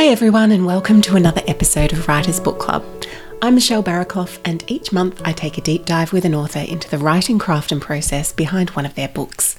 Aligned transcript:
Hi, 0.00 0.06
everyone, 0.06 0.50
and 0.50 0.64
welcome 0.64 1.02
to 1.02 1.16
another 1.16 1.42
episode 1.46 1.92
of 1.92 2.08
Writers 2.08 2.40
Book 2.40 2.58
Club. 2.58 2.82
I'm 3.42 3.54
Michelle 3.54 3.82
Barraclough, 3.82 4.38
and 4.46 4.64
each 4.66 4.92
month 4.94 5.20
I 5.26 5.34
take 5.34 5.58
a 5.58 5.60
deep 5.60 5.84
dive 5.84 6.10
with 6.10 6.24
an 6.24 6.34
author 6.34 6.60
into 6.60 6.88
the 6.88 6.96
writing 6.96 7.38
craft 7.38 7.70
and 7.70 7.82
process 7.82 8.32
behind 8.32 8.70
one 8.70 8.86
of 8.86 8.94
their 8.94 9.10
books. 9.10 9.56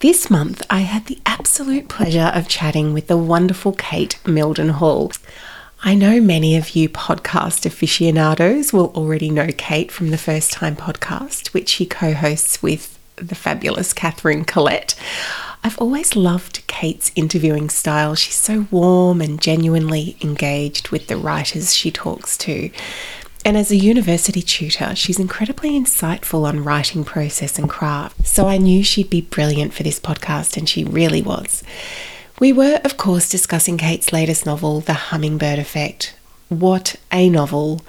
This 0.00 0.28
month 0.28 0.62
I 0.68 0.80
had 0.80 1.06
the 1.06 1.18
absolute 1.24 1.88
pleasure 1.88 2.30
of 2.34 2.46
chatting 2.46 2.92
with 2.92 3.06
the 3.06 3.16
wonderful 3.16 3.72
Kate 3.72 4.18
Mildenhall. 4.24 5.18
I 5.82 5.94
know 5.94 6.20
many 6.20 6.56
of 6.56 6.76
you 6.76 6.90
podcast 6.90 7.64
aficionados 7.64 8.70
will 8.70 8.92
already 8.94 9.30
know 9.30 9.48
Kate 9.56 9.90
from 9.90 10.10
the 10.10 10.18
First 10.18 10.52
Time 10.52 10.76
podcast, 10.76 11.54
which 11.54 11.70
she 11.70 11.86
co 11.86 12.12
hosts 12.12 12.62
with 12.62 12.98
the 13.16 13.34
fabulous 13.34 13.94
Katherine 13.94 14.44
Collette. 14.44 14.94
I've 15.66 15.78
always 15.78 16.14
loved 16.14 16.66
Kate's 16.66 17.10
interviewing 17.16 17.70
style. 17.70 18.14
She's 18.14 18.34
so 18.34 18.66
warm 18.70 19.22
and 19.22 19.40
genuinely 19.40 20.14
engaged 20.20 20.90
with 20.90 21.06
the 21.06 21.16
writers 21.16 21.74
she 21.74 21.90
talks 21.90 22.36
to. 22.38 22.70
And 23.46 23.56
as 23.56 23.70
a 23.70 23.76
university 23.76 24.42
tutor, 24.42 24.94
she's 24.94 25.18
incredibly 25.18 25.70
insightful 25.70 26.46
on 26.46 26.64
writing 26.64 27.02
process 27.02 27.58
and 27.58 27.66
craft. 27.66 28.26
So 28.26 28.46
I 28.46 28.58
knew 28.58 28.84
she'd 28.84 29.08
be 29.08 29.22
brilliant 29.22 29.72
for 29.72 29.82
this 29.82 29.98
podcast, 29.98 30.58
and 30.58 30.68
she 30.68 30.84
really 30.84 31.22
was. 31.22 31.62
We 32.38 32.52
were, 32.52 32.80
of 32.84 32.98
course, 32.98 33.30
discussing 33.30 33.78
Kate's 33.78 34.12
latest 34.12 34.44
novel, 34.44 34.80
The 34.80 34.92
Hummingbird 34.92 35.58
Effect, 35.58 36.14
what 36.60 36.96
a 37.12 37.28
novel. 37.28 37.82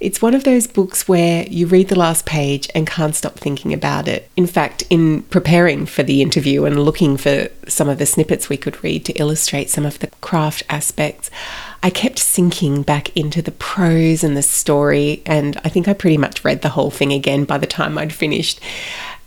It's 0.00 0.22
one 0.22 0.34
of 0.34 0.44
those 0.44 0.66
books 0.66 1.08
where 1.08 1.46
you 1.48 1.66
read 1.66 1.88
the 1.88 1.98
last 1.98 2.26
page 2.26 2.68
and 2.74 2.86
can't 2.86 3.14
stop 3.14 3.36
thinking 3.36 3.72
about 3.72 4.08
it. 4.08 4.30
In 4.36 4.46
fact, 4.46 4.84
in 4.90 5.22
preparing 5.22 5.86
for 5.86 6.02
the 6.02 6.22
interview 6.22 6.64
and 6.64 6.84
looking 6.84 7.16
for 7.16 7.48
some 7.66 7.88
of 7.88 7.98
the 7.98 8.06
snippets 8.06 8.48
we 8.48 8.56
could 8.56 8.82
read 8.84 9.04
to 9.06 9.12
illustrate 9.14 9.70
some 9.70 9.84
of 9.84 9.98
the 9.98 10.08
craft 10.20 10.62
aspects, 10.68 11.30
I 11.82 11.90
kept 11.90 12.18
sinking 12.18 12.82
back 12.82 13.16
into 13.16 13.40
the 13.40 13.52
prose 13.52 14.24
and 14.24 14.36
the 14.36 14.42
story, 14.42 15.22
and 15.24 15.60
I 15.64 15.68
think 15.68 15.86
I 15.86 15.92
pretty 15.92 16.18
much 16.18 16.44
read 16.44 16.62
the 16.62 16.70
whole 16.70 16.90
thing 16.90 17.12
again 17.12 17.44
by 17.44 17.58
the 17.58 17.66
time 17.66 17.96
I'd 17.98 18.12
finished. 18.12 18.60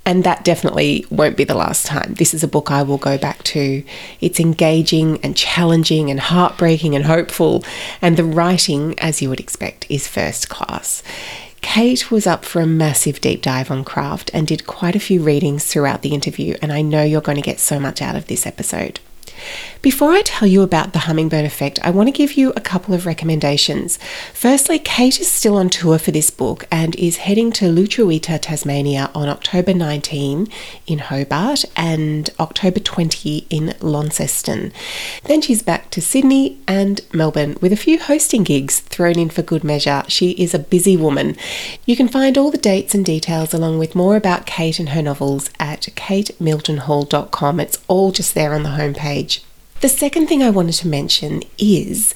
And 0.03 0.23
that 0.23 0.43
definitely 0.43 1.05
won't 1.11 1.37
be 1.37 1.43
the 1.43 1.55
last 1.55 1.85
time. 1.85 2.15
This 2.15 2.33
is 2.33 2.43
a 2.43 2.47
book 2.47 2.71
I 2.71 2.81
will 2.81 2.97
go 2.97 3.17
back 3.17 3.43
to. 3.43 3.83
It's 4.19 4.39
engaging 4.39 5.19
and 5.23 5.37
challenging 5.37 6.09
and 6.09 6.19
heartbreaking 6.19 6.95
and 6.95 7.05
hopeful. 7.05 7.63
And 8.01 8.17
the 8.17 8.23
writing, 8.23 8.97
as 8.99 9.21
you 9.21 9.29
would 9.29 9.39
expect, 9.39 9.85
is 9.89 10.07
first 10.07 10.49
class. 10.49 11.03
Kate 11.61 12.09
was 12.09 12.25
up 12.25 12.43
for 12.43 12.61
a 12.61 12.67
massive 12.67 13.21
deep 13.21 13.41
dive 13.41 13.69
on 13.69 13.83
craft 13.83 14.31
and 14.33 14.47
did 14.47 14.65
quite 14.65 14.95
a 14.95 14.99
few 14.99 15.21
readings 15.21 15.65
throughout 15.65 16.01
the 16.01 16.13
interview, 16.13 16.57
and 16.61 16.73
I 16.73 16.81
know 16.81 17.03
you're 17.03 17.21
going 17.21 17.37
to 17.37 17.41
get 17.41 17.59
so 17.59 17.79
much 17.79 18.01
out 18.01 18.15
of 18.15 18.25
this 18.25 18.47
episode. 18.47 18.99
Before 19.81 20.11
I 20.11 20.21
tell 20.21 20.47
you 20.47 20.61
about 20.61 20.93
the 20.93 20.99
hummingbird 20.99 21.43
effect, 21.43 21.79
I 21.81 21.89
want 21.89 22.05
to 22.05 22.11
give 22.11 22.33
you 22.33 22.53
a 22.55 22.61
couple 22.61 22.93
of 22.93 23.07
recommendations. 23.07 23.97
Firstly, 24.31 24.77
Kate 24.77 25.19
is 25.19 25.27
still 25.27 25.57
on 25.57 25.71
tour 25.71 25.97
for 25.97 26.11
this 26.11 26.29
book 26.29 26.67
and 26.71 26.95
is 26.97 27.17
heading 27.17 27.51
to 27.53 27.65
Lutruwita, 27.65 28.39
Tasmania 28.39 29.09
on 29.15 29.27
October 29.27 29.73
19 29.73 30.47
in 30.85 30.99
Hobart 30.99 31.65
and 31.75 32.29
October 32.39 32.79
20 32.79 33.47
in 33.49 33.73
Launceston. 33.81 34.71
Then 35.23 35.41
she's 35.41 35.63
back 35.63 35.89
to 35.91 36.01
Sydney 36.01 36.59
and 36.67 37.01
Melbourne 37.11 37.57
with 37.59 37.73
a 37.73 37.77
few 37.77 37.97
hosting 37.97 38.43
gigs 38.43 38.81
thrown 38.81 39.17
in 39.17 39.31
for 39.31 39.41
good 39.41 39.63
measure. 39.63 40.03
She 40.07 40.31
is 40.33 40.53
a 40.53 40.59
busy 40.59 40.95
woman. 40.95 41.35
You 41.87 41.95
can 41.95 42.07
find 42.07 42.37
all 42.37 42.51
the 42.51 42.59
dates 42.59 42.93
and 42.93 43.03
details 43.03 43.51
along 43.51 43.79
with 43.79 43.95
more 43.95 44.15
about 44.15 44.45
Kate 44.45 44.77
and 44.77 44.89
her 44.89 45.01
novels 45.01 45.49
at 45.59 45.89
katemildenhall.com. 45.95 47.59
It's 47.59 47.79
all 47.87 48.11
just 48.11 48.35
there 48.35 48.53
on 48.53 48.61
the 48.61 48.69
homepage. 48.69 49.41
The 49.81 49.89
second 49.89 50.27
thing 50.27 50.43
I 50.43 50.51
wanted 50.51 50.75
to 50.75 50.87
mention 50.87 51.41
is 51.57 52.13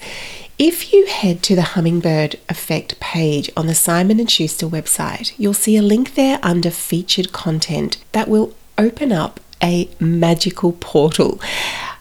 if 0.60 0.94
you 0.94 1.08
head 1.08 1.42
to 1.44 1.56
the 1.56 1.64
Hummingbird 1.64 2.40
Effect 2.48 3.00
page 3.00 3.50
on 3.58 3.66
the 3.66 3.74
Simon 3.74 4.24
& 4.26 4.28
Schuster 4.28 4.68
website, 4.68 5.34
you'll 5.40 5.56
see 5.56 5.76
a 5.76 5.82
link 5.82 6.14
there 6.14 6.38
under 6.44 6.70
featured 6.70 7.32
content 7.32 7.98
that 8.12 8.28
will 8.28 8.54
open 8.78 9.12
up 9.12 9.40
a 9.64 9.90
magical 10.00 10.74
portal. 10.74 11.42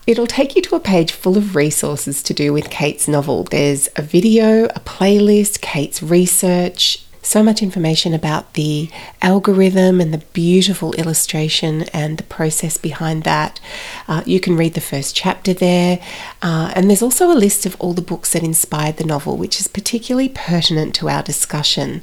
It'll 0.06 0.26
take 0.26 0.54
you 0.54 0.60
to 0.60 0.76
a 0.76 0.80
page 0.80 1.12
full 1.12 1.38
of 1.38 1.56
resources 1.56 2.22
to 2.24 2.34
do 2.34 2.52
with 2.52 2.68
Kate's 2.68 3.08
novel. 3.08 3.44
There's 3.44 3.88
a 3.96 4.02
video, 4.02 4.66
a 4.66 4.80
playlist, 4.80 5.62
Kate's 5.62 6.02
research, 6.02 7.03
so 7.24 7.42
much 7.42 7.62
information 7.62 8.14
about 8.14 8.54
the 8.54 8.90
algorithm 9.22 10.00
and 10.00 10.12
the 10.12 10.24
beautiful 10.32 10.92
illustration 10.94 11.82
and 11.92 12.18
the 12.18 12.24
process 12.24 12.76
behind 12.76 13.24
that. 13.24 13.60
Uh, 14.06 14.22
you 14.26 14.40
can 14.40 14.56
read 14.56 14.74
the 14.74 14.80
first 14.80 15.16
chapter 15.16 15.52
there, 15.54 16.00
uh, 16.42 16.72
and 16.74 16.88
there's 16.88 17.02
also 17.02 17.30
a 17.30 17.34
list 17.34 17.66
of 17.66 17.76
all 17.80 17.92
the 17.92 18.02
books 18.02 18.32
that 18.32 18.42
inspired 18.42 18.96
the 18.96 19.04
novel, 19.04 19.36
which 19.36 19.60
is 19.60 19.68
particularly 19.68 20.28
pertinent 20.28 20.94
to 20.94 21.08
our 21.08 21.22
discussion. 21.22 22.02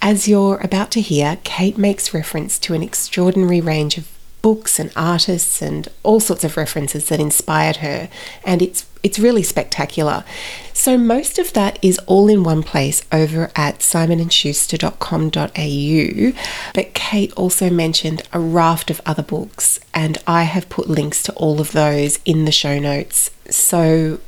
As 0.00 0.26
you're 0.26 0.58
about 0.58 0.90
to 0.92 1.00
hear, 1.00 1.38
Kate 1.44 1.78
makes 1.78 2.12
reference 2.12 2.58
to 2.60 2.74
an 2.74 2.82
extraordinary 2.82 3.60
range 3.60 3.96
of 3.98 4.11
books 4.42 4.78
and 4.78 4.92
artists 4.94 5.62
and 5.62 5.88
all 6.02 6.20
sorts 6.20 6.44
of 6.44 6.56
references 6.56 7.08
that 7.08 7.20
inspired 7.20 7.76
her, 7.76 8.08
and 8.44 8.60
it's 8.60 8.84
it's 9.02 9.18
really 9.18 9.42
spectacular. 9.42 10.24
So 10.72 10.96
most 10.96 11.38
of 11.38 11.52
that 11.54 11.78
is 11.82 11.98
all 12.06 12.28
in 12.28 12.44
one 12.44 12.62
place 12.62 13.04
over 13.10 13.50
at 13.56 13.80
simonandschuster.com.au. 13.80 16.42
But 16.72 16.94
Kate 16.94 17.32
also 17.32 17.68
mentioned 17.68 18.22
a 18.32 18.38
raft 18.38 18.90
of 18.90 19.00
other 19.04 19.24
books, 19.24 19.80
and 19.92 20.18
I 20.26 20.44
have 20.44 20.68
put 20.68 20.88
links 20.88 21.24
to 21.24 21.32
all 21.32 21.60
of 21.60 21.72
those 21.72 22.20
in 22.24 22.44
the 22.44 22.52
show 22.52 22.78
notes. 22.78 23.30
So 23.50 24.20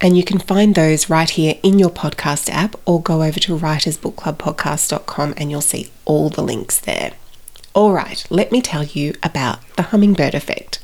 and 0.00 0.16
you 0.16 0.24
can 0.24 0.38
find 0.38 0.74
those 0.74 1.10
right 1.10 1.28
here 1.28 1.56
in 1.62 1.78
your 1.78 1.90
podcast 1.90 2.48
app 2.48 2.74
or 2.86 3.02
go 3.02 3.22
over 3.22 3.38
to 3.38 3.58
writersbookclubpodcast.com 3.58 5.34
and 5.36 5.50
you'll 5.50 5.60
see 5.60 5.90
all 6.06 6.30
the 6.30 6.42
links 6.42 6.80
there. 6.80 7.12
All 7.72 7.92
right, 7.92 8.24
let 8.30 8.50
me 8.50 8.60
tell 8.60 8.82
you 8.82 9.14
about 9.22 9.60
the 9.76 9.82
hummingbird 9.84 10.34
effect. 10.34 10.80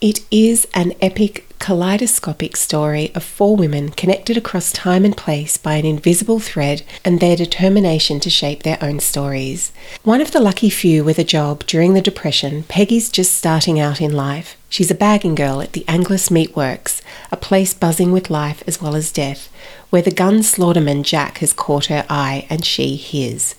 It 0.00 0.20
is 0.30 0.68
an 0.72 0.92
epic, 1.00 1.48
kaleidoscopic 1.58 2.56
story 2.56 3.10
of 3.14 3.24
four 3.24 3.56
women 3.56 3.90
connected 3.90 4.36
across 4.36 4.70
time 4.70 5.04
and 5.04 5.16
place 5.16 5.56
by 5.56 5.74
an 5.74 5.84
invisible 5.84 6.38
thread 6.38 6.82
and 7.04 7.18
their 7.18 7.34
determination 7.34 8.20
to 8.20 8.30
shape 8.30 8.62
their 8.62 8.78
own 8.80 9.00
stories. 9.00 9.72
One 10.04 10.20
of 10.20 10.30
the 10.30 10.40
lucky 10.40 10.70
few 10.70 11.02
with 11.02 11.18
a 11.18 11.24
job 11.24 11.66
during 11.66 11.94
the 11.94 12.00
Depression, 12.00 12.62
Peggy's 12.64 13.08
just 13.08 13.34
starting 13.34 13.80
out 13.80 14.00
in 14.00 14.12
life. 14.12 14.56
She's 14.68 14.92
a 14.92 14.94
bagging 14.96 15.34
girl 15.34 15.60
at 15.60 15.72
the 15.72 15.84
Angliss 15.88 16.30
Meatworks, 16.30 17.02
a 17.32 17.36
place 17.36 17.74
buzzing 17.74 18.12
with 18.12 18.30
life 18.30 18.62
as 18.66 18.80
well 18.80 18.94
as 18.94 19.10
death, 19.10 19.52
where 19.90 20.02
the 20.02 20.12
gun 20.12 20.38
slaughterman 20.38 21.02
Jack 21.02 21.38
has 21.38 21.52
caught 21.52 21.86
her 21.86 22.06
eye 22.08 22.46
and 22.48 22.64
she 22.64 22.94
his. 22.94 23.56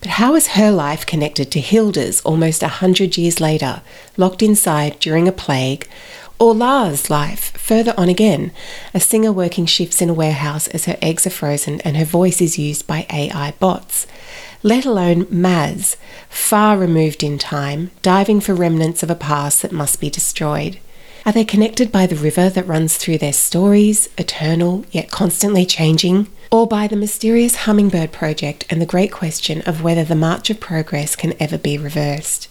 But 0.00 0.12
how 0.12 0.34
is 0.34 0.48
her 0.48 0.70
life 0.70 1.06
connected 1.06 1.50
to 1.50 1.60
Hilda's 1.60 2.20
almost 2.20 2.62
a 2.62 2.68
hundred 2.68 3.16
years 3.16 3.40
later, 3.40 3.82
locked 4.16 4.42
inside 4.42 4.98
during 5.00 5.26
a 5.26 5.32
plague? 5.32 5.88
Or 6.38 6.54
Lara's 6.54 7.08
life, 7.08 7.56
further 7.56 7.94
on 7.96 8.10
again, 8.10 8.52
a 8.92 9.00
singer 9.00 9.32
working 9.32 9.64
shifts 9.64 10.02
in 10.02 10.10
a 10.10 10.14
warehouse 10.14 10.68
as 10.68 10.84
her 10.84 10.98
eggs 11.00 11.26
are 11.26 11.30
frozen 11.30 11.80
and 11.80 11.96
her 11.96 12.04
voice 12.04 12.42
is 12.42 12.58
used 12.58 12.86
by 12.86 13.06
AI 13.10 13.54
bots? 13.58 14.06
Let 14.62 14.84
alone 14.84 15.24
Maz, 15.26 15.96
far 16.28 16.76
removed 16.76 17.22
in 17.22 17.38
time, 17.38 17.90
diving 18.02 18.40
for 18.40 18.54
remnants 18.54 19.02
of 19.02 19.10
a 19.10 19.14
past 19.14 19.62
that 19.62 19.72
must 19.72 20.00
be 20.00 20.10
destroyed. 20.10 20.78
Are 21.24 21.32
they 21.32 21.44
connected 21.44 21.90
by 21.90 22.06
the 22.06 22.16
river 22.16 22.50
that 22.50 22.68
runs 22.68 22.96
through 22.96 23.18
their 23.18 23.32
stories, 23.32 24.08
eternal 24.18 24.84
yet 24.90 25.10
constantly 25.10 25.64
changing? 25.64 26.28
Or 26.50 26.66
by 26.66 26.86
the 26.86 26.96
mysterious 26.96 27.56
Hummingbird 27.56 28.12
Project 28.12 28.64
and 28.70 28.80
the 28.80 28.86
great 28.86 29.10
question 29.10 29.62
of 29.62 29.82
whether 29.82 30.04
the 30.04 30.14
march 30.14 30.48
of 30.50 30.60
progress 30.60 31.16
can 31.16 31.34
ever 31.40 31.58
be 31.58 31.76
reversed? 31.76 32.48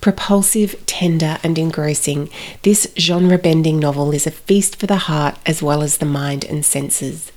Propulsive, 0.00 0.74
tender, 0.86 1.38
and 1.42 1.58
engrossing, 1.58 2.30
this 2.62 2.92
genre 2.98 3.38
bending 3.38 3.78
novel 3.78 4.12
is 4.12 4.26
a 4.26 4.30
feast 4.30 4.76
for 4.76 4.86
the 4.86 4.96
heart 4.96 5.36
as 5.44 5.62
well 5.62 5.82
as 5.82 5.98
the 5.98 6.06
mind 6.06 6.44
and 6.44 6.64
senses. 6.64 7.30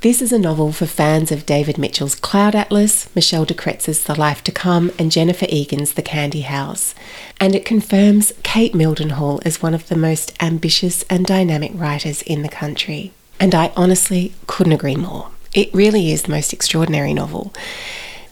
This 0.00 0.20
is 0.20 0.32
a 0.32 0.38
novel 0.38 0.72
for 0.72 0.86
fans 0.86 1.30
of 1.30 1.46
David 1.46 1.78
Mitchell's 1.78 2.14
Cloud 2.14 2.54
Atlas, 2.54 3.14
Michelle 3.14 3.44
de 3.44 3.54
Kretser's 3.54 4.04
The 4.04 4.18
Life 4.18 4.42
to 4.44 4.52
Come, 4.52 4.90
and 4.98 5.12
Jennifer 5.12 5.46
Egan's 5.48 5.92
The 5.92 6.02
Candy 6.02 6.40
House. 6.40 6.94
And 7.38 7.54
it 7.54 7.64
confirms 7.64 8.32
Kate 8.42 8.72
Mildenhall 8.72 9.40
as 9.44 9.62
one 9.62 9.74
of 9.74 9.88
the 9.88 9.96
most 9.96 10.34
ambitious 10.42 11.04
and 11.04 11.26
dynamic 11.26 11.72
writers 11.74 12.22
in 12.22 12.42
the 12.42 12.48
country. 12.48 13.12
And 13.40 13.54
I 13.54 13.72
honestly 13.74 14.34
couldn't 14.46 14.74
agree 14.74 14.96
more. 14.96 15.30
It 15.54 15.74
really 15.74 16.12
is 16.12 16.22
the 16.22 16.30
most 16.30 16.52
extraordinary 16.52 17.14
novel. 17.14 17.52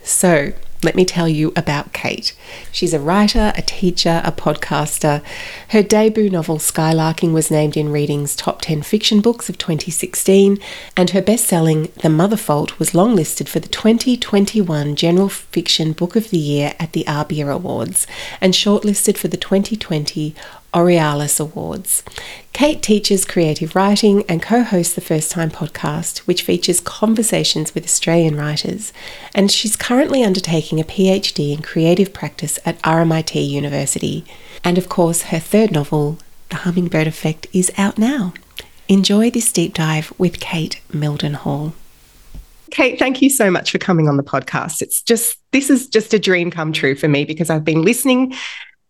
So, 0.04 0.52
let 0.84 0.94
me 0.94 1.04
tell 1.04 1.28
you 1.28 1.52
about 1.56 1.92
Kate. 1.92 2.36
She's 2.70 2.94
a 2.94 3.00
writer, 3.00 3.52
a 3.56 3.62
teacher, 3.62 4.22
a 4.24 4.30
podcaster. 4.30 5.22
Her 5.70 5.82
debut 5.82 6.30
novel, 6.30 6.58
Skylarking, 6.58 7.32
was 7.32 7.50
named 7.50 7.76
in 7.76 7.90
Readings 7.90 8.36
Top 8.36 8.60
10 8.60 8.82
Fiction 8.82 9.20
Books 9.20 9.48
of 9.48 9.58
2016, 9.58 10.58
and 10.96 11.10
her 11.10 11.22
best 11.22 11.46
selling, 11.46 11.90
The 12.02 12.08
Mother 12.08 12.36
Fault, 12.36 12.78
was 12.78 12.90
longlisted 12.90 13.48
for 13.48 13.58
the 13.58 13.68
2021 13.68 14.94
General 14.94 15.28
Fiction 15.28 15.92
Book 15.92 16.14
of 16.14 16.30
the 16.30 16.38
Year 16.38 16.74
at 16.78 16.92
the 16.92 17.06
ABIA 17.08 17.48
Awards 17.48 18.06
and 18.40 18.54
shortlisted 18.54 19.18
for 19.18 19.26
the 19.26 19.36
2020 19.36 20.34
Aurealis 20.74 21.40
Awards. 21.40 22.02
Kate 22.52 22.82
teaches 22.82 23.24
creative 23.24 23.74
writing 23.74 24.24
and 24.28 24.42
co 24.42 24.62
hosts 24.62 24.94
the 24.94 25.00
First 25.00 25.30
Time 25.30 25.50
podcast, 25.50 26.18
which 26.18 26.42
features 26.42 26.80
conversations 26.80 27.74
with 27.74 27.84
Australian 27.84 28.36
writers, 28.36 28.92
and 29.34 29.50
she's 29.50 29.76
currently 29.76 30.22
undertaking 30.22 30.80
a 30.80 30.84
PhD 30.84 31.54
in 31.54 31.62
creative 31.62 32.12
practice 32.12 32.58
at 32.64 32.80
RMIT 32.82 33.48
University. 33.48 34.24
And 34.64 34.76
of 34.76 34.88
course, 34.88 35.22
her 35.22 35.38
third 35.38 35.70
novel, 35.70 36.18
The 36.50 36.56
Hummingbird 36.56 37.06
Effect, 37.06 37.46
is 37.52 37.70
out 37.78 37.98
now. 37.98 38.34
Enjoy 38.88 39.30
this 39.30 39.52
deep 39.52 39.74
dive 39.74 40.12
with 40.18 40.40
Kate 40.40 40.80
Mildenhall. 40.90 41.72
Kate, 42.70 42.98
thank 42.98 43.22
you 43.22 43.30
so 43.30 43.50
much 43.50 43.70
for 43.70 43.78
coming 43.78 44.08
on 44.08 44.16
the 44.16 44.22
podcast. 44.22 44.82
It's 44.82 45.02
just, 45.02 45.38
this 45.52 45.70
is 45.70 45.88
just 45.88 46.12
a 46.12 46.18
dream 46.18 46.50
come 46.50 46.72
true 46.72 46.94
for 46.94 47.08
me 47.08 47.24
because 47.24 47.48
I've 47.48 47.64
been 47.64 47.82
listening 47.82 48.34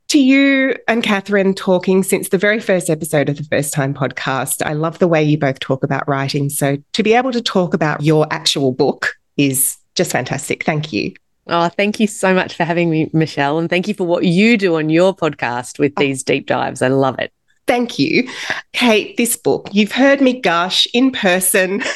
to 0.08 0.18
you 0.18 0.74
and 0.88 1.02
Katherine 1.02 1.54
talking 1.54 2.02
since 2.02 2.30
the 2.30 2.38
very 2.38 2.60
first 2.60 2.88
episode 2.88 3.28
of 3.28 3.36
the 3.36 3.44
First 3.44 3.74
Time 3.74 3.92
podcast. 3.92 4.64
I 4.64 4.72
love 4.72 4.98
the 4.98 5.08
way 5.08 5.22
you 5.22 5.36
both 5.36 5.60
talk 5.60 5.84
about 5.84 6.08
writing. 6.08 6.48
So 6.48 6.78
to 6.94 7.02
be 7.02 7.12
able 7.12 7.30
to 7.32 7.42
talk 7.42 7.74
about 7.74 8.02
your 8.02 8.26
actual 8.30 8.72
book 8.72 9.16
is 9.36 9.76
just 9.94 10.12
fantastic. 10.12 10.64
Thank 10.64 10.94
you. 10.94 11.12
Oh, 11.46 11.68
thank 11.68 12.00
you 12.00 12.06
so 12.06 12.34
much 12.34 12.54
for 12.54 12.64
having 12.64 12.88
me, 12.90 13.10
Michelle. 13.12 13.58
And 13.58 13.68
thank 13.68 13.86
you 13.86 13.92
for 13.92 14.04
what 14.04 14.24
you 14.24 14.56
do 14.56 14.76
on 14.76 14.88
your 14.88 15.14
podcast 15.14 15.78
with 15.78 15.92
oh. 15.96 16.00
these 16.00 16.22
deep 16.22 16.46
dives. 16.46 16.80
I 16.80 16.88
love 16.88 17.18
it. 17.18 17.30
Thank 17.66 17.98
you. 17.98 18.26
Kate, 18.72 19.14
this 19.18 19.36
book, 19.36 19.68
you've 19.72 19.92
heard 19.92 20.22
me 20.22 20.40
gush 20.40 20.86
in 20.94 21.10
person. 21.12 21.82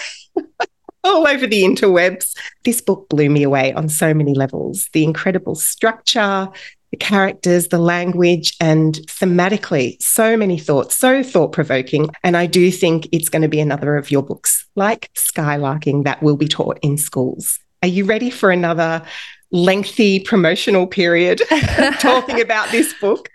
all 1.04 1.26
over 1.26 1.46
the 1.46 1.62
interwebs. 1.62 2.36
This 2.64 2.80
book 2.80 3.08
blew 3.08 3.28
me 3.28 3.42
away 3.42 3.72
on 3.72 3.88
so 3.88 4.14
many 4.14 4.34
levels. 4.34 4.88
The 4.92 5.02
incredible 5.02 5.54
structure, 5.54 6.48
the 6.92 6.96
characters, 6.98 7.68
the 7.68 7.78
language, 7.78 8.54
and 8.60 8.94
thematically, 9.06 10.00
so 10.00 10.36
many 10.36 10.58
thoughts, 10.58 10.94
so 10.94 11.22
thought 11.22 11.50
provoking. 11.50 12.08
And 12.22 12.36
I 12.36 12.46
do 12.46 12.70
think 12.70 13.08
it's 13.10 13.30
going 13.30 13.42
to 13.42 13.48
be 13.48 13.60
another 13.60 13.96
of 13.96 14.10
your 14.10 14.22
books, 14.22 14.66
like 14.76 15.10
Skylarking, 15.14 16.04
that 16.04 16.22
will 16.22 16.36
be 16.36 16.46
taught 16.46 16.78
in 16.82 16.98
schools. 16.98 17.58
Are 17.82 17.88
you 17.88 18.04
ready 18.04 18.30
for 18.30 18.50
another 18.50 19.02
lengthy 19.50 20.20
promotional 20.20 20.86
period 20.86 21.40
talking 21.98 22.40
about 22.40 22.70
this 22.70 22.92
book? 23.00 23.30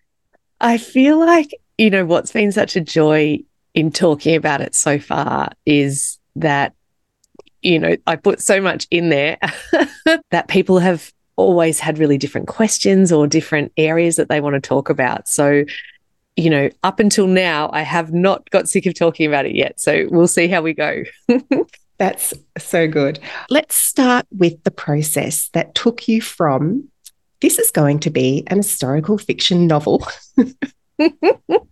I 0.62 0.77
feel 0.77 1.19
like, 1.19 1.50
you 1.80 1.89
know, 1.89 2.06
what's 2.06 2.31
been 2.31 2.51
such 2.51 2.75
a 2.75 2.81
joy 2.81 3.39
in 3.74 3.92
talking 3.92 4.36
about 4.36 4.62
it 4.62 4.75
so 4.75 5.00
far 5.00 5.50
is 5.65 6.19
that 6.36 6.74
you 7.63 7.80
know, 7.80 7.98
I 8.06 8.15
put 8.15 8.39
so 8.39 8.62
much 8.62 8.88
in 8.92 9.10
there 9.10 9.39
that 10.31 10.48
people 10.48 10.77
have 10.77 11.12
always 11.38 11.80
had 11.80 11.98
really 11.98 12.18
different 12.18 12.48
questions 12.48 13.12
or 13.12 13.28
different 13.28 13.72
areas 13.78 14.18
that 14.18 14.28
they 14.28 14.42
want 14.42 14.56
to 14.56 14.60
talk 14.60 14.89
about. 14.89 15.28
So, 15.28 15.63
you 16.36 16.50
know, 16.50 16.69
up 16.84 17.00
until 17.00 17.28
now, 17.28 17.69
I 17.72 17.84
have 17.84 18.12
not 18.12 18.50
got 18.50 18.68
sick 18.68 18.86
of 18.86 18.94
talking 18.94 19.28
about 19.28 19.45
it 19.45 19.56
yet. 19.56 19.80
So 19.80 20.07
we'll 20.10 20.28
see 20.28 20.48
how 20.48 20.62
we 20.62 20.74
go. 20.74 21.04
That's 21.98 22.34
so 22.57 22.88
good. 22.88 23.19
Let's 23.50 23.75
start 23.75 24.25
with 24.31 24.63
the 24.63 24.72
process 24.72 25.50
that 25.50 25.74
took 25.74 26.07
you 26.07 26.22
from 26.22 26.89
this 27.42 27.60
is 27.60 27.72
going 27.72 28.00
to 28.00 28.10
be 28.10 28.44
an 28.48 28.57
historical 28.57 29.18
fiction 29.18 29.68
novel 29.68 30.07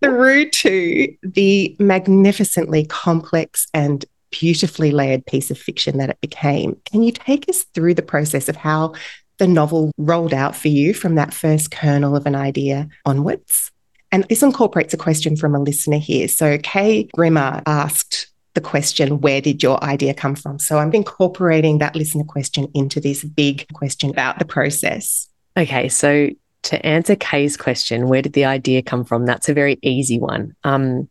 through 0.04 0.50
to 0.52 1.16
the 1.24 1.76
magnificently 1.80 2.86
complex 2.86 3.68
and 3.74 4.06
beautifully 4.30 4.92
layered 4.92 5.26
piece 5.26 5.50
of 5.50 5.58
fiction 5.58 5.98
that 5.98 6.10
it 6.10 6.22
became. 6.22 6.80
Can 6.86 7.02
you 7.02 7.12
take 7.12 7.50
us 7.50 7.64
through 7.74 7.96
the 7.96 8.02
process 8.02 8.50
of 8.50 8.56
how 8.56 8.94
the 9.38 9.48
novel 9.48 9.92
rolled 9.98 10.34
out 10.34 10.56
for 10.56 10.68
you 10.68 10.94
from 10.94 11.16
that 11.16 11.34
first 11.34 11.72
kernel 11.72 12.16
of 12.16 12.26
an 12.26 12.36
idea 12.36 12.88
onwards? 13.06 13.72
And 14.12 14.24
this 14.30 14.44
incorporates 14.44 14.94
a 14.94 14.98
question 14.98 15.36
from 15.36 15.56
a 15.56 15.60
listener 15.60 15.98
here. 15.98 16.28
So, 16.28 16.58
Kay 16.60 17.04
Grimmer 17.16 17.62
asked 17.66 18.28
the 18.54 18.62
question, 18.62 19.20
Where 19.20 19.42
did 19.42 19.62
your 19.62 19.84
idea 19.84 20.14
come 20.14 20.36
from? 20.36 20.60
So, 20.60 20.78
I'm 20.78 20.94
incorporating 20.94 21.80
that 21.80 21.96
listener 21.96 22.24
question 22.24 22.70
into 22.74 23.00
this 23.00 23.24
big 23.24 23.68
question 23.74 24.10
about 24.10 24.40
the 24.40 24.46
process. 24.46 25.28
Okay. 25.58 25.90
So, 25.90 26.30
to 26.64 26.86
answer 26.86 27.16
Kay's 27.16 27.58
question, 27.58 28.08
where 28.08 28.22
did 28.22 28.34
the 28.34 28.46
idea 28.46 28.82
come 28.82 29.06
from? 29.06 29.26
That's 29.26 29.50
a 29.50 29.54
very 29.54 29.78
easy 29.82 30.18
one. 30.18 30.56
Um, 30.64 31.10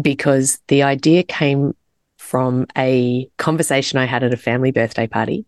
because 0.00 0.58
the 0.68 0.82
idea 0.82 1.22
came 1.22 1.74
from 2.18 2.66
a 2.76 3.28
conversation 3.38 3.98
I 3.98 4.04
had 4.04 4.22
at 4.22 4.32
a 4.32 4.36
family 4.36 4.70
birthday 4.70 5.06
party 5.06 5.44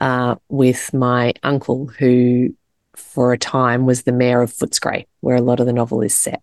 uh, 0.00 0.36
with 0.48 0.92
my 0.94 1.32
uncle, 1.42 1.86
who 1.86 2.54
for 2.94 3.32
a 3.32 3.38
time 3.38 3.86
was 3.86 4.02
the 4.02 4.12
mayor 4.12 4.42
of 4.42 4.52
Footscray, 4.52 5.06
where 5.20 5.36
a 5.36 5.42
lot 5.42 5.60
of 5.60 5.66
the 5.66 5.72
novel 5.72 6.02
is 6.02 6.14
set. 6.14 6.42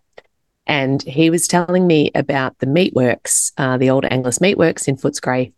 And 0.65 1.01
he 1.03 1.29
was 1.29 1.47
telling 1.47 1.87
me 1.87 2.11
about 2.13 2.57
the 2.59 2.65
meatworks, 2.65 3.53
uh, 3.57 3.77
the 3.77 3.89
old 3.89 4.03
Angliss 4.03 4.39
meatworks 4.39 4.87
in 4.87 4.97
Footscray, 4.97 5.53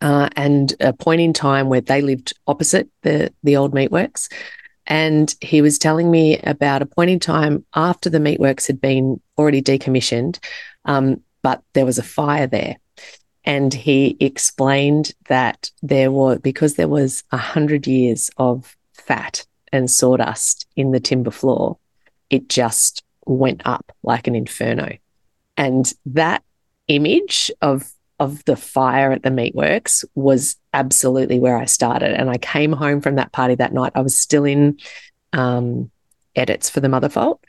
uh, 0.00 0.28
and 0.36 0.74
a 0.80 0.92
point 0.92 1.20
in 1.20 1.32
time 1.32 1.68
where 1.68 1.80
they 1.80 2.02
lived 2.02 2.32
opposite 2.46 2.88
the, 3.02 3.32
the 3.42 3.56
old 3.56 3.72
meatworks. 3.72 4.30
And 4.86 5.34
he 5.40 5.60
was 5.60 5.78
telling 5.78 6.10
me 6.10 6.38
about 6.38 6.82
a 6.82 6.86
point 6.86 7.10
in 7.10 7.20
time 7.20 7.64
after 7.74 8.08
the 8.08 8.18
meatworks 8.18 8.66
had 8.66 8.80
been 8.80 9.20
already 9.36 9.62
decommissioned, 9.62 10.38
um, 10.84 11.22
but 11.42 11.62
there 11.74 11.86
was 11.86 11.98
a 11.98 12.02
fire 12.02 12.46
there. 12.46 12.76
And 13.44 13.72
he 13.72 14.16
explained 14.20 15.12
that 15.28 15.70
there 15.82 16.10
were, 16.10 16.38
because 16.38 16.74
there 16.74 16.88
was 16.88 17.24
a 17.32 17.36
hundred 17.36 17.86
years 17.86 18.30
of 18.36 18.76
fat 18.92 19.46
and 19.72 19.90
sawdust 19.90 20.66
in 20.76 20.92
the 20.92 21.00
timber 21.00 21.30
floor, 21.30 21.78
it 22.30 22.48
just 22.48 23.02
went 23.26 23.62
up 23.64 23.92
like 24.02 24.26
an 24.26 24.34
inferno. 24.34 24.96
And 25.56 25.92
that 26.06 26.42
image 26.88 27.50
of 27.60 27.90
of 28.20 28.44
the 28.46 28.56
fire 28.56 29.12
at 29.12 29.22
the 29.22 29.28
meatworks 29.28 30.04
was 30.16 30.56
absolutely 30.74 31.38
where 31.38 31.56
I 31.56 31.66
started. 31.66 32.18
And 32.18 32.28
I 32.28 32.36
came 32.36 32.72
home 32.72 33.00
from 33.00 33.14
that 33.14 33.30
party 33.30 33.54
that 33.54 33.72
night. 33.72 33.92
I 33.94 34.00
was 34.00 34.18
still 34.18 34.44
in 34.44 34.78
um, 35.32 35.90
edits 36.34 36.68
for 36.68 36.80
the 36.80 36.88
Mother 36.88 37.08
Fault 37.08 37.40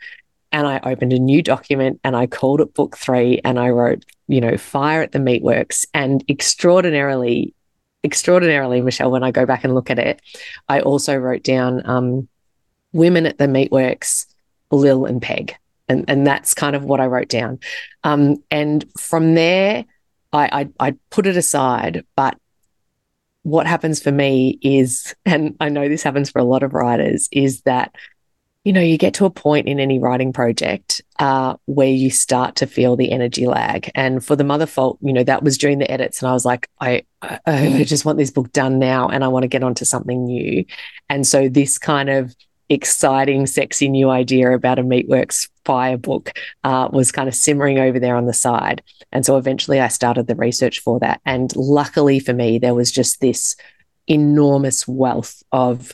and 0.51 0.67
I 0.67 0.79
opened 0.83 1.13
a 1.13 1.19
new 1.19 1.41
document 1.41 1.99
and 2.03 2.15
I 2.15 2.27
called 2.27 2.61
it 2.61 2.73
book 2.73 2.97
three 2.97 3.39
and 3.43 3.59
I 3.59 3.69
wrote, 3.69 4.05
you 4.27 4.41
know, 4.41 4.57
fire 4.57 5.01
at 5.01 5.11
the 5.11 5.19
meatworks. 5.19 5.85
And 5.93 6.23
extraordinarily, 6.29 7.53
extraordinarily, 8.03 8.81
Michelle, 8.81 9.11
when 9.11 9.23
I 9.23 9.31
go 9.31 9.45
back 9.45 9.63
and 9.63 9.75
look 9.75 9.89
at 9.89 9.99
it, 9.99 10.21
I 10.67 10.81
also 10.81 11.15
wrote 11.15 11.43
down 11.43 11.85
um, 11.85 12.27
women 12.93 13.25
at 13.25 13.37
the 13.37 13.45
meatworks, 13.45 14.25
Lil 14.71 15.05
and 15.05 15.21
Peg. 15.21 15.55
And, 15.87 16.05
and 16.07 16.25
that's 16.25 16.53
kind 16.53 16.75
of 16.75 16.83
what 16.83 16.99
I 16.99 17.07
wrote 17.07 17.29
down. 17.29 17.59
Um, 18.03 18.43
and 18.51 18.85
from 18.97 19.35
there, 19.35 19.85
I, 20.31 20.69
I, 20.79 20.89
I 20.89 20.95
put 21.09 21.25
it 21.27 21.37
aside. 21.37 22.05
But 22.15 22.37
what 23.43 23.67
happens 23.67 24.01
for 24.01 24.11
me 24.11 24.59
is, 24.61 25.15
and 25.25 25.55
I 25.59 25.69
know 25.69 25.87
this 25.87 26.03
happens 26.03 26.29
for 26.29 26.39
a 26.39 26.43
lot 26.43 26.63
of 26.63 26.73
writers, 26.73 27.29
is 27.31 27.61
that 27.61 27.93
you 28.69 28.73
know, 28.73 28.81
you 28.81 28.99
get 28.99 29.15
to 29.15 29.25
a 29.25 29.31
point 29.31 29.67
in 29.67 29.79
any 29.79 29.97
writing 29.97 30.31
project 30.31 31.01
uh, 31.17 31.55
where 31.65 31.87
you 31.87 32.11
start 32.11 32.55
to 32.57 32.67
feel 32.67 32.95
the 32.95 33.11
energy 33.11 33.47
lag. 33.47 33.89
And 33.95 34.23
for 34.23 34.35
the 34.35 34.43
Mother 34.43 34.67
Fault, 34.67 34.99
you 35.01 35.11
know, 35.11 35.23
that 35.23 35.41
was 35.41 35.57
during 35.57 35.79
the 35.79 35.89
edits, 35.89 36.21
and 36.21 36.29
I 36.29 36.33
was 36.33 36.45
like, 36.45 36.69
I, 36.79 37.01
I, 37.23 37.39
I 37.47 37.83
just 37.83 38.05
want 38.05 38.19
this 38.19 38.29
book 38.29 38.51
done 38.51 38.77
now, 38.77 39.09
and 39.09 39.23
I 39.23 39.27
want 39.27 39.41
to 39.41 39.47
get 39.47 39.63
onto 39.63 39.85
something 39.85 40.23
new. 40.23 40.65
And 41.09 41.25
so 41.25 41.49
this 41.49 41.79
kind 41.79 42.11
of 42.11 42.35
exciting, 42.69 43.47
sexy 43.47 43.89
new 43.89 44.11
idea 44.11 44.51
about 44.51 44.77
a 44.77 44.83
Meatworks 44.83 45.49
fire 45.65 45.97
book 45.97 46.33
uh, 46.63 46.89
was 46.93 47.11
kind 47.11 47.27
of 47.27 47.33
simmering 47.33 47.79
over 47.79 47.99
there 47.99 48.15
on 48.15 48.27
the 48.27 48.33
side. 48.35 48.83
And 49.11 49.25
so 49.25 49.37
eventually 49.37 49.79
I 49.79 49.87
started 49.87 50.27
the 50.27 50.35
research 50.35 50.77
for 50.81 50.99
that. 50.99 51.21
And 51.25 51.51
luckily 51.55 52.19
for 52.19 52.33
me, 52.33 52.59
there 52.59 52.75
was 52.75 52.91
just 52.91 53.19
this 53.19 53.55
enormous 54.05 54.87
wealth 54.87 55.41
of 55.51 55.91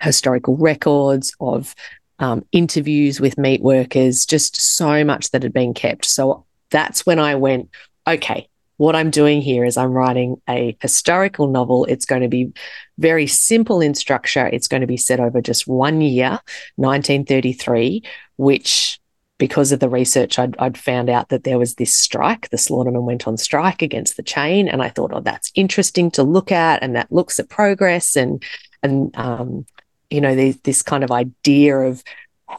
historical 0.00 0.56
records, 0.56 1.34
of 1.40 1.74
um, 2.18 2.44
interviews 2.52 3.20
with 3.20 3.38
meat 3.38 3.62
workers, 3.62 4.26
just 4.26 4.60
so 4.60 5.04
much 5.04 5.30
that 5.30 5.42
had 5.42 5.52
been 5.52 5.74
kept. 5.74 6.04
So 6.04 6.44
that's 6.70 7.06
when 7.06 7.18
I 7.18 7.36
went, 7.36 7.70
okay, 8.06 8.48
what 8.76 8.94
I'm 8.94 9.10
doing 9.10 9.42
here 9.42 9.64
is 9.64 9.76
I'm 9.76 9.92
writing 9.92 10.40
a 10.48 10.76
historical 10.80 11.48
novel. 11.48 11.84
It's 11.86 12.04
going 12.04 12.22
to 12.22 12.28
be 12.28 12.52
very 12.96 13.26
simple 13.26 13.80
in 13.80 13.94
structure. 13.94 14.46
It's 14.46 14.68
going 14.68 14.82
to 14.82 14.86
be 14.86 14.96
set 14.96 15.20
over 15.20 15.40
just 15.40 15.66
one 15.66 16.00
year, 16.00 16.40
1933, 16.76 18.04
which 18.36 19.00
because 19.36 19.70
of 19.70 19.80
the 19.80 19.88
research, 19.88 20.38
I'd, 20.38 20.56
I'd, 20.58 20.76
found 20.76 21.08
out 21.08 21.28
that 21.28 21.44
there 21.44 21.58
was 21.58 21.76
this 21.76 21.94
strike. 21.94 22.50
The 22.50 22.56
Slaughtermen 22.56 23.04
went 23.04 23.28
on 23.28 23.36
strike 23.36 23.82
against 23.82 24.16
the 24.16 24.22
chain, 24.22 24.68
and 24.68 24.82
I 24.82 24.88
thought, 24.88 25.12
oh, 25.12 25.20
that's 25.20 25.52
interesting 25.54 26.10
to 26.12 26.24
look 26.24 26.50
at, 26.50 26.82
and 26.82 26.96
that 26.96 27.12
looks 27.12 27.38
at 27.38 27.48
progress 27.48 28.16
and 28.16 28.42
and 28.82 29.16
um, 29.16 29.66
you 30.10 30.20
know, 30.20 30.52
this 30.52 30.82
kind 30.82 31.04
of 31.04 31.10
idea 31.10 31.76
of 31.76 32.02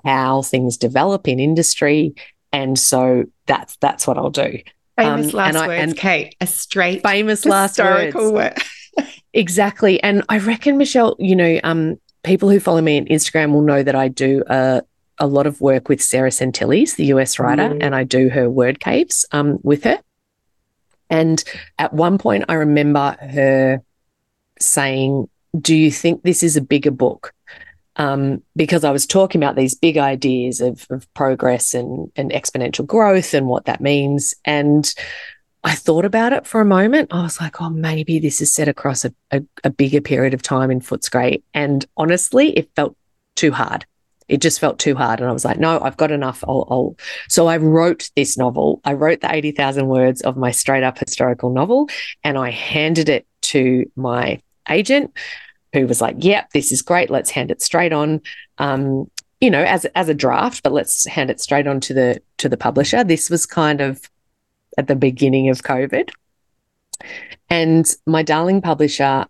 how 0.03 0.41
things 0.41 0.77
develop 0.77 1.27
in 1.27 1.39
industry. 1.39 2.15
And 2.51 2.77
so 2.77 3.25
that's 3.45 3.75
that's 3.77 4.07
what 4.07 4.17
I'll 4.17 4.29
do. 4.29 4.59
Famous 4.97 5.27
um, 5.27 5.37
last 5.37 5.55
and 5.55 5.67
words, 5.67 5.83
and 5.83 5.97
Kate. 5.97 6.35
A 6.41 6.47
straight 6.47 7.03
famous 7.03 7.45
last 7.45 7.79
words. 7.79 8.15
Word. 8.15 8.57
exactly. 9.33 10.01
And 10.03 10.23
I 10.29 10.39
reckon, 10.39 10.77
Michelle, 10.77 11.15
you 11.19 11.35
know, 11.35 11.59
um, 11.63 11.99
people 12.23 12.49
who 12.49 12.59
follow 12.59 12.81
me 12.81 12.99
on 12.99 13.05
Instagram 13.05 13.53
will 13.53 13.61
know 13.61 13.83
that 13.83 13.95
I 13.95 14.07
do 14.07 14.43
a 14.47 14.83
a 15.19 15.27
lot 15.27 15.45
of 15.45 15.59
work 15.59 15.89
with 15.89 16.01
Sarah 16.01 16.29
Sentilles, 16.29 16.95
the 16.95 17.05
US 17.05 17.39
writer, 17.39 17.69
mm. 17.69 17.77
and 17.81 17.93
I 17.93 18.03
do 18.03 18.29
her 18.29 18.49
word 18.49 18.79
caves 18.79 19.25
um, 19.31 19.59
with 19.63 19.83
her. 19.83 19.99
And 21.09 21.43
at 21.77 21.93
one 21.93 22.17
point, 22.17 22.45
I 22.47 22.53
remember 22.53 23.17
her 23.19 23.81
saying, 24.59 25.27
Do 25.59 25.75
you 25.75 25.91
think 25.91 26.23
this 26.23 26.43
is 26.43 26.57
a 26.57 26.61
bigger 26.61 26.91
book? 26.91 27.33
Um, 27.95 28.43
because 28.55 28.85
I 28.85 28.91
was 28.91 29.05
talking 29.05 29.43
about 29.43 29.57
these 29.57 29.75
big 29.75 29.97
ideas 29.97 30.61
of, 30.61 30.85
of 30.89 31.11
progress 31.13 31.73
and, 31.73 32.09
and 32.15 32.31
exponential 32.31 32.85
growth 32.85 33.33
and 33.33 33.47
what 33.47 33.65
that 33.65 33.81
means. 33.81 34.33
And 34.45 34.93
I 35.63 35.75
thought 35.75 36.05
about 36.05 36.31
it 36.31 36.47
for 36.47 36.61
a 36.61 36.65
moment. 36.65 37.13
I 37.13 37.23
was 37.23 37.41
like, 37.41 37.61
oh, 37.61 37.69
maybe 37.69 38.19
this 38.19 38.39
is 38.39 38.53
set 38.53 38.69
across 38.69 39.03
a, 39.03 39.13
a, 39.31 39.41
a 39.65 39.69
bigger 39.69 39.99
period 39.99 40.33
of 40.33 40.41
time 40.41 40.71
in 40.71 40.79
Footscray. 40.79 41.43
And 41.53 41.85
honestly, 41.97 42.57
it 42.57 42.69
felt 42.75 42.95
too 43.35 43.51
hard. 43.51 43.85
It 44.29 44.41
just 44.41 44.59
felt 44.59 44.79
too 44.79 44.95
hard. 44.95 45.19
And 45.19 45.27
I 45.27 45.33
was 45.33 45.43
like, 45.43 45.59
no, 45.59 45.79
I've 45.81 45.97
got 45.97 46.11
enough. 46.11 46.43
I'll, 46.47 46.67
I'll. 46.69 46.95
So 47.27 47.47
I 47.47 47.57
wrote 47.57 48.11
this 48.15 48.37
novel. 48.37 48.79
I 48.85 48.93
wrote 48.93 49.21
the 49.21 49.33
80,000 49.33 49.87
words 49.87 50.21
of 50.21 50.37
my 50.37 50.51
straight 50.51 50.83
up 50.83 50.99
historical 50.99 51.51
novel 51.51 51.89
and 52.23 52.37
I 52.37 52.51
handed 52.51 53.09
it 53.09 53.25
to 53.41 53.91
my 53.95 54.41
agent 54.67 55.13
who 55.73 55.87
was 55.87 56.01
like, 56.01 56.15
yep, 56.19 56.49
this 56.51 56.71
is 56.71 56.81
great. 56.81 57.09
Let's 57.09 57.29
hand 57.29 57.51
it 57.51 57.61
straight 57.61 57.93
on. 57.93 58.21
Um, 58.57 59.09
you 59.39 59.49
know, 59.49 59.63
as 59.63 59.85
as 59.95 60.09
a 60.09 60.13
draft, 60.13 60.63
but 60.63 60.73
let's 60.73 61.05
hand 61.05 61.29
it 61.29 61.39
straight 61.39 61.67
on 61.67 61.79
to 61.81 61.93
the 61.93 62.21
to 62.37 62.49
the 62.49 62.57
publisher. 62.57 63.03
This 63.03 63.29
was 63.29 63.45
kind 63.45 63.79
of 63.79 64.09
at 64.77 64.87
the 64.87 64.95
beginning 64.95 65.49
of 65.49 65.61
COVID. 65.61 66.09
And 67.49 67.85
my 68.05 68.21
darling 68.21 68.61
publisher 68.61 69.25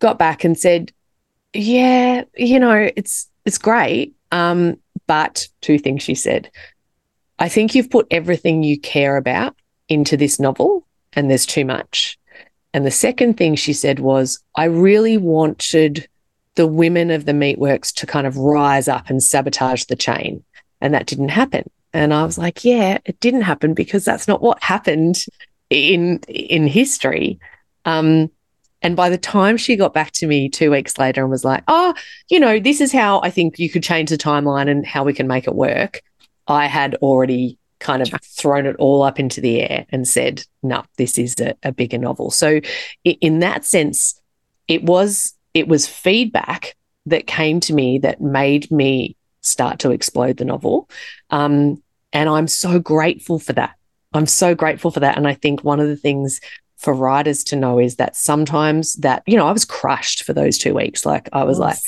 got 0.00 0.18
back 0.18 0.44
and 0.44 0.58
said, 0.58 0.92
Yeah, 1.54 2.24
you 2.36 2.60
know, 2.60 2.90
it's 2.94 3.28
it's 3.44 3.58
great. 3.58 4.14
Um, 4.32 4.78
but 5.06 5.48
two 5.62 5.78
things 5.78 6.02
she 6.02 6.14
said. 6.14 6.50
I 7.38 7.48
think 7.48 7.74
you've 7.74 7.90
put 7.90 8.06
everything 8.10 8.62
you 8.62 8.78
care 8.78 9.16
about 9.16 9.56
into 9.88 10.16
this 10.16 10.38
novel, 10.38 10.86
and 11.14 11.30
there's 11.30 11.46
too 11.46 11.64
much. 11.64 12.17
And 12.74 12.84
the 12.84 12.90
second 12.90 13.36
thing 13.36 13.54
she 13.54 13.72
said 13.72 14.00
was, 14.00 14.42
I 14.56 14.64
really 14.64 15.16
wanted 15.16 16.08
the 16.54 16.66
women 16.66 17.10
of 17.10 17.24
the 17.24 17.32
meatworks 17.32 17.92
to 17.94 18.06
kind 18.06 18.26
of 18.26 18.36
rise 18.36 18.88
up 18.88 19.08
and 19.08 19.22
sabotage 19.22 19.84
the 19.84 19.96
chain. 19.96 20.42
And 20.80 20.92
that 20.94 21.06
didn't 21.06 21.30
happen. 21.30 21.70
And 21.92 22.12
I 22.12 22.24
was 22.24 22.36
like, 22.36 22.64
yeah, 22.64 22.98
it 23.04 23.18
didn't 23.20 23.42
happen 23.42 23.74
because 23.74 24.04
that's 24.04 24.28
not 24.28 24.42
what 24.42 24.62
happened 24.62 25.24
in 25.70 26.18
in 26.28 26.66
history. 26.66 27.38
Um, 27.84 28.30
and 28.82 28.94
by 28.94 29.10
the 29.10 29.18
time 29.18 29.56
she 29.56 29.76
got 29.76 29.94
back 29.94 30.12
to 30.12 30.26
me 30.26 30.48
two 30.48 30.70
weeks 30.70 30.98
later 30.98 31.22
and 31.22 31.30
was 31.30 31.44
like, 31.44 31.64
oh, 31.68 31.94
you 32.28 32.38
know, 32.38 32.60
this 32.60 32.80
is 32.80 32.92
how 32.92 33.20
I 33.22 33.30
think 33.30 33.58
you 33.58 33.68
could 33.68 33.82
change 33.82 34.10
the 34.10 34.18
timeline 34.18 34.70
and 34.70 34.86
how 34.86 35.04
we 35.04 35.14
can 35.14 35.26
make 35.26 35.46
it 35.46 35.54
work, 35.54 36.00
I 36.46 36.66
had 36.66 36.94
already 36.96 37.57
kind 37.80 38.02
of 38.02 38.12
thrown 38.22 38.66
it 38.66 38.76
all 38.76 39.02
up 39.02 39.18
into 39.18 39.40
the 39.40 39.60
air 39.60 39.86
and 39.90 40.06
said, 40.06 40.44
no, 40.62 40.84
this 40.96 41.18
is 41.18 41.34
a, 41.40 41.54
a 41.62 41.72
bigger 41.72 41.98
novel. 41.98 42.30
So 42.30 42.60
in 43.04 43.38
that 43.40 43.64
sense, 43.64 44.20
it 44.66 44.82
was 44.82 45.34
it 45.54 45.68
was 45.68 45.86
feedback 45.86 46.76
that 47.06 47.26
came 47.26 47.58
to 47.60 47.72
me 47.72 47.98
that 47.98 48.20
made 48.20 48.70
me 48.70 49.16
start 49.40 49.78
to 49.80 49.90
explode 49.90 50.36
the 50.36 50.44
novel. 50.44 50.88
Um, 51.30 51.82
and 52.12 52.28
I'm 52.28 52.48
so 52.48 52.78
grateful 52.78 53.38
for 53.38 53.54
that. 53.54 53.74
I'm 54.12 54.26
so 54.26 54.54
grateful 54.54 54.90
for 54.90 55.00
that. 55.00 55.16
And 55.16 55.26
I 55.26 55.34
think 55.34 55.64
one 55.64 55.80
of 55.80 55.88
the 55.88 55.96
things 55.96 56.40
for 56.76 56.94
writers 56.94 57.42
to 57.44 57.56
know 57.56 57.78
is 57.78 57.96
that 57.96 58.14
sometimes 58.14 58.94
that, 58.96 59.22
you 59.26 59.36
know, 59.36 59.46
I 59.46 59.52
was 59.52 59.64
crushed 59.64 60.22
for 60.22 60.32
those 60.32 60.58
two 60.58 60.74
weeks. 60.74 61.04
Like 61.04 61.28
I 61.32 61.44
was 61.44 61.58
like, 61.58 61.78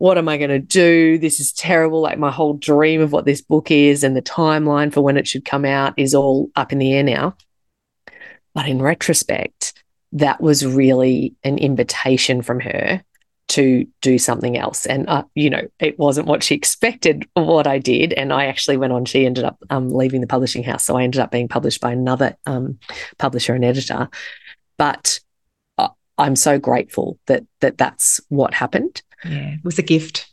what 0.00 0.16
am 0.16 0.30
I 0.30 0.38
going 0.38 0.48
to 0.48 0.58
do? 0.58 1.18
This 1.18 1.40
is 1.40 1.52
terrible. 1.52 2.00
Like 2.00 2.18
my 2.18 2.30
whole 2.30 2.54
dream 2.54 3.02
of 3.02 3.12
what 3.12 3.26
this 3.26 3.42
book 3.42 3.70
is 3.70 4.02
and 4.02 4.16
the 4.16 4.22
timeline 4.22 4.90
for 4.90 5.02
when 5.02 5.18
it 5.18 5.28
should 5.28 5.44
come 5.44 5.66
out 5.66 5.92
is 5.98 6.14
all 6.14 6.48
up 6.56 6.72
in 6.72 6.78
the 6.78 6.94
air 6.94 7.02
now. 7.02 7.36
But 8.54 8.66
in 8.66 8.80
retrospect, 8.80 9.74
that 10.12 10.40
was 10.40 10.64
really 10.64 11.34
an 11.44 11.58
invitation 11.58 12.40
from 12.40 12.60
her 12.60 13.04
to 13.48 13.86
do 14.00 14.16
something 14.16 14.56
else. 14.56 14.86
And, 14.86 15.06
uh, 15.06 15.24
you 15.34 15.50
know, 15.50 15.68
it 15.78 15.98
wasn't 15.98 16.28
what 16.28 16.42
she 16.42 16.54
expected 16.56 17.28
what 17.34 17.66
I 17.66 17.78
did. 17.78 18.14
And 18.14 18.32
I 18.32 18.46
actually 18.46 18.78
went 18.78 18.94
on, 18.94 19.04
she 19.04 19.26
ended 19.26 19.44
up 19.44 19.58
um, 19.68 19.90
leaving 19.90 20.22
the 20.22 20.26
publishing 20.26 20.62
house. 20.62 20.82
So 20.82 20.96
I 20.96 21.02
ended 21.02 21.20
up 21.20 21.30
being 21.30 21.46
published 21.46 21.82
by 21.82 21.92
another 21.92 22.38
um, 22.46 22.78
publisher 23.18 23.52
and 23.52 23.66
editor. 23.66 24.08
But 24.78 25.20
uh, 25.76 25.88
I'm 26.16 26.36
so 26.36 26.58
grateful 26.58 27.18
that, 27.26 27.44
that 27.60 27.76
that's 27.76 28.18
what 28.30 28.54
happened. 28.54 29.02
Yeah, 29.24 29.54
it 29.54 29.64
was 29.64 29.78
a 29.78 29.82
gift. 29.82 30.30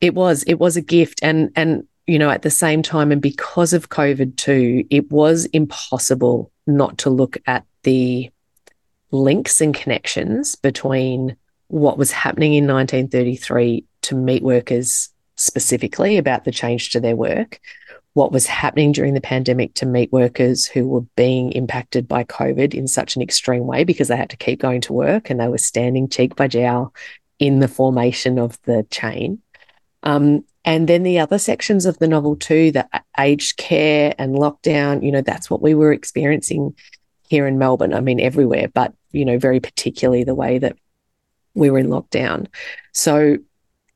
It 0.00 0.14
was, 0.14 0.42
it 0.44 0.54
was 0.54 0.76
a 0.76 0.82
gift. 0.82 1.20
And, 1.22 1.50
and, 1.56 1.86
you 2.06 2.18
know, 2.18 2.30
at 2.30 2.42
the 2.42 2.50
same 2.50 2.82
time, 2.82 3.12
and 3.12 3.20
because 3.20 3.72
of 3.72 3.88
COVID 3.88 4.36
too, 4.36 4.84
it 4.90 5.10
was 5.10 5.46
impossible 5.46 6.52
not 6.66 6.98
to 6.98 7.10
look 7.10 7.36
at 7.46 7.64
the 7.82 8.30
links 9.10 9.60
and 9.60 9.74
connections 9.74 10.56
between 10.56 11.36
what 11.68 11.98
was 11.98 12.12
happening 12.12 12.54
in 12.54 12.66
1933 12.66 13.84
to 14.02 14.14
meat 14.14 14.42
workers 14.42 15.10
specifically 15.36 16.16
about 16.16 16.44
the 16.44 16.50
change 16.50 16.90
to 16.90 17.00
their 17.00 17.16
work, 17.16 17.60
what 18.14 18.32
was 18.32 18.46
happening 18.46 18.92
during 18.92 19.14
the 19.14 19.20
pandemic 19.20 19.74
to 19.74 19.84
meat 19.84 20.10
workers 20.12 20.66
who 20.66 20.88
were 20.88 21.02
being 21.16 21.52
impacted 21.52 22.08
by 22.08 22.24
COVID 22.24 22.72
in 22.72 22.88
such 22.88 23.16
an 23.16 23.22
extreme 23.22 23.66
way 23.66 23.84
because 23.84 24.08
they 24.08 24.16
had 24.16 24.30
to 24.30 24.36
keep 24.36 24.60
going 24.60 24.80
to 24.82 24.92
work 24.92 25.28
and 25.28 25.38
they 25.38 25.48
were 25.48 25.58
standing 25.58 26.08
cheek 26.08 26.34
by 26.34 26.48
jowl 26.48 26.94
in 27.38 27.60
the 27.60 27.68
formation 27.68 28.38
of 28.38 28.58
the 28.62 28.86
chain. 28.90 29.40
Um, 30.02 30.44
and 30.64 30.88
then 30.88 31.02
the 31.02 31.18
other 31.18 31.38
sections 31.38 31.86
of 31.86 31.98
the 31.98 32.08
novel, 32.08 32.36
too, 32.36 32.72
the 32.72 32.88
aged 33.18 33.56
care 33.56 34.14
and 34.18 34.36
lockdown, 34.36 35.04
you 35.04 35.12
know, 35.12 35.20
that's 35.20 35.48
what 35.48 35.62
we 35.62 35.74
were 35.74 35.92
experiencing 35.92 36.74
here 37.28 37.46
in 37.46 37.58
Melbourne. 37.58 37.94
I 37.94 38.00
mean, 38.00 38.20
everywhere, 38.20 38.68
but, 38.68 38.92
you 39.12 39.24
know, 39.24 39.38
very 39.38 39.60
particularly 39.60 40.24
the 40.24 40.34
way 40.34 40.58
that 40.58 40.76
we 41.54 41.70
were 41.70 41.78
in 41.78 41.88
lockdown. 41.88 42.46
So 42.92 43.38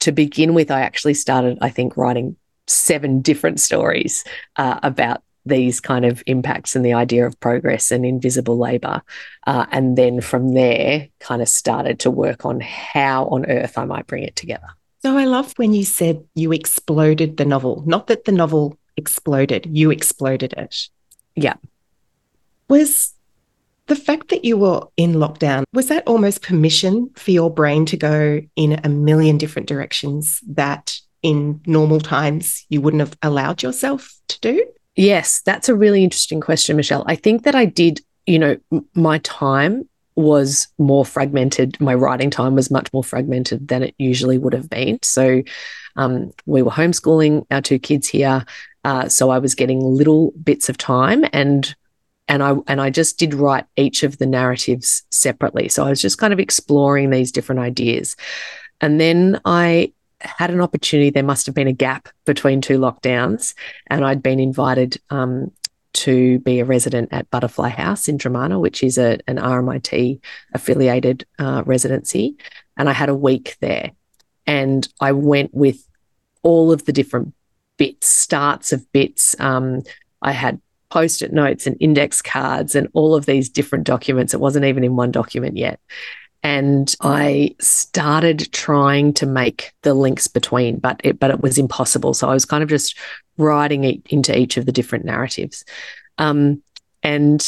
to 0.00 0.12
begin 0.12 0.54
with, 0.54 0.70
I 0.70 0.80
actually 0.80 1.14
started, 1.14 1.58
I 1.60 1.70
think, 1.70 1.96
writing 1.96 2.36
seven 2.66 3.20
different 3.20 3.60
stories 3.60 4.24
uh, 4.56 4.78
about 4.82 5.22
these 5.46 5.80
kind 5.80 6.04
of 6.04 6.22
impacts 6.26 6.76
and 6.76 6.84
the 6.84 6.92
idea 6.92 7.26
of 7.26 7.38
progress 7.40 7.90
and 7.90 8.04
invisible 8.04 8.58
labor. 8.58 9.02
Uh, 9.46 9.66
and 9.70 9.96
then 9.96 10.20
from 10.20 10.54
there, 10.54 11.08
kind 11.18 11.42
of 11.42 11.48
started 11.48 11.98
to 12.00 12.10
work 12.10 12.44
on 12.44 12.60
how 12.60 13.26
on 13.26 13.46
earth 13.46 13.78
I 13.78 13.84
might 13.84 14.06
bring 14.06 14.22
it 14.22 14.36
together. 14.36 14.68
So 15.02 15.16
I 15.16 15.24
love 15.24 15.54
when 15.56 15.72
you 15.72 15.84
said 15.84 16.22
you 16.34 16.52
exploded 16.52 17.38
the 17.38 17.46
novel, 17.46 17.82
not 17.86 18.06
that 18.08 18.26
the 18.26 18.32
novel 18.32 18.78
exploded, 18.96 19.66
you 19.70 19.90
exploded 19.90 20.52
it. 20.56 20.88
Yeah. 21.34 21.54
Was 22.68 23.14
the 23.86 23.96
fact 23.96 24.28
that 24.28 24.44
you 24.44 24.56
were 24.56 24.86
in 24.96 25.14
lockdown, 25.14 25.64
was 25.72 25.88
that 25.88 26.06
almost 26.06 26.42
permission 26.42 27.10
for 27.16 27.30
your 27.30 27.52
brain 27.52 27.86
to 27.86 27.96
go 27.96 28.40
in 28.56 28.80
a 28.84 28.88
million 28.88 29.38
different 29.38 29.68
directions 29.68 30.40
that 30.46 30.96
in 31.22 31.60
normal 31.66 32.00
times 32.00 32.64
you 32.68 32.80
wouldn't 32.80 33.00
have 33.00 33.16
allowed 33.22 33.62
yourself 33.62 34.14
to 34.28 34.38
do? 34.40 34.64
Yes, 35.00 35.40
that's 35.40 35.70
a 35.70 35.74
really 35.74 36.04
interesting 36.04 36.42
question, 36.42 36.76
Michelle. 36.76 37.04
I 37.06 37.16
think 37.16 37.44
that 37.44 37.54
I 37.54 37.64
did, 37.64 38.02
you 38.26 38.38
know, 38.38 38.58
my 38.94 39.16
time 39.20 39.88
was 40.14 40.68
more 40.76 41.06
fragmented. 41.06 41.80
My 41.80 41.94
writing 41.94 42.28
time 42.28 42.54
was 42.54 42.70
much 42.70 42.92
more 42.92 43.02
fragmented 43.02 43.68
than 43.68 43.82
it 43.82 43.94
usually 43.96 44.36
would 44.36 44.52
have 44.52 44.68
been. 44.68 44.98
So 45.02 45.42
um, 45.96 46.32
we 46.44 46.60
were 46.60 46.70
homeschooling 46.70 47.46
our 47.50 47.62
two 47.62 47.78
kids 47.78 48.08
here. 48.08 48.44
Uh, 48.84 49.08
so 49.08 49.30
I 49.30 49.38
was 49.38 49.54
getting 49.54 49.80
little 49.80 50.32
bits 50.32 50.68
of 50.68 50.76
time 50.76 51.24
and 51.32 51.74
and 52.28 52.42
I 52.42 52.56
and 52.66 52.78
I 52.78 52.90
just 52.90 53.18
did 53.18 53.32
write 53.32 53.64
each 53.76 54.02
of 54.02 54.18
the 54.18 54.26
narratives 54.26 55.02
separately. 55.10 55.70
So 55.70 55.82
I 55.82 55.88
was 55.88 56.02
just 56.02 56.18
kind 56.18 56.34
of 56.34 56.38
exploring 56.38 57.08
these 57.08 57.32
different 57.32 57.62
ideas. 57.62 58.16
And 58.82 59.00
then 59.00 59.40
I 59.46 59.94
had 60.20 60.50
an 60.50 60.60
opportunity. 60.60 61.10
There 61.10 61.22
must 61.22 61.46
have 61.46 61.54
been 61.54 61.66
a 61.66 61.72
gap 61.72 62.08
between 62.24 62.60
two 62.60 62.78
lockdowns, 62.78 63.54
and 63.88 64.04
I'd 64.04 64.22
been 64.22 64.40
invited 64.40 65.00
um, 65.10 65.50
to 65.92 66.38
be 66.40 66.60
a 66.60 66.64
resident 66.64 67.08
at 67.12 67.30
Butterfly 67.30 67.70
House 67.70 68.08
in 68.08 68.18
Dromana, 68.18 68.60
which 68.60 68.82
is 68.82 68.98
a, 68.98 69.18
an 69.26 69.36
RMIT 69.36 70.20
affiliated 70.52 71.26
uh, 71.38 71.62
residency. 71.66 72.36
And 72.76 72.88
I 72.88 72.92
had 72.92 73.08
a 73.08 73.14
week 73.14 73.56
there, 73.60 73.90
and 74.46 74.86
I 75.00 75.12
went 75.12 75.54
with 75.54 75.86
all 76.42 76.72
of 76.72 76.84
the 76.84 76.92
different 76.92 77.34
bits, 77.76 78.08
starts 78.08 78.72
of 78.72 78.90
bits. 78.92 79.34
Um, 79.38 79.82
I 80.22 80.32
had 80.32 80.60
post 80.90 81.22
it 81.22 81.32
notes 81.32 81.66
and 81.66 81.76
index 81.80 82.20
cards 82.20 82.74
and 82.74 82.88
all 82.92 83.14
of 83.14 83.26
these 83.26 83.48
different 83.48 83.84
documents. 83.84 84.34
It 84.34 84.40
wasn't 84.40 84.66
even 84.66 84.84
in 84.84 84.96
one 84.96 85.12
document 85.12 85.56
yet. 85.56 85.80
And 86.42 86.94
I 87.02 87.54
started 87.60 88.50
trying 88.52 89.12
to 89.14 89.26
make 89.26 89.72
the 89.82 89.92
links 89.94 90.26
between, 90.26 90.78
but 90.78 91.00
it, 91.04 91.18
but 91.20 91.30
it 91.30 91.40
was 91.40 91.58
impossible. 91.58 92.14
So 92.14 92.28
I 92.28 92.34
was 92.34 92.46
kind 92.46 92.62
of 92.62 92.68
just 92.68 92.96
writing 93.36 93.84
it 93.84 94.00
into 94.06 94.36
each 94.36 94.56
of 94.56 94.66
the 94.66 94.72
different 94.72 95.04
narratives. 95.04 95.64
Um, 96.18 96.62
and 97.02 97.46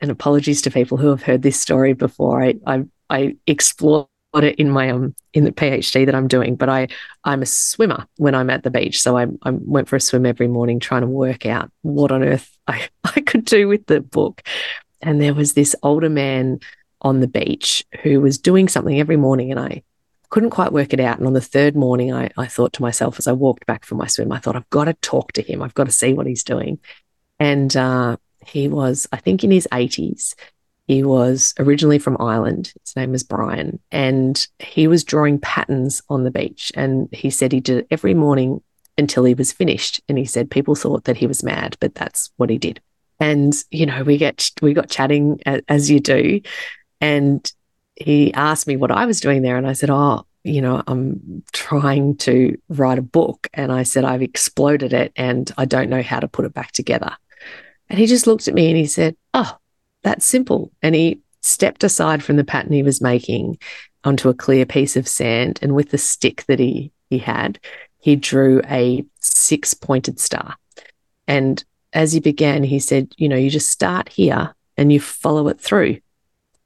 and 0.00 0.10
apologies 0.10 0.62
to 0.62 0.70
people 0.70 0.98
who 0.98 1.08
have 1.08 1.22
heard 1.22 1.42
this 1.42 1.58
story 1.58 1.92
before. 1.92 2.42
I 2.42 2.54
I, 2.66 2.84
I 3.08 3.36
explore 3.46 4.08
it 4.34 4.56
in 4.56 4.70
my 4.70 4.90
um 4.90 5.14
in 5.32 5.44
the 5.44 5.52
PhD 5.52 6.06
that 6.06 6.14
I'm 6.14 6.28
doing, 6.28 6.56
but 6.56 6.68
I 6.68 6.88
I'm 7.24 7.42
a 7.42 7.46
swimmer 7.46 8.06
when 8.16 8.34
I'm 8.34 8.50
at 8.50 8.62
the 8.62 8.70
beach. 8.70 9.00
So 9.00 9.16
I 9.16 9.26
I 9.42 9.50
went 9.50 9.88
for 9.88 9.96
a 9.96 10.00
swim 10.00 10.26
every 10.26 10.48
morning 10.48 10.80
trying 10.80 11.02
to 11.02 11.06
work 11.06 11.46
out 11.46 11.70
what 11.82 12.12
on 12.12 12.22
earth 12.22 12.50
I, 12.66 12.88
I 13.04 13.20
could 13.20 13.44
do 13.44 13.68
with 13.68 13.86
the 13.86 14.00
book. 14.00 14.42
And 15.00 15.20
there 15.20 15.34
was 15.34 15.54
this 15.54 15.74
older 15.82 16.08
man 16.08 16.60
on 17.02 17.20
the 17.20 17.28
beach 17.28 17.84
who 18.02 18.20
was 18.20 18.38
doing 18.38 18.68
something 18.68 18.98
every 18.98 19.16
morning 19.16 19.50
and 19.50 19.60
I 19.60 19.82
couldn't 20.32 20.50
quite 20.50 20.72
work 20.72 20.94
it 20.94 21.00
out. 21.00 21.18
And 21.18 21.26
on 21.26 21.34
the 21.34 21.42
third 21.42 21.76
morning, 21.76 22.12
I, 22.12 22.30
I 22.38 22.46
thought 22.46 22.72
to 22.74 22.82
myself 22.82 23.18
as 23.18 23.28
I 23.28 23.32
walked 23.32 23.66
back 23.66 23.84
from 23.84 23.98
my 23.98 24.06
swim, 24.06 24.32
I 24.32 24.38
thought, 24.38 24.56
I've 24.56 24.70
got 24.70 24.84
to 24.84 24.94
talk 24.94 25.32
to 25.32 25.42
him. 25.42 25.60
I've 25.60 25.74
got 25.74 25.84
to 25.84 25.92
see 25.92 26.14
what 26.14 26.26
he's 26.26 26.42
doing. 26.42 26.78
And 27.38 27.76
uh, 27.76 28.16
he 28.46 28.66
was, 28.66 29.06
I 29.12 29.18
think, 29.18 29.44
in 29.44 29.50
his 29.50 29.68
80s. 29.70 30.34
He 30.86 31.02
was 31.02 31.52
originally 31.58 31.98
from 31.98 32.16
Ireland. 32.18 32.72
His 32.82 32.96
name 32.96 33.12
was 33.12 33.22
Brian. 33.22 33.78
And 33.90 34.46
he 34.58 34.88
was 34.88 35.04
drawing 35.04 35.38
patterns 35.38 36.02
on 36.08 36.24
the 36.24 36.30
beach. 36.30 36.72
And 36.74 37.10
he 37.12 37.28
said 37.28 37.52
he 37.52 37.60
did 37.60 37.78
it 37.78 37.86
every 37.90 38.14
morning 38.14 38.62
until 38.96 39.24
he 39.24 39.34
was 39.34 39.52
finished. 39.52 40.00
And 40.08 40.16
he 40.16 40.24
said 40.24 40.50
people 40.50 40.74
thought 40.74 41.04
that 41.04 41.18
he 41.18 41.26
was 41.26 41.42
mad, 41.42 41.76
but 41.78 41.94
that's 41.94 42.30
what 42.38 42.48
he 42.48 42.56
did. 42.56 42.80
And, 43.20 43.54
you 43.70 43.84
know, 43.84 44.02
we 44.02 44.16
get, 44.16 44.50
we 44.62 44.72
got 44.72 44.88
chatting 44.88 45.40
as 45.68 45.90
you 45.90 46.00
do. 46.00 46.40
And 47.02 47.52
he 47.96 48.32
asked 48.32 48.66
me 48.66 48.76
what 48.76 48.92
I 48.92 49.04
was 49.04 49.20
doing 49.20 49.42
there. 49.42 49.56
And 49.58 49.66
I 49.66 49.74
said, 49.74 49.90
Oh, 49.90 50.24
you 50.44 50.62
know, 50.62 50.82
I'm 50.86 51.42
trying 51.52 52.16
to 52.18 52.56
write 52.68 52.98
a 52.98 53.02
book. 53.02 53.48
And 53.52 53.70
I 53.72 53.82
said, 53.82 54.04
I've 54.04 54.22
exploded 54.22 54.92
it 54.92 55.12
and 55.16 55.50
I 55.58 55.66
don't 55.66 55.90
know 55.90 56.02
how 56.02 56.20
to 56.20 56.28
put 56.28 56.44
it 56.44 56.54
back 56.54 56.70
together. 56.72 57.14
And 57.90 57.98
he 57.98 58.06
just 58.06 58.26
looked 58.26 58.48
at 58.48 58.54
me 58.54 58.68
and 58.68 58.76
he 58.76 58.86
said, 58.86 59.16
Oh, 59.34 59.58
that's 60.02 60.24
simple. 60.24 60.72
And 60.80 60.94
he 60.94 61.20
stepped 61.40 61.82
aside 61.82 62.22
from 62.22 62.36
the 62.36 62.44
pattern 62.44 62.72
he 62.72 62.84
was 62.84 63.00
making 63.00 63.58
onto 64.04 64.28
a 64.28 64.34
clear 64.34 64.64
piece 64.64 64.96
of 64.96 65.08
sand. 65.08 65.58
And 65.60 65.74
with 65.74 65.90
the 65.90 65.98
stick 65.98 66.44
that 66.46 66.60
he, 66.60 66.92
he 67.10 67.18
had, 67.18 67.58
he 67.98 68.14
drew 68.14 68.62
a 68.70 69.04
six 69.18 69.74
pointed 69.74 70.20
star. 70.20 70.56
And 71.26 71.62
as 71.92 72.12
he 72.12 72.20
began, 72.20 72.62
he 72.62 72.78
said, 72.78 73.12
You 73.16 73.28
know, 73.28 73.36
you 73.36 73.50
just 73.50 73.70
start 73.70 74.08
here 74.08 74.54
and 74.76 74.92
you 74.92 75.00
follow 75.00 75.48
it 75.48 75.60
through. 75.60 75.98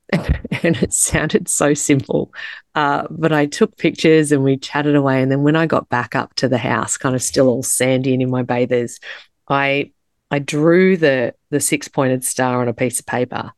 and 0.12 0.76
it 0.76 0.92
sounded 0.92 1.48
so 1.48 1.74
simple. 1.74 2.32
Uh, 2.74 3.06
but 3.10 3.32
I 3.32 3.46
took 3.46 3.76
pictures 3.76 4.32
and 4.32 4.44
we 4.44 4.56
chatted 4.56 4.94
away. 4.94 5.20
And 5.22 5.30
then 5.30 5.42
when 5.42 5.56
I 5.56 5.66
got 5.66 5.88
back 5.88 6.14
up 6.14 6.34
to 6.34 6.48
the 6.48 6.58
house, 6.58 6.96
kind 6.96 7.14
of 7.14 7.22
still 7.22 7.48
all 7.48 7.62
sandy 7.62 8.12
and 8.12 8.22
in 8.22 8.30
my 8.30 8.42
bathers, 8.42 9.00
I 9.48 9.92
I 10.30 10.38
drew 10.38 10.96
the 10.96 11.34
the 11.50 11.60
six 11.60 11.88
pointed 11.88 12.24
star 12.24 12.60
on 12.60 12.68
a 12.68 12.74
piece 12.74 12.98
of 12.98 13.06
paper, 13.06 13.52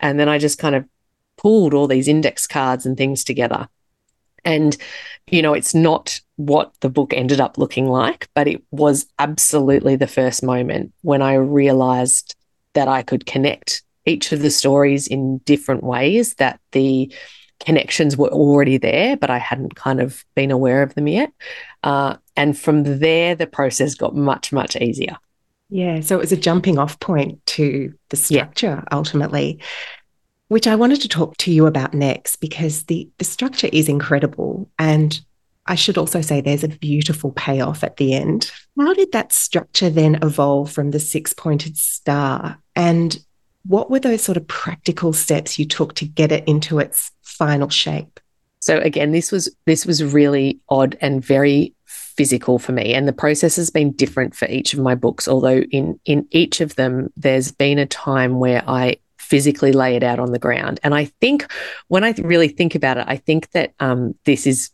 and 0.00 0.18
then 0.18 0.28
I 0.28 0.38
just 0.38 0.58
kind 0.58 0.74
of 0.74 0.84
pulled 1.36 1.74
all 1.74 1.86
these 1.86 2.08
index 2.08 2.46
cards 2.46 2.86
and 2.86 2.96
things 2.96 3.24
together. 3.24 3.68
And 4.44 4.76
you 5.30 5.42
know, 5.42 5.54
it's 5.54 5.74
not 5.74 6.20
what 6.36 6.72
the 6.80 6.88
book 6.88 7.12
ended 7.12 7.40
up 7.40 7.58
looking 7.58 7.86
like, 7.86 8.28
but 8.34 8.48
it 8.48 8.62
was 8.70 9.06
absolutely 9.18 9.96
the 9.96 10.06
first 10.06 10.42
moment 10.42 10.92
when 11.02 11.22
I 11.22 11.34
realized 11.34 12.34
that 12.74 12.88
I 12.88 13.02
could 13.02 13.26
connect 13.26 13.82
each 14.08 14.32
of 14.32 14.40
the 14.40 14.50
stories 14.50 15.06
in 15.06 15.38
different 15.38 15.84
ways, 15.84 16.34
that 16.34 16.60
the 16.72 17.12
connections 17.60 18.16
were 18.16 18.28
already 18.28 18.78
there, 18.78 19.16
but 19.16 19.30
I 19.30 19.38
hadn't 19.38 19.74
kind 19.74 20.00
of 20.00 20.24
been 20.34 20.50
aware 20.50 20.82
of 20.82 20.94
them 20.94 21.08
yet. 21.08 21.32
Uh, 21.82 22.16
and 22.36 22.58
from 22.58 22.84
there, 22.98 23.34
the 23.34 23.46
process 23.46 23.94
got 23.94 24.14
much, 24.14 24.52
much 24.52 24.76
easier. 24.76 25.16
Yeah. 25.70 26.00
So 26.00 26.16
it 26.16 26.20
was 26.20 26.32
a 26.32 26.36
jumping 26.36 26.78
off 26.78 26.98
point 27.00 27.44
to 27.46 27.92
the 28.08 28.16
structure 28.16 28.66
yeah. 28.66 28.96
ultimately, 28.96 29.60
which 30.48 30.66
I 30.66 30.76
wanted 30.76 31.00
to 31.02 31.08
talk 31.08 31.36
to 31.38 31.52
you 31.52 31.66
about 31.66 31.94
next 31.94 32.36
because 32.36 32.84
the, 32.84 33.08
the 33.18 33.24
structure 33.24 33.68
is 33.72 33.88
incredible. 33.88 34.70
And 34.78 35.20
I 35.66 35.74
should 35.74 35.98
also 35.98 36.22
say 36.22 36.40
there's 36.40 36.64
a 36.64 36.68
beautiful 36.68 37.32
payoff 37.32 37.84
at 37.84 37.98
the 37.98 38.14
end. 38.14 38.50
How 38.78 38.94
did 38.94 39.12
that 39.12 39.32
structure 39.32 39.90
then 39.90 40.18
evolve 40.22 40.72
from 40.72 40.92
the 40.92 41.00
six 41.00 41.34
pointed 41.34 41.76
star? 41.76 42.58
And 42.74 43.18
what 43.68 43.90
were 43.90 44.00
those 44.00 44.22
sort 44.22 44.38
of 44.38 44.48
practical 44.48 45.12
steps 45.12 45.58
you 45.58 45.66
took 45.66 45.94
to 45.94 46.06
get 46.06 46.32
it 46.32 46.42
into 46.48 46.78
its 46.78 47.12
final 47.22 47.68
shape? 47.68 48.18
So 48.60 48.78
again, 48.78 49.12
this 49.12 49.30
was 49.30 49.54
this 49.66 49.86
was 49.86 50.02
really 50.02 50.58
odd 50.68 50.96
and 51.00 51.24
very 51.24 51.74
physical 51.86 52.58
for 52.58 52.72
me 52.72 52.94
and 52.94 53.06
the 53.06 53.12
process 53.12 53.54
has 53.54 53.70
been 53.70 53.92
different 53.92 54.34
for 54.34 54.48
each 54.48 54.74
of 54.74 54.80
my 54.80 54.96
books 54.96 55.28
although 55.28 55.60
in 55.70 56.00
in 56.04 56.26
each 56.32 56.60
of 56.60 56.74
them 56.74 57.12
there's 57.16 57.52
been 57.52 57.78
a 57.78 57.86
time 57.86 58.40
where 58.40 58.60
I 58.68 58.96
physically 59.18 59.70
lay 59.72 59.94
it 59.94 60.02
out 60.02 60.18
on 60.18 60.32
the 60.32 60.38
ground 60.38 60.80
and 60.82 60.96
I 60.96 61.04
think 61.20 61.50
when 61.86 62.02
I 62.02 62.10
really 62.18 62.48
think 62.48 62.74
about 62.74 62.98
it 62.98 63.04
I 63.06 63.18
think 63.18 63.48
that 63.52 63.72
um, 63.78 64.16
this 64.24 64.48
is 64.48 64.70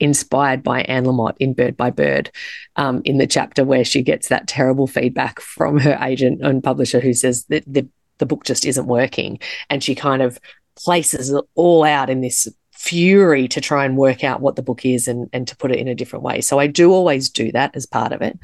inspired 0.00 0.62
by 0.62 0.82
Anne 0.82 1.04
Lamott 1.04 1.36
in 1.38 1.54
Bird 1.54 1.76
by 1.76 1.90
Bird, 1.90 2.30
um, 2.76 3.02
in 3.04 3.18
the 3.18 3.26
chapter 3.26 3.64
where 3.64 3.84
she 3.84 4.02
gets 4.02 4.28
that 4.28 4.48
terrible 4.48 4.86
feedback 4.86 5.40
from 5.40 5.78
her 5.78 5.98
agent 6.02 6.40
and 6.42 6.64
publisher 6.64 7.00
who 7.00 7.12
says 7.14 7.44
that 7.46 7.64
the, 7.66 7.86
the 8.18 8.26
book 8.26 8.44
just 8.44 8.64
isn't 8.64 8.86
working. 8.86 9.38
And 9.70 9.82
she 9.82 9.94
kind 9.94 10.22
of 10.22 10.38
places 10.76 11.30
it 11.30 11.44
all 11.54 11.84
out 11.84 12.10
in 12.10 12.20
this 12.20 12.48
fury 12.72 13.48
to 13.48 13.60
try 13.60 13.84
and 13.84 13.96
work 13.96 14.24
out 14.24 14.40
what 14.40 14.56
the 14.56 14.62
book 14.62 14.84
is 14.84 15.08
and, 15.08 15.30
and 15.32 15.48
to 15.48 15.56
put 15.56 15.70
it 15.70 15.78
in 15.78 15.88
a 15.88 15.94
different 15.94 16.22
way. 16.22 16.40
So 16.40 16.58
I 16.58 16.66
do 16.66 16.92
always 16.92 17.30
do 17.30 17.50
that 17.52 17.74
as 17.74 17.86
part 17.86 18.12
of 18.12 18.20
it. 18.20 18.38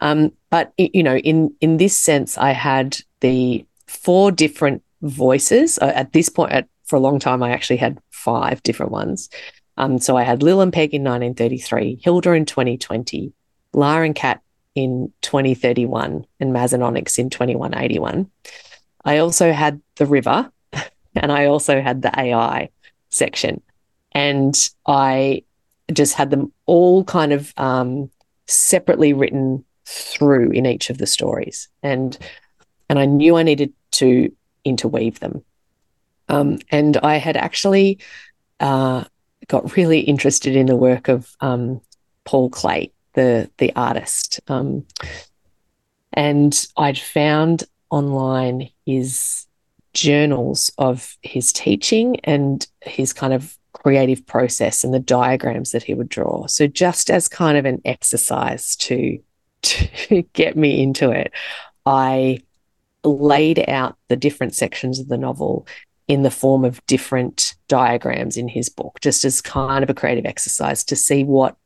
Um, 0.00 0.32
but, 0.50 0.72
you 0.76 1.02
know, 1.02 1.16
in, 1.16 1.54
in 1.60 1.76
this 1.76 1.96
sense, 1.96 2.36
I 2.36 2.50
had 2.52 2.98
the 3.20 3.64
four 3.86 4.32
different 4.32 4.82
voices. 5.02 5.78
Uh, 5.78 5.92
at 5.94 6.12
this 6.12 6.28
point, 6.28 6.52
at, 6.52 6.68
for 6.84 6.96
a 6.96 7.00
long 7.00 7.18
time, 7.18 7.42
I 7.42 7.52
actually 7.52 7.76
had 7.76 7.98
five 8.10 8.62
different 8.62 8.90
ones. 8.90 9.30
Um, 9.76 9.98
so 9.98 10.16
I 10.16 10.22
had 10.22 10.42
Lil 10.42 10.60
and 10.60 10.72
Peg 10.72 10.94
in 10.94 11.02
1933, 11.02 12.00
Hilda 12.02 12.32
in 12.32 12.46
2020, 12.46 13.32
Lara 13.72 14.06
and 14.06 14.14
Cat 14.14 14.40
in 14.74 15.12
2031, 15.22 16.26
and 16.40 16.52
Maz 16.52 16.72
and 16.72 16.82
Onyx 16.82 17.18
in 17.18 17.30
2181. 17.30 18.30
I 19.04 19.18
also 19.18 19.52
had 19.52 19.80
the 19.96 20.06
river 20.06 20.50
and 21.14 21.32
I 21.32 21.46
also 21.46 21.80
had 21.80 22.02
the 22.02 22.18
AI 22.18 22.70
section. 23.10 23.62
And 24.12 24.56
I 24.86 25.42
just 25.92 26.14
had 26.14 26.30
them 26.30 26.52
all 26.66 27.04
kind 27.04 27.32
of 27.32 27.52
um, 27.56 28.10
separately 28.46 29.12
written 29.12 29.64
through 29.84 30.50
in 30.52 30.66
each 30.66 30.90
of 30.90 30.98
the 30.98 31.06
stories. 31.06 31.68
And 31.82 32.16
and 32.88 32.98
I 32.98 33.06
knew 33.06 33.36
I 33.36 33.42
needed 33.42 33.72
to 33.92 34.30
interweave 34.64 35.20
them. 35.20 35.42
Um, 36.28 36.58
and 36.70 36.96
I 36.98 37.16
had 37.16 37.36
actually 37.36 37.98
uh, 38.60 39.04
got 39.48 39.76
really 39.76 40.00
interested 40.00 40.56
in 40.56 40.66
the 40.66 40.76
work 40.76 41.08
of 41.08 41.34
um, 41.40 41.80
Paul 42.24 42.50
Klee, 42.50 42.92
the 43.14 43.50
the 43.58 43.72
artist, 43.74 44.40
um, 44.48 44.86
and 46.12 46.66
I'd 46.76 46.98
found 46.98 47.64
online 47.94 48.68
his 48.84 49.46
journals 49.92 50.72
of 50.78 51.16
his 51.22 51.52
teaching 51.52 52.18
and 52.24 52.66
his 52.80 53.12
kind 53.12 53.32
of 53.32 53.56
creative 53.72 54.26
process 54.26 54.82
and 54.82 54.92
the 54.92 54.98
diagrams 54.98 55.70
that 55.70 55.84
he 55.84 55.94
would 55.94 56.08
draw. 56.08 56.46
So 56.48 56.66
just 56.66 57.08
as 57.08 57.28
kind 57.28 57.56
of 57.56 57.64
an 57.64 57.80
exercise 57.84 58.74
to 58.76 59.20
to 59.62 60.22
get 60.32 60.56
me 60.56 60.82
into 60.82 61.10
it, 61.10 61.32
I 61.86 62.40
laid 63.04 63.64
out 63.68 63.96
the 64.08 64.16
different 64.16 64.54
sections 64.54 64.98
of 64.98 65.08
the 65.08 65.16
novel 65.16 65.66
in 66.08 66.22
the 66.22 66.30
form 66.30 66.64
of 66.64 66.84
different 66.86 67.54
diagrams 67.68 68.36
in 68.36 68.48
his 68.48 68.68
book, 68.68 68.98
just 69.00 69.24
as 69.24 69.40
kind 69.40 69.84
of 69.84 69.88
a 69.88 69.94
creative 69.94 70.26
exercise 70.26 70.84
to 70.84 70.96
see 70.96 71.22
what 71.22 71.56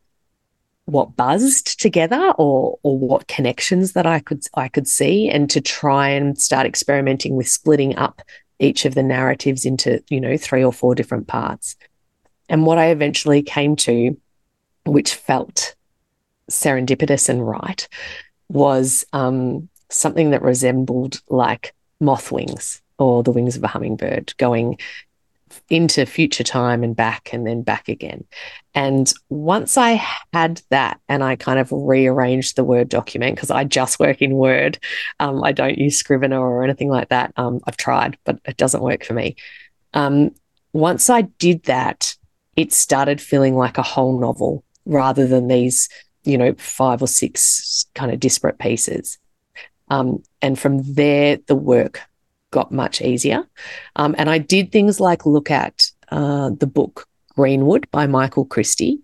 what 0.88 1.16
buzzed 1.16 1.78
together 1.78 2.32
or 2.38 2.78
or 2.82 2.98
what 2.98 3.28
connections 3.28 3.92
that 3.92 4.06
I 4.06 4.20
could 4.20 4.42
I 4.54 4.68
could 4.68 4.88
see 4.88 5.28
and 5.28 5.50
to 5.50 5.60
try 5.60 6.08
and 6.08 6.40
start 6.40 6.66
experimenting 6.66 7.36
with 7.36 7.46
splitting 7.46 7.96
up 7.96 8.22
each 8.58 8.86
of 8.86 8.94
the 8.94 9.02
narratives 9.02 9.66
into, 9.66 10.02
you 10.08 10.18
know, 10.18 10.38
three 10.38 10.64
or 10.64 10.72
four 10.72 10.94
different 10.94 11.26
parts. 11.26 11.76
And 12.48 12.64
what 12.64 12.78
I 12.78 12.86
eventually 12.86 13.42
came 13.42 13.76
to, 13.76 14.18
which 14.86 15.14
felt 15.14 15.76
serendipitous 16.50 17.28
and 17.28 17.46
right, 17.46 17.86
was 18.48 19.04
um, 19.12 19.68
something 19.90 20.30
that 20.30 20.40
resembled 20.40 21.20
like 21.28 21.74
moth 22.00 22.32
wings 22.32 22.80
or 22.98 23.22
the 23.22 23.30
wings 23.30 23.56
of 23.56 23.62
a 23.62 23.68
hummingbird 23.68 24.32
going 24.38 24.78
into 25.68 26.06
future 26.06 26.44
time 26.44 26.82
and 26.82 26.94
back 26.94 27.30
and 27.32 27.46
then 27.46 27.62
back 27.62 27.88
again. 27.88 28.24
And 28.74 29.12
once 29.28 29.76
I 29.76 30.02
had 30.32 30.62
that 30.70 31.00
and 31.08 31.22
I 31.24 31.36
kind 31.36 31.58
of 31.58 31.72
rearranged 31.72 32.56
the 32.56 32.64
Word 32.64 32.88
document, 32.88 33.36
because 33.36 33.50
I 33.50 33.64
just 33.64 33.98
work 33.98 34.22
in 34.22 34.34
Word, 34.34 34.78
um, 35.20 35.42
I 35.42 35.52
don't 35.52 35.78
use 35.78 35.96
Scrivener 35.96 36.40
or 36.40 36.64
anything 36.64 36.88
like 36.88 37.08
that. 37.08 37.32
Um, 37.36 37.60
I've 37.66 37.76
tried, 37.76 38.18
but 38.24 38.38
it 38.44 38.56
doesn't 38.56 38.82
work 38.82 39.04
for 39.04 39.14
me. 39.14 39.36
Um, 39.94 40.30
once 40.72 41.10
I 41.10 41.22
did 41.22 41.64
that, 41.64 42.16
it 42.56 42.72
started 42.72 43.20
feeling 43.20 43.56
like 43.56 43.78
a 43.78 43.82
whole 43.82 44.18
novel 44.18 44.64
rather 44.84 45.26
than 45.26 45.48
these, 45.48 45.88
you 46.24 46.36
know, 46.36 46.54
five 46.58 47.02
or 47.02 47.08
six 47.08 47.86
kind 47.94 48.12
of 48.12 48.20
disparate 48.20 48.58
pieces. 48.58 49.18
Um, 49.90 50.22
and 50.42 50.58
from 50.58 50.82
there, 50.82 51.38
the 51.46 51.54
work 51.54 52.02
got 52.50 52.72
much 52.72 53.00
easier. 53.02 53.44
Um, 53.96 54.14
and 54.18 54.30
I 54.30 54.38
did 54.38 54.72
things 54.72 55.00
like 55.00 55.26
look 55.26 55.50
at 55.50 55.90
uh, 56.10 56.50
the 56.58 56.66
book 56.66 57.06
Greenwood 57.34 57.88
by 57.90 58.06
Michael 58.06 58.44
Christie, 58.44 59.00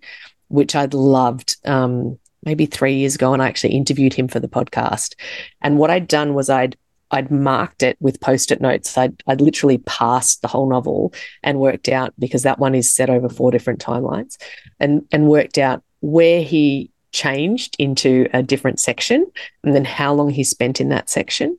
which 0.47 0.75
I'd 0.75 0.93
loved 0.93 1.57
um, 1.65 2.19
maybe 2.43 2.65
three 2.65 2.95
years 2.95 3.15
ago, 3.15 3.33
and 3.33 3.41
I 3.41 3.47
actually 3.47 3.73
interviewed 3.73 4.13
him 4.13 4.27
for 4.27 4.39
the 4.39 4.47
podcast. 4.47 5.15
And 5.61 5.77
what 5.77 5.89
I'd 5.89 6.07
done 6.07 6.33
was 6.33 6.49
I'd 6.49 6.77
I'd 7.11 7.31
marked 7.31 7.83
it 7.83 7.97
with 7.99 8.19
post-it 8.19 8.59
notes. 8.59 8.97
I'd, 8.97 9.21
I'd 9.27 9.39
literally 9.39 9.77
passed 9.77 10.41
the 10.41 10.47
whole 10.47 10.67
novel 10.67 11.13
and 11.43 11.59
worked 11.59 11.87
out 11.87 12.13
because 12.17 12.41
that 12.43 12.57
one 12.57 12.73
is 12.73 12.93
set 12.93 13.11
over 13.11 13.29
four 13.29 13.51
different 13.51 13.79
timelines, 13.79 14.37
and 14.79 15.05
and 15.11 15.29
worked 15.29 15.57
out 15.57 15.83
where 16.01 16.41
he 16.41 16.91
changed 17.11 17.75
into 17.79 18.27
a 18.33 18.43
different 18.43 18.79
section, 18.79 19.25
and 19.63 19.73
then 19.73 19.85
how 19.85 20.13
long 20.13 20.29
he 20.29 20.43
spent 20.43 20.81
in 20.81 20.89
that 20.89 21.09
section, 21.09 21.57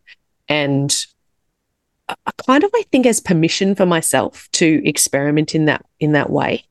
and 0.48 1.06
I 2.08 2.32
kind 2.46 2.62
of 2.62 2.70
I 2.74 2.82
think 2.92 3.06
as 3.06 3.20
permission 3.20 3.74
for 3.74 3.86
myself 3.86 4.48
to 4.52 4.82
experiment 4.88 5.54
in 5.54 5.64
that 5.66 5.84
in 6.00 6.12
that 6.12 6.30
way. 6.30 6.64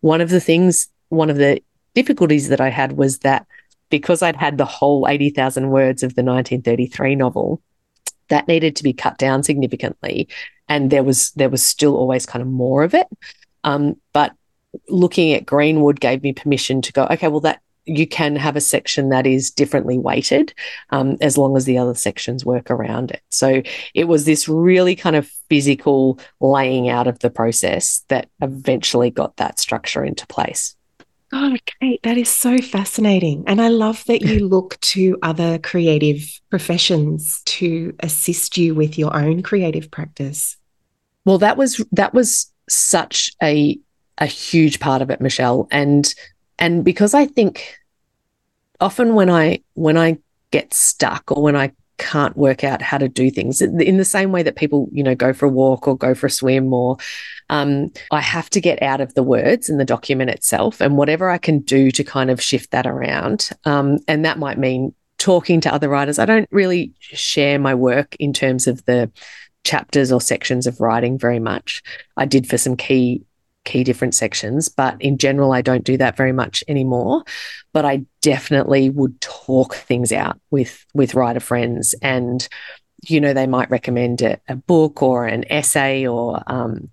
One 0.00 0.20
of 0.20 0.30
the 0.30 0.40
things, 0.40 0.88
one 1.08 1.30
of 1.30 1.36
the 1.36 1.60
difficulties 1.94 2.48
that 2.48 2.60
I 2.60 2.68
had 2.68 2.92
was 2.92 3.20
that 3.20 3.46
because 3.90 4.22
I'd 4.22 4.36
had 4.36 4.58
the 4.58 4.64
whole 4.64 5.06
80,000 5.08 5.70
words 5.70 6.02
of 6.02 6.14
the 6.14 6.22
1933 6.22 7.14
novel, 7.14 7.62
that 8.28 8.48
needed 8.48 8.76
to 8.76 8.82
be 8.82 8.92
cut 8.92 9.18
down 9.18 9.42
significantly. 9.42 10.28
And 10.68 10.90
there 10.90 11.04
was 11.04 11.30
there 11.32 11.50
was 11.50 11.64
still 11.64 11.96
always 11.96 12.26
kind 12.26 12.42
of 12.42 12.48
more 12.48 12.82
of 12.82 12.94
it. 12.94 13.06
Um, 13.64 13.96
but 14.12 14.32
looking 14.88 15.32
at 15.32 15.46
Greenwood 15.46 16.00
gave 16.00 16.22
me 16.22 16.32
permission 16.32 16.82
to 16.82 16.92
go, 16.92 17.06
okay, 17.10 17.28
well, 17.28 17.40
that 17.40 17.60
you 17.86 18.06
can 18.06 18.36
have 18.36 18.56
a 18.56 18.60
section 18.60 19.08
that 19.10 19.26
is 19.26 19.50
differently 19.50 19.98
weighted 19.98 20.52
um, 20.90 21.16
as 21.20 21.38
long 21.38 21.56
as 21.56 21.64
the 21.64 21.78
other 21.78 21.94
sections 21.94 22.44
work 22.44 22.70
around 22.70 23.10
it. 23.10 23.22
So 23.30 23.62
it 23.94 24.04
was 24.04 24.24
this 24.24 24.48
really 24.48 24.96
kind 24.96 25.16
of 25.16 25.28
physical 25.48 26.18
laying 26.40 26.88
out 26.88 27.06
of 27.06 27.20
the 27.20 27.30
process 27.30 28.04
that 28.08 28.28
eventually 28.42 29.10
got 29.10 29.36
that 29.36 29.60
structure 29.60 30.04
into 30.04 30.26
place. 30.26 30.76
Oh, 31.32 31.56
Kate, 31.80 32.02
that 32.02 32.16
is 32.16 32.28
so 32.28 32.58
fascinating. 32.58 33.44
And 33.46 33.60
I 33.60 33.68
love 33.68 34.04
that 34.06 34.22
you 34.22 34.48
look 34.48 34.80
to 34.80 35.18
other 35.22 35.58
creative 35.58 36.40
professions 36.50 37.42
to 37.46 37.94
assist 38.00 38.56
you 38.56 38.74
with 38.74 38.98
your 38.98 39.14
own 39.16 39.42
creative 39.42 39.90
practice. 39.90 40.56
Well, 41.24 41.38
that 41.38 41.56
was 41.56 41.84
that 41.92 42.14
was 42.14 42.52
such 42.68 43.32
a 43.42 43.78
a 44.18 44.26
huge 44.26 44.80
part 44.80 45.02
of 45.02 45.10
it, 45.10 45.20
Michelle. 45.20 45.68
And 45.70 46.12
and 46.58 46.84
because 46.84 47.14
I 47.14 47.26
think 47.26 47.78
often 48.80 49.14
when 49.14 49.30
I 49.30 49.60
when 49.74 49.96
I 49.96 50.18
get 50.50 50.72
stuck 50.74 51.30
or 51.32 51.42
when 51.42 51.56
I 51.56 51.72
can't 51.98 52.36
work 52.36 52.62
out 52.62 52.82
how 52.82 52.98
to 52.98 53.08
do 53.08 53.30
things 53.30 53.62
in 53.62 53.96
the 53.96 54.04
same 54.04 54.30
way 54.30 54.42
that 54.42 54.54
people 54.54 54.86
you 54.92 55.02
know 55.02 55.14
go 55.14 55.32
for 55.32 55.46
a 55.46 55.50
walk 55.50 55.88
or 55.88 55.96
go 55.96 56.14
for 56.14 56.26
a 56.26 56.30
swim 56.30 56.70
or 56.74 56.98
um, 57.48 57.90
i 58.10 58.20
have 58.20 58.50
to 58.50 58.60
get 58.60 58.82
out 58.82 59.00
of 59.00 59.14
the 59.14 59.22
words 59.22 59.70
in 59.70 59.78
the 59.78 59.84
document 59.84 60.28
itself 60.28 60.82
and 60.82 60.98
whatever 60.98 61.30
i 61.30 61.38
can 61.38 61.60
do 61.60 61.90
to 61.90 62.04
kind 62.04 62.30
of 62.30 62.42
shift 62.42 62.70
that 62.70 62.86
around. 62.86 63.50
Um, 63.64 63.98
and 64.06 64.24
that 64.24 64.38
might 64.38 64.58
mean 64.58 64.94
talking 65.18 65.60
to 65.62 65.72
other 65.72 65.88
writers. 65.88 66.18
I 66.18 66.26
don't 66.26 66.48
really 66.50 66.92
share 67.00 67.58
my 67.58 67.74
work 67.74 68.16
in 68.16 68.32
terms 68.32 68.66
of 68.66 68.84
the 68.84 69.10
chapters 69.64 70.12
or 70.12 70.20
sections 70.20 70.66
of 70.66 70.80
writing 70.80 71.18
very 71.18 71.40
much. 71.40 71.82
I 72.16 72.26
did 72.26 72.48
for 72.48 72.58
some 72.58 72.76
key 72.76 73.22
key 73.66 73.84
different 73.84 74.14
sections. 74.14 74.70
But 74.70 74.96
in 75.00 75.18
general, 75.18 75.52
I 75.52 75.60
don't 75.60 75.84
do 75.84 75.98
that 75.98 76.16
very 76.16 76.32
much 76.32 76.64
anymore. 76.68 77.24
But 77.74 77.84
I 77.84 78.06
definitely 78.22 78.88
would 78.88 79.20
talk 79.20 79.74
things 79.74 80.12
out 80.12 80.40
with 80.50 80.86
with 80.94 81.14
writer 81.14 81.40
friends 81.40 81.94
and 82.00 82.48
you 83.08 83.20
know 83.20 83.34
they 83.34 83.46
might 83.46 83.70
recommend 83.70 84.22
a, 84.22 84.40
a 84.48 84.56
book 84.56 85.02
or 85.02 85.26
an 85.26 85.44
essay 85.50 86.06
or 86.06 86.42
um, 86.46 86.88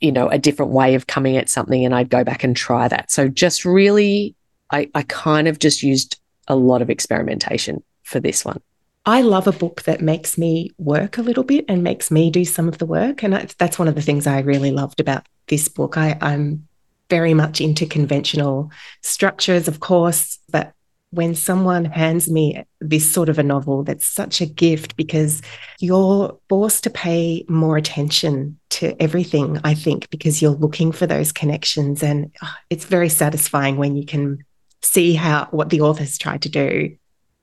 you 0.00 0.12
know 0.12 0.28
a 0.28 0.38
different 0.38 0.72
way 0.72 0.94
of 0.94 1.06
coming 1.06 1.36
at 1.36 1.48
something 1.48 1.84
and 1.84 1.94
i'd 1.94 2.10
go 2.10 2.22
back 2.24 2.44
and 2.44 2.56
try 2.56 2.86
that 2.88 3.10
so 3.10 3.28
just 3.28 3.64
really 3.64 4.34
i, 4.70 4.88
I 4.94 5.02
kind 5.02 5.48
of 5.48 5.58
just 5.58 5.82
used 5.82 6.20
a 6.48 6.56
lot 6.56 6.82
of 6.82 6.90
experimentation 6.90 7.82
for 8.02 8.20
this 8.20 8.44
one 8.44 8.60
I 9.06 9.22
love 9.22 9.46
a 9.46 9.52
book 9.52 9.82
that 9.82 10.00
makes 10.00 10.36
me 10.36 10.70
work 10.78 11.16
a 11.16 11.22
little 11.22 11.44
bit 11.44 11.64
and 11.68 11.82
makes 11.82 12.10
me 12.10 12.30
do 12.30 12.44
some 12.44 12.68
of 12.68 12.78
the 12.78 12.86
work. 12.86 13.22
And 13.22 13.34
that's 13.58 13.78
one 13.78 13.88
of 13.88 13.94
the 13.94 14.02
things 14.02 14.26
I 14.26 14.40
really 14.40 14.70
loved 14.70 15.00
about 15.00 15.26
this 15.48 15.68
book. 15.68 15.96
I, 15.96 16.18
I'm 16.20 16.68
very 17.08 17.34
much 17.34 17.60
into 17.60 17.86
conventional 17.86 18.70
structures, 19.02 19.68
of 19.68 19.80
course, 19.80 20.38
but 20.50 20.72
when 21.12 21.34
someone 21.34 21.86
hands 21.86 22.30
me 22.30 22.64
this 22.80 23.12
sort 23.12 23.28
of 23.28 23.38
a 23.38 23.42
novel 23.42 23.82
that's 23.82 24.06
such 24.06 24.40
a 24.40 24.46
gift 24.46 24.96
because 24.96 25.42
you're 25.80 26.38
forced 26.48 26.84
to 26.84 26.90
pay 26.90 27.44
more 27.48 27.76
attention 27.76 28.60
to 28.70 29.00
everything, 29.02 29.58
I 29.64 29.74
think, 29.74 30.08
because 30.10 30.40
you're 30.40 30.52
looking 30.52 30.92
for 30.92 31.06
those 31.06 31.32
connections. 31.32 32.02
And 32.02 32.30
oh, 32.42 32.54
it's 32.68 32.84
very 32.84 33.08
satisfying 33.08 33.76
when 33.76 33.96
you 33.96 34.06
can 34.06 34.44
see 34.82 35.14
how 35.14 35.48
what 35.50 35.70
the 35.70 35.80
author's 35.80 36.16
tried 36.16 36.42
to 36.42 36.48
do 36.48 36.96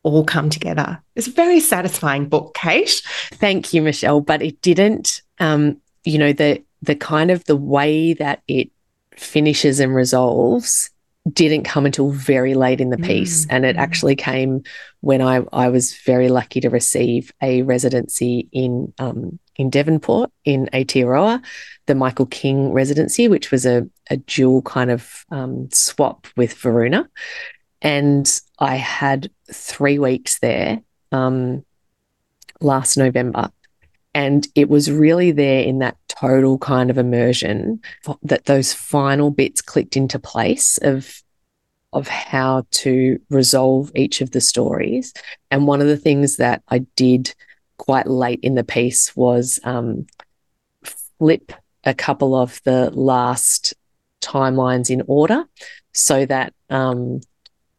all 0.03 0.23
come 0.23 0.49
together. 0.49 1.01
It's 1.15 1.27
a 1.27 1.31
very 1.31 1.59
satisfying 1.59 2.29
book, 2.29 2.53
Kate. 2.55 3.01
Thank 3.33 3.73
you, 3.73 3.81
Michelle. 3.81 4.21
But 4.21 4.41
it 4.41 4.61
didn't, 4.61 5.21
um, 5.39 5.81
you 6.03 6.17
know, 6.17 6.33
the 6.33 6.63
the 6.81 6.95
kind 6.95 7.31
of 7.31 7.43
the 7.45 7.55
way 7.55 8.13
that 8.13 8.41
it 8.47 8.69
finishes 9.15 9.79
and 9.79 9.95
resolves 9.95 10.89
didn't 11.33 11.63
come 11.63 11.85
until 11.85 12.11
very 12.11 12.53
late 12.53 12.79
in 12.79 12.89
the 12.89 12.97
piece. 12.97 13.45
Mm. 13.45 13.47
And 13.49 13.65
it 13.65 13.75
actually 13.75 14.15
came 14.15 14.63
when 15.01 15.21
I, 15.21 15.41
I 15.51 15.69
was 15.69 15.93
very 16.05 16.29
lucky 16.29 16.61
to 16.61 16.69
receive 16.69 17.33
a 17.41 17.63
residency 17.63 18.47
in 18.51 18.93
um, 18.99 19.39
in 19.55 19.69
Devonport 19.69 20.31
in 20.45 20.69
Aotearoa, 20.71 21.43
the 21.87 21.95
Michael 21.95 22.27
King 22.27 22.71
residency, 22.71 23.27
which 23.27 23.51
was 23.51 23.65
a, 23.65 23.87
a 24.09 24.17
dual 24.17 24.61
kind 24.61 24.91
of 24.91 25.25
um, 25.31 25.67
swap 25.71 26.27
with 26.35 26.53
Varuna. 26.53 27.09
And 27.81 28.39
I 28.59 28.75
had 28.75 29.29
three 29.51 29.99
weeks 29.99 30.39
there 30.39 30.81
um, 31.11 31.65
last 32.61 32.97
November. 32.97 33.51
And 34.13 34.47
it 34.55 34.67
was 34.69 34.91
really 34.91 35.31
there 35.31 35.61
in 35.61 35.79
that 35.79 35.97
total 36.07 36.57
kind 36.57 36.89
of 36.89 36.97
immersion 36.97 37.81
that 38.23 38.45
those 38.45 38.73
final 38.73 39.29
bits 39.29 39.61
clicked 39.61 39.95
into 39.95 40.19
place 40.19 40.77
of 40.79 41.21
of 41.93 42.07
how 42.07 42.65
to 42.69 43.19
resolve 43.29 43.91
each 43.95 44.21
of 44.21 44.31
the 44.31 44.41
stories. 44.41 45.13
And 45.49 45.67
one 45.67 45.81
of 45.81 45.87
the 45.87 45.97
things 45.97 46.37
that 46.37 46.61
I 46.67 46.79
did 46.95 47.33
quite 47.77 48.07
late 48.07 48.41
in 48.41 48.55
the 48.55 48.63
piece 48.63 49.15
was 49.15 49.59
um, 49.63 50.05
flip 50.83 51.53
a 51.85 51.93
couple 51.93 52.35
of 52.35 52.61
the 52.65 52.91
last 52.91 53.73
timelines 54.21 54.89
in 54.89 55.01
order 55.07 55.45
so 55.93 56.25
that 56.25 56.53
um, 56.69 57.21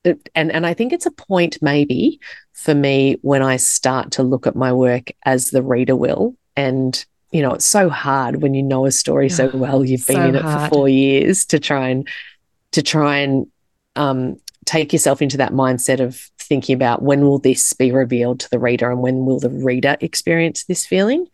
and 0.05 0.53
and 0.53 0.67
I 0.67 0.75
think 0.75 0.93
it's 0.93 1.07
a 1.07 1.11
point 1.11 1.59
maybe 1.61 2.21
for 2.53 2.75
me 2.75 3.19
when 3.23 3.43
I 3.43 3.57
start 3.57 4.13
to 4.13 4.23
look 4.23 4.47
at 4.47 4.57
my 4.57 4.73
work 4.73 5.11
as 5.25 5.51
the 5.51 5.63
reader 5.63 5.97
will. 5.97 6.37
And 6.57 7.05
you 7.31 7.43
know 7.43 7.53
it's 7.53 7.67
so 7.67 7.89
hard 7.89 8.43
when 8.43 8.55
you 8.55 8.63
know 8.63 8.87
a 8.87 8.91
story 8.91 9.29
so 9.29 9.51
well. 9.55 9.85
You've 9.85 10.07
been 10.07 10.17
so 10.17 10.29
in 10.29 10.37
it 10.37 10.43
hard. 10.43 10.71
for 10.71 10.77
4 10.77 10.89
years 10.89 11.45
to 11.47 11.59
try 11.59 11.89
and 11.89 12.09
to 12.73 12.83
try 12.83 13.19
and 13.19 13.47
um, 13.97 14.37
take 14.65 14.93
yourself 14.93 15.23
into 15.23 15.39
that 15.39 15.53
mindset 15.53 16.01
of 16.01 16.31
thinking 16.39 16.75
about 16.75 17.03
when 17.03 17.23
will 17.23 17.39
this 17.39 17.73
be 17.73 17.91
revealed 17.91 18.41
to 18.41 18.51
the 18.51 18.59
reader 18.59 18.91
and 18.91 19.01
when 19.01 19.25
will 19.25 19.41
the 19.41 19.51
reader 19.51 19.97
experience 20.01 20.65
this 20.65 20.87
feeling. 20.87 21.27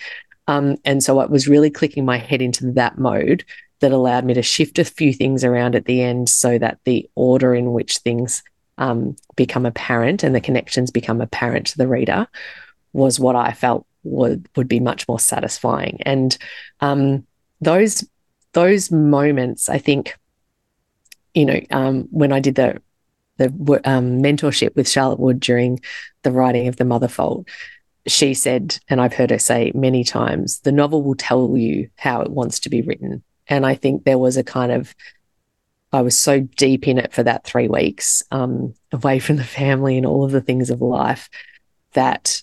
Um, 0.46 0.76
and 0.84 1.02
so 1.02 1.20
it 1.20 1.30
was 1.30 1.48
really 1.48 1.70
clicking 1.70 2.04
my 2.04 2.18
head 2.18 2.42
into 2.42 2.70
that 2.72 2.98
mode 2.98 3.44
that 3.80 3.92
allowed 3.92 4.24
me 4.24 4.34
to 4.34 4.42
shift 4.42 4.78
a 4.78 4.84
few 4.84 5.12
things 5.12 5.44
around 5.44 5.74
at 5.74 5.84
the 5.86 6.00
end 6.00 6.28
so 6.28 6.58
that 6.58 6.78
the 6.84 7.08
order 7.14 7.54
in 7.54 7.72
which 7.72 7.98
things 7.98 8.42
um, 8.78 9.16
become 9.36 9.66
apparent 9.66 10.22
and 10.22 10.34
the 10.34 10.40
connections 10.40 10.90
become 10.90 11.20
apparent 11.20 11.66
to 11.68 11.78
the 11.78 11.88
reader 11.88 12.26
was 12.92 13.20
what 13.20 13.36
I 13.36 13.52
felt 13.52 13.86
would 14.02 14.48
would 14.56 14.68
be 14.68 14.80
much 14.80 15.08
more 15.08 15.20
satisfying. 15.20 15.98
And 16.02 16.36
um, 16.80 17.26
those 17.60 18.06
those 18.52 18.90
moments, 18.90 19.68
I 19.68 19.78
think, 19.78 20.16
you 21.34 21.44
know, 21.44 21.60
um, 21.70 22.08
when 22.10 22.32
I 22.32 22.40
did 22.40 22.54
the 22.54 22.80
the 23.36 23.48
um, 23.84 24.22
mentorship 24.22 24.76
with 24.76 24.88
Charlotte 24.88 25.18
Wood 25.18 25.40
during 25.40 25.80
the 26.22 26.30
writing 26.30 26.68
of 26.68 26.76
the 26.76 26.84
Mother 26.84 27.08
Fault, 27.08 27.48
she 28.06 28.34
said, 28.34 28.78
and 28.88 29.00
I've 29.00 29.14
heard 29.14 29.30
her 29.30 29.38
say 29.38 29.72
many 29.74 30.04
times, 30.04 30.60
the 30.60 30.72
novel 30.72 31.02
will 31.02 31.16
tell 31.16 31.56
you 31.56 31.88
how 31.96 32.20
it 32.20 32.30
wants 32.30 32.60
to 32.60 32.70
be 32.70 32.82
written. 32.82 33.24
And 33.48 33.66
I 33.66 33.74
think 33.74 34.04
there 34.04 34.18
was 34.18 34.36
a 34.36 34.44
kind 34.44 34.70
of 34.70 34.94
I 35.94 36.02
was 36.02 36.18
so 36.18 36.40
deep 36.40 36.88
in 36.88 36.98
it 36.98 37.12
for 37.12 37.22
that 37.22 37.44
three 37.44 37.68
weeks, 37.68 38.20
um, 38.32 38.74
away 38.90 39.20
from 39.20 39.36
the 39.36 39.44
family 39.44 39.96
and 39.96 40.04
all 40.04 40.24
of 40.24 40.32
the 40.32 40.40
things 40.40 40.68
of 40.68 40.82
life, 40.82 41.30
that 41.92 42.42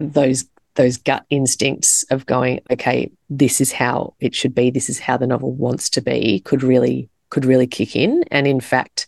those 0.00 0.44
those 0.74 0.96
gut 0.96 1.24
instincts 1.30 2.04
of 2.10 2.26
going, 2.26 2.60
okay, 2.70 3.10
this 3.30 3.60
is 3.60 3.72
how 3.72 4.14
it 4.20 4.34
should 4.34 4.54
be, 4.54 4.68
this 4.68 4.90
is 4.90 4.98
how 4.98 5.16
the 5.16 5.28
novel 5.28 5.54
wants 5.54 5.88
to 5.90 6.00
be, 6.00 6.40
could 6.40 6.64
really 6.64 7.08
could 7.30 7.44
really 7.44 7.68
kick 7.68 7.94
in. 7.94 8.24
And 8.32 8.48
in 8.48 8.60
fact, 8.60 9.06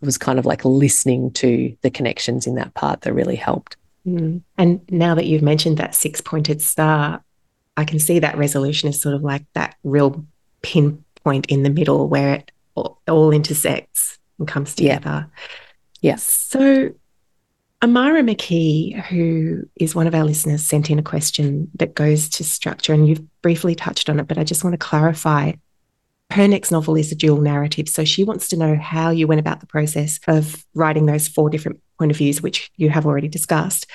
was 0.00 0.18
kind 0.18 0.40
of 0.40 0.44
like 0.44 0.64
listening 0.64 1.30
to 1.34 1.76
the 1.82 1.90
connections 1.90 2.48
in 2.48 2.56
that 2.56 2.74
part 2.74 3.02
that 3.02 3.14
really 3.14 3.36
helped. 3.36 3.76
Mm. 4.06 4.42
And 4.56 4.80
now 4.90 5.14
that 5.14 5.26
you've 5.26 5.42
mentioned 5.42 5.76
that 5.76 5.94
six 5.94 6.20
pointed 6.20 6.60
star, 6.60 7.22
I 7.76 7.84
can 7.84 8.00
see 8.00 8.18
that 8.18 8.36
resolution 8.36 8.88
is 8.88 9.00
sort 9.00 9.14
of 9.14 9.22
like 9.22 9.44
that 9.54 9.76
real 9.84 10.26
pinpoint 10.62 11.46
in 11.46 11.62
the 11.62 11.70
middle 11.70 12.08
where 12.08 12.34
it 12.34 12.50
all, 12.78 13.02
all 13.08 13.30
intersects 13.30 14.18
and 14.38 14.48
comes 14.48 14.74
together. 14.74 15.28
Yeah. 16.00 16.16
So 16.16 16.90
Amara 17.82 18.22
McKee, 18.22 19.00
who 19.06 19.68
is 19.76 19.94
one 19.94 20.06
of 20.06 20.14
our 20.14 20.24
listeners, 20.24 20.64
sent 20.64 20.90
in 20.90 20.98
a 20.98 21.02
question 21.02 21.70
that 21.74 21.94
goes 21.94 22.28
to 22.30 22.44
structure, 22.44 22.92
and 22.92 23.08
you've 23.08 23.40
briefly 23.42 23.74
touched 23.74 24.10
on 24.10 24.18
it, 24.18 24.26
but 24.26 24.38
I 24.38 24.44
just 24.44 24.64
want 24.64 24.74
to 24.74 24.78
clarify. 24.78 25.52
Her 26.30 26.46
next 26.46 26.70
novel 26.70 26.94
is 26.96 27.10
a 27.10 27.14
dual 27.14 27.40
narrative. 27.40 27.88
So 27.88 28.04
she 28.04 28.22
wants 28.22 28.48
to 28.48 28.56
know 28.58 28.76
how 28.76 29.08
you 29.08 29.26
went 29.26 29.40
about 29.40 29.60
the 29.60 29.66
process 29.66 30.20
of 30.28 30.62
writing 30.74 31.06
those 31.06 31.26
four 31.26 31.48
different 31.48 31.80
point 31.98 32.10
of 32.10 32.18
views, 32.18 32.42
which 32.42 32.70
you 32.76 32.90
have 32.90 33.06
already 33.06 33.28
discussed. 33.28 33.86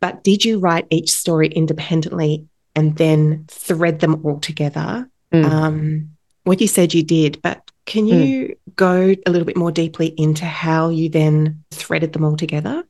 But 0.00 0.24
did 0.24 0.46
you 0.46 0.58
write 0.58 0.86
each 0.88 1.10
story 1.10 1.48
independently 1.48 2.46
and 2.74 2.96
then 2.96 3.44
thread 3.48 4.00
them 4.00 4.24
all 4.24 4.40
together? 4.40 5.08
Mm. 5.30 5.44
Um, 5.44 6.10
what 6.44 6.60
you 6.60 6.68
said 6.68 6.94
you 6.94 7.02
did, 7.02 7.42
but 7.42 7.70
can 7.86 8.06
you 8.06 8.48
mm. 8.48 8.56
go 8.76 9.14
a 9.26 9.30
little 9.30 9.44
bit 9.44 9.56
more 9.56 9.72
deeply 9.72 10.08
into 10.16 10.44
how 10.44 10.88
you 10.88 11.08
then 11.08 11.62
threaded 11.70 12.12
them 12.12 12.24
all 12.24 12.36
together? 12.36 12.84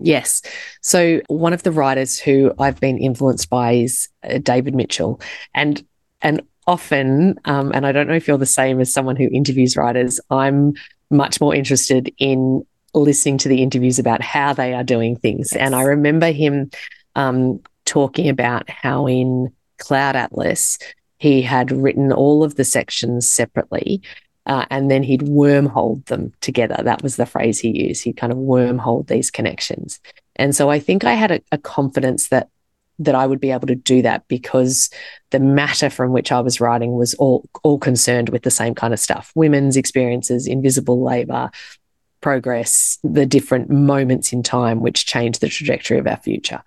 Yes. 0.00 0.42
So 0.80 1.20
one 1.28 1.52
of 1.52 1.62
the 1.62 1.70
writers 1.70 2.18
who 2.18 2.52
I've 2.58 2.80
been 2.80 2.98
influenced 2.98 3.48
by 3.48 3.72
is 3.72 4.08
uh, 4.28 4.38
David 4.38 4.74
Mitchell, 4.74 5.20
and 5.54 5.84
and 6.20 6.42
often, 6.66 7.38
um, 7.44 7.72
and 7.72 7.86
I 7.86 7.92
don't 7.92 8.08
know 8.08 8.14
if 8.14 8.26
you're 8.26 8.38
the 8.38 8.46
same 8.46 8.80
as 8.80 8.92
someone 8.92 9.16
who 9.16 9.28
interviews 9.32 9.76
writers. 9.76 10.20
I'm 10.30 10.74
much 11.10 11.40
more 11.40 11.54
interested 11.54 12.12
in 12.18 12.64
listening 12.94 13.38
to 13.38 13.48
the 13.48 13.62
interviews 13.62 13.98
about 13.98 14.22
how 14.22 14.52
they 14.52 14.74
are 14.74 14.84
doing 14.84 15.16
things. 15.16 15.52
And 15.52 15.74
I 15.74 15.82
remember 15.82 16.30
him 16.30 16.70
um, 17.16 17.60
talking 17.84 18.28
about 18.28 18.68
how 18.68 19.06
in 19.06 19.52
Cloud 19.78 20.16
Atlas 20.16 20.78
he 21.18 21.42
had 21.42 21.70
written 21.70 22.12
all 22.12 22.42
of 22.42 22.56
the 22.56 22.64
sections 22.64 23.28
separately 23.28 24.02
uh, 24.46 24.66
and 24.70 24.90
then 24.90 25.02
he'd 25.02 25.22
wormhole 25.22 26.04
them 26.06 26.32
together. 26.40 26.76
That 26.82 27.02
was 27.02 27.16
the 27.16 27.26
phrase 27.26 27.60
he 27.60 27.86
used. 27.86 28.02
He'd 28.04 28.16
kind 28.16 28.32
of 28.32 28.38
wormhole 28.38 29.06
these 29.06 29.30
connections. 29.30 30.00
And 30.36 30.54
so 30.54 30.70
I 30.70 30.80
think 30.80 31.04
I 31.04 31.14
had 31.14 31.30
a, 31.30 31.40
a 31.52 31.58
confidence 31.58 32.28
that 32.28 32.48
that 32.98 33.14
I 33.14 33.26
would 33.26 33.40
be 33.40 33.50
able 33.50 33.66
to 33.66 33.74
do 33.74 34.02
that 34.02 34.28
because 34.28 34.90
the 35.30 35.40
matter 35.40 35.90
from 35.90 36.12
which 36.12 36.30
I 36.30 36.40
was 36.40 36.60
writing 36.60 36.92
was 36.92 37.14
all 37.14 37.48
all 37.62 37.78
concerned 37.78 38.28
with 38.28 38.42
the 38.42 38.50
same 38.50 38.74
kind 38.74 38.92
of 38.92 39.00
stuff: 39.00 39.32
women's 39.34 39.76
experiences, 39.76 40.46
invisible 40.46 41.02
labor, 41.02 41.50
progress, 42.20 42.98
the 43.02 43.26
different 43.26 43.70
moments 43.70 44.32
in 44.32 44.42
time 44.42 44.80
which 44.80 45.06
change 45.06 45.38
the 45.38 45.48
trajectory 45.48 45.98
of 45.98 46.06
our 46.06 46.18
future. 46.18 46.62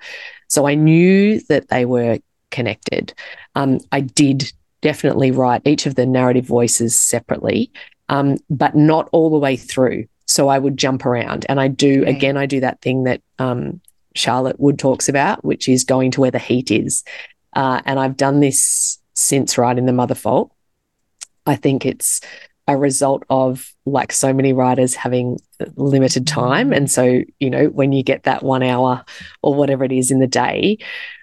So 0.48 0.68
I 0.68 0.76
knew 0.76 1.42
that 1.50 1.70
they 1.70 1.86
were 1.86 2.20
connected. 2.52 3.14
Um, 3.56 3.80
I 3.92 4.02
did 4.02 4.52
definitely 4.86 5.32
write 5.32 5.64
each 5.66 5.88
of 5.88 5.96
the 5.96 6.06
narrative 6.06 6.46
voices 6.46 6.98
separately, 6.98 7.72
um, 8.08 8.38
but 8.52 8.76
not 8.76 9.10
all 9.12 9.32
the 9.32 9.40
way 9.40 9.58
through. 9.58 10.06
So 10.28 10.48
I 10.48 10.60
would 10.60 10.78
jump 10.78 11.08
around. 11.08 11.44
And 11.50 11.60
I 11.60 11.70
do, 11.70 12.04
okay. 12.04 12.12
again, 12.12 12.38
I 12.38 12.46
do 12.46 12.60
that 12.60 12.82
thing 12.82 13.06
that 13.06 13.24
um, 13.40 13.82
Charlotte 14.14 14.60
Wood 14.60 14.78
talks 14.78 15.10
about, 15.10 15.44
which 15.44 15.68
is 15.68 15.86
going 15.86 16.12
to 16.12 16.22
where 16.22 16.30
the 16.30 16.38
heat 16.38 16.70
is. 16.70 17.04
Uh, 17.54 17.82
and 17.86 18.00
I've 18.00 18.16
done 18.16 18.42
this 18.42 19.00
since 19.16 19.58
writing 19.58 19.88
The 19.88 19.94
Mother 19.94 20.14
Fault. 20.14 20.52
I 21.48 21.56
think 21.56 21.84
it's 21.84 22.22
a 22.68 22.76
result 22.76 23.24
of 23.30 23.72
like 23.86 24.12
so 24.12 24.34
many 24.34 24.52
writers 24.52 24.96
having 24.96 25.38
limited 25.76 26.26
time. 26.26 26.74
And 26.74 26.90
so 26.90 27.22
you 27.40 27.50
know 27.50 27.66
when 27.68 27.92
you 27.92 28.04
get 28.04 28.24
that 28.24 28.44
1 28.44 28.64
hour 28.64 29.06
or 29.42 29.54
whatever 29.54 29.84
it 29.84 29.92
is 29.92 30.12
in 30.12 30.20
the 30.20 30.28
day 30.28 30.80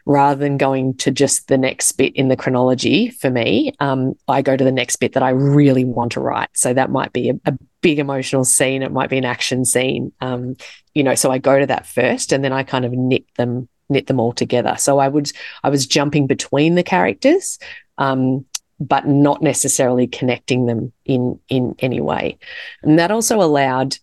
rather 0.07 0.39
than 0.39 0.57
going 0.57 0.95
to 0.95 1.11
just 1.11 1.49
the 1.49 1.59
next 1.59 1.93
bit 1.93 2.15
in 2.17 2.29
the 2.29 2.37
chronology 2.37 3.11
for 3.11 3.31
me 3.31 3.73
um, 3.79 4.15
i 4.27 4.43
go 4.43 4.57
to 4.57 4.65
the 4.65 4.73
next 4.73 4.97
bit 4.97 5.13
that 5.13 5.23
i 5.23 5.31
really 5.31 5.85
want 5.85 6.13
to 6.13 6.21
write. 6.21 6.49
So 6.55 6.73
that 6.73 6.91
might 6.91 7.13
be 7.13 7.31
a, 7.31 7.35
a 7.45 7.59
big 7.83 7.99
emotional 7.99 8.45
scene 8.45 8.83
it 8.83 8.93
might 8.93 9.11
be 9.11 9.19
an 9.19 9.25
action 9.25 9.65
scene 9.65 10.13
um, 10.21 10.57
you 10.95 11.03
know 11.03 11.15
so 11.15 11.31
i 11.31 11.39
go 11.39 11.59
to 11.59 11.67
that 11.67 11.87
first 11.87 12.33
and 12.33 12.45
then 12.45 12.53
i 12.53 12.63
kind 12.63 12.85
of 12.85 12.93
knit 12.93 13.25
them 13.37 13.69
knit 13.89 14.07
them 14.07 14.21
all 14.21 14.33
together. 14.33 14.77
So 14.79 14.99
i 14.99 15.09
would 15.09 15.31
i 15.63 15.69
was 15.69 15.87
jumping 15.87 16.27
between 16.27 16.77
the 16.77 16.83
characters 16.83 17.59
um, 17.99 18.47
but 18.83 19.07
not 19.07 19.43
necessarily 19.43 20.07
connecting 20.07 20.67
them 20.67 20.93
in 21.05 21.39
in 21.49 21.75
any 21.79 22.01
way. 22.01 22.39
And 22.83 22.99
that 22.99 23.11
also 23.11 23.41
allowed, 23.41 23.97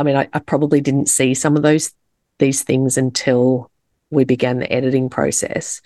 I 0.00 0.04
mean, 0.04 0.16
I, 0.16 0.28
I 0.32 0.38
probably 0.38 0.80
didn't 0.80 1.08
see 1.08 1.34
some 1.34 1.56
of 1.56 1.62
those 1.62 1.92
these 2.38 2.62
things 2.62 2.96
until 2.96 3.70
we 4.10 4.24
began 4.24 4.58
the 4.58 4.72
editing 4.72 5.10
process. 5.10 5.82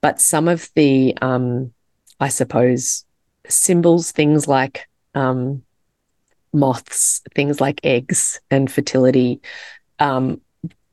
But 0.00 0.20
some 0.20 0.48
of 0.48 0.68
the, 0.74 1.16
um, 1.20 1.72
I 2.18 2.28
suppose, 2.28 3.04
symbols, 3.48 4.12
things 4.12 4.48
like 4.48 4.88
um, 5.14 5.62
moths, 6.52 7.22
things 7.34 7.60
like 7.60 7.80
eggs 7.84 8.40
and 8.50 8.70
fertility, 8.70 9.40
um, 9.98 10.40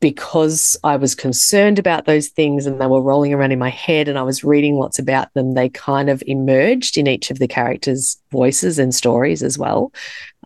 because 0.07 0.77
I 0.85 0.95
was 0.95 1.15
concerned 1.15 1.77
about 1.79 2.05
those 2.05 2.29
things 2.29 2.65
and 2.65 2.79
they 2.79 2.87
were 2.87 3.01
rolling 3.01 3.33
around 3.33 3.51
in 3.51 3.59
my 3.59 3.69
head 3.69 4.07
and 4.07 4.17
I 4.17 4.21
was 4.21 4.41
reading 4.41 4.75
lots 4.75 4.99
about 4.99 5.33
them, 5.33 5.53
they 5.53 5.67
kind 5.67 6.09
of 6.09 6.23
emerged 6.27 6.97
in 6.97 7.07
each 7.07 7.29
of 7.29 7.39
the 7.39 7.47
characters' 7.47 8.15
voices 8.31 8.79
and 8.79 8.95
stories 8.95 9.43
as 9.43 9.57
well. 9.57 9.91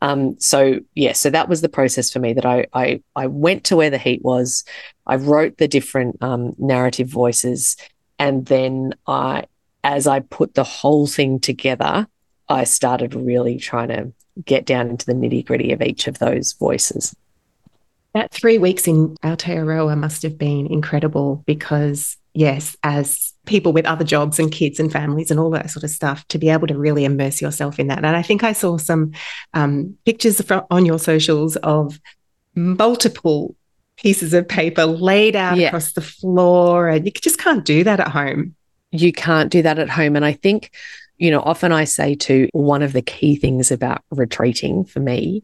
Um, 0.02 0.36
so 0.40 0.80
yeah, 0.96 1.14
so 1.14 1.30
that 1.30 1.48
was 1.48 1.62
the 1.62 1.70
process 1.70 2.12
for 2.12 2.18
me 2.18 2.34
that 2.34 2.44
I 2.44 2.66
I, 2.74 3.04
I 3.16 3.28
went 3.28 3.64
to 3.66 3.76
where 3.76 3.92
the 3.92 4.00
heat 4.00 4.24
was. 4.24 4.64
I 5.06 5.18
wrote 5.18 5.60
the 5.60 5.68
different 5.68 6.18
um, 6.24 6.56
narrative 6.58 7.08
voices, 7.08 7.78
and 8.18 8.48
then 8.48 8.96
I, 9.06 9.44
as 9.84 10.08
I 10.08 10.22
put 10.22 10.56
the 10.56 10.64
whole 10.64 11.06
thing 11.06 11.40
together, 11.40 12.08
I 12.50 12.64
started 12.64 13.14
really 13.14 13.60
trying 13.60 13.90
to 13.90 14.12
get 14.44 14.66
down 14.66 14.90
into 14.90 15.06
the 15.06 15.14
nitty 15.14 15.46
gritty 15.46 15.72
of 15.72 15.84
each 15.84 16.08
of 16.08 16.18
those 16.18 16.54
voices. 16.54 17.16
That 18.14 18.32
three 18.32 18.58
weeks 18.58 18.88
in 18.88 19.16
Aotearoa 19.24 19.98
must 19.98 20.22
have 20.24 20.38
been 20.38 20.68
incredible 20.68 21.44
because, 21.46 22.18
yes, 22.34 22.76
as 22.84 23.34
people 23.46 23.72
with 23.72 23.86
other 23.86 24.04
jobs 24.04 24.38
and 24.38 24.52
kids 24.52 24.80
and 24.80 24.92
families 24.92 25.32
and 25.32 25.40
all 25.40 25.50
that 25.52 25.70
sort 25.70 25.84
of 25.84 25.90
stuff, 25.90 26.28
to 26.28 26.38
be 26.38 26.50
able 26.50 26.68
to 26.68 26.78
really 26.78 27.06
immerse 27.06 27.42
yourself 27.42 27.80
in 27.80 27.88
that. 27.88 28.00
And 28.00 28.08
I 28.08 28.22
think 28.22 28.44
I 28.44 28.52
saw 28.52 28.78
some 28.78 29.14
um, 29.54 29.98
pictures 30.06 30.42
from, 30.42 30.66
on 30.70 30.86
your 30.86 31.00
socials 31.00 31.56
of 31.58 32.00
multiple 32.54 33.56
pieces 33.98 34.34
of 34.34 34.48
paper 34.48 34.86
laid 34.86 35.36
out 35.36 35.58
yeah. 35.58 35.68
across 35.68 35.94
the 35.94 36.02
floor, 36.02 36.90
and 36.90 37.06
you 37.06 37.12
just 37.12 37.38
can't 37.38 37.64
do 37.64 37.84
that 37.86 38.00
at 38.02 38.10
home. 38.10 38.56
You 38.92 39.14
can't 39.14 39.50
do 39.50 39.62
that 39.62 39.80
at 39.80 39.90
home. 39.90 40.18
And 40.18 40.26
I 40.26 40.34
think, 40.34 40.72
you 41.18 41.32
know, 41.32 41.40
often 41.40 41.72
I 41.72 41.86
say 41.86 42.16
to 42.16 42.50
one 42.52 42.82
of 42.82 42.92
the 42.92 43.02
key 43.02 43.38
things 43.38 43.72
about 43.72 44.04
retreating 44.12 44.84
for 44.84 45.00
me 45.00 45.44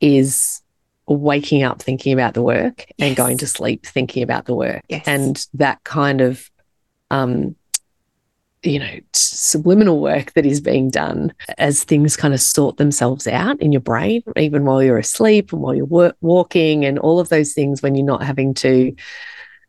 is 0.00 0.60
waking 1.06 1.62
up 1.62 1.82
thinking 1.82 2.12
about 2.12 2.34
the 2.34 2.42
work 2.42 2.86
yes. 2.96 3.08
and 3.08 3.16
going 3.16 3.38
to 3.38 3.46
sleep 3.46 3.84
thinking 3.86 4.22
about 4.22 4.46
the 4.46 4.54
work. 4.54 4.82
Yes. 4.88 5.04
And 5.06 5.46
that 5.54 5.82
kind 5.84 6.20
of, 6.20 6.50
um, 7.10 7.56
you 8.62 8.78
know, 8.78 8.98
subliminal 9.12 10.00
work 10.00 10.32
that 10.32 10.46
is 10.46 10.60
being 10.60 10.88
done 10.88 11.34
as 11.58 11.84
things 11.84 12.16
kind 12.16 12.32
of 12.32 12.40
sort 12.40 12.78
themselves 12.78 13.26
out 13.26 13.60
in 13.60 13.72
your 13.72 13.82
brain, 13.82 14.22
even 14.36 14.64
while 14.64 14.82
you're 14.82 14.98
asleep 14.98 15.52
and 15.52 15.60
while 15.60 15.74
you're 15.74 15.84
work- 15.84 16.16
walking 16.22 16.84
and 16.84 16.98
all 16.98 17.20
of 17.20 17.28
those 17.28 17.52
things 17.52 17.82
when 17.82 17.94
you're 17.94 18.06
not 18.06 18.22
having 18.22 18.54
to 18.54 18.94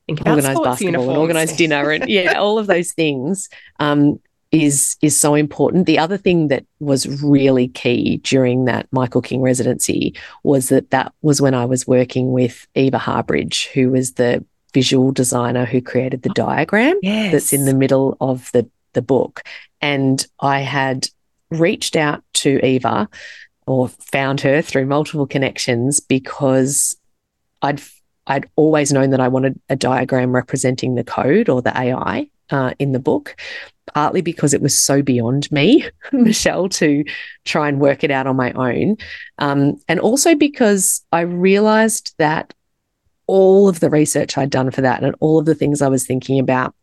organize 0.07 0.43
basketball 0.43 0.77
uniforms. 0.79 1.09
and 1.09 1.17
organize 1.17 1.57
dinner 1.57 1.91
and 1.91 2.07
yeah, 2.07 2.33
all 2.39 2.57
of 2.57 2.67
those 2.67 2.93
things. 2.93 3.49
Um, 3.79 4.19
is 4.63 4.95
is 5.01 5.19
so 5.19 5.35
important. 5.35 5.85
The 5.85 5.99
other 5.99 6.17
thing 6.17 6.47
that 6.49 6.65
was 6.79 7.23
really 7.23 7.67
key 7.67 8.17
during 8.17 8.65
that 8.65 8.87
Michael 8.91 9.21
King 9.21 9.41
residency 9.41 10.15
was 10.43 10.69
that 10.69 10.91
that 10.91 11.13
was 11.21 11.41
when 11.41 11.53
I 11.53 11.65
was 11.65 11.87
working 11.87 12.31
with 12.31 12.67
Eva 12.75 12.97
Harbridge, 12.97 13.67
who 13.71 13.91
was 13.91 14.13
the 14.13 14.43
visual 14.73 15.11
designer 15.11 15.65
who 15.65 15.81
created 15.81 16.21
the 16.21 16.29
diagram 16.29 16.99
yes. 17.01 17.31
that's 17.31 17.53
in 17.53 17.65
the 17.65 17.73
middle 17.73 18.17
of 18.19 18.51
the 18.51 18.69
the 18.93 19.01
book. 19.01 19.43
And 19.81 20.25
I 20.39 20.59
had 20.59 21.07
reached 21.49 21.95
out 21.95 22.23
to 22.33 22.59
Eva 22.65 23.07
or 23.67 23.89
found 23.89 24.41
her 24.41 24.61
through 24.61 24.85
multiple 24.85 25.27
connections 25.27 25.99
because 25.99 26.95
I'd 27.61 27.81
I'd 28.27 28.49
always 28.55 28.91
known 28.91 29.11
that 29.11 29.19
I 29.19 29.27
wanted 29.27 29.59
a 29.69 29.75
diagram 29.75 30.33
representing 30.33 30.95
the 30.95 31.03
code 31.03 31.49
or 31.49 31.61
the 31.61 31.77
AI 31.77 32.27
uh, 32.49 32.73
in 32.79 32.91
the 32.91 32.99
book, 32.99 33.35
partly 33.93 34.21
because 34.21 34.53
it 34.53 34.61
was 34.61 34.77
so 34.77 35.01
beyond 35.01 35.51
me, 35.51 35.87
Michelle, 36.11 36.69
to 36.69 37.03
try 37.43 37.67
and 37.67 37.79
work 37.79 38.03
it 38.03 38.11
out 38.11 38.27
on 38.27 38.35
my 38.35 38.51
own. 38.53 38.97
Um, 39.39 39.79
and 39.87 39.99
also 39.99 40.35
because 40.35 41.03
I 41.11 41.21
realized 41.21 42.13
that 42.17 42.53
all 43.27 43.67
of 43.67 43.79
the 43.79 43.89
research 43.89 44.37
I'd 44.37 44.49
done 44.49 44.71
for 44.71 44.81
that 44.81 45.03
and 45.03 45.15
all 45.19 45.39
of 45.39 45.45
the 45.45 45.55
things 45.55 45.81
I 45.81 45.87
was 45.87 46.05
thinking 46.05 46.39
about 46.39 46.75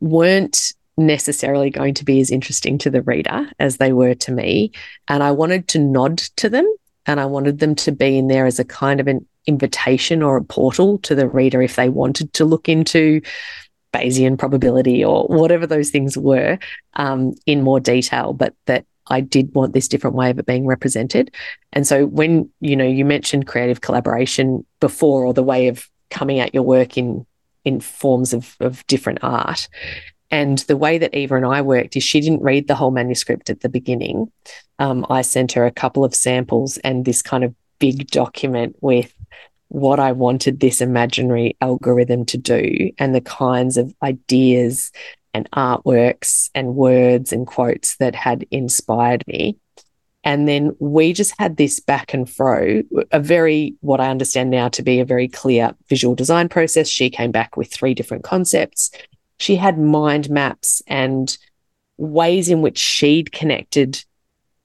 weren't 0.00 0.72
necessarily 0.96 1.70
going 1.70 1.94
to 1.94 2.04
be 2.04 2.20
as 2.20 2.30
interesting 2.30 2.78
to 2.78 2.90
the 2.90 3.02
reader 3.02 3.50
as 3.58 3.76
they 3.76 3.92
were 3.92 4.14
to 4.14 4.32
me. 4.32 4.72
And 5.08 5.22
I 5.22 5.32
wanted 5.32 5.68
to 5.68 5.78
nod 5.78 6.18
to 6.36 6.48
them 6.48 6.66
and 7.06 7.20
I 7.20 7.26
wanted 7.26 7.58
them 7.58 7.74
to 7.76 7.92
be 7.92 8.18
in 8.18 8.28
there 8.28 8.46
as 8.46 8.58
a 8.58 8.64
kind 8.64 9.00
of 9.00 9.06
an 9.06 9.26
invitation 9.46 10.22
or 10.22 10.36
a 10.36 10.44
portal 10.44 10.98
to 10.98 11.14
the 11.14 11.28
reader 11.28 11.62
if 11.62 11.76
they 11.76 11.88
wanted 11.88 12.32
to 12.34 12.44
look 12.44 12.68
into 12.68 13.20
Bayesian 13.96 14.38
probability 14.38 15.04
or 15.04 15.24
whatever 15.26 15.66
those 15.66 15.90
things 15.90 16.16
were 16.16 16.58
um, 16.94 17.34
in 17.46 17.62
more 17.62 17.80
detail, 17.80 18.32
but 18.32 18.54
that 18.66 18.84
I 19.08 19.20
did 19.20 19.54
want 19.54 19.72
this 19.72 19.88
different 19.88 20.16
way 20.16 20.30
of 20.30 20.38
it 20.38 20.46
being 20.46 20.66
represented. 20.66 21.32
And 21.72 21.86
so 21.86 22.06
when, 22.06 22.50
you 22.60 22.76
know, 22.76 22.86
you 22.86 23.04
mentioned 23.04 23.46
creative 23.46 23.80
collaboration 23.80 24.66
before 24.80 25.24
or 25.24 25.32
the 25.32 25.42
way 25.42 25.68
of 25.68 25.88
coming 26.10 26.40
at 26.40 26.54
your 26.54 26.62
work 26.62 26.98
in 26.98 27.26
in 27.64 27.80
forms 27.80 28.32
of, 28.32 28.56
of 28.60 28.86
different 28.86 29.18
art. 29.22 29.68
And 30.30 30.58
the 30.58 30.76
way 30.76 30.98
that 30.98 31.14
Eva 31.14 31.34
and 31.34 31.44
I 31.44 31.62
worked 31.62 31.96
is 31.96 32.04
she 32.04 32.20
didn't 32.20 32.42
read 32.42 32.68
the 32.68 32.76
whole 32.76 32.92
manuscript 32.92 33.50
at 33.50 33.60
the 33.60 33.68
beginning. 33.68 34.30
Um, 34.78 35.04
I 35.10 35.22
sent 35.22 35.52
her 35.52 35.66
a 35.66 35.72
couple 35.72 36.04
of 36.04 36.14
samples 36.14 36.78
and 36.78 37.04
this 37.04 37.22
kind 37.22 37.42
of 37.42 37.54
big 37.78 38.08
document 38.08 38.76
with 38.80 39.12
what 39.76 40.00
I 40.00 40.12
wanted 40.12 40.60
this 40.60 40.80
imaginary 40.80 41.56
algorithm 41.60 42.24
to 42.26 42.38
do 42.38 42.90
and 42.98 43.14
the 43.14 43.20
kinds 43.20 43.76
of 43.76 43.94
ideas 44.02 44.90
and 45.34 45.50
artworks 45.50 46.48
and 46.54 46.74
words 46.74 47.32
and 47.32 47.46
quotes 47.46 47.96
that 47.96 48.14
had 48.14 48.46
inspired 48.50 49.22
me. 49.26 49.58
And 50.24 50.48
then 50.48 50.74
we 50.80 51.12
just 51.12 51.34
had 51.38 51.56
this 51.56 51.78
back 51.78 52.14
and 52.14 52.28
fro, 52.28 52.82
a 53.12 53.20
very, 53.20 53.74
what 53.80 54.00
I 54.00 54.08
understand 54.08 54.50
now 54.50 54.68
to 54.70 54.82
be 54.82 54.98
a 54.98 55.04
very 55.04 55.28
clear 55.28 55.72
visual 55.88 56.14
design 56.14 56.48
process. 56.48 56.88
She 56.88 57.10
came 57.10 57.30
back 57.30 57.56
with 57.56 57.70
three 57.70 57.94
different 57.94 58.24
concepts 58.24 58.90
she 59.38 59.56
had 59.56 59.78
mind 59.78 60.30
maps 60.30 60.82
and 60.86 61.36
ways 61.98 62.48
in 62.48 62.62
which 62.62 62.78
she'd 62.78 63.32
connected 63.32 64.02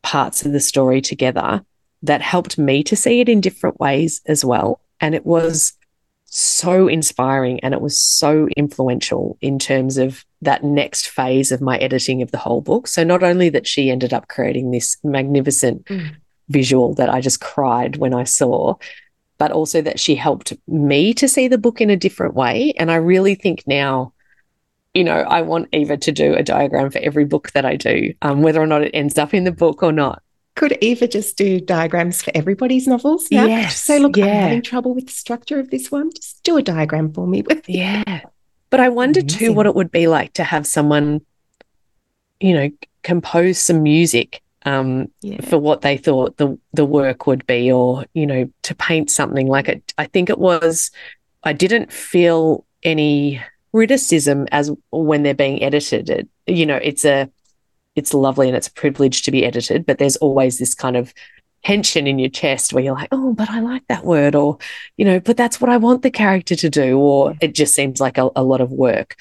parts 0.01 0.45
of 0.45 0.51
the 0.51 0.59
story 0.59 1.01
together 1.01 1.63
that 2.03 2.21
helped 2.21 2.57
me 2.57 2.83
to 2.83 2.95
see 2.95 3.19
it 3.19 3.29
in 3.29 3.41
different 3.41 3.79
ways 3.79 4.21
as 4.25 4.43
well. 4.43 4.81
And 5.01 5.13
it 5.15 5.25
was 5.25 5.73
so 6.25 6.87
inspiring 6.87 7.59
and 7.59 7.73
it 7.73 7.81
was 7.81 7.99
so 7.99 8.47
influential 8.55 9.37
in 9.41 9.59
terms 9.59 9.97
of 9.97 10.23
that 10.41 10.63
next 10.63 11.09
phase 11.09 11.51
of 11.51 11.59
my 11.59 11.77
editing 11.77 12.21
of 12.21 12.31
the 12.31 12.37
whole 12.37 12.61
book. 12.61 12.87
So, 12.87 13.03
not 13.03 13.23
only 13.23 13.49
that 13.49 13.67
she 13.67 13.91
ended 13.91 14.13
up 14.13 14.29
creating 14.29 14.71
this 14.71 14.97
magnificent 15.03 15.85
mm. 15.85 16.15
visual 16.47 16.93
that 16.95 17.09
I 17.09 17.19
just 17.19 17.41
cried 17.41 17.97
when 17.97 18.13
I 18.13 18.23
saw, 18.23 18.75
but 19.37 19.51
also 19.51 19.81
that 19.81 19.99
she 19.99 20.15
helped 20.15 20.53
me 20.67 21.13
to 21.15 21.27
see 21.27 21.47
the 21.49 21.57
book 21.57 21.81
in 21.81 21.89
a 21.89 21.97
different 21.97 22.33
way. 22.33 22.73
And 22.77 22.89
I 22.89 22.95
really 22.95 23.35
think 23.35 23.63
now 23.67 24.13
you 24.93 25.03
know, 25.03 25.19
I 25.19 25.41
want 25.41 25.69
Eva 25.71 25.97
to 25.97 26.11
do 26.11 26.33
a 26.33 26.43
diagram 26.43 26.91
for 26.91 26.99
every 26.99 27.25
book 27.25 27.51
that 27.51 27.65
I 27.65 27.75
do, 27.75 28.13
um, 28.21 28.41
whether 28.41 28.61
or 28.61 28.67
not 28.67 28.83
it 28.83 28.91
ends 28.93 29.17
up 29.17 29.33
in 29.33 29.45
the 29.45 29.51
book 29.51 29.83
or 29.83 29.91
not. 29.91 30.21
Could 30.55 30.77
Eva 30.81 31.07
just 31.07 31.37
do 31.37 31.59
diagrams 31.61 32.21
for 32.21 32.31
everybody's 32.35 32.87
novels? 32.87 33.27
Now? 33.31 33.45
Yes. 33.45 33.81
Say, 33.81 33.99
look, 33.99 34.17
yeah. 34.17 34.25
I'm 34.25 34.31
having 34.33 34.61
trouble 34.61 34.93
with 34.93 35.07
the 35.07 35.13
structure 35.13 35.59
of 35.59 35.69
this 35.69 35.91
one. 35.91 36.11
Just 36.13 36.43
do 36.43 36.57
a 36.57 36.61
diagram 36.61 37.13
for 37.13 37.25
me. 37.25 37.41
with 37.41 37.67
yeah. 37.69 38.21
But 38.69 38.79
I 38.79 38.89
wonder 38.89 39.21
Amazing. 39.21 39.39
too 39.39 39.53
what 39.53 39.65
it 39.65 39.75
would 39.75 39.91
be 39.91 40.07
like 40.07 40.33
to 40.33 40.43
have 40.43 40.67
someone, 40.67 41.21
you 42.39 42.53
know, 42.53 42.69
compose 43.03 43.57
some 43.57 43.83
music 43.83 44.41
um, 44.65 45.09
yeah. 45.21 45.41
for 45.41 45.57
what 45.57 45.81
they 45.81 45.97
thought 45.97 46.37
the 46.37 46.57
the 46.73 46.85
work 46.85 47.27
would 47.27 47.45
be, 47.45 47.71
or 47.71 48.05
you 48.13 48.25
know, 48.25 48.49
to 48.63 48.75
paint 48.75 49.09
something 49.09 49.47
like 49.47 49.67
it. 49.67 49.93
I 49.97 50.05
think 50.05 50.29
it 50.29 50.39
was. 50.39 50.91
I 51.43 51.53
didn't 51.53 51.91
feel 51.91 52.65
any 52.83 53.41
criticism 53.71 54.47
as 54.51 54.71
when 54.91 55.23
they're 55.23 55.33
being 55.33 55.63
edited. 55.63 56.09
It, 56.09 56.29
you 56.45 56.65
know, 56.65 56.77
it's 56.77 57.05
a 57.05 57.29
it's 57.95 58.13
lovely 58.13 58.47
and 58.47 58.57
it's 58.57 58.67
a 58.67 58.73
privilege 58.73 59.23
to 59.23 59.31
be 59.31 59.45
edited, 59.45 59.85
but 59.85 59.97
there's 59.97 60.17
always 60.17 60.57
this 60.57 60.73
kind 60.73 60.95
of 60.95 61.13
tension 61.63 62.07
in 62.07 62.17
your 62.17 62.29
chest 62.29 62.73
where 62.73 62.83
you're 62.83 62.95
like, 62.95 63.09
oh, 63.11 63.33
but 63.33 63.49
I 63.49 63.59
like 63.59 63.85
that 63.87 64.05
word, 64.05 64.35
or 64.35 64.57
you 64.97 65.05
know, 65.05 65.19
but 65.19 65.37
that's 65.37 65.61
what 65.61 65.69
I 65.69 65.77
want 65.77 66.01
the 66.01 66.11
character 66.11 66.55
to 66.55 66.69
do, 66.69 66.97
or 66.97 67.35
it 67.41 67.53
just 67.53 67.75
seems 67.75 67.99
like 67.99 68.17
a, 68.17 68.29
a 68.35 68.43
lot 68.43 68.61
of 68.61 68.71
work. 68.71 69.15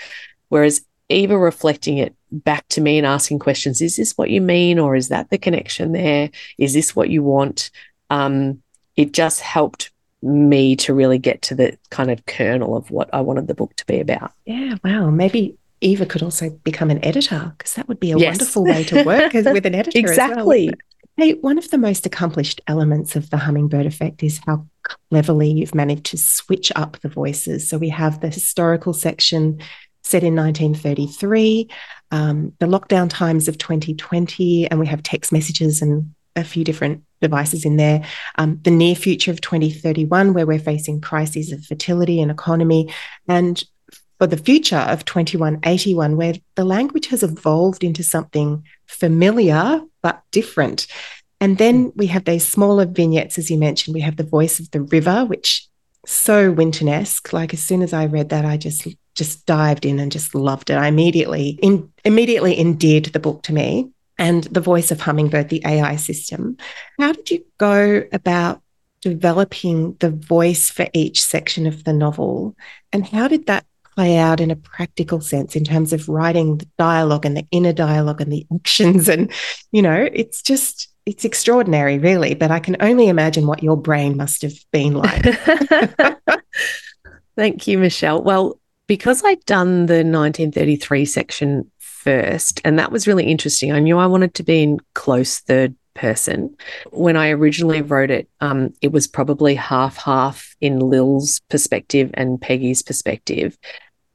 Whereas 0.48 0.84
Eva 1.08 1.36
reflecting 1.36 1.98
it 1.98 2.14
back 2.30 2.66
to 2.68 2.80
me 2.80 2.96
and 2.96 3.06
asking 3.06 3.40
questions, 3.40 3.80
is 3.80 3.96
this 3.96 4.16
what 4.16 4.30
you 4.30 4.40
mean, 4.40 4.78
or 4.78 4.94
is 4.96 5.08
that 5.08 5.30
the 5.30 5.38
connection 5.38 5.92
there? 5.92 6.30
Is 6.58 6.72
this 6.72 6.94
what 6.94 7.10
you 7.10 7.22
want? 7.22 7.70
Um, 8.08 8.62
it 8.96 9.12
just 9.12 9.40
helped 9.40 9.90
me 10.22 10.76
to 10.76 10.94
really 10.94 11.18
get 11.18 11.42
to 11.42 11.54
the 11.54 11.78
kind 11.90 12.10
of 12.10 12.26
kernel 12.26 12.76
of 12.76 12.90
what 12.90 13.08
I 13.12 13.20
wanted 13.22 13.48
the 13.48 13.54
book 13.54 13.74
to 13.76 13.86
be 13.86 14.00
about. 14.00 14.32
Yeah, 14.44 14.74
wow. 14.84 15.10
Maybe 15.10 15.56
Eva 15.80 16.06
could 16.06 16.22
also 16.22 16.50
become 16.64 16.90
an 16.90 17.04
editor 17.04 17.54
because 17.56 17.74
that 17.74 17.88
would 17.88 18.00
be 18.00 18.12
a 18.12 18.18
yes. 18.18 18.34
wonderful 18.34 18.64
way 18.64 18.84
to 18.84 19.02
work 19.04 19.32
with 19.34 19.66
an 19.66 19.74
editor. 19.74 19.98
exactly. 19.98 20.66
Well. 20.66 20.74
Hey, 21.16 21.34
one 21.34 21.58
of 21.58 21.70
the 21.70 21.78
most 21.78 22.06
accomplished 22.06 22.60
elements 22.66 23.14
of 23.14 23.28
the 23.30 23.36
hummingbird 23.36 23.84
effect 23.84 24.22
is 24.22 24.40
how 24.46 24.66
cleverly 24.82 25.50
you've 25.50 25.74
managed 25.74 26.06
to 26.06 26.16
switch 26.16 26.72
up 26.76 26.98
the 27.00 27.08
voices. 27.08 27.68
So 27.68 27.76
we 27.76 27.90
have 27.90 28.20
the 28.20 28.28
historical 28.28 28.94
section 28.94 29.60
set 30.02 30.22
in 30.22 30.34
1933, 30.34 31.68
um, 32.10 32.52
the 32.58 32.66
lockdown 32.66 33.10
times 33.10 33.48
of 33.48 33.58
2020, 33.58 34.70
and 34.70 34.80
we 34.80 34.86
have 34.86 35.02
text 35.02 35.30
messages 35.30 35.82
and 35.82 36.14
a 36.36 36.44
few 36.44 36.64
different 36.64 37.02
devices 37.20 37.64
in 37.64 37.76
there. 37.76 38.02
Um, 38.36 38.58
the 38.62 38.70
near 38.70 38.94
future 38.94 39.30
of 39.30 39.40
2031, 39.40 40.32
where 40.32 40.46
we're 40.46 40.58
facing 40.58 41.00
crises 41.00 41.52
of 41.52 41.64
fertility 41.64 42.20
and 42.20 42.30
economy, 42.30 42.92
and 43.28 43.62
for 44.20 44.26
the 44.26 44.36
future 44.36 44.76
of 44.76 45.06
2181, 45.06 46.14
where 46.14 46.34
the 46.54 46.64
language 46.64 47.06
has 47.06 47.22
evolved 47.22 47.82
into 47.82 48.02
something 48.02 48.62
familiar 48.86 49.80
but 50.02 50.22
different. 50.30 50.86
And 51.40 51.56
then 51.56 51.86
mm. 51.86 51.96
we 51.96 52.06
have 52.08 52.26
these 52.26 52.46
smaller 52.46 52.84
vignettes, 52.84 53.38
as 53.38 53.50
you 53.50 53.56
mentioned. 53.56 53.94
We 53.94 54.02
have 54.02 54.16
the 54.16 54.22
voice 54.22 54.60
of 54.60 54.70
the 54.72 54.82
river, 54.82 55.24
which 55.24 55.66
so 56.04 56.52
Wintonesque. 56.52 57.32
Like 57.32 57.54
as 57.54 57.62
soon 57.62 57.80
as 57.80 57.94
I 57.94 58.04
read 58.04 58.28
that, 58.28 58.44
I 58.44 58.58
just 58.58 58.86
just 59.14 59.46
dived 59.46 59.86
in 59.86 59.98
and 59.98 60.12
just 60.12 60.34
loved 60.34 60.68
it. 60.68 60.74
I 60.74 60.88
immediately 60.88 61.58
in, 61.62 61.90
immediately 62.04 62.60
endeared 62.60 63.06
the 63.06 63.20
book 63.20 63.42
to 63.44 63.54
me 63.54 63.90
and 64.18 64.44
the 64.44 64.60
voice 64.60 64.90
of 64.90 65.00
Hummingbird, 65.00 65.48
the 65.48 65.62
AI 65.64 65.96
system. 65.96 66.58
How 66.98 67.12
did 67.12 67.30
you 67.30 67.44
go 67.56 68.04
about 68.12 68.60
developing 69.00 69.96
the 70.00 70.10
voice 70.10 70.68
for 70.68 70.88
each 70.92 71.22
section 71.22 71.66
of 71.66 71.84
the 71.84 71.94
novel? 71.94 72.54
And 72.92 73.06
how 73.06 73.26
did 73.26 73.46
that 73.46 73.64
play 74.00 74.16
out 74.16 74.40
in 74.40 74.50
a 74.50 74.56
practical 74.56 75.20
sense 75.20 75.54
in 75.54 75.62
terms 75.62 75.92
of 75.92 76.08
writing 76.08 76.56
the 76.56 76.66
dialogue 76.78 77.26
and 77.26 77.36
the 77.36 77.46
inner 77.50 77.72
dialogue 77.72 78.22
and 78.22 78.32
the 78.32 78.46
actions? 78.54 79.10
And, 79.10 79.30
you 79.72 79.82
know, 79.82 80.08
it's 80.14 80.40
just, 80.40 80.88
it's 81.04 81.26
extraordinary, 81.26 81.98
really. 81.98 82.34
But 82.34 82.50
I 82.50 82.60
can 82.60 82.78
only 82.80 83.08
imagine 83.08 83.46
what 83.46 83.62
your 83.62 83.76
brain 83.76 84.16
must 84.16 84.40
have 84.40 84.54
been 84.72 84.94
like. 84.94 85.22
Thank 87.36 87.66
you, 87.66 87.76
Michelle. 87.76 88.22
Well, 88.22 88.58
because 88.86 89.22
I'd 89.22 89.44
done 89.44 89.84
the 89.84 90.02
1933 90.02 91.04
section 91.04 91.70
first. 91.78 92.62
And 92.64 92.78
that 92.78 92.90
was 92.90 93.06
really 93.06 93.24
interesting. 93.24 93.72
I 93.72 93.80
knew 93.80 93.98
I 93.98 94.06
wanted 94.06 94.32
to 94.34 94.42
be 94.42 94.62
in 94.62 94.80
close 94.94 95.40
third 95.40 95.74
person. 95.94 96.56
When 96.90 97.16
I 97.16 97.30
originally 97.30 97.82
wrote 97.82 98.10
it, 98.10 98.28
um, 98.40 98.72
it 98.80 98.92
was 98.92 99.06
probably 99.06 99.54
half 99.54 99.98
half 99.98 100.56
in 100.60 100.78
Lil's 100.78 101.40
perspective 101.50 102.10
and 102.14 102.40
Peggy's 102.40 102.82
perspective. 102.82 103.58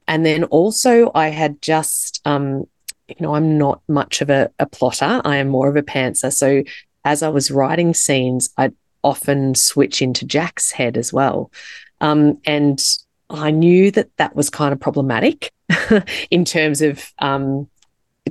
And 0.08 0.24
then 0.24 0.44
also, 0.44 1.10
I 1.14 1.28
had 1.28 1.60
just, 1.60 2.20
um, 2.24 2.66
you 3.08 3.16
know, 3.20 3.34
I'm 3.34 3.58
not 3.58 3.80
much 3.88 4.20
of 4.20 4.30
a, 4.30 4.50
a 4.58 4.66
plotter, 4.66 5.20
I 5.24 5.36
am 5.36 5.48
more 5.48 5.68
of 5.68 5.76
a 5.76 5.82
pantser. 5.82 6.32
So 6.32 6.62
as 7.04 7.22
I 7.22 7.28
was 7.28 7.50
writing 7.50 7.94
scenes, 7.94 8.50
I'd 8.56 8.74
often 9.04 9.54
switch 9.54 10.02
into 10.02 10.26
Jack's 10.26 10.72
head 10.72 10.96
as 10.96 11.12
well. 11.12 11.50
Um, 12.00 12.38
and 12.44 12.82
I 13.30 13.50
knew 13.50 13.90
that 13.92 14.08
that 14.16 14.34
was 14.36 14.50
kind 14.50 14.72
of 14.72 14.80
problematic 14.80 15.52
in 16.30 16.44
terms 16.44 16.82
of 16.82 17.12
um, 17.20 17.68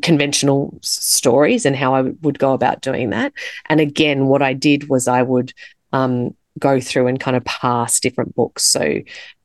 conventional 0.01 0.77
stories 0.81 1.65
and 1.65 1.75
how 1.75 1.95
I 1.95 2.01
would 2.01 2.39
go 2.39 2.53
about 2.53 2.81
doing 2.81 3.09
that. 3.11 3.33
And 3.67 3.79
again, 3.79 4.27
what 4.27 4.41
I 4.41 4.53
did 4.53 4.89
was 4.89 5.07
I 5.07 5.21
would 5.21 5.53
um, 5.93 6.35
go 6.59 6.79
through 6.79 7.07
and 7.07 7.19
kind 7.19 7.37
of 7.37 7.45
pass 7.45 7.99
different 7.99 8.35
books. 8.35 8.63
So 8.63 9.01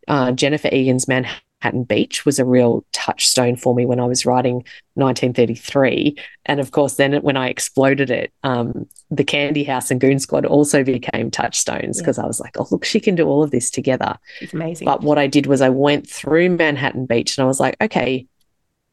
uh, 0.08 0.32
Jennifer 0.32 0.68
Egan's 0.72 1.08
Manhattan 1.08 1.40
Beach 1.86 2.24
was 2.24 2.38
a 2.38 2.44
real 2.44 2.84
touchstone 2.92 3.56
for 3.56 3.74
me 3.74 3.84
when 3.86 4.00
I 4.00 4.06
was 4.06 4.24
writing 4.24 4.64
1933. 4.94 6.16
And 6.46 6.60
of 6.60 6.70
course, 6.70 6.96
then 6.96 7.14
when 7.22 7.36
I 7.36 7.48
exploded 7.48 8.10
it, 8.10 8.32
um, 8.42 8.86
The 9.10 9.24
Candy 9.24 9.64
House 9.64 9.90
and 9.90 10.00
Goon 10.00 10.18
Squad 10.18 10.46
also 10.46 10.82
became 10.82 11.30
touchstones 11.30 11.98
because 11.98 12.18
yeah. 12.18 12.24
I 12.24 12.26
was 12.26 12.40
like, 12.40 12.56
oh, 12.58 12.66
look, 12.70 12.84
she 12.84 13.00
can 13.00 13.14
do 13.14 13.26
all 13.28 13.42
of 13.42 13.50
this 13.50 13.70
together. 13.70 14.18
It's 14.40 14.54
amazing. 14.54 14.86
But 14.86 15.02
what 15.02 15.18
I 15.18 15.26
did 15.26 15.46
was 15.46 15.60
I 15.60 15.68
went 15.68 16.08
through 16.08 16.50
Manhattan 16.50 17.06
Beach 17.06 17.36
and 17.36 17.44
I 17.44 17.46
was 17.46 17.60
like, 17.60 17.76
okay, 17.80 18.26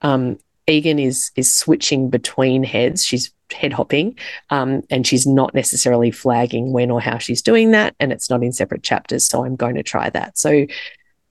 um, 0.02 0.38
Egan 0.68 1.00
is 1.00 1.32
is 1.36 1.52
switching 1.52 2.10
between 2.10 2.64
heads. 2.64 3.06
She's 3.06 3.32
head 3.54 3.72
hopping, 3.72 4.18
um, 4.50 4.82
and 4.90 5.08
she's 5.08 5.26
not 5.26 5.54
necessarily 5.54 6.12
flagging 6.12 6.74
when 6.74 6.92
or 6.92 7.00
how 7.00 7.18
she's 7.18 7.42
doing 7.42 7.72
that, 7.72 7.96
and 8.00 8.12
it's 8.12 8.30
not 8.30 8.44
in 8.44 8.52
separate 8.52 8.84
chapters. 8.84 9.28
So 9.28 9.46
I'm 9.46 9.56
going 9.56 9.76
to 9.76 9.84
try 9.84 10.10
that. 10.10 10.38
So 10.38 10.68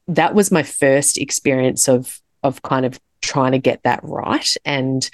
that 0.09 0.35
was 0.35 0.51
my 0.51 0.63
first 0.63 1.19
experience 1.19 1.89
of 1.89 2.21
of 2.43 2.63
kind 2.63 2.87
of 2.87 3.01
trying 3.23 3.53
to 3.53 3.59
get 3.59 3.83
that 3.83 4.01
right, 4.03 4.57
and 4.65 5.11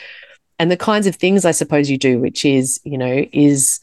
and 0.58 0.70
the 0.70 0.76
kinds 0.76 1.06
of 1.06 1.16
things 1.16 1.44
I 1.44 1.52
suppose 1.52 1.90
you 1.90 1.98
do, 1.98 2.18
which 2.18 2.44
is 2.44 2.80
you 2.84 2.98
know 2.98 3.24
is 3.32 3.80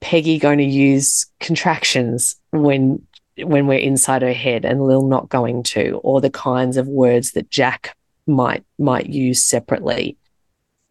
Peggy 0.00 0.38
going 0.38 0.58
to 0.58 0.64
use 0.64 1.26
contractions 1.40 2.36
when 2.50 3.06
when 3.38 3.66
we're 3.66 3.78
inside 3.78 4.22
her 4.22 4.32
head 4.32 4.64
and 4.64 4.82
Lil 4.82 5.06
not 5.06 5.28
going 5.28 5.62
to, 5.62 6.00
or 6.02 6.20
the 6.20 6.30
kinds 6.30 6.76
of 6.76 6.86
words 6.88 7.32
that 7.32 7.50
Jack 7.50 7.96
might 8.26 8.64
might 8.78 9.06
use 9.08 9.42
separately. 9.42 10.16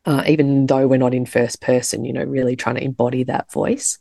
uh, 0.06 0.24
even 0.28 0.66
though 0.66 0.88
we're 0.88 0.98
not 0.98 1.14
in 1.14 1.26
first 1.26 1.62
person, 1.62 2.06
you 2.06 2.14
know, 2.14 2.24
really 2.24 2.56
trying 2.56 2.76
to 2.76 2.84
embody 2.84 3.24
that 3.24 3.52
voice. 3.52 4.00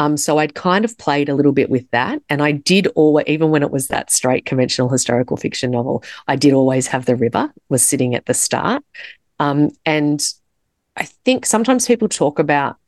Um, 0.00 0.16
so 0.16 0.38
I'd 0.38 0.54
kind 0.54 0.86
of 0.86 0.96
played 0.96 1.28
a 1.28 1.34
little 1.34 1.52
bit 1.52 1.68
with 1.68 1.88
that. 1.90 2.22
And 2.30 2.42
I 2.42 2.52
did 2.52 2.86
always, 2.94 3.26
even 3.26 3.50
when 3.50 3.62
it 3.62 3.70
was 3.70 3.88
that 3.88 4.10
straight 4.10 4.46
conventional 4.46 4.88
historical 4.88 5.36
fiction 5.36 5.70
novel, 5.70 6.02
I 6.26 6.36
did 6.36 6.54
always 6.54 6.86
have 6.86 7.04
the 7.04 7.16
river 7.16 7.52
was 7.68 7.82
sitting 7.82 8.14
at 8.14 8.24
the 8.24 8.32
start. 8.32 8.82
Um, 9.38 9.68
and 9.84 10.26
I 10.96 11.04
think 11.04 11.44
sometimes 11.44 11.86
people 11.86 12.08
talk 12.08 12.38
about 12.38 12.78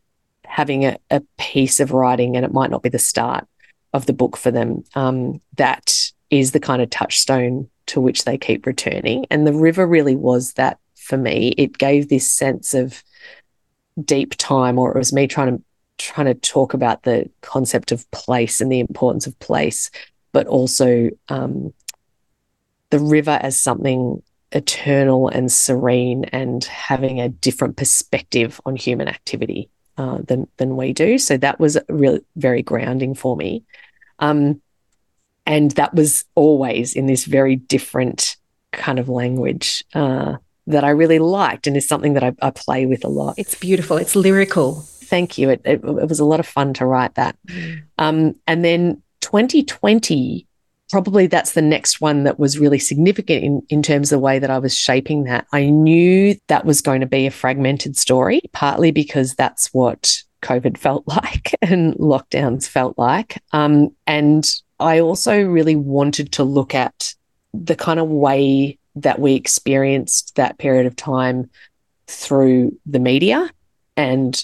having 0.47 0.87
a, 0.87 0.97
a, 1.11 1.21
piece 1.37 1.81
of 1.81 1.93
writing 1.93 2.35
and 2.35 2.47
it 2.47 2.53
might 2.53 2.71
not 2.71 2.83
be 2.83 2.89
the 2.89 2.99
start 2.99 3.47
of 3.93 4.07
the 4.07 4.15
book 4.15 4.39
for 4.39 4.51
them. 4.51 4.83
Um, 4.95 5.43
that 5.59 5.95
is 6.31 6.53
the 6.53 6.61
kind 6.61 6.81
of 6.81 6.89
touchstone 6.89 7.69
to 7.89 8.01
which 8.01 8.25
they 8.25 8.39
keep 8.39 8.65
returning. 8.65 9.27
And 9.31 9.47
the 9.47 9.53
river 9.53 9.87
really 9.87 10.17
was 10.17 10.55
that 10.55 10.79
for 10.97 11.19
me. 11.19 11.49
It 11.59 11.77
gave 11.77 12.09
this 12.09 12.27
sense 12.33 12.73
of 12.73 13.03
deep 14.03 14.35
time, 14.39 14.79
or 14.79 14.93
it 14.93 14.99
was 14.99 15.13
me 15.13 15.27
trying 15.27 15.59
to 15.59 15.63
trying 16.03 16.27
to 16.27 16.35
talk 16.35 16.75
about 16.75 17.03
the 17.03 17.29
concept 17.41 17.93
of 17.93 18.11
place 18.11 18.61
and 18.61 18.71
the 18.71 18.81
importance 18.81 19.27
of 19.27 19.39
place, 19.39 19.91
but 20.33 20.47
also 20.47 21.11
um, 21.29 21.73
the 22.91 22.99
river 22.99 23.39
as 23.43 23.57
something 23.57 24.23
eternal 24.53 25.29
and 25.29 25.51
serene 25.51 26.25
and 26.27 26.65
having 26.65 27.21
a 27.21 27.29
different 27.29 27.77
perspective 27.77 28.61
on 28.67 28.77
human 28.77 29.09
activity 29.09 29.71
uh, 29.97 30.19
than 30.27 30.49
than 30.57 30.77
we 30.77 30.93
do. 30.93 31.19
So 31.19 31.37
that 31.39 31.59
was 31.59 31.79
really 31.89 32.21
very 32.37 32.63
grounding 32.63 33.15
for 33.15 33.37
me. 33.37 33.65
Um, 34.19 34.61
and 35.47 35.73
that 35.73 35.95
was 35.95 36.25
always 36.35 36.95
in 36.95 37.07
this 37.07 37.25
very 37.25 37.57
different 37.57 38.37
kind 38.73 38.99
of 38.99 39.09
language 39.09 39.85
uh, 39.95 40.37
that 40.67 40.85
I 40.85 40.91
really 40.91 41.19
liked 41.19 41.67
and 41.67 41.77
is 41.77 41.89
something 41.89 42.15
that 42.15 42.23
I, 42.23 42.33
I, 42.41 42.51
play 42.51 42.87
with 42.87 43.05
a 43.05 43.09
lot. 43.09 43.35
It's 43.37 43.57
beautiful. 43.57 43.97
It's 43.97 44.15
lyrical. 44.15 44.87
Thank 45.13 45.37
you. 45.37 45.51
It, 45.51 45.61
it, 45.67 45.85
it 45.85 46.09
was 46.09 46.21
a 46.21 46.25
lot 46.25 46.41
of 46.41 46.47
fun 46.47 46.73
to 46.73 46.87
write 46.87 47.17
that. 47.17 47.37
Mm. 47.47 47.83
Um, 47.99 48.35
and 48.47 48.65
then 48.65 49.03
2020, 49.21 50.47
probably 50.91 51.27
that's 51.27 51.53
the 51.53 51.61
next 51.61 52.01
one 52.01 52.25
that 52.25 52.39
was 52.39 52.59
really 52.59 52.79
significant 52.79 53.45
in, 53.45 53.63
in 53.69 53.83
terms 53.83 54.11
of 54.11 54.17
the 54.17 54.25
way 54.25 54.39
that 54.39 54.51
I 54.51 54.59
was 54.59 54.75
shaping 54.75 55.25
that. 55.25 55.47
I 55.53 55.69
knew 55.69 56.35
that 56.47 56.65
was 56.65 56.81
going 56.81 57.03
to 57.03 57.07
be 57.07 57.27
a 57.27 57.31
fragmented 57.31 57.95
story, 57.95 58.41
partly 58.53 58.91
because 58.91 59.35
that's 59.35 59.67
what 59.75 60.17
COVID 60.41 60.79
felt 60.79 61.05
like 61.07 61.55
and 61.61 61.93
lockdowns 61.97 62.67
felt 62.67 62.97
like. 62.97 63.43
Um, 63.53 63.95
and 64.07 64.51
I 64.81 65.01
also 65.01 65.45
really 65.45 65.77
wanted 65.77 66.33
to 66.33 66.43
look 66.43 66.75
at 66.75 67.15
the 67.53 67.77
kind 67.77 68.01
of 68.01 68.09
way 68.09 68.79
that 68.97 69.19
we 69.19 69.35
experienced 69.35 70.37
that 70.37 70.57
period 70.57 70.87
of 70.87 70.97
time 70.97 71.51
through 72.07 72.79
the 72.87 72.99
media 72.99 73.51
and 73.95 74.43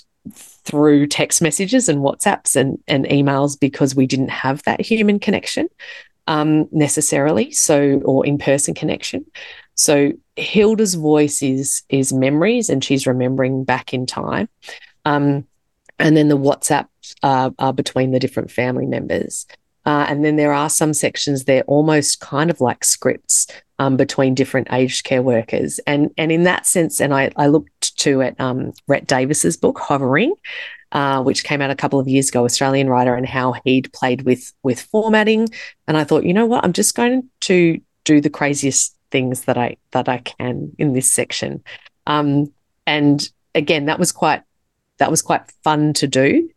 through 0.68 1.06
text 1.06 1.40
messages 1.40 1.88
and 1.88 2.00
WhatsApps 2.00 2.54
and, 2.54 2.78
and 2.86 3.06
emails 3.06 3.58
because 3.58 3.94
we 3.94 4.06
didn't 4.06 4.28
have 4.28 4.62
that 4.64 4.82
human 4.82 5.18
connection 5.18 5.68
um, 6.26 6.68
necessarily, 6.70 7.50
so 7.52 8.02
or 8.04 8.26
in 8.26 8.36
person 8.36 8.74
connection. 8.74 9.24
So 9.74 10.12
Hilda's 10.36 10.94
voice 10.94 11.42
is 11.42 11.82
is 11.88 12.12
memories, 12.12 12.68
and 12.68 12.84
she's 12.84 13.06
remembering 13.06 13.64
back 13.64 13.94
in 13.94 14.04
time, 14.04 14.48
um, 15.06 15.46
and 15.98 16.16
then 16.16 16.28
the 16.28 16.36
WhatsApp 16.36 16.86
uh, 17.22 17.50
are 17.58 17.72
between 17.72 18.10
the 18.10 18.20
different 18.20 18.50
family 18.50 18.86
members. 18.86 19.46
Uh, 19.86 20.04
and 20.06 20.22
then 20.22 20.36
there 20.36 20.52
are 20.52 20.68
some 20.68 20.92
sections 20.92 21.44
they're 21.44 21.62
almost 21.62 22.20
kind 22.20 22.50
of 22.50 22.60
like 22.60 22.84
scripts 22.84 23.46
um, 23.78 23.96
between 23.96 24.34
different 24.34 24.68
aged 24.72 25.04
care 25.04 25.22
workers. 25.22 25.78
And, 25.86 26.10
and 26.18 26.32
in 26.32 26.44
that 26.44 26.66
sense, 26.66 27.00
and 27.00 27.14
I, 27.14 27.30
I 27.36 27.46
looked 27.46 27.96
to 27.98 28.22
at 28.22 28.40
um, 28.40 28.72
Rhett 28.86 29.06
Davis's 29.06 29.56
book, 29.56 29.78
Hovering, 29.78 30.34
uh, 30.92 31.22
which 31.22 31.44
came 31.44 31.60
out 31.60 31.70
a 31.70 31.76
couple 31.76 32.00
of 32.00 32.08
years 32.08 32.28
ago, 32.28 32.44
Australian 32.44 32.88
writer, 32.88 33.14
and 33.14 33.26
how 33.26 33.54
he'd 33.64 33.92
played 33.92 34.22
with 34.22 34.52
with 34.62 34.80
formatting. 34.80 35.48
And 35.86 35.96
I 35.96 36.04
thought, 36.04 36.24
you 36.24 36.32
know 36.32 36.46
what, 36.46 36.64
I'm 36.64 36.72
just 36.72 36.94
going 36.94 37.28
to 37.40 37.80
do 38.04 38.20
the 38.20 38.30
craziest 38.30 38.96
things 39.10 39.42
that 39.42 39.58
I 39.58 39.76
that 39.92 40.08
I 40.08 40.18
can 40.18 40.72
in 40.78 40.94
this 40.94 41.10
section. 41.10 41.62
Um, 42.06 42.52
and 42.86 43.28
again, 43.54 43.86
that 43.86 43.98
was 43.98 44.12
quite 44.12 44.42
that 44.96 45.10
was 45.10 45.22
quite 45.22 45.42
fun 45.62 45.92
to 45.94 46.06
do 46.06 46.48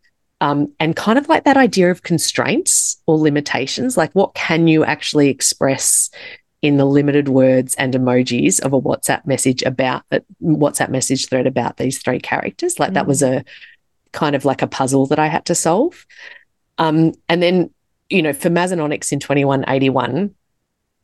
um, 0.41 0.73
and 0.79 0.95
kind 0.95 1.19
of 1.19 1.29
like 1.29 1.43
that 1.43 1.55
idea 1.55 1.91
of 1.91 2.01
constraints 2.01 2.99
or 3.05 3.17
limitations, 3.17 3.95
like 3.95 4.11
what 4.13 4.33
can 4.33 4.67
you 4.67 4.83
actually 4.83 5.29
express 5.29 6.09
in 6.61 6.77
the 6.77 6.85
limited 6.85 7.27
words 7.27 7.73
and 7.75 7.93
emojis 7.93 8.59
of 8.61 8.73
a 8.73 8.81
WhatsApp 8.81 9.25
message 9.25 9.63
about 9.63 10.03
a 10.11 10.21
WhatsApp 10.43 10.89
message 10.89 11.27
thread 11.27 11.47
about 11.47 11.77
these 11.77 11.99
three 11.99 12.19
characters. 12.19 12.79
Like 12.79 12.91
mm. 12.91 12.95
that 12.95 13.07
was 13.07 13.23
a 13.23 13.43
kind 14.11 14.35
of 14.35 14.45
like 14.45 14.61
a 14.61 14.67
puzzle 14.67 15.07
that 15.07 15.19
I 15.19 15.27
had 15.27 15.45
to 15.45 15.55
solve. 15.55 16.05
Um, 16.77 17.13
and 17.27 17.41
then, 17.41 17.71
you 18.09 18.21
know, 18.21 18.33
for 18.33 18.49
Mazanonics 18.49 19.11
in 19.11 19.19
2181, 19.19 20.35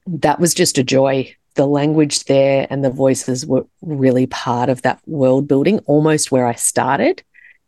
that 0.08 0.40
was 0.40 0.54
just 0.54 0.78
a 0.78 0.84
joy. 0.84 1.36
The 1.56 1.66
language 1.66 2.26
there 2.26 2.68
and 2.70 2.84
the 2.84 2.92
voices 2.92 3.46
were 3.46 3.66
really 3.82 4.28
part 4.28 4.70
of 4.70 4.84
that 4.84 5.02
world 5.08 5.48
building, 5.48 5.80
almost 5.80 6.32
where 6.32 6.46
I 6.46 6.54
started 6.54 7.24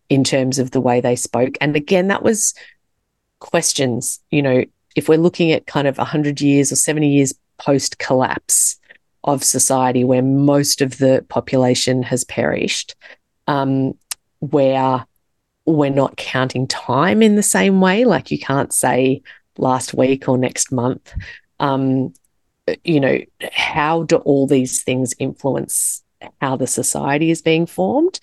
in 0.09 0.23
terms 0.23 0.59
of 0.59 0.71
the 0.71 0.81
way 0.81 1.01
they 1.01 1.15
spoke. 1.15 1.57
And 1.59 1.75
again, 1.75 2.07
that 2.07 2.21
was 2.21 2.53
questions, 3.39 4.19
you 4.29 4.41
know, 4.41 4.65
if 4.95 5.07
we're 5.07 5.17
looking 5.17 5.51
at 5.51 5.65
kind 5.65 5.87
of 5.87 5.97
100 5.97 6.41
years 6.41 6.71
or 6.71 6.75
70 6.75 7.07
years 7.07 7.33
post 7.59 7.99
collapse 7.99 8.79
of 9.23 9.43
society 9.43 10.03
where 10.03 10.21
most 10.21 10.81
of 10.81 10.97
the 10.97 11.25
population 11.29 12.03
has 12.03 12.23
perished, 12.23 12.95
um, 13.47 13.93
where 14.39 15.05
we're 15.65 15.89
not 15.89 16.17
counting 16.17 16.67
time 16.67 17.21
in 17.21 17.35
the 17.35 17.43
same 17.43 17.81
way, 17.81 18.05
like 18.05 18.31
you 18.31 18.39
can't 18.39 18.73
say 18.73 19.21
last 19.57 19.93
week 19.93 20.27
or 20.27 20.37
next 20.37 20.71
month. 20.71 21.13
Um, 21.59 22.13
you 22.83 22.99
know, 22.99 23.19
how 23.51 24.03
do 24.03 24.17
all 24.17 24.47
these 24.47 24.83
things 24.83 25.13
influence 25.19 26.03
how 26.41 26.55
the 26.55 26.67
society 26.67 27.31
is 27.31 27.41
being 27.41 27.65
formed? 27.65 28.19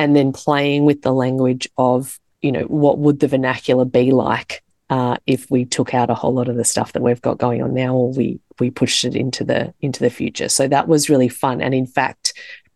and 0.00 0.16
then 0.16 0.32
playing 0.32 0.86
with 0.86 1.02
the 1.02 1.12
language 1.12 1.68
of, 1.76 2.18
you 2.40 2.50
know, 2.50 2.62
what 2.62 2.98
would 2.98 3.20
the 3.20 3.28
vernacular 3.28 3.84
be 3.84 4.12
like 4.12 4.62
uh, 4.88 5.18
if 5.26 5.50
we 5.50 5.66
took 5.66 5.92
out 5.92 6.08
a 6.08 6.14
whole 6.14 6.32
lot 6.32 6.48
of 6.48 6.56
the 6.56 6.64
stuff 6.64 6.94
that 6.94 7.02
we've 7.02 7.20
got 7.20 7.36
going 7.36 7.62
on 7.62 7.74
now, 7.74 7.94
or 7.94 8.10
we 8.10 8.40
we 8.60 8.70
pushed 8.70 9.04
it 9.04 9.16
into 9.16 9.44
the 9.44 9.72
into 9.80 10.00
the 10.00 10.10
future. 10.10 10.48
So 10.48 10.68
that 10.68 10.88
was 10.88 11.10
really 11.10 11.28
fun, 11.28 11.60
and 11.60 11.74
in 11.74 11.86
fact, 11.86 12.34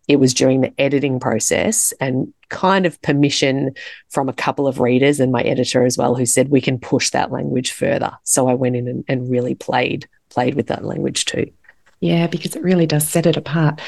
it 0.09 0.17
was 0.17 0.35
during 0.35 0.61
the 0.61 0.73
editing 0.79 1.19
process 1.19 1.93
and 2.01 2.33
kind 2.51 2.85
of 2.85 3.01
permission 3.03 3.75
from 4.11 4.29
a 4.29 4.35
couple 4.35 4.67
of 4.67 4.81
readers 4.81 5.19
and 5.19 5.33
my 5.33 5.43
editor 5.43 5.85
as 5.85 5.97
well, 5.97 6.15
who 6.15 6.27
said 6.27 6.49
we 6.49 6.61
can 6.61 6.79
push 6.79 7.11
that 7.11 7.33
language 7.33 7.73
further. 7.73 8.13
So 8.25 8.49
I 8.49 8.55
went 8.55 8.77
in 8.77 8.87
and, 8.87 9.05
and 9.09 9.31
really 9.31 9.55
played 9.55 10.07
played 10.29 10.55
with 10.55 10.67
that 10.67 10.85
language 10.85 11.25
too. 11.25 11.51
Yeah, 12.01 12.27
because 12.27 12.55
it 12.55 12.63
really 12.63 12.87
does 12.87 13.09
set 13.09 13.27
it 13.27 13.37
apart. 13.37 13.81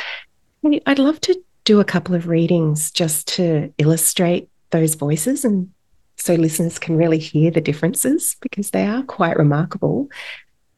I'd 0.86 0.98
love 0.98 1.20
to 1.22 1.38
do 1.64 1.80
a 1.80 1.84
couple 1.84 2.14
of 2.14 2.28
readings 2.28 2.90
just 2.90 3.28
to 3.28 3.72
illustrate 3.78 4.48
those 4.70 4.94
voices 4.94 5.44
and 5.44 5.70
so 6.16 6.34
listeners 6.34 6.78
can 6.78 6.96
really 6.96 7.18
hear 7.18 7.50
the 7.50 7.60
differences 7.60 8.36
because 8.40 8.70
they 8.70 8.86
are 8.86 9.02
quite 9.02 9.36
remarkable. 9.36 10.08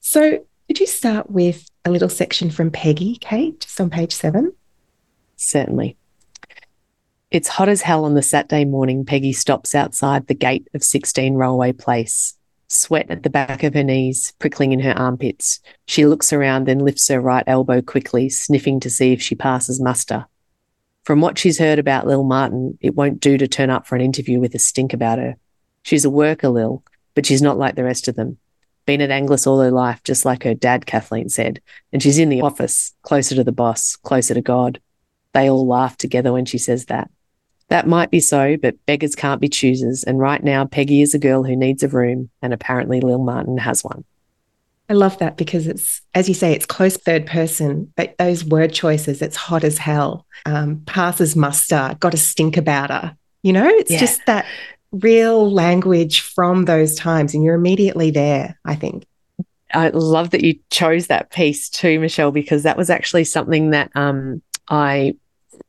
So, 0.01 0.45
could 0.69 0.81
you 0.81 0.87
start 0.87 1.31
with 1.31 1.67
a 1.87 1.91
little 1.91 2.11
section 2.11 2.51
from 2.51 2.71
Peggy, 2.71 3.17
Kate, 3.17 3.59
just 3.59 3.81
on 3.81 3.89
page 3.89 4.15
seven? 4.15 4.53
Certainly. 5.37 5.97
It's 7.31 7.49
hot 7.49 7.71
as 7.71 7.81
hell 7.81 8.05
on 8.05 8.15
the 8.15 8.23
Saturday 8.23 8.67
morning. 8.67 9.07
Peggy 9.07 9.33
stops 9.33 9.75
outside 9.75 10.27
the 10.27 10.35
gate 10.35 10.69
of 10.75 10.85
16 10.85 11.35
Railway 11.35 11.73
Place. 11.73 12.35
Sweat 12.69 13.11
at 13.11 13.23
the 13.23 13.31
back 13.31 13.63
of 13.63 13.73
her 13.73 13.83
knees, 13.83 14.35
prickling 14.39 14.73
in 14.73 14.81
her 14.81 14.93
armpits. 14.93 15.61
She 15.87 16.05
looks 16.05 16.35
around, 16.35 16.67
then 16.67 16.81
lifts 16.81 17.09
her 17.09 17.19
right 17.19 17.45
elbow 17.47 17.81
quickly, 17.81 18.29
sniffing 18.29 18.79
to 18.81 18.91
see 18.91 19.15
if 19.15 19.23
she 19.23 19.35
passes 19.35 19.81
muster. 19.81 20.27
From 21.05 21.23
what 21.23 21.39
she's 21.39 21.59
heard 21.59 21.79
about 21.79 22.07
Lil 22.07 22.25
Martin, 22.25 22.77
it 22.83 22.95
won't 22.95 23.21
do 23.21 23.39
to 23.39 23.49
turn 23.49 23.71
up 23.71 23.87
for 23.87 23.97
an 23.97 24.03
interview 24.03 24.39
with 24.39 24.55
a 24.55 24.59
stink 24.59 24.93
about 24.93 25.19
her. 25.19 25.37
She's 25.83 26.05
a 26.05 26.11
worker, 26.11 26.51
Lil, 26.51 26.83
but 27.15 27.25
she's 27.25 27.41
not 27.41 27.57
like 27.57 27.75
the 27.75 27.85
rest 27.85 28.07
of 28.07 28.17
them. 28.17 28.37
Been 28.89 29.03
at 29.03 29.11
Angliss 29.11 29.47
all 29.47 29.61
her 29.61 29.71
life, 29.71 30.03
just 30.03 30.25
like 30.25 30.45
her 30.45 30.55
dad, 30.55 30.87
Kathleen 30.87 31.29
said. 31.29 31.61
And 31.93 32.03
she's 32.03 32.17
in 32.17 32.31
the 32.31 32.41
office, 32.41 32.95
closer 33.03 33.35
to 33.35 33.45
the 33.45 33.53
boss, 33.53 33.97
closer 33.97 34.33
to 34.33 34.41
God. 34.41 34.81
They 35.35 35.51
all 35.51 35.67
laugh 35.67 35.99
together 35.99 36.33
when 36.33 36.47
she 36.47 36.57
says 36.57 36.87
that. 36.87 37.11
That 37.69 37.87
might 37.87 38.11
be 38.11 38.21
so, 38.21 38.57
but 38.57 38.87
beggars 38.87 39.15
can't 39.15 39.43
be 39.43 39.49
choosers. 39.51 40.05
And 40.05 40.19
right 40.19 40.43
now, 40.43 40.65
Peggy 40.65 41.03
is 41.03 41.13
a 41.13 41.19
girl 41.19 41.43
who 41.43 41.55
needs 41.55 41.83
a 41.83 41.89
room, 41.89 42.31
and 42.41 42.55
apparently 42.55 43.03
Lil 43.03 43.19
Martin 43.19 43.59
has 43.59 43.85
one. 43.85 44.07
I 44.89 44.95
love 44.95 45.19
that 45.19 45.37
because 45.37 45.67
it's, 45.67 46.01
as 46.15 46.27
you 46.27 46.35
say, 46.35 46.55
it's 46.55 46.65
close 46.65 46.97
third 46.97 47.27
person, 47.27 47.93
but 47.95 48.17
those 48.17 48.43
word 48.43 48.73
choices, 48.73 49.21
it's 49.21 49.37
hot 49.37 49.65
as 49.65 49.77
hell, 49.77 50.25
um, 50.47 50.81
passes 50.87 51.37
muster, 51.37 51.95
got 52.01 52.15
a 52.15 52.17
stink 52.17 52.57
about 52.57 52.89
her. 52.89 53.15
You 53.43 53.53
know, 53.53 53.69
it's 53.69 53.91
yeah. 53.91 54.01
just 54.01 54.25
that 54.25 54.47
real 54.93 55.51
language 55.51 56.21
from 56.21 56.65
those 56.65 56.95
times, 56.95 57.35
and 57.35 57.43
you're 57.45 57.55
immediately 57.55 58.11
there, 58.11 58.59
I 58.65 58.75
think. 58.75 59.07
I 59.75 59.89
love 59.91 60.31
that 60.31 60.45
you 60.45 60.59
chose 60.71 61.09
that 61.09 61.31
piece 61.31 61.69
too, 61.69 62.01
Michelle, 62.01 62.31
because 62.31 62.63
that 62.63 62.79
was 62.79 62.89
actually 62.89 63.25
something 63.25 63.71
that 63.71 63.91
um, 63.95 64.43
I 64.69 65.15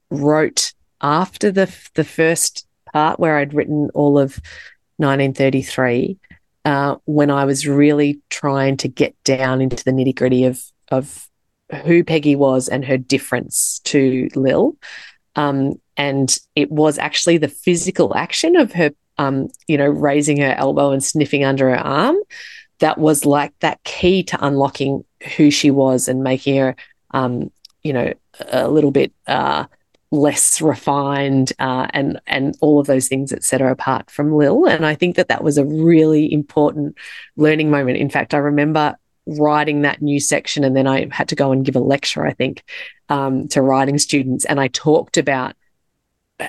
wrote 0.09 0.73
after 1.01 1.51
the 1.51 1.73
the 1.95 2.03
first 2.03 2.65
part 2.93 3.19
where 3.19 3.37
I'd 3.37 3.53
written 3.53 3.89
all 3.93 4.17
of 4.17 4.39
1933, 4.97 6.17
uh, 6.65 6.95
when 7.05 7.29
I 7.29 7.45
was 7.45 7.67
really 7.67 8.21
trying 8.29 8.77
to 8.77 8.87
get 8.87 9.15
down 9.23 9.61
into 9.61 9.83
the 9.83 9.91
nitty 9.91 10.15
gritty 10.15 10.45
of 10.45 10.63
of 10.89 11.27
who 11.83 12.03
Peggy 12.03 12.35
was 12.35 12.67
and 12.67 12.83
her 12.85 12.97
difference 12.97 13.79
to 13.85 14.29
Lil. 14.35 14.75
Um, 15.35 15.79
and 15.97 16.37
it 16.55 16.71
was 16.71 16.97
actually 16.97 17.37
the 17.37 17.47
physical 17.47 18.15
action 18.15 18.55
of 18.55 18.71
her, 18.73 18.91
um, 19.19 19.49
you 19.67 19.77
know, 19.77 19.87
raising 19.87 20.37
her 20.37 20.55
elbow 20.57 20.91
and 20.91 21.03
sniffing 21.03 21.43
under 21.43 21.69
her 21.69 21.77
arm 21.77 22.15
that 22.79 22.97
was 22.97 23.25
like 23.25 23.53
that 23.59 23.83
key 23.83 24.23
to 24.23 24.45
unlocking 24.45 25.03
who 25.35 25.51
she 25.51 25.69
was 25.69 26.07
and 26.07 26.23
making 26.23 26.55
her, 26.55 26.75
um, 27.11 27.51
you 27.83 27.91
know, 27.91 28.13
a 28.47 28.69
little 28.69 28.91
bit 28.91 29.11
uh, 29.27 29.65
less 30.11 30.61
refined 30.61 31.51
uh, 31.59 31.87
and 31.93 32.19
and 32.25 32.55
all 32.61 32.79
of 32.79 32.87
those 32.87 33.09
things 33.09 33.29
that 33.31 33.43
set 33.43 33.59
her 33.59 33.69
apart 33.69 34.09
from 34.09 34.33
Lil. 34.33 34.65
And 34.65 34.85
I 34.85 34.95
think 34.95 35.17
that 35.17 35.27
that 35.27 35.43
was 35.43 35.57
a 35.57 35.65
really 35.65 36.31
important 36.31 36.97
learning 37.35 37.69
moment. 37.69 37.97
In 37.97 38.09
fact, 38.09 38.33
I 38.33 38.37
remember 38.37 38.97
writing 39.27 39.81
that 39.81 40.01
new 40.01 40.19
section 40.19 40.63
and 40.63 40.75
then 40.75 40.87
I 40.87 41.07
had 41.11 41.27
to 41.29 41.35
go 41.35 41.51
and 41.51 41.65
give 41.65 41.75
a 41.75 41.79
lecture, 41.81 42.25
I 42.25 42.33
think, 42.33 42.63
um, 43.09 43.49
to 43.49 43.61
writing 43.61 43.97
students. 43.97 44.45
And 44.45 44.61
I 44.61 44.69
talked 44.69 45.17
about 45.17 45.55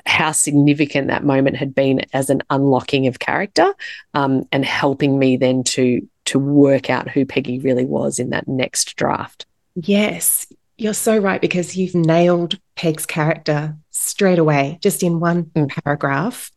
how 0.05 0.31
significant 0.31 1.07
that 1.07 1.23
moment 1.23 1.57
had 1.57 1.75
been 1.75 2.01
as 2.13 2.29
an 2.29 2.41
unlocking 2.49 3.07
of 3.07 3.19
character 3.19 3.73
um, 4.13 4.47
and 4.51 4.65
helping 4.65 5.19
me 5.19 5.37
then 5.37 5.63
to 5.63 6.07
to 6.25 6.39
work 6.39 6.89
out 6.89 7.09
who 7.09 7.25
Peggy 7.25 7.59
really 7.59 7.85
was 7.85 8.19
in 8.19 8.29
that 8.29 8.47
next 8.47 8.95
draft. 8.95 9.45
Yes, 9.75 10.47
you're 10.77 10.93
so 10.93 11.17
right 11.17 11.41
because 11.41 11.75
you've 11.75 11.95
nailed 11.95 12.59
Peg's 12.75 13.05
character 13.05 13.75
straight 13.89 14.39
away, 14.39 14.79
just 14.81 15.03
in 15.03 15.19
one 15.19 15.45
mm. 15.45 15.69
paragraph. 15.83 16.51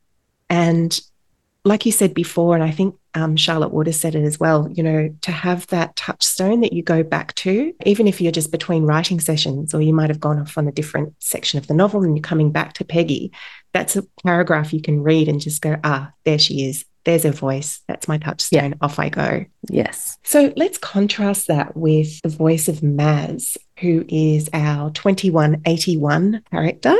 And 0.49 0.99
like 1.65 1.87
you 1.87 1.93
said 1.93 2.13
before, 2.13 2.55
and 2.55 2.63
I 2.63 2.71
think 2.71 2.95
um, 3.15 3.37
Charlotte 3.37 3.73
Wood 3.73 3.87
has 3.87 3.99
said 3.99 4.15
it 4.15 4.25
as 4.25 4.39
well, 4.39 4.69
you 4.71 4.83
know, 4.83 5.15
to 5.23 5.33
have 5.33 5.67
that 5.69 5.97
touchstone 5.97 6.61
that 6.61 6.75
you 6.75 6.83
go 6.83 7.03
back 7.03 7.35
to, 7.37 7.73
even 7.87 8.07
if 8.07 8.21
you're 8.21 8.33
just 8.33 8.53
between 8.53 8.85
writing 8.85 9.19
sessions 9.19 9.73
or 9.73 9.81
you 9.81 9.95
might 9.95 10.11
have 10.11 10.21
gone 10.21 10.39
off 10.39 10.59
on 10.59 10.69
a 10.69 10.73
different 10.73 11.15
section 11.21 11.59
of 11.59 11.67
the 11.67 11.75
novel 11.75 12.03
and 12.03 12.17
you're 12.17 12.23
coming 12.23 12.53
back 12.53 12.75
to 12.75 12.85
Peggy, 12.85 13.33
that's 13.73 13.97
a 13.97 14.03
paragraph 14.25 14.75
you 14.75 14.83
can 14.83 15.03
read 15.03 15.29
and 15.29 15.41
just 15.41 15.63
go, 15.63 15.77
ah, 15.85 16.11
there 16.25 16.39
she 16.39 16.69
is. 16.69 16.85
There's 17.05 17.23
her 17.23 17.33
voice. 17.33 17.81
That's 17.87 18.09
my 18.09 18.19
touchstone. 18.19 18.71
Yeah. 18.71 18.77
Off 18.81 18.99
I 18.99 19.09
go. 19.09 19.45
Yes. 19.69 20.19
So 20.23 20.53
let's 20.57 20.79
contrast 20.79 21.49
that 21.49 21.77
with 21.77 22.21
the 22.23 22.31
voice 22.31 22.69
of 22.69 22.81
Maz, 22.81 23.57
who 23.79 24.05
is 24.09 24.49
our 24.53 24.91
2181 24.91 26.43
character. 26.51 26.97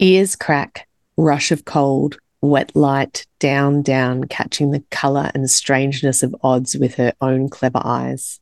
Ears 0.00 0.34
crack, 0.34 0.88
rush 1.20 1.52
of 1.52 1.64
cold, 1.64 2.18
wet 2.40 2.74
light, 2.74 3.26
down, 3.38 3.82
down, 3.82 4.24
catching 4.24 4.70
the 4.70 4.82
colour 4.90 5.30
and 5.34 5.50
strangeness 5.50 6.22
of 6.22 6.34
odds 6.42 6.76
with 6.76 6.94
her 6.94 7.12
own 7.20 7.48
clever 7.48 7.80
eyes. 7.84 8.40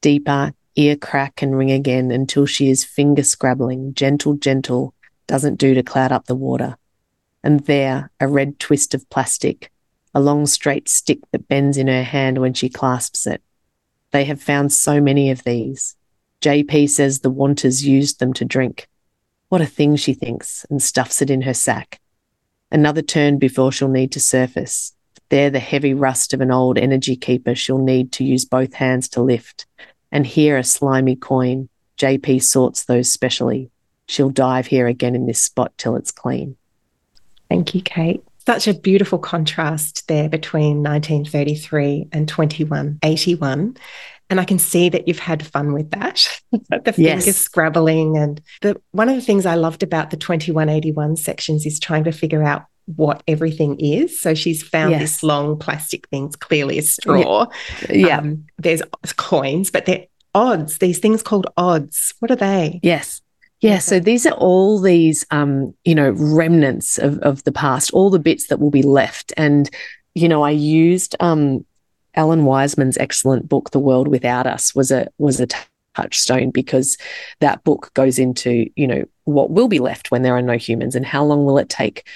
Deeper, 0.00 0.54
ear 0.76 0.96
crack 0.96 1.42
and 1.42 1.56
ring 1.56 1.70
again 1.70 2.10
until 2.10 2.46
she 2.46 2.70
is 2.70 2.84
finger 2.84 3.24
scrabbling, 3.24 3.94
gentle, 3.94 4.34
gentle, 4.34 4.94
doesn't 5.26 5.56
do 5.56 5.74
to 5.74 5.82
cloud 5.82 6.12
up 6.12 6.26
the 6.26 6.34
water. 6.34 6.76
And 7.42 7.60
there, 7.66 8.10
a 8.20 8.28
red 8.28 8.58
twist 8.58 8.94
of 8.94 9.08
plastic, 9.10 9.70
a 10.14 10.20
long 10.20 10.46
straight 10.46 10.88
stick 10.88 11.18
that 11.32 11.48
bends 11.48 11.76
in 11.76 11.88
her 11.88 12.02
hand 12.02 12.38
when 12.38 12.54
she 12.54 12.68
clasps 12.68 13.26
it. 13.26 13.42
They 14.12 14.24
have 14.24 14.40
found 14.40 14.72
so 14.72 15.00
many 15.00 15.30
of 15.30 15.44
these. 15.44 15.96
JP 16.40 16.90
says 16.90 17.20
the 17.20 17.30
wanters 17.30 17.86
used 17.86 18.18
them 18.18 18.32
to 18.34 18.44
drink. 18.44 18.88
What 19.48 19.60
a 19.60 19.66
thing, 19.66 19.96
she 19.96 20.14
thinks, 20.14 20.64
and 20.70 20.82
stuffs 20.82 21.20
it 21.20 21.30
in 21.30 21.42
her 21.42 21.54
sack. 21.54 22.00
Another 22.72 23.02
turn 23.02 23.38
before 23.38 23.72
she'll 23.72 23.88
need 23.88 24.12
to 24.12 24.20
surface. 24.20 24.94
There, 25.28 25.50
the 25.50 25.60
heavy 25.60 25.94
rust 25.94 26.34
of 26.34 26.40
an 26.40 26.50
old 26.50 26.78
energy 26.78 27.16
keeper 27.16 27.54
she'll 27.54 27.78
need 27.78 28.12
to 28.12 28.24
use 28.24 28.44
both 28.44 28.74
hands 28.74 29.08
to 29.10 29.22
lift. 29.22 29.66
And 30.12 30.26
here, 30.26 30.56
a 30.58 30.64
slimy 30.64 31.16
coin. 31.16 31.68
JP 31.98 32.42
sorts 32.42 32.84
those 32.84 33.10
specially. 33.10 33.70
She'll 34.06 34.30
dive 34.30 34.66
here 34.66 34.88
again 34.88 35.14
in 35.14 35.26
this 35.26 35.42
spot 35.42 35.72
till 35.78 35.96
it's 35.96 36.10
clean. 36.10 36.56
Thank 37.48 37.74
you, 37.74 37.82
Kate. 37.82 38.24
Such 38.46 38.66
a 38.66 38.74
beautiful 38.74 39.18
contrast 39.18 40.08
there 40.08 40.28
between 40.28 40.82
1933 40.82 42.08
and 42.10 42.26
2181. 42.26 43.76
And 44.30 44.40
I 44.40 44.44
can 44.44 44.58
see 44.58 44.88
that 44.88 45.06
you've 45.08 45.18
had 45.18 45.44
fun 45.44 45.72
with 45.72 45.90
that. 45.90 46.40
the 46.52 46.92
fingers 46.92 47.26
yes. 47.26 47.36
scrabbling. 47.36 48.16
And 48.16 48.40
the, 48.62 48.80
one 48.92 49.08
of 49.08 49.16
the 49.16 49.22
things 49.22 49.44
I 49.44 49.56
loved 49.56 49.82
about 49.82 50.10
the 50.10 50.16
2181 50.16 51.16
sections 51.16 51.66
is 51.66 51.78
trying 51.78 52.04
to 52.04 52.12
figure 52.12 52.42
out 52.42 52.64
what 52.96 53.22
everything 53.28 53.78
is. 53.78 54.20
So 54.20 54.34
she's 54.34 54.62
found 54.62 54.92
yes. 54.92 55.00
this 55.00 55.22
long 55.22 55.58
plastic 55.58 56.08
thing, 56.08 56.26
It's 56.26 56.36
clearly 56.36 56.78
a 56.78 56.82
straw. 56.82 57.46
Yeah. 57.88 58.06
yeah. 58.06 58.18
Um, 58.18 58.46
there's 58.58 58.82
coins, 59.16 59.70
but 59.70 59.86
they're 59.86 60.06
odds, 60.34 60.78
these 60.78 60.98
things 60.98 61.22
called 61.22 61.46
odds. 61.56 62.14
What 62.20 62.30
are 62.30 62.36
they? 62.36 62.80
Yes. 62.82 63.20
Yeah, 63.60 63.78
so 63.78 64.00
these 64.00 64.24
are 64.24 64.32
all 64.32 64.80
these, 64.80 65.26
um, 65.30 65.74
you 65.84 65.94
know, 65.94 66.12
remnants 66.12 66.98
of, 66.98 67.18
of 67.18 67.44
the 67.44 67.52
past, 67.52 67.92
all 67.92 68.08
the 68.08 68.18
bits 68.18 68.46
that 68.46 68.58
will 68.58 68.70
be 68.70 68.82
left. 68.82 69.34
And, 69.36 69.68
you 70.14 70.28
know, 70.28 70.42
I 70.42 70.50
used 70.50 71.14
um, 71.20 71.66
Alan 72.14 72.42
Weisman's 72.42 72.98
excellent 72.98 73.48
book, 73.48 73.70
The 73.70 73.78
World 73.78 74.08
Without 74.08 74.46
Us, 74.46 74.74
was 74.74 74.90
a 74.90 75.08
was 75.18 75.40
a 75.40 75.48
touchstone 75.96 76.50
because 76.50 76.96
that 77.40 77.62
book 77.64 77.90
goes 77.94 78.18
into, 78.18 78.70
you 78.76 78.86
know, 78.86 79.04
what 79.24 79.50
will 79.50 79.68
be 79.68 79.78
left 79.78 80.10
when 80.10 80.22
there 80.22 80.36
are 80.36 80.42
no 80.42 80.56
humans 80.56 80.94
and 80.94 81.06
how 81.06 81.24
long 81.24 81.44
will 81.44 81.58
it 81.58 81.68
take 81.68 82.06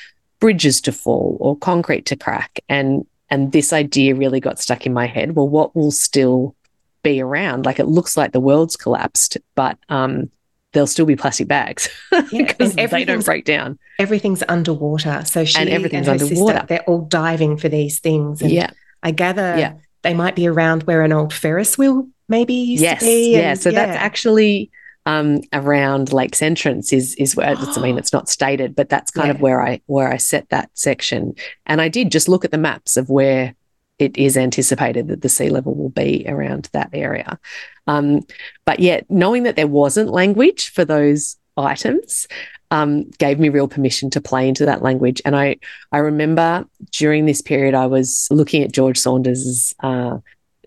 bridges 0.40 0.80
to 0.82 0.92
fall 0.92 1.36
or 1.40 1.56
concrete 1.56 2.06
to 2.06 2.16
crack. 2.16 2.60
And 2.68 3.06
and 3.30 3.52
this 3.52 3.72
idea 3.72 4.14
really 4.14 4.40
got 4.40 4.60
stuck 4.60 4.86
in 4.86 4.92
my 4.92 5.06
head. 5.06 5.34
Well, 5.34 5.48
what 5.48 5.74
will 5.74 5.90
still 5.90 6.54
be 7.02 7.20
around? 7.20 7.64
Like 7.64 7.78
it 7.78 7.86
looks 7.86 8.16
like 8.16 8.32
the 8.32 8.40
world's 8.40 8.76
collapsed, 8.76 9.38
but 9.54 9.78
um, 9.88 10.30
there'll 10.72 10.86
still 10.86 11.06
be 11.06 11.16
plastic 11.16 11.48
bags 11.48 11.88
because 12.30 12.76
yeah, 12.76 12.86
they 12.86 13.04
don't 13.04 13.24
break 13.24 13.44
down. 13.44 13.78
Everything's 13.98 14.42
underwater. 14.48 15.24
So 15.24 15.44
she 15.44 15.58
and 15.58 15.70
everything's 15.70 16.08
and 16.08 16.20
underwater. 16.20 16.52
Sister, 16.52 16.66
they're 16.68 16.84
all 16.84 17.02
diving 17.02 17.56
for 17.56 17.68
these 17.68 18.00
things. 18.00 18.42
And 18.42 18.50
yeah. 18.50 18.70
I 19.04 19.12
gather 19.12 19.56
yeah. 19.56 19.74
they 20.02 20.14
might 20.14 20.34
be 20.34 20.48
around 20.48 20.82
where 20.84 21.02
an 21.02 21.12
old 21.12 21.32
Ferris 21.32 21.78
wheel 21.78 22.08
maybe 22.28 22.54
used 22.54 22.82
yes, 22.82 23.00
to 23.00 23.06
be. 23.06 23.32
yeah. 23.32 23.54
So 23.54 23.70
yeah. 23.70 23.86
that's 23.86 23.98
actually 23.98 24.70
um, 25.06 25.42
around 25.52 26.12
Lakes 26.12 26.40
Entrance 26.42 26.92
is 26.92 27.14
is 27.16 27.36
where 27.36 27.54
I 27.56 27.80
mean 27.80 27.98
it's 27.98 28.12
not 28.12 28.28
stated, 28.28 28.74
but 28.74 28.88
that's 28.88 29.10
kind 29.10 29.28
yeah. 29.28 29.34
of 29.34 29.40
where 29.40 29.62
I 29.62 29.80
where 29.86 30.10
I 30.10 30.16
set 30.16 30.48
that 30.48 30.70
section. 30.74 31.34
And 31.66 31.80
I 31.80 31.88
did 31.88 32.10
just 32.10 32.28
look 32.28 32.44
at 32.44 32.50
the 32.50 32.58
maps 32.58 32.96
of 32.96 33.10
where 33.10 33.54
it 33.98 34.16
is 34.16 34.36
anticipated 34.36 35.08
that 35.08 35.22
the 35.22 35.28
sea 35.28 35.50
level 35.50 35.74
will 35.74 35.90
be 35.90 36.24
around 36.26 36.68
that 36.72 36.90
area. 36.92 37.38
Um, 37.86 38.22
but 38.64 38.80
yet, 38.80 39.08
knowing 39.08 39.44
that 39.44 39.56
there 39.56 39.68
wasn't 39.68 40.10
language 40.10 40.70
for 40.70 40.84
those 40.84 41.36
items 41.56 42.26
um, 42.70 43.04
gave 43.18 43.38
me 43.38 43.48
real 43.48 43.68
permission 43.68 44.10
to 44.10 44.20
play 44.20 44.48
into 44.48 44.66
that 44.66 44.82
language. 44.82 45.20
And 45.24 45.36
I, 45.36 45.56
I 45.92 45.98
remember 45.98 46.66
during 46.92 47.26
this 47.26 47.40
period, 47.42 47.74
I 47.74 47.86
was 47.86 48.26
looking 48.30 48.62
at 48.62 48.72
George 48.72 48.98
Saunders' 48.98 49.74
uh, 49.80 50.18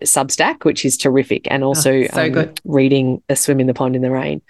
Substack, 0.02 0.64
which 0.64 0.84
is 0.84 0.96
terrific, 0.96 1.46
and 1.50 1.64
oh, 1.64 1.68
also 1.68 1.92
oh, 1.92 2.06
so 2.12 2.40
um, 2.40 2.54
reading 2.64 3.22
A 3.28 3.36
Swim 3.36 3.60
in 3.60 3.66
the 3.66 3.74
Pond 3.74 3.96
in 3.96 4.02
the 4.02 4.10
Rain. 4.10 4.40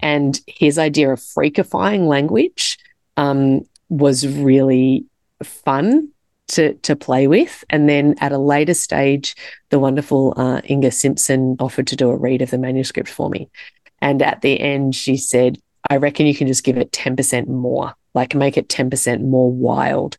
And 0.00 0.38
his 0.46 0.78
idea 0.78 1.10
of 1.10 1.20
freakifying 1.20 2.08
language 2.08 2.78
um, 3.16 3.62
was 3.88 4.26
really 4.26 5.06
fun 5.42 6.10
to 6.48 6.74
to 6.74 6.96
play 6.96 7.26
with. 7.26 7.64
And 7.70 7.88
then 7.88 8.16
at 8.20 8.32
a 8.32 8.38
later 8.38 8.74
stage, 8.74 9.34
the 9.70 9.78
wonderful 9.78 10.34
uh, 10.36 10.60
Inga 10.68 10.90
Simpson 10.90 11.56
offered 11.58 11.86
to 11.88 11.96
do 11.96 12.10
a 12.10 12.16
read 12.16 12.42
of 12.42 12.50
the 12.50 12.58
manuscript 12.58 13.08
for 13.08 13.30
me. 13.30 13.48
And 14.00 14.20
at 14.20 14.42
the 14.42 14.60
end, 14.60 14.94
she 14.94 15.16
said, 15.16 15.58
"I 15.90 15.96
reckon 15.96 16.26
you 16.26 16.34
can 16.34 16.46
just 16.46 16.64
give 16.64 16.76
it 16.76 16.92
ten 16.92 17.16
percent 17.16 17.48
more, 17.48 17.94
like 18.14 18.34
make 18.34 18.56
it 18.56 18.68
ten 18.68 18.90
percent 18.90 19.22
more 19.22 19.50
wild." 19.50 20.18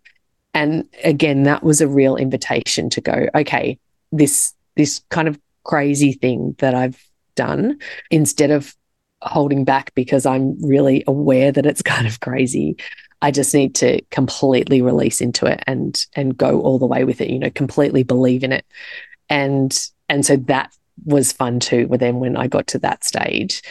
And 0.54 0.88
again, 1.04 1.44
that 1.44 1.64
was 1.64 1.82
a 1.82 1.88
real 1.88 2.16
invitation 2.16 2.90
to 2.92 3.02
go, 3.02 3.28
okay, 3.36 3.80
this 4.12 4.54
this 4.76 5.02
kind 5.10 5.28
of 5.28 5.40
crazy 5.64 6.14
thing 6.14 6.56
that 6.60 6.76
I've 6.76 7.02
done, 7.36 7.80
instead 8.12 8.52
of 8.52 8.76
holding 9.22 9.64
back 9.64 9.94
because 9.96 10.26
I'm 10.26 10.62
really 10.62 11.04
aware 11.08 11.52
that 11.52 11.66
it's 11.66 11.82
kind 11.94 12.08
of 12.08 12.20
crazy. 12.20 12.78
I 13.22 13.32
just 13.32 13.54
need 13.54 13.74
to 13.76 14.02
completely 14.12 14.82
release 14.82 15.22
into 15.22 15.46
it 15.46 15.64
and 15.66 16.06
and 16.16 16.38
go 16.38 16.62
all 16.62 16.78
the 16.78 16.86
way 16.86 17.04
with 17.04 17.22
it, 17.22 17.30
you 17.30 17.40
know, 17.40 17.50
completely 17.50 18.04
believe 18.04 18.44
in 18.44 18.52
it. 18.52 18.66
And 19.30 19.76
and 20.10 20.26
so 20.26 20.36
that 20.36 20.74
was 21.06 21.32
fun 21.32 21.60
too. 21.60 21.88
But 21.88 22.00
then 22.00 22.20
when 22.20 22.36
I 22.36 22.48
got 22.48 22.68
to 22.68 22.80
that 22.80 23.04
stage, 23.04 23.62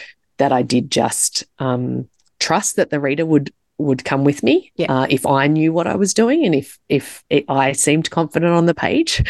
that 0.43 0.51
I 0.51 0.61
did 0.61 0.91
just 0.91 1.45
um, 1.59 2.09
trust 2.41 2.75
that 2.75 2.89
the 2.89 2.99
reader 2.99 3.25
would 3.25 3.53
would 3.79 4.05
come 4.05 4.23
with 4.23 4.43
me 4.43 4.71
Yeah. 4.75 4.93
uh, 4.93 5.07
if 5.09 5.25
I 5.25 5.47
knew 5.47 5.73
what 5.73 5.87
I 5.87 5.95
was 5.95 6.13
doing 6.13 6.45
and 6.45 6.53
if 6.53 6.77
if 6.89 7.23
it, 7.29 7.43
I 7.49 7.71
seemed 7.71 8.09
confident 8.11 8.51
on 8.53 8.65
the 8.67 8.73
page, 8.75 9.23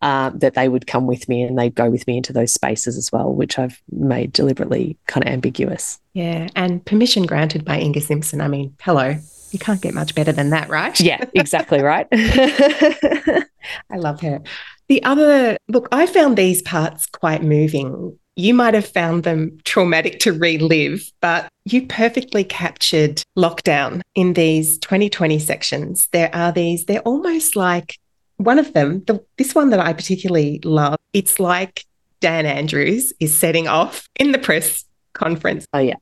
uh, 0.00 0.30
that 0.36 0.54
they 0.54 0.68
would 0.68 0.86
come 0.86 1.06
with 1.06 1.28
me 1.28 1.42
and 1.42 1.58
they'd 1.58 1.74
go 1.74 1.90
with 1.90 2.06
me 2.06 2.16
into 2.16 2.32
those 2.32 2.52
spaces 2.52 2.96
as 2.96 3.10
well, 3.12 3.30
which 3.32 3.58
I've 3.58 3.80
made 3.92 4.32
deliberately 4.32 4.96
kind 5.06 5.26
of 5.26 5.32
ambiguous. 5.32 6.00
Yeah. 6.14 6.48
And 6.56 6.84
permission 6.84 7.26
granted 7.26 7.64
by 7.64 7.78
Inga 7.80 8.00
Simpson. 8.00 8.40
I 8.40 8.48
mean, 8.48 8.74
hello. 8.80 9.16
You 9.50 9.58
can't 9.58 9.82
get 9.82 9.94
much 9.94 10.14
better 10.14 10.32
than 10.32 10.50
that, 10.50 10.68
right? 10.70 10.98
Yeah, 11.00 11.24
exactly 11.34 11.82
right. 11.92 12.06
I 12.12 13.96
love 13.96 14.20
her. 14.22 14.40
The 14.88 15.02
other 15.02 15.56
look, 15.68 15.88
I 15.92 16.06
found 16.06 16.36
these 16.38 16.62
parts 16.62 17.06
quite 17.06 17.42
moving. 17.42 18.18
You 18.40 18.54
might 18.54 18.72
have 18.72 18.86
found 18.86 19.24
them 19.24 19.58
traumatic 19.64 20.18
to 20.20 20.32
relive, 20.32 21.12
but 21.20 21.46
you 21.66 21.86
perfectly 21.86 22.42
captured 22.42 23.22
lockdown 23.36 24.00
in 24.14 24.32
these 24.32 24.78
2020 24.78 25.38
sections. 25.38 26.08
There 26.12 26.34
are 26.34 26.50
these, 26.50 26.86
they're 26.86 27.00
almost 27.00 27.54
like 27.54 27.98
one 28.38 28.58
of 28.58 28.72
them, 28.72 29.04
the, 29.04 29.22
this 29.36 29.54
one 29.54 29.68
that 29.70 29.80
I 29.80 29.92
particularly 29.92 30.58
love, 30.64 30.98
it's 31.12 31.38
like 31.38 31.84
Dan 32.20 32.46
Andrews 32.46 33.12
is 33.20 33.36
setting 33.36 33.68
off 33.68 34.08
in 34.18 34.32
the 34.32 34.38
press 34.38 34.86
conference. 35.12 35.66
Oh, 35.74 35.78
yeah. 35.78 35.96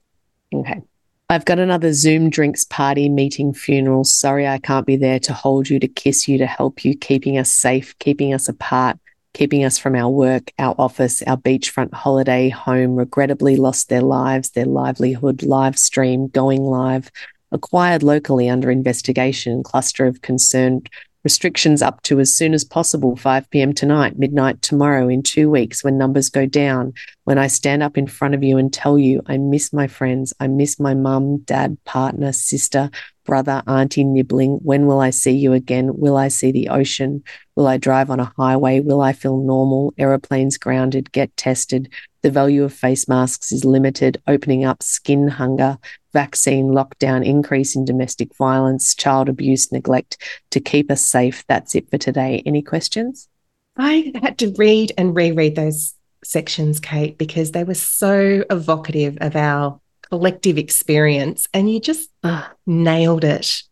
Okay. 0.55 0.81
I've 1.29 1.45
got 1.45 1.59
another 1.59 1.93
Zoom 1.93 2.31
drinks 2.31 2.63
party 2.63 3.09
meeting 3.09 3.53
funeral. 3.53 4.05
Sorry, 4.05 4.47
I 4.47 4.59
can't 4.59 4.87
be 4.87 4.97
there 4.97 5.19
to 5.19 5.33
hold 5.33 5.69
you, 5.69 5.81
to 5.81 5.89
kiss 5.89 6.29
you, 6.29 6.39
to 6.39 6.47
help 6.47 6.85
you, 6.85 6.97
keeping 6.97 7.37
us 7.37 7.51
safe, 7.51 7.99
keeping 7.99 8.33
us 8.33 8.49
apart, 8.49 8.97
keeping 9.35 9.65
us 9.65 9.79
from 9.79 9.95
our 9.95 10.11
work, 10.11 10.53
our 10.59 10.75
office, 10.79 11.23
our 11.23 11.37
beachfront 11.37 11.93
holiday 11.93 12.49
home. 12.49 12.97
Regrettably 12.97 13.57
lost 13.57 13.89
their 13.89 14.03
lives, 14.03 14.51
their 14.51 14.67
livelihood, 14.67 15.43
live 15.43 15.79
stream, 15.79 16.29
going 16.29 16.63
live, 16.63 17.11
acquired 17.53 18.03
locally 18.03 18.49
under 18.49 18.71
investigation, 18.71 19.63
cluster 19.63 20.07
of 20.07 20.23
concerned 20.23 20.89
restrictions 21.25 21.83
up 21.83 22.01
to 22.03 22.21
as 22.21 22.33
soon 22.33 22.55
as 22.55 22.65
possible 22.65 23.17
5 23.17 23.51
p.m. 23.51 23.75
tonight, 23.75 24.19
midnight 24.19 24.63
tomorrow, 24.63 25.09
in 25.09 25.23
two 25.23 25.51
weeks 25.51 25.83
when 25.83 25.99
numbers 25.99 26.31
go 26.31 26.47
down. 26.47 26.95
When 27.25 27.39
I 27.39 27.49
stand 27.49 27.83
up 27.83 27.99
in 27.99 28.07
front 28.07 28.35
of 28.35 28.43
you 28.43 28.57
and 28.57 28.73
tell 28.73 28.99
you 28.99 29.21
I 29.27 29.37
miss 29.37 29.73
my 29.73 29.89
friends, 29.89 30.33
I 30.41 30.47
miss 30.47 30.79
my 30.81 30.95
mum, 30.95 31.39
dad, 31.39 31.77
partner, 31.85 32.33
sister, 32.33 32.91
brother, 33.29 33.63
auntie 33.67 34.05
nibbling. 34.05 34.59
When 34.63 34.87
will 34.87 35.01
I 35.01 35.11
see 35.11 35.33
you 35.33 35.53
again? 35.53 35.99
Will 35.99 36.17
I 36.17 36.29
see 36.29 36.51
the 36.51 36.71
ocean? 36.71 37.23
Will 37.57 37.67
I 37.67 37.77
drive 37.77 38.11
on 38.11 38.21
a 38.21 38.33
highway? 38.39 38.81
Will 38.81 39.03
I 39.03 39.13
feel 39.13 39.37
normal? 39.37 39.93
Aeroplanes 39.99 40.57
grounded, 40.57 41.13
get 41.13 41.37
tested. 41.37 41.93
The 42.23 42.31
value 42.31 42.65
of 42.65 42.73
face 42.73 43.07
masks 43.07 43.53
is 43.53 43.67
limited, 43.67 44.19
opening 44.27 44.65
up 44.65 44.83
skin 44.83 45.29
hunger, 45.29 45.77
vaccine 46.15 46.69
lockdown, 46.69 47.23
increase 47.23 47.77
in 47.77 47.85
domestic 47.85 48.35
violence, 48.35 48.95
child 48.95 49.29
abuse, 49.29 49.71
neglect 49.71 50.17
to 50.53 50.59
keep 50.59 50.91
us 50.91 51.05
safe. 51.05 51.45
That's 51.49 51.75
it 51.75 51.91
for 51.91 51.99
today. 51.99 52.43
Any 52.47 52.63
questions? 52.63 53.29
I 53.77 54.11
had 54.23 54.39
to 54.39 54.55
read 54.57 54.93
and 54.97 55.15
reread 55.15 55.55
those 55.55 55.95
sections, 56.25 56.81
Kate, 56.81 57.19
because 57.19 57.53
they 57.53 57.65
were 57.65 57.75
so 57.75 58.43
evocative 58.49 59.19
of 59.21 59.37
our 59.37 59.79
collective 60.11 60.59
experience 60.59 61.47
and 61.55 61.71
you 61.71 61.81
just 61.81 62.11
Ah. 62.25 62.53
nailed 62.67 63.25
it. 63.25 63.63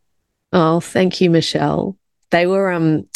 Oh, 0.53 0.81
thank 0.81 1.21
you, 1.21 1.31
Michelle. 1.31 1.97
They 2.31 2.47
were 2.47 2.71
um 2.73 3.07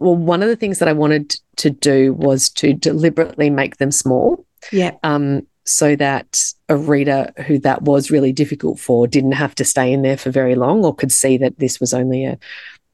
well, 0.00 0.14
one 0.14 0.42
of 0.42 0.48
the 0.48 0.56
things 0.56 0.78
that 0.78 0.88
I 0.88 0.92
wanted 0.92 1.34
to 1.56 1.70
do 1.70 2.12
was 2.12 2.48
to 2.50 2.72
deliberately 2.72 3.50
make 3.50 3.78
them 3.78 3.90
small. 3.90 4.44
Yeah. 4.70 4.92
Um, 5.02 5.46
so 5.64 5.96
that 5.96 6.44
a 6.68 6.76
reader 6.76 7.32
who 7.46 7.58
that 7.58 7.82
was 7.82 8.10
really 8.10 8.32
difficult 8.32 8.78
for 8.78 9.06
didn't 9.08 9.32
have 9.32 9.54
to 9.56 9.64
stay 9.64 9.92
in 9.92 10.02
there 10.02 10.16
for 10.16 10.30
very 10.30 10.54
long 10.54 10.84
or 10.84 10.94
could 10.94 11.10
see 11.12 11.36
that 11.38 11.58
this 11.58 11.80
was 11.80 11.92
only 11.92 12.24
a 12.24 12.38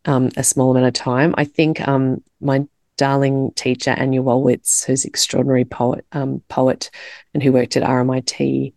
um, 0.06 0.30
a 0.36 0.42
small 0.44 0.70
amount 0.70 0.86
of 0.86 0.92
time. 0.94 1.34
I 1.38 1.44
think 1.44 1.86
um, 1.86 2.22
my 2.40 2.66
darling 2.96 3.52
teacher, 3.54 3.92
Ania 3.92 4.22
Walwicz, 4.22 4.84
who's 4.86 5.04
extraordinary 5.04 5.64
poet, 5.64 6.04
um, 6.12 6.42
poet 6.48 6.90
and 7.32 7.42
who 7.42 7.52
worked 7.52 7.76
at 7.76 7.82
RMIT, 7.82 8.72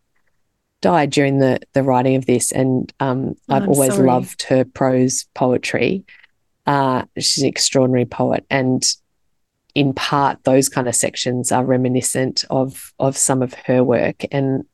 died 0.82 1.09
during 1.09 1.39
the 1.39 1.59
the 1.73 1.84
writing 1.84 2.15
of 2.15 2.25
this, 2.25 2.51
and 2.51 2.91
um, 2.99 3.36
Oh, 3.49 3.55
I've 3.55 3.63
I'm 3.63 3.69
always 3.69 3.89
sorry. 3.89 4.07
loved 4.07 4.43
her 4.43 4.65
prose 4.65 5.25
poetry. 5.34 6.03
Uh, 6.65 7.03
she's 7.17 7.43
an 7.43 7.49
extraordinary 7.49 8.05
poet, 8.05 8.45
and 8.49 8.84
in 9.75 9.93
part, 9.93 10.43
those 10.43 10.69
kind 10.69 10.88
of 10.88 10.95
sections 10.95 11.51
are 11.51 11.63
reminiscent 11.65 12.45
of 12.49 12.93
of 12.99 13.17
some 13.17 13.41
of 13.41 13.53
her 13.65 13.84
work, 13.84 14.23
and 14.32 14.65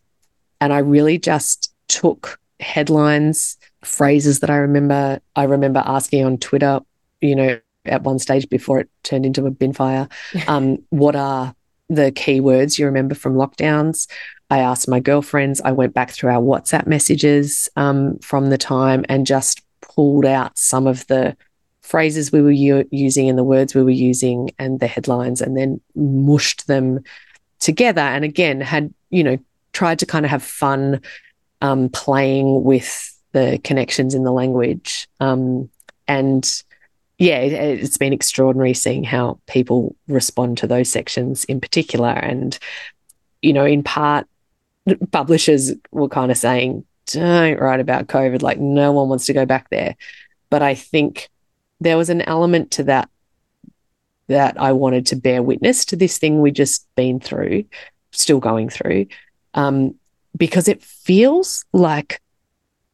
and 0.62 0.74
I 0.74 0.80
really 0.80 1.18
just 1.18 1.74
took 1.88 2.40
headlines, 2.60 3.58
phrases 3.84 4.40
that 4.40 4.50
I 4.50 4.58
remember. 4.58 5.20
I 5.36 5.44
remember 5.44 5.84
asking 5.86 6.26
on 6.26 6.38
Twitter, 6.38 6.80
you 7.22 7.36
know, 7.36 7.60
at 7.86 8.04
one 8.04 8.20
stage 8.20 8.48
before 8.50 8.80
it 8.80 8.90
turned 9.04 9.26
into 9.26 9.46
a 9.46 9.52
bin 9.52 9.74
fire, 9.74 10.08
um, 10.48 10.78
what 10.90 11.16
are 11.16 11.54
the 11.90 12.12
key 12.12 12.40
words 12.40 12.80
you 12.80 12.86
remember 12.86 13.16
from 13.16 13.36
lockdowns? 13.36 14.08
I 14.54 14.60
asked 14.60 14.88
my 14.88 15.00
girlfriends. 15.00 15.62
I 15.62 15.72
went 15.72 15.96
back 15.96 16.12
through 16.12 16.30
our 16.30 16.40
WhatsApp 16.40 16.86
messages 16.86 17.68
um, 17.76 18.20
from 18.20 18.52
the 18.52 18.58
time 18.60 19.04
and 19.10 19.26
just 19.26 19.64
pulled 19.82 20.26
out 20.26 20.56
some 20.60 20.86
of 20.86 21.08
the 21.08 21.36
phrases 21.82 22.32
we 22.32 22.40
were 22.40 22.52
u- 22.52 22.88
using 22.92 23.28
and 23.28 23.36
the 23.36 23.44
words 23.44 23.74
we 23.74 23.82
were 23.82 23.90
using 23.90 24.52
and 24.60 24.80
the 24.80 24.86
headlines 24.86 25.42
and 25.42 25.58
then 25.58 25.82
mushed 25.96 26.68
them 26.68 27.04
together. 27.58 28.02
And 28.02 28.24
again, 28.24 28.62
had, 28.62 28.94
you 29.10 29.24
know, 29.24 29.40
tried 29.72 29.98
to 30.00 30.06
kind 30.06 30.24
of 30.24 30.30
have 30.30 30.44
fun 30.44 31.02
um, 31.62 31.90
playing 31.90 32.64
with 32.64 33.12
the 33.32 33.60
connections 33.64 34.14
in 34.14 34.24
the 34.24 34.32
language. 34.32 35.08
Um, 35.20 35.68
and 36.08 36.64
yeah, 37.18 37.40
it, 37.40 37.54
it's 37.54 37.98
been 37.98 38.14
extraordinary 38.14 38.76
seeing 38.76 39.04
how 39.04 39.40
people 39.48 39.96
respond 40.08 40.60
to 40.60 40.68
those 40.68 40.90
sections 40.90 41.44
in 41.46 41.60
particular. 41.60 42.10
And, 42.10 42.60
you 43.42 43.52
know, 43.52 43.66
in 43.66 43.82
part, 43.82 44.28
publishers 45.12 45.72
were 45.92 46.10
kind 46.10 46.32
of 46.32 46.38
saying, 46.38 46.86
don't 47.08 47.60
write 47.60 47.80
about 47.80 48.08
COVID. 48.08 48.42
Like, 48.42 48.60
no 48.60 48.92
one 48.92 49.10
wants 49.10 49.26
to 49.26 49.34
go 49.34 49.46
back 49.46 49.70
there. 49.70 49.96
But 50.50 50.62
I 50.62 50.76
think 50.76 51.30
there 51.80 51.98
was 51.98 52.10
an 52.10 52.22
element 52.22 52.72
to 52.72 52.84
that 52.84 53.10
that 54.28 54.60
I 54.60 54.72
wanted 54.72 55.06
to 55.08 55.18
bear 55.18 55.44
witness 55.44 55.84
to 55.86 55.96
this 55.98 56.18
thing 56.18 56.42
we 56.42 56.52
just 56.52 56.88
been 56.96 57.20
through, 57.20 57.66
still 58.12 58.40
going 58.40 58.70
through, 58.70 59.08
um, 59.54 59.96
because 60.38 60.70
it 60.70 60.82
feels 60.82 61.66
like 61.74 62.22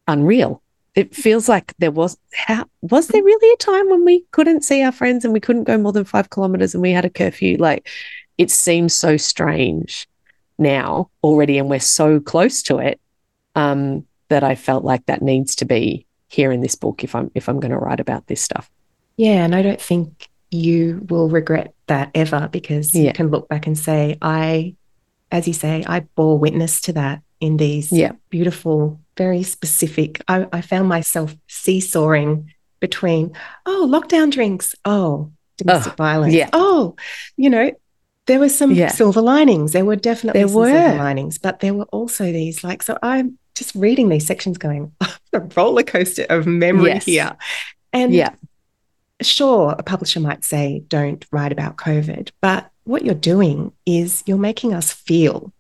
unreal. 0.08 0.62
It 0.96 1.16
feels 1.16 1.48
like 1.48 1.74
there 1.78 1.92
was 1.92 2.18
how 2.34 2.66
was 2.82 3.08
there 3.08 3.24
really 3.24 3.54
a 3.54 3.58
time 3.58 3.90
when 3.90 4.04
we 4.04 4.26
couldn't 4.32 4.64
see 4.64 4.82
our 4.82 4.92
friends 4.92 5.24
and 5.24 5.34
we 5.34 5.40
couldn't 5.40 5.66
go 5.66 5.78
more 5.78 5.94
than 5.94 6.04
five 6.04 6.30
kilometers 6.32 6.74
and 6.74 6.82
we 6.82 6.92
had 6.92 7.06
a 7.06 7.10
curfew? 7.10 7.58
Like 7.58 7.88
it 8.38 8.50
seems 8.50 8.94
so 8.94 9.16
strange 9.16 10.09
now 10.60 11.10
already, 11.24 11.58
and 11.58 11.70
we're 11.70 11.80
so 11.80 12.20
close 12.20 12.62
to 12.64 12.78
it 12.80 13.00
um, 13.56 14.06
that 14.30 14.44
I 14.44 14.56
felt 14.56 14.84
like 14.84 15.06
that 15.08 15.22
needs 15.22 15.56
to 15.58 15.66
be 15.66 16.06
here 16.28 16.52
in 16.52 16.62
this 16.62 16.76
book 16.76 17.04
if 17.04 17.16
I'm 17.16 17.32
if 17.34 17.50
I'm 17.50 17.60
going 17.60 17.72
to 17.72 17.78
write 17.78 18.00
about 18.00 18.28
this 18.28 18.42
stuff. 18.42 18.70
Yeah. 19.18 19.44
And 19.44 19.56
I 19.56 19.62
don't 19.62 19.82
think 19.82 20.30
you 20.52 21.06
will 21.10 21.30
regret 21.30 21.74
that 21.88 22.12
ever 22.16 22.48
because 22.52 22.94
Yeah. 22.94 23.08
you 23.08 23.14
can 23.14 23.30
look 23.30 23.48
back 23.50 23.68
and 23.68 23.78
say, 23.78 24.18
I, 24.22 24.76
as 25.32 25.48
you 25.48 25.54
say, 25.54 25.84
I 25.88 26.02
bore 26.16 26.38
witness 26.40 26.82
to 26.82 26.94
that 26.94 27.22
in 27.40 27.58
these 27.58 27.92
Yeah. 27.92 28.14
beautiful, 28.30 29.00
very 29.18 29.44
specific. 29.44 30.22
I, 30.28 30.48
I 30.54 30.62
found 30.62 30.88
myself 30.88 31.36
seesawing 31.48 32.52
between, 32.80 33.34
oh, 33.66 33.88
lockdown 33.92 34.32
drinks, 34.32 34.74
oh, 34.86 35.32
domestic 35.58 35.96
violence, 35.98 36.34
yeah. 36.34 36.50
oh, 36.54 36.96
you 37.36 37.50
know, 37.50 37.72
there 38.30 38.40
were 38.40 38.48
some 38.50 38.72
Yeah. 38.72 38.88
silver 38.90 39.22
linings. 39.22 39.74
There 39.74 39.84
were 39.86 39.96
definitely 39.98 40.40
There 40.42 40.48
some 40.48 40.64
silver 40.66 40.90
were. 40.92 41.04
linings, 41.04 41.38
but 41.38 41.60
there 41.60 41.74
were 41.74 41.86
also 41.92 42.32
these 42.32 42.64
like, 42.64 42.82
so 42.84 42.98
I'm 43.04 43.38
just 43.56 43.76
reading 43.76 44.08
these 44.10 44.26
sections 44.26 44.58
going, 44.58 44.92
oh, 45.02 45.16
a 45.34 45.40
roller 45.58 45.84
coaster 45.84 46.26
of 46.30 46.46
memory 46.48 46.92
Yes. 46.92 47.06
here. 47.06 47.36
And 47.92 48.14
Yeah. 48.14 48.30
sure, 49.22 49.76
a 49.78 49.84
publisher 49.84 50.20
might 50.20 50.44
say, 50.46 50.84
don't 50.88 51.26
write 51.32 51.52
about 51.52 51.76
COVID, 51.78 52.30
but 52.42 52.70
what 52.86 53.04
you're 53.04 53.16
doing 53.16 53.72
is 53.86 54.24
you're 54.26 54.38
making 54.38 54.74
us 54.74 54.92
feel. 54.94 55.52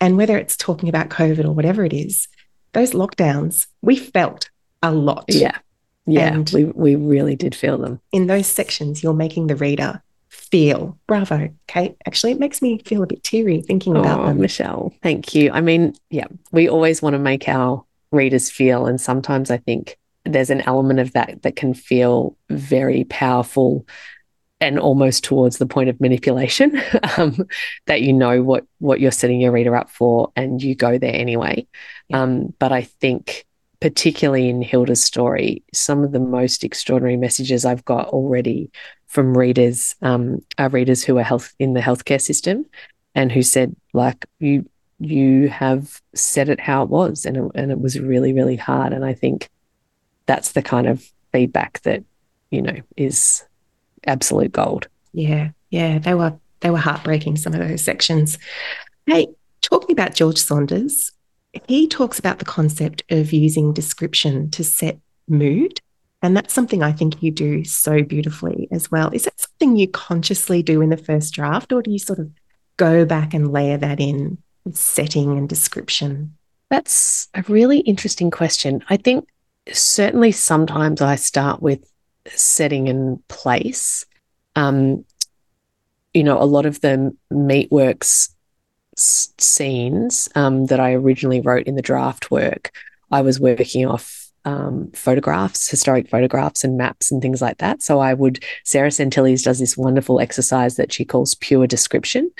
And 0.00 0.16
whether 0.16 0.38
it's 0.38 0.56
talking 0.56 0.88
about 0.88 1.08
COVID 1.08 1.44
or 1.44 1.52
whatever 1.52 1.84
it 1.84 1.92
is, 1.92 2.28
those 2.72 2.92
lockdowns, 2.92 3.66
we 3.82 3.96
felt 3.96 4.50
a 4.82 4.92
lot. 4.92 5.24
Yeah. 5.28 5.56
Yeah. 6.06 6.34
And- 6.34 6.50
we 6.54 6.64
we 6.66 6.94
really 6.96 7.34
did 7.36 7.54
feel 7.54 7.78
them. 7.78 8.00
In 8.12 8.28
those 8.28 8.46
sections, 8.46 9.02
you're 9.02 9.12
making 9.14 9.48
the 9.48 9.56
reader 9.56 10.02
feel. 10.50 10.98
Bravo, 11.06 11.50
Kate. 11.66 11.96
Actually, 12.06 12.32
it 12.32 12.40
makes 12.40 12.62
me 12.62 12.78
feel 12.84 13.02
a 13.02 13.06
bit 13.06 13.22
teary 13.22 13.62
thinking 13.62 13.96
about 13.96 14.20
Oh, 14.20 14.26
them. 14.26 14.40
Michelle, 14.40 14.94
thank 15.02 15.34
you. 15.34 15.50
I 15.52 15.60
mean, 15.60 15.94
yeah, 16.10 16.26
we 16.52 16.68
always 16.68 17.02
want 17.02 17.14
to 17.14 17.18
make 17.18 17.48
our 17.48 17.84
readers 18.12 18.50
feel, 18.50 18.86
and 18.86 19.00
sometimes 19.00 19.50
I 19.50 19.58
think 19.58 19.98
there's 20.24 20.50
an 20.50 20.62
element 20.62 21.00
of 21.00 21.12
that 21.12 21.42
that 21.42 21.56
can 21.56 21.74
feel 21.74 22.36
very 22.50 23.04
powerful 23.04 23.86
and 24.60 24.78
almost 24.78 25.22
towards 25.22 25.58
the 25.58 25.66
point 25.66 25.88
of 25.88 26.00
manipulation. 26.00 26.80
um, 27.16 27.46
that 27.86 28.02
you 28.02 28.12
know 28.12 28.42
what 28.42 28.64
what 28.78 29.00
you're 29.00 29.12
setting 29.12 29.40
your 29.40 29.52
reader 29.52 29.76
up 29.76 29.90
for, 29.90 30.32
and 30.36 30.62
you 30.62 30.74
go 30.74 30.98
there 30.98 31.14
anyway. 31.14 31.66
Yeah. 32.08 32.22
Um, 32.22 32.54
but 32.58 32.72
I 32.72 32.82
think 32.82 33.44
particularly 33.80 34.48
in 34.48 34.62
Hilda's 34.62 35.02
story, 35.02 35.62
some 35.72 36.02
of 36.02 36.12
the 36.12 36.20
most 36.20 36.64
extraordinary 36.64 37.16
messages 37.16 37.64
I've 37.64 37.84
got 37.84 38.08
already 38.08 38.70
from 39.06 39.36
readers 39.36 39.94
um, 40.02 40.40
are 40.58 40.68
readers 40.68 41.02
who 41.02 41.16
are 41.18 41.22
health 41.22 41.54
in 41.58 41.74
the 41.74 41.80
healthcare 41.80 42.20
system 42.20 42.66
and 43.14 43.32
who 43.32 43.42
said, 43.42 43.74
like, 43.92 44.26
you 44.38 44.68
you 45.00 45.48
have 45.48 46.02
said 46.12 46.48
it 46.48 46.58
how 46.58 46.82
it 46.82 46.88
was, 46.88 47.24
and 47.24 47.36
it, 47.36 47.44
and 47.54 47.70
it 47.70 47.80
was 47.80 47.98
really 48.00 48.32
really 48.32 48.56
hard. 48.56 48.92
And 48.92 49.04
I 49.04 49.14
think 49.14 49.48
that's 50.26 50.52
the 50.52 50.62
kind 50.62 50.86
of 50.86 51.04
feedback 51.32 51.80
that 51.82 52.02
you 52.50 52.62
know 52.62 52.76
is 52.96 53.44
absolute 54.06 54.52
gold. 54.52 54.88
Yeah, 55.12 55.50
yeah, 55.70 55.98
they 55.98 56.14
were 56.14 56.38
they 56.60 56.70
were 56.70 56.78
heartbreaking. 56.78 57.36
Some 57.36 57.54
of 57.54 57.60
those 57.60 57.82
sections. 57.82 58.38
Hey, 59.06 59.28
talking 59.62 59.92
about 59.92 60.14
George 60.14 60.38
Saunders, 60.38 61.12
he 61.66 61.88
talks 61.88 62.18
about 62.18 62.38
the 62.38 62.44
concept 62.44 63.02
of 63.10 63.32
using 63.32 63.72
description 63.72 64.50
to 64.50 64.64
set 64.64 64.98
mood. 65.28 65.80
And 66.20 66.36
that's 66.36 66.52
something 66.52 66.82
I 66.82 66.92
think 66.92 67.22
you 67.22 67.30
do 67.30 67.64
so 67.64 68.02
beautifully 68.02 68.68
as 68.72 68.90
well. 68.90 69.10
Is 69.12 69.24
that 69.24 69.38
something 69.40 69.76
you 69.76 69.86
consciously 69.86 70.62
do 70.62 70.80
in 70.80 70.90
the 70.90 70.96
first 70.96 71.32
draft, 71.32 71.72
or 71.72 71.80
do 71.80 71.92
you 71.92 71.98
sort 71.98 72.18
of 72.18 72.30
go 72.76 73.04
back 73.04 73.34
and 73.34 73.52
layer 73.52 73.76
that 73.76 74.00
in 74.00 74.38
with 74.64 74.76
setting 74.76 75.38
and 75.38 75.48
description? 75.48 76.36
That's 76.70 77.28
a 77.34 77.44
really 77.48 77.78
interesting 77.80 78.30
question. 78.30 78.82
I 78.90 78.96
think 78.96 79.28
certainly 79.72 80.32
sometimes 80.32 81.00
I 81.00 81.14
start 81.14 81.62
with 81.62 81.88
setting 82.26 82.88
and 82.88 83.26
place. 83.28 84.04
Um, 84.56 85.04
you 86.12 86.24
know, 86.24 86.42
a 86.42 86.44
lot 86.44 86.66
of 86.66 86.80
the 86.80 87.16
scenes 88.98 90.28
um, 90.34 90.66
that 90.66 90.80
I 90.80 90.92
originally 90.92 91.40
wrote 91.40 91.66
in 91.66 91.76
the 91.76 91.82
draft 91.82 92.30
work, 92.30 92.72
I 93.10 93.22
was 93.22 93.40
working 93.40 93.86
off 93.86 94.26
um, 94.44 94.90
photographs, 94.92 95.68
historic 95.68 96.08
photographs 96.08 96.64
and 96.64 96.76
maps 96.76 97.10
and 97.10 97.20
things 97.20 97.42
like 97.42 97.58
that. 97.58 97.82
So 97.82 98.00
I 98.00 98.14
would, 98.14 98.42
Sarah 98.64 98.88
Sentilles 98.88 99.44
does 99.44 99.58
this 99.58 99.76
wonderful 99.76 100.20
exercise 100.20 100.76
that 100.76 100.92
she 100.92 101.04
calls 101.04 101.34
pure 101.34 101.66
description. 101.66 102.30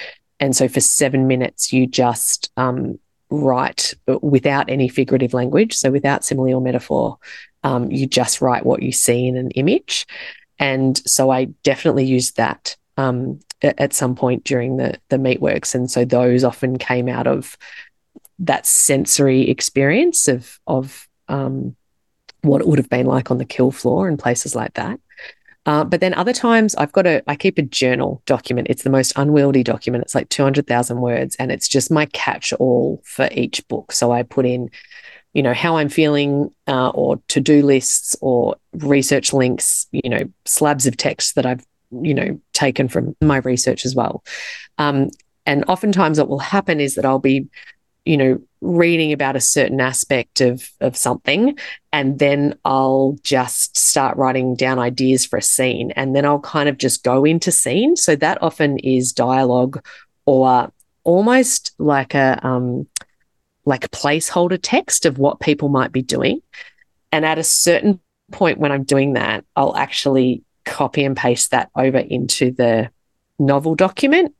And 0.41 0.57
so 0.57 0.69
for 0.69 0.81
seven 0.81 1.27
minutes, 1.27 1.73
you 1.73 1.87
just 1.87 2.51
um, 2.57 2.99
write 3.31 3.95
without 4.23 4.71
any 4.71 4.89
figurative 4.89 5.35
language. 5.35 5.75
So 5.75 5.91
without 5.91 6.25
simile 6.25 6.55
or 6.55 6.61
metaphor, 6.61 7.19
um, 7.63 7.91
you 7.91 8.07
just 8.07 8.41
write 8.41 8.65
what 8.65 8.83
you 8.83 8.93
see 8.93 9.27
in 9.27 9.37
an 9.37 9.51
image. 9.51 10.07
And 10.59 10.97
so 11.09 11.31
I 11.31 11.47
definitely 11.63 12.05
used 12.05 12.37
that 12.37 12.77
um, 12.97 13.41
at 13.63 13.93
some 13.93 14.15
point 14.15 14.45
during 14.45 14.77
the 14.77 14.99
the 15.09 15.17
meatworks, 15.17 15.75
and 15.75 15.91
so 15.91 16.05
those 16.05 16.45
often 16.45 16.79
came 16.79 17.09
out 17.09 17.27
of 17.27 17.57
that 18.41 18.67
sensory 18.67 19.49
experience 19.51 20.29
of 20.29 20.61
of 20.67 21.09
um, 21.29 21.77
what 22.43 22.61
it 22.61 22.67
would 22.67 22.79
have 22.79 22.91
been 22.91 23.07
like 23.07 23.31
on 23.31 23.39
the 23.39 23.45
kill 23.45 23.71
floor 23.71 24.09
and 24.09 24.19
places 24.19 24.55
like 24.55 24.75
that. 24.75 25.01
Uh, 25.67 25.85
but 25.85 26.01
then 26.01 26.15
other 26.15 26.33
times 26.33 26.75
I've 26.77 26.93
got 26.93 27.07
a, 27.07 27.23
I 27.27 27.37
keep 27.37 27.59
a 27.59 27.63
journal 27.63 28.23
document. 28.25 28.69
It's 28.71 28.85
the 28.85 28.91
most 28.91 29.13
unwieldy 29.17 29.63
document. 29.63 30.03
It's 30.03 30.15
like 30.15 30.31
200,000 30.31 31.01
words 31.01 31.37
and 31.37 31.53
it's 31.53 31.69
just 31.69 31.91
my 31.91 32.07
catch 32.07 32.55
all 32.55 33.03
for 33.05 33.29
each 33.33 33.67
book. 33.69 33.93
So 33.93 34.11
I 34.11 34.23
put 34.23 34.47
in, 34.47 34.71
you 35.35 35.43
know, 35.43 35.53
how 35.53 35.77
I'm 35.77 35.91
feeling 35.91 36.51
uh, 36.67 36.89
or 36.89 37.21
to 37.29 37.41
do 37.41 37.61
lists 37.61 38.17
or 38.23 38.57
research 38.73 39.35
links, 39.35 39.87
you 39.93 40.09
know, 40.09 40.23
slabs 40.47 40.87
of 40.87 40.97
text 40.97 41.35
that 41.35 41.45
I've 41.45 41.67
you 41.91 42.15
know, 42.15 42.41
taken 42.53 42.89
from 42.89 43.17
my 43.21 43.39
research 43.39 43.85
as 43.85 43.95
well. 43.95 44.23
Um, 44.79 45.11
and 45.47 45.65
oftentimes, 45.69 46.19
what 46.19 46.29
will 46.29 46.39
happen 46.39 46.81
is 46.81 46.95
that 46.95 47.05
I'll 47.05 47.19
be, 47.19 47.49
you 48.05 48.17
know, 48.17 48.41
reading 48.61 49.13
about 49.13 49.37
a 49.37 49.41
certain 49.41 49.81
aspect 49.81 50.41
of 50.41 50.71
of 50.81 50.97
something, 50.97 51.59
and 51.93 52.19
then 52.19 52.59
I'll 52.65 53.17
just 53.23 53.79
start 53.79 54.17
writing 54.17 54.57
down 54.57 54.79
ideas 54.79 55.25
for 55.25 55.39
a 55.39 55.43
scene, 55.43 55.93
and 55.93 56.15
then 56.15 56.25
I'll 56.25 56.41
kind 56.41 56.69
of 56.69 56.77
just 56.77 57.03
go 57.03 57.25
into 57.25 57.51
scene. 57.51 57.97
So 57.97 58.17
that 58.17 58.43
often 58.43 58.79
is 58.79 59.13
dialogue, 59.13 59.83
or 60.27 60.73
almost 61.05 61.73
like 61.79 62.15
a 62.15 62.39
um, 62.47 62.87
like 63.65 63.91
placeholder 63.91 64.59
text 64.61 65.07
of 65.07 65.19
what 65.19 65.41
people 65.41 65.69
might 65.69 65.93
be 65.93 66.03
doing. 66.03 66.43
And 67.13 67.25
at 67.25 67.39
a 67.39 67.45
certain 67.45 68.01
point 68.33 68.59
when 68.59 68.73
I'm 68.73 68.85
doing 68.85 69.15
that, 69.15 69.45
I'll 69.57 69.77
actually 69.77 70.43
copy 70.69 71.05
and 71.05 71.17
paste 71.17 71.51
that 71.51 71.71
over 71.75 71.99
into 71.99 72.53
the 72.53 72.91
novel 73.39 73.75
document 73.75 74.35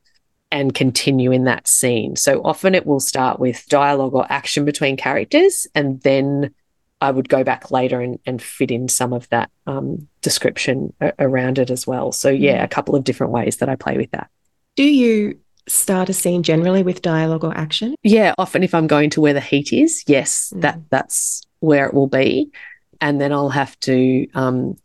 and 0.51 0.75
continue 0.75 1.31
in 1.31 1.45
that 1.45 1.69
scene. 1.69 2.17
So 2.17 2.41
often 2.43 2.75
it 2.75 2.87
will 2.87 3.01
start 3.01 3.39
with 3.39 3.67
dialogue 3.69 4.15
or 4.15 4.27
action 4.31 4.65
between 4.65 4.97
characters, 4.97 5.67
and 5.75 6.01
then 6.03 6.55
I 7.01 7.11
would 7.11 7.29
go 7.29 7.45
back 7.45 7.71
later 7.71 8.01
and, 8.01 8.19
and 8.27 8.43
fit 8.43 8.71
in 8.71 8.89
some 8.89 9.13
of 9.13 9.29
that 9.29 9.51
um, 9.67 10.09
description 10.21 10.93
a- 11.01 11.13
around 11.19 11.59
it 11.59 11.71
as 11.71 11.87
well. 11.87 12.13
So, 12.13 12.29
yeah, 12.29 12.61
mm. 12.61 12.65
a 12.65 12.69
couple 12.69 12.97
of 12.97 13.05
different 13.05 13.33
ways 13.33 13.59
that 13.59 13.69
I 13.69 13.77
play 13.77 13.97
with 13.97 14.11
that. 14.13 14.31
Do 14.75 14.85
you 14.85 15.39
start 15.69 16.09
a 16.09 16.15
scene 16.15 16.43
generally 16.43 16.83
with 16.83 17.03
dialogue 17.03 17.45
or 17.45 17.57
action? 17.57 17.95
Yeah, 18.03 18.35
often 18.39 18.63
if 18.63 18.75
I'm 18.75 18.87
going 18.87 19.11
to 19.11 19.21
where 19.21 19.35
the 19.35 19.41
heat 19.41 19.73
is, 19.73 20.03
yes, 20.07 20.53
mm. 20.55 20.63
that 20.63 20.81
that's 20.91 21.43
where 21.61 21.87
it 21.87 21.95
will 21.95 22.09
be. 22.09 22.51
And 23.01 23.21
then 23.21 23.33
I'll 23.33 23.51
have 23.51 23.79
to 23.81 24.27
um, 24.35 24.77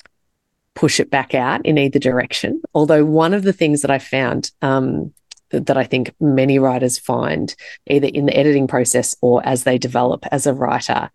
push 0.75 0.99
it 0.99 1.09
back 1.09 1.35
out 1.35 1.65
in 1.65 1.77
either 1.77 1.99
direction. 1.99 2.61
Although 2.73 3.05
one 3.05 3.33
of 3.33 3.43
the 3.43 3.53
things 3.53 3.81
that 3.81 3.91
I 3.91 3.99
found 3.99 4.51
um, 4.61 5.13
that 5.49 5.77
I 5.77 5.83
think 5.83 6.13
many 6.19 6.59
writers 6.59 6.97
find, 6.97 7.55
either 7.87 8.07
in 8.07 8.25
the 8.25 8.35
editing 8.35 8.67
process 8.67 9.15
or 9.21 9.45
as 9.45 9.63
they 9.63 9.77
develop 9.77 10.25
as 10.31 10.47
a 10.47 10.53
writer, 10.53 11.11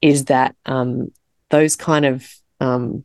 is 0.00 0.26
that 0.26 0.56
um, 0.66 1.12
those 1.50 1.76
kind 1.76 2.04
of 2.04 2.34
um, 2.60 3.04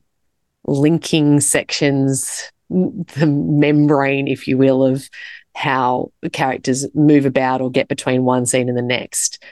linking 0.65 1.39
sections, 1.39 2.51
the 2.69 3.27
membrane, 3.27 4.27
if 4.27 4.47
you 4.47 4.57
will, 4.57 4.83
of 4.83 5.09
how 5.55 6.11
characters 6.31 6.85
move 6.93 7.25
about 7.25 7.61
or 7.61 7.71
get 7.71 7.87
between 7.87 8.23
one 8.23 8.45
scene 8.45 8.69
and 8.69 8.77
the 8.77 8.81
next. 8.81 9.43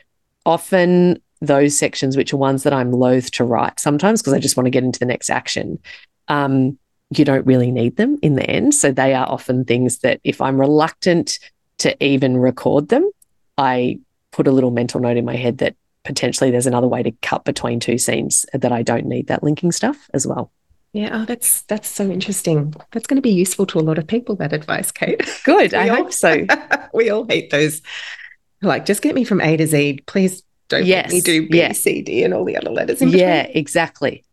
Often 0.45 1.21
those 1.41 1.77
sections, 1.77 2.15
which 2.15 2.33
are 2.33 2.37
ones 2.37 2.63
that 2.63 2.73
I'm 2.73 2.91
loath 2.91 3.31
to 3.31 3.43
write 3.43 3.79
sometimes 3.79 4.21
because 4.21 4.33
I 4.33 4.39
just 4.39 4.55
want 4.55 4.65
to 4.65 4.71
get 4.71 4.83
into 4.83 4.99
the 4.99 5.05
next 5.05 5.29
action, 5.29 5.79
um, 6.27 6.77
you 7.09 7.25
don't 7.25 7.45
really 7.45 7.71
need 7.71 7.97
them 7.97 8.17
in 8.21 8.35
the 8.35 8.49
end. 8.49 8.73
So 8.73 8.91
they 8.91 9.13
are 9.13 9.27
often 9.27 9.65
things 9.65 9.99
that 9.99 10.19
if 10.23 10.41
I'm 10.41 10.59
reluctant 10.59 11.39
to 11.79 12.03
even 12.03 12.37
record 12.37 12.89
them, 12.89 13.09
I 13.57 13.99
put 14.31 14.47
a 14.47 14.51
little 14.51 14.71
mental 14.71 14.99
note 14.99 15.17
in 15.17 15.25
my 15.25 15.35
head 15.35 15.59
that 15.59 15.75
potentially 16.03 16.51
there's 16.51 16.67
another 16.67 16.87
way 16.87 17.03
to 17.03 17.11
cut 17.21 17.45
between 17.45 17.79
two 17.79 17.97
scenes 17.97 18.45
that 18.53 18.71
I 18.71 18.83
don't 18.83 19.05
need 19.05 19.27
that 19.27 19.43
linking 19.43 19.71
stuff 19.71 20.09
as 20.13 20.27
well. 20.27 20.51
Yeah, 20.93 21.09
oh, 21.11 21.25
that's 21.25 21.63
that's 21.63 21.89
so 21.89 22.09
interesting. 22.09 22.73
That's 22.91 23.05
going 23.05 23.17
to 23.17 23.21
be 23.21 23.33
useful 23.33 23.65
to 23.67 23.79
a 23.79 23.81
lot 23.81 23.97
of 23.97 24.07
people. 24.07 24.37
That 24.37 24.53
advice, 24.53 24.93
Kate. 24.93 25.21
Good. 25.43 25.73
I 25.73 25.89
all, 25.89 25.95
hope 25.97 26.13
so. 26.13 26.45
we 26.93 27.09
all 27.09 27.25
hate 27.27 27.49
those. 27.49 27.81
Like, 28.61 28.85
just 28.85 29.01
get 29.01 29.13
me 29.13 29.25
from 29.25 29.41
A 29.41 29.57
to 29.57 29.67
Z, 29.67 29.99
please. 30.05 30.41
Don't 30.69 30.85
yes. 30.85 31.11
me 31.11 31.21
do 31.21 31.47
B, 31.49 31.59
yeah. 31.59 31.73
C, 31.73 32.01
D, 32.01 32.23
and 32.23 32.33
all 32.33 32.45
the 32.45 32.57
other 32.57 32.71
letters. 32.71 33.01
yeah, 33.01 33.41
exactly. 33.41 34.23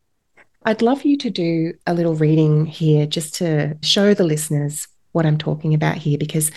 I'd 0.65 0.83
love 0.83 1.05
you 1.05 1.17
to 1.19 1.31
do 1.31 1.75
a 1.87 1.95
little 1.95 2.15
reading 2.15 2.67
here 2.67 3.07
just 3.07 3.35
to 3.37 3.77
show 3.83 4.15
the 4.15 4.25
listeners 4.25 4.87
what 5.13 5.27
I'm 5.27 5.39
talking 5.39 5.75
about 5.75 5.97
here 5.97 6.19
because 6.19 6.51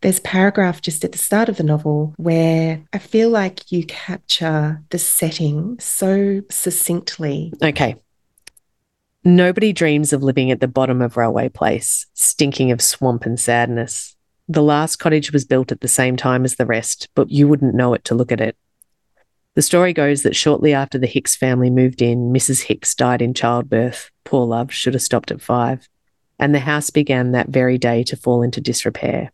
there's 0.00 0.18
a 0.18 0.22
paragraph 0.22 0.80
just 0.80 1.04
at 1.04 1.12
the 1.12 1.18
start 1.18 1.48
of 1.48 1.56
the 1.56 1.64
novel 1.64 2.14
where 2.16 2.80
I 2.92 2.98
feel 2.98 3.30
like 3.30 3.70
you 3.72 3.84
capture 3.84 4.80
the 4.90 4.98
setting 4.98 5.76
so 5.80 6.42
succinctly. 6.50 7.52
Okay. 7.62 7.96
Nobody 9.24 9.72
dreams 9.72 10.12
of 10.12 10.22
living 10.22 10.50
at 10.52 10.60
the 10.60 10.68
bottom 10.68 11.02
of 11.02 11.16
Railway 11.16 11.48
Place, 11.48 12.06
stinking 12.14 12.70
of 12.70 12.80
swamp 12.80 13.26
and 13.26 13.38
sadness. 13.38 14.14
The 14.48 14.62
last 14.62 14.96
cottage 14.96 15.32
was 15.32 15.44
built 15.44 15.72
at 15.72 15.80
the 15.80 15.88
same 15.88 16.16
time 16.16 16.44
as 16.44 16.54
the 16.54 16.64
rest, 16.64 17.08
but 17.14 17.30
you 17.30 17.48
wouldn't 17.48 17.74
know 17.74 17.92
it 17.92 18.04
to 18.04 18.14
look 18.14 18.30
at 18.30 18.40
it. 18.40 18.56
The 19.58 19.62
story 19.62 19.92
goes 19.92 20.22
that 20.22 20.36
shortly 20.36 20.72
after 20.72 20.98
the 20.98 21.08
Hicks 21.08 21.34
family 21.34 21.68
moved 21.68 22.00
in, 22.00 22.32
Mrs. 22.32 22.62
Hicks 22.62 22.94
died 22.94 23.20
in 23.20 23.34
childbirth. 23.34 24.08
Poor 24.22 24.46
love 24.46 24.72
should 24.72 24.94
have 24.94 25.02
stopped 25.02 25.32
at 25.32 25.42
five. 25.42 25.88
And 26.38 26.54
the 26.54 26.60
house 26.60 26.90
began 26.90 27.32
that 27.32 27.48
very 27.48 27.76
day 27.76 28.04
to 28.04 28.16
fall 28.16 28.42
into 28.42 28.60
disrepair. 28.60 29.32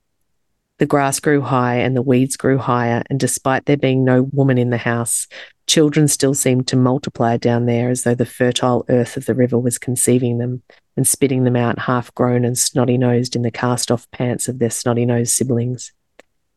The 0.78 0.86
grass 0.86 1.20
grew 1.20 1.42
high 1.42 1.74
and 1.74 1.94
the 1.94 2.00
weeds 2.00 2.38
grew 2.38 2.56
higher, 2.56 3.02
and 3.10 3.20
despite 3.20 3.66
there 3.66 3.76
being 3.76 4.02
no 4.02 4.22
woman 4.32 4.56
in 4.56 4.70
the 4.70 4.78
house, 4.78 5.26
children 5.66 6.08
still 6.08 6.32
seemed 6.32 6.68
to 6.68 6.76
multiply 6.76 7.36
down 7.36 7.66
there 7.66 7.90
as 7.90 8.04
though 8.04 8.14
the 8.14 8.24
fertile 8.24 8.86
earth 8.88 9.18
of 9.18 9.26
the 9.26 9.34
river 9.34 9.58
was 9.58 9.76
conceiving 9.76 10.38
them 10.38 10.62
and 10.96 11.06
spitting 11.06 11.44
them 11.44 11.54
out 11.54 11.80
half 11.80 12.14
grown 12.14 12.46
and 12.46 12.56
snotty 12.56 12.96
nosed 12.96 13.36
in 13.36 13.42
the 13.42 13.50
cast 13.50 13.90
off 13.90 14.10
pants 14.10 14.48
of 14.48 14.58
their 14.58 14.70
snotty 14.70 15.04
nosed 15.04 15.34
siblings. 15.34 15.92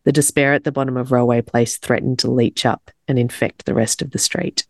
The 0.08 0.14
despair 0.14 0.54
at 0.54 0.64
the 0.64 0.72
bottom 0.72 0.96
of 0.96 1.12
Railway 1.12 1.42
Place 1.42 1.78
threatened 1.78 2.20
to 2.20 2.32
leach 2.32 2.66
up 2.66 2.92
and 3.10 3.20
infect 3.20 3.66
the 3.66 3.74
rest 3.74 4.02
of 4.02 4.12
the 4.12 4.18
street. 4.18 4.66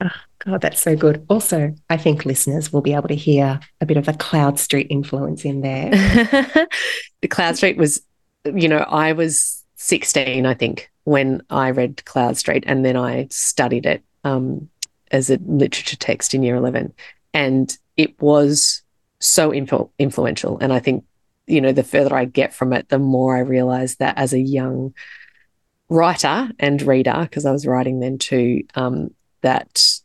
Oh, 0.00 0.12
God, 0.46 0.60
that's 0.60 0.80
so 0.80 0.94
good. 0.94 1.26
Also, 1.28 1.74
I 1.88 1.96
think 1.96 2.24
listeners 2.24 2.72
will 2.72 2.80
be 2.80 2.94
able 2.94 3.08
to 3.08 3.16
hear 3.16 3.58
a 3.80 3.86
bit 3.86 3.96
of 3.96 4.06
a 4.06 4.12
Cloud 4.12 4.60
Street 4.60 4.86
influence 4.88 5.44
in 5.44 5.62
there. 5.62 5.90
the 7.20 7.28
Cloud 7.28 7.56
Street 7.56 7.78
was, 7.78 8.00
you 8.44 8.68
know, 8.68 8.84
I 8.88 9.10
was 9.10 9.64
16, 9.74 10.46
I 10.46 10.54
think, 10.54 10.88
when 11.02 11.42
I 11.50 11.72
read 11.72 12.04
Cloud 12.04 12.36
Street, 12.36 12.62
and 12.64 12.84
then 12.84 12.96
I 12.96 13.26
studied 13.28 13.86
it 13.86 14.04
um, 14.22 14.70
as 15.10 15.30
a 15.30 15.38
literature 15.46 15.96
text 15.96 16.32
in 16.32 16.44
year 16.44 16.54
11 16.54 16.94
and 17.34 17.76
it 17.96 18.20
was 18.22 18.82
so 19.18 19.50
influ- 19.50 19.90
influential 19.98 20.58
and 20.60 20.72
i 20.72 20.78
think 20.78 21.04
you 21.50 21.60
know 21.60 21.72
the 21.72 21.82
further 21.82 22.14
i 22.14 22.24
get 22.24 22.54
from 22.54 22.72
it 22.72 22.88
the 22.88 22.98
more 22.98 23.36
i 23.36 23.40
realize 23.40 23.96
that 23.96 24.16
as 24.16 24.32
a 24.32 24.38
young 24.38 24.94
writer 25.88 26.50
and 26.58 26.82
reader 26.82 27.18
because 27.22 27.44
i 27.44 27.52
was 27.52 27.66
writing 27.66 28.00
then 28.00 28.18
too 28.18 28.62
um, 28.74 29.12
that 29.42 30.00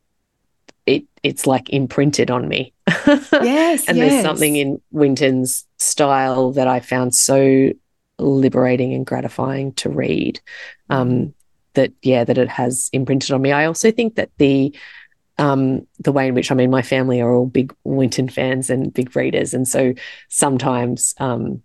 it 0.85 1.05
it's 1.23 1.47
like 1.47 1.71
imprinted 1.71 2.29
on 2.29 2.47
me. 2.47 2.71
Yes 2.87 3.85
and 3.87 3.97
yes. 3.97 4.11
there's 4.11 4.23
something 4.23 4.55
in 4.55 4.81
winton's 4.91 5.65
style 5.77 6.51
that 6.51 6.67
i 6.67 6.79
found 6.79 7.15
so 7.15 7.71
liberating 8.19 8.93
and 8.93 9.05
gratifying 9.05 9.73
to 9.73 9.89
read 9.89 10.39
um, 10.89 11.33
that 11.73 11.91
yeah 12.01 12.23
that 12.23 12.37
it 12.37 12.49
has 12.49 12.89
imprinted 12.93 13.31
on 13.31 13.41
me. 13.41 13.51
I 13.51 13.65
also 13.65 13.91
think 13.91 14.15
that 14.15 14.29
the 14.37 14.75
um, 15.37 15.85
the 15.99 16.11
way 16.11 16.27
in 16.27 16.33
which 16.33 16.51
I 16.51 16.55
mean 16.55 16.71
my 16.71 16.81
family 16.81 17.21
are 17.21 17.33
all 17.33 17.45
big 17.45 17.73
Winton 17.83 18.29
fans 18.29 18.69
and 18.69 18.93
big 18.93 19.15
readers. 19.15 19.53
And 19.53 19.67
so 19.67 19.93
sometimes 20.29 21.13
um, 21.19 21.61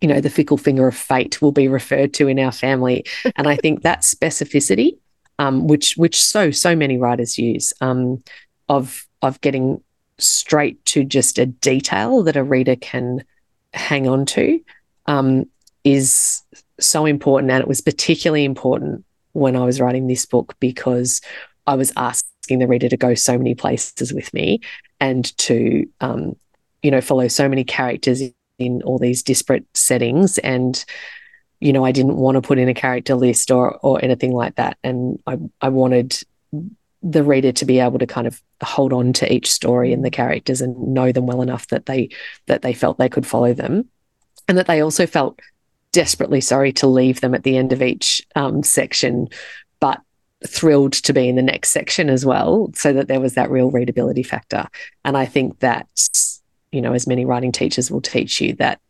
you 0.00 0.08
know 0.08 0.20
the 0.20 0.30
fickle 0.30 0.58
finger 0.58 0.86
of 0.86 0.96
fate 0.96 1.40
will 1.42 1.52
be 1.52 1.68
referred 1.68 2.14
to 2.14 2.28
in 2.28 2.38
our 2.38 2.52
family. 2.52 3.04
And 3.36 3.48
I 3.48 3.56
think 3.56 3.82
that 3.82 4.00
specificity 4.00 4.98
um, 5.38 5.66
which 5.66 5.96
which 5.96 6.22
so 6.22 6.50
so 6.50 6.74
many 6.74 6.98
writers 6.98 7.38
use 7.38 7.72
um, 7.80 8.22
of 8.68 9.06
of 9.22 9.40
getting 9.40 9.82
straight 10.18 10.84
to 10.84 11.04
just 11.04 11.38
a 11.38 11.46
detail 11.46 12.22
that 12.24 12.36
a 12.36 12.42
reader 12.42 12.76
can 12.76 13.24
hang 13.72 14.08
on 14.08 14.26
to 14.26 14.60
um, 15.06 15.44
is 15.84 16.42
so 16.80 17.06
important. 17.06 17.52
And 17.52 17.60
it 17.60 17.68
was 17.68 17.80
particularly 17.80 18.44
important 18.44 19.04
when 19.32 19.54
I 19.54 19.64
was 19.64 19.80
writing 19.80 20.08
this 20.08 20.26
book 20.26 20.54
because 20.58 21.20
I 21.66 21.74
was 21.76 21.92
asking 22.48 22.60
the 22.60 22.66
reader 22.66 22.88
to 22.88 22.96
go 22.96 23.14
so 23.14 23.36
many 23.36 23.54
places 23.54 24.14
with 24.14 24.32
me 24.32 24.60
and 25.00 25.36
to, 25.36 25.86
um, 26.00 26.34
you 26.82 26.90
know, 26.90 27.02
follow 27.02 27.28
so 27.28 27.46
many 27.46 27.62
characters 27.62 28.22
in 28.58 28.82
all 28.82 28.98
these 28.98 29.22
disparate 29.22 29.66
settings. 29.74 30.38
And, 30.38 30.82
you 31.60 31.74
know, 31.74 31.84
I 31.84 31.92
didn't 31.92 32.16
want 32.16 32.36
to 32.36 32.40
put 32.40 32.58
in 32.58 32.70
a 32.70 32.74
character 32.74 33.14
list 33.14 33.50
or 33.50 33.78
or 33.82 34.02
anything 34.02 34.32
like 34.32 34.54
that. 34.54 34.78
And 34.82 35.18
I 35.26 35.36
I 35.60 35.68
wanted 35.68 36.18
the 37.02 37.22
reader 37.22 37.52
to 37.52 37.66
be 37.66 37.80
able 37.80 37.98
to 37.98 38.06
kind 38.06 38.26
of 38.26 38.40
hold 38.62 38.94
on 38.94 39.12
to 39.12 39.30
each 39.30 39.50
story 39.50 39.92
and 39.92 40.02
the 40.02 40.10
characters 40.10 40.62
and 40.62 40.94
know 40.94 41.12
them 41.12 41.26
well 41.26 41.42
enough 41.42 41.66
that 41.68 41.84
they 41.84 42.08
that 42.46 42.62
they 42.62 42.72
felt 42.72 42.96
they 42.96 43.10
could 43.10 43.26
follow 43.26 43.52
them 43.52 43.88
and 44.48 44.56
that 44.56 44.66
they 44.66 44.80
also 44.80 45.06
felt 45.06 45.38
desperately 45.92 46.40
sorry 46.40 46.72
to 46.72 46.86
leave 46.86 47.20
them 47.20 47.34
at 47.34 47.42
the 47.42 47.56
end 47.58 47.72
of 47.72 47.82
each 47.82 48.22
um, 48.34 48.62
section, 48.62 49.28
but 49.80 50.00
thrilled 50.46 50.92
to 50.92 51.12
be 51.12 51.28
in 51.28 51.36
the 51.36 51.42
next 51.42 51.70
section 51.70 52.08
as 52.08 52.24
well, 52.24 52.70
so 52.74 52.92
that 52.92 53.08
there 53.08 53.20
was 53.20 53.34
that 53.34 53.50
real 53.50 53.70
readability 53.70 54.22
factor. 54.22 54.66
And 55.04 55.16
I 55.16 55.26
think 55.26 55.58
that, 55.60 55.88
you 56.70 56.80
know, 56.80 56.92
as 56.92 57.06
many 57.06 57.24
writing 57.24 57.52
teachers 57.52 57.90
will 57.90 58.00
teach 58.00 58.40
you, 58.40 58.54
that 58.54 58.80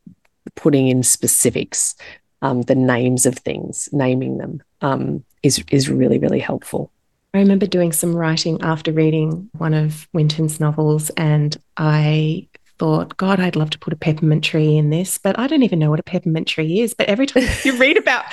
putting 0.54 0.88
in 0.88 1.02
specifics, 1.02 1.94
um, 2.42 2.62
the 2.62 2.74
names 2.74 3.26
of 3.26 3.36
things, 3.36 3.88
naming 3.92 4.38
them, 4.38 4.62
um, 4.80 5.24
is 5.42 5.64
is 5.70 5.88
really 5.88 6.18
really 6.18 6.40
helpful. 6.40 6.90
I 7.34 7.38
remember 7.38 7.66
doing 7.66 7.92
some 7.92 8.16
writing 8.16 8.58
after 8.62 8.90
reading 8.90 9.50
one 9.58 9.74
of 9.74 10.08
Winton's 10.12 10.60
novels, 10.60 11.10
and 11.10 11.56
I 11.76 12.48
thought, 12.78 13.16
God, 13.16 13.40
I'd 13.40 13.56
love 13.56 13.70
to 13.70 13.78
put 13.78 13.92
a 13.92 13.96
peppermint 13.96 14.44
tree 14.44 14.76
in 14.76 14.90
this, 14.90 15.18
but 15.18 15.38
I 15.38 15.46
don't 15.46 15.62
even 15.62 15.78
know 15.78 15.90
what 15.90 16.00
a 16.00 16.04
peppermint 16.04 16.48
tree 16.48 16.80
is. 16.80 16.94
But 16.94 17.08
every 17.08 17.26
time 17.26 17.44
you 17.64 17.76
read 17.76 17.96
about 17.96 18.24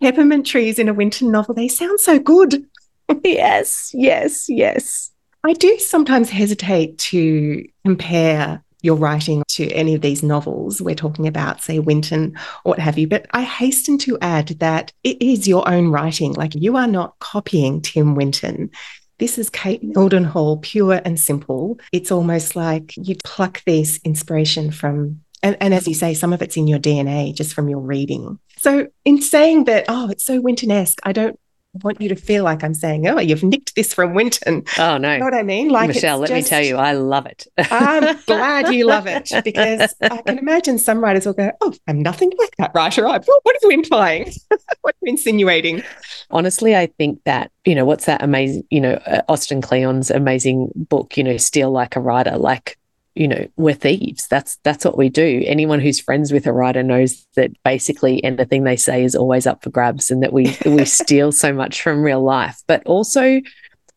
peppermint 0.00 0.46
trees 0.46 0.78
in 0.78 0.88
a 0.88 0.94
Winton 0.94 1.30
novel, 1.30 1.54
they 1.54 1.68
sound 1.68 2.00
so 2.00 2.18
good. 2.18 2.64
yes, 3.24 3.90
yes, 3.94 4.48
yes. 4.48 5.10
I 5.44 5.52
do 5.52 5.78
sometimes 5.78 6.30
hesitate 6.30 6.96
to 6.98 7.66
compare 7.84 8.64
your 8.84 8.96
writing 8.96 9.42
to 9.48 9.66
any 9.72 9.94
of 9.94 10.02
these 10.02 10.22
novels 10.22 10.80
we're 10.80 10.94
talking 10.94 11.26
about, 11.26 11.62
say 11.62 11.78
Winton 11.78 12.34
or 12.64 12.70
what 12.70 12.78
have 12.78 12.98
you. 12.98 13.08
But 13.08 13.26
I 13.32 13.42
hasten 13.42 13.96
to 13.98 14.18
add 14.20 14.48
that 14.60 14.92
it 15.02 15.20
is 15.22 15.48
your 15.48 15.66
own 15.68 15.88
writing. 15.88 16.34
Like 16.34 16.54
you 16.54 16.76
are 16.76 16.86
not 16.86 17.18
copying 17.18 17.80
Tim 17.80 18.14
Winton. 18.14 18.70
This 19.18 19.38
is 19.38 19.48
Kate 19.48 19.82
Mildenhall, 19.82 20.60
pure 20.60 21.00
and 21.04 21.18
simple. 21.18 21.78
It's 21.92 22.12
almost 22.12 22.56
like 22.56 22.94
you 22.96 23.16
pluck 23.24 23.62
this 23.64 24.00
inspiration 24.04 24.70
from, 24.70 25.22
and, 25.44 25.58
and 25.60 25.74
as 25.74 25.86
you 25.86 25.94
say, 25.94 26.14
some 26.14 26.32
of 26.32 26.40
it's 26.40 26.56
in 26.56 26.66
your 26.66 26.78
DNA 26.78 27.34
just 27.34 27.52
from 27.52 27.68
your 27.68 27.78
reading. 27.78 28.38
So, 28.56 28.88
in 29.04 29.20
saying 29.20 29.64
that, 29.64 29.84
oh, 29.88 30.08
it's 30.08 30.24
so 30.24 30.40
Winton 30.40 30.70
esque, 30.70 31.00
I 31.04 31.12
don't 31.12 31.38
want 31.82 32.00
you 32.00 32.08
to 32.08 32.16
feel 32.16 32.44
like 32.44 32.64
I'm 32.64 32.72
saying, 32.72 33.06
oh, 33.06 33.18
you've 33.18 33.42
nicked 33.42 33.74
this 33.74 33.92
from 33.92 34.14
Winton. 34.14 34.64
Oh, 34.78 34.96
no. 34.96 35.12
You 35.12 35.18
know 35.18 35.26
what 35.26 35.34
I 35.34 35.42
mean? 35.42 35.68
Like, 35.68 35.88
Michelle, 35.88 36.18
let 36.18 36.30
just, 36.30 36.44
me 36.44 36.48
tell 36.48 36.62
you, 36.62 36.76
I 36.76 36.92
love 36.92 37.26
it. 37.26 37.46
I'm 37.58 38.18
glad 38.26 38.72
you 38.74 38.86
love 38.86 39.06
it 39.06 39.30
because 39.44 39.94
I 40.00 40.22
can 40.22 40.38
imagine 40.38 40.78
some 40.78 40.98
writers 40.98 41.26
will 41.26 41.34
go, 41.34 41.52
oh, 41.60 41.74
I'm 41.86 42.02
nothing 42.02 42.32
like 42.38 42.56
that 42.56 42.72
writer. 42.74 43.04
What 43.04 43.28
are 43.28 43.58
you 43.62 43.70
implying? 43.70 44.32
what 44.80 44.94
are 44.94 44.98
you 45.02 45.10
insinuating? 45.12 45.82
Honestly, 46.30 46.74
I 46.74 46.86
think 46.86 47.22
that, 47.24 47.50
you 47.66 47.74
know, 47.74 47.84
what's 47.84 48.06
that 48.06 48.22
amazing, 48.22 48.64
you 48.70 48.80
know, 48.80 48.94
uh, 49.06 49.20
Austin 49.28 49.60
Kleon's 49.60 50.10
amazing 50.10 50.70
book, 50.74 51.16
you 51.16 51.22
know, 51.22 51.36
Steal 51.36 51.70
Like 51.70 51.96
a 51.96 52.00
Writer, 52.00 52.38
like 52.38 52.78
you 53.14 53.28
know 53.28 53.46
we're 53.56 53.74
thieves. 53.74 54.26
That's 54.28 54.56
that's 54.64 54.84
what 54.84 54.98
we 54.98 55.08
do. 55.08 55.42
Anyone 55.46 55.80
who's 55.80 56.00
friends 56.00 56.32
with 56.32 56.46
a 56.46 56.52
writer 56.52 56.82
knows 56.82 57.26
that 57.36 57.50
basically 57.62 58.22
anything 58.24 58.64
they 58.64 58.76
say 58.76 59.04
is 59.04 59.14
always 59.14 59.46
up 59.46 59.62
for 59.62 59.70
grabs 59.70 60.10
and 60.10 60.22
that 60.22 60.32
we 60.32 60.56
we 60.66 60.84
steal 60.84 61.32
so 61.32 61.52
much 61.52 61.82
from 61.82 62.02
real 62.02 62.22
life. 62.22 62.62
But 62.66 62.84
also 62.86 63.40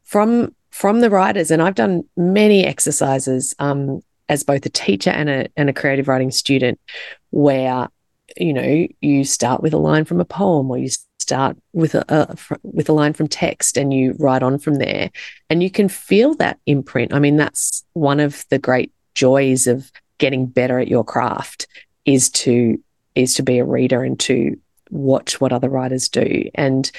from 0.04 0.54
from 0.72 1.00
the 1.00 1.10
writers 1.10 1.50
and 1.50 1.60
i've 1.60 1.74
done 1.74 2.04
many 2.16 2.64
exercises 2.64 3.56
um, 3.58 4.00
as 4.30 4.44
both 4.44 4.64
a 4.64 4.70
teacher 4.70 5.10
and 5.10 5.28
a 5.28 5.48
and 5.58 5.70
a 5.70 5.74
creative 5.74 6.08
writing 6.08 6.30
student 6.30 6.80
where 7.32 7.88
you 8.36 8.54
know 8.54 8.88
you 9.02 9.24
start 9.24 9.62
with 9.62 9.74
a 9.74 9.78
line 9.78 10.06
from 10.06 10.22
a 10.22 10.26
poem 10.26 10.70
or 10.70 10.78
you 10.78 10.90
start 11.20 11.58
with 11.74 11.94
a, 11.94 12.06
a, 12.08 12.58
with 12.64 12.88
a 12.88 12.94
line 12.94 13.12
from 13.12 13.28
text 13.28 13.76
and 13.76 13.94
you 13.94 14.16
write 14.18 14.44
on 14.44 14.58
from 14.58 14.76
there. 14.76 15.12
And 15.50 15.62
you 15.62 15.70
can 15.70 15.90
feel 15.90 16.34
that 16.36 16.58
imprint. 16.66 17.14
I 17.14 17.20
mean 17.20 17.36
that's 17.36 17.84
one 17.94 18.22
of 18.22 18.46
the 18.50 18.60
great 18.60 18.94
joys 19.18 19.66
of 19.66 19.92
getting 20.20 20.46
better 20.46 20.80
at 20.80 20.88
your 20.88 21.04
craft 21.04 21.68
is 22.06 22.30
to 22.30 22.80
is 23.16 23.34
to 23.34 23.42
be 23.42 23.58
a 23.58 23.66
reader 23.66 24.04
and 24.04 24.20
to 24.20 24.56
watch 24.92 25.42
what 25.42 25.52
other 25.52 25.70
writers 25.70 26.08
do. 26.08 26.50
And 26.54 26.90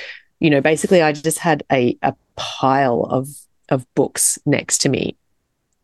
you 0.41 0.51
know 0.51 0.61
basically 0.61 1.03
i 1.03 1.11
just 1.13 1.39
had 1.39 1.65
a, 1.73 1.97
a 2.03 2.15
pile 2.37 3.03
of 3.11 3.29
of 3.69 3.87
books 3.95 4.39
next 4.45 4.79
to 4.79 4.89
me. 4.89 5.17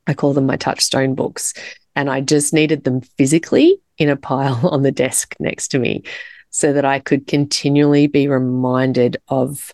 I 0.07 0.15
call 0.15 0.33
them 0.33 0.47
my 0.47 0.57
touchstone 0.57 1.15
books. 1.15 1.55
And 1.97 2.11
i 2.11 2.21
just 2.21 2.53
needed 2.53 2.83
them 2.83 3.01
physically 3.01 3.81
in 3.99 4.09
a 4.09 4.17
pile 4.17 4.69
on 4.75 4.83
the 4.83 4.93
desk 4.93 5.37
next 5.39 5.69
to 5.69 5.79
me 5.79 6.03
so 6.51 6.73
that 6.73 6.85
i 6.85 6.99
could 6.99 7.29
continually 7.29 8.09
be 8.09 8.27
reminded 8.27 9.17
of 9.29 9.73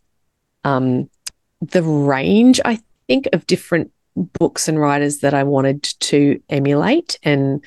um, 0.64 1.08
the 1.62 1.82
range 1.82 2.60
i 2.66 2.78
think 3.06 3.28
of 3.32 3.46
different 3.46 3.90
books 4.38 4.68
and 4.68 4.80
writers 4.80 5.18
that 5.18 5.34
I 5.34 5.42
wanted 5.44 5.82
to 5.82 6.40
emulate. 6.48 7.18
And 7.22 7.64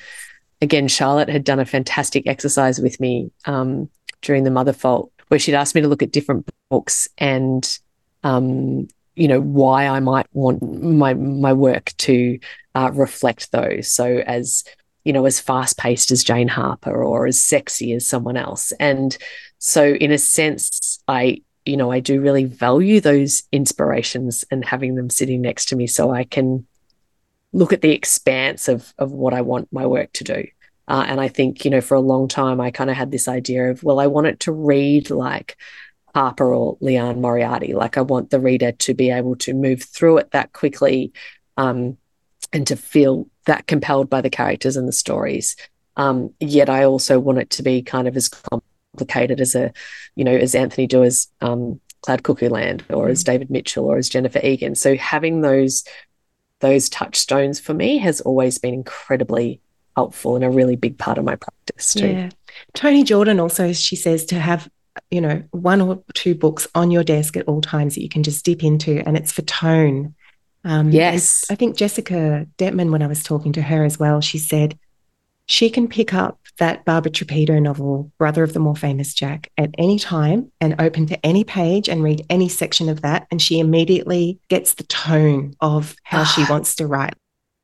again, 0.60 0.88
Charlotte 0.88 1.28
had 1.28 1.44
done 1.44 1.60
a 1.60 1.64
fantastic 1.64 2.26
exercise 2.26 2.80
with 2.80 3.00
me 3.00 3.30
um, 3.44 3.88
during 4.22 4.44
the 4.44 4.50
Mother 4.50 4.72
Fault, 4.72 5.12
where 5.28 5.40
she'd 5.40 5.54
asked 5.54 5.74
me 5.74 5.80
to 5.80 5.88
look 5.88 6.02
at 6.02 6.12
different 6.12 6.48
books 6.70 7.08
and, 7.18 7.78
um, 8.22 8.88
you 9.14 9.28
know, 9.28 9.40
why 9.40 9.86
I 9.86 10.00
might 10.00 10.26
want 10.32 10.62
my 10.82 11.14
my 11.14 11.52
work 11.52 11.92
to 11.98 12.38
uh, 12.74 12.90
reflect 12.92 13.52
those. 13.52 13.92
So 13.92 14.22
as 14.26 14.64
you 15.04 15.12
know, 15.12 15.26
as 15.26 15.38
fast 15.38 15.78
paced 15.78 16.10
as 16.10 16.24
Jane 16.24 16.48
Harper 16.48 17.02
or 17.02 17.26
as 17.26 17.40
sexy 17.40 17.92
as 17.92 18.08
someone 18.08 18.36
else. 18.36 18.72
And 18.80 19.16
so, 19.58 19.94
in 19.94 20.10
a 20.10 20.18
sense, 20.18 21.02
I 21.06 21.42
you 21.64 21.76
know, 21.76 21.90
I 21.90 22.00
do 22.00 22.20
really 22.20 22.44
value 22.44 23.00
those 23.00 23.42
inspirations 23.52 24.44
and 24.50 24.64
having 24.64 24.94
them 24.94 25.10
sitting 25.10 25.40
next 25.40 25.66
to 25.66 25.76
me 25.76 25.86
so 25.86 26.10
I 26.10 26.24
can 26.24 26.66
look 27.52 27.72
at 27.72 27.80
the 27.80 27.92
expanse 27.92 28.68
of 28.68 28.92
of 28.98 29.12
what 29.12 29.32
I 29.32 29.40
want 29.40 29.72
my 29.72 29.86
work 29.86 30.12
to 30.14 30.24
do. 30.24 30.46
Uh, 30.86 31.04
and 31.08 31.20
I 31.20 31.28
think, 31.28 31.64
you 31.64 31.70
know, 31.70 31.80
for 31.80 31.94
a 31.94 32.00
long 32.00 32.28
time, 32.28 32.60
I 32.60 32.70
kind 32.70 32.90
of 32.90 32.96
had 32.96 33.10
this 33.10 33.26
idea 33.26 33.70
of, 33.70 33.82
well, 33.82 33.98
I 34.00 34.06
want 34.06 34.26
it 34.26 34.40
to 34.40 34.52
read 34.52 35.08
like 35.08 35.56
Harper 36.14 36.52
or 36.52 36.76
Liane 36.80 37.20
Moriarty. 37.20 37.72
Like 37.72 37.96
I 37.96 38.02
want 38.02 38.30
the 38.30 38.40
reader 38.40 38.72
to 38.72 38.94
be 38.94 39.10
able 39.10 39.36
to 39.36 39.54
move 39.54 39.82
through 39.82 40.18
it 40.18 40.30
that 40.32 40.52
quickly 40.52 41.12
um, 41.56 41.96
and 42.52 42.66
to 42.66 42.76
feel 42.76 43.28
that 43.46 43.66
compelled 43.66 44.10
by 44.10 44.20
the 44.20 44.30
characters 44.30 44.76
and 44.76 44.86
the 44.86 44.92
stories. 44.92 45.56
Um, 45.96 46.34
yet 46.40 46.68
I 46.68 46.84
also 46.84 47.18
want 47.18 47.38
it 47.38 47.50
to 47.50 47.62
be 47.62 47.82
kind 47.82 48.06
of 48.06 48.16
as 48.16 48.28
complicated 48.94 49.40
as 49.40 49.54
a, 49.54 49.72
you 50.14 50.24
know, 50.24 50.36
as 50.36 50.54
Anthony 50.54 50.86
Doerr's 50.86 51.28
um, 51.40 51.80
Cloud 52.02 52.22
Cuckoo 52.22 52.48
Land 52.48 52.84
or 52.90 53.08
as 53.08 53.22
mm. 53.22 53.26
David 53.26 53.50
Mitchell 53.50 53.86
or 53.86 53.98
as 53.98 54.08
Jennifer 54.08 54.38
Egan. 54.38 54.74
So 54.74 54.96
having 54.96 55.40
those 55.40 55.84
those 56.60 56.88
touchstones 56.88 57.58
for 57.58 57.74
me 57.74 57.98
has 57.98 58.20
always 58.20 58.58
been 58.58 58.74
incredibly 58.74 59.60
helpful 59.96 60.36
and 60.36 60.44
a 60.44 60.50
really 60.50 60.76
big 60.76 60.96
part 60.96 61.18
of 61.18 61.24
my 61.24 61.36
practice 61.36 61.94
too. 61.94 62.06
Yeah. 62.06 62.28
Toni 62.74 63.02
Jordan 63.02 63.40
also, 63.40 63.72
she 63.72 63.96
says 63.96 64.24
to 64.26 64.38
have, 64.38 64.68
you 65.10 65.20
know, 65.20 65.42
one 65.50 65.80
or 65.80 66.02
two 66.14 66.34
books 66.34 66.68
on 66.74 66.90
your 66.90 67.04
desk 67.04 67.36
at 67.36 67.48
all 67.48 67.60
times 67.60 67.94
that 67.94 68.02
you 68.02 68.08
can 68.08 68.22
just 68.22 68.44
dip 68.44 68.62
into, 68.62 69.02
and 69.06 69.16
it's 69.16 69.32
for 69.32 69.42
tone 69.42 70.14
Um, 70.64 70.90
yes. 70.90 71.44
I 71.50 71.56
think 71.56 71.76
Jessica 71.76 72.46
Dettmann, 72.56 72.90
when 72.90 73.02
I 73.02 73.06
was 73.06 73.22
talking 73.22 73.52
to 73.52 73.62
her 73.62 73.84
as 73.84 73.98
well, 73.98 74.20
she 74.20 74.38
said 74.38 74.78
she 75.46 75.70
can 75.70 75.88
pick 75.88 76.14
up 76.14 76.38
that 76.58 76.84
Barbara 76.84 77.10
Trapido 77.10 77.60
novel, 77.60 78.12
Brother 78.18 78.42
of 78.42 78.52
the 78.52 78.60
More 78.60 78.76
Famous 78.76 79.12
Jack, 79.12 79.50
at 79.58 79.74
any 79.76 79.98
time 79.98 80.52
and 80.60 80.76
open 80.78 81.06
to 81.06 81.26
any 81.26 81.44
page 81.44 81.88
and 81.88 82.02
read 82.02 82.24
any 82.30 82.48
section 82.48 82.88
of 82.88 83.02
that. 83.02 83.26
And 83.30 83.42
she 83.42 83.58
immediately 83.58 84.38
gets 84.48 84.74
the 84.74 84.84
tone 84.84 85.54
of 85.60 85.96
how 86.04 86.24
she 86.24 86.44
wants 86.48 86.76
to 86.76 86.86
write. 86.86 87.14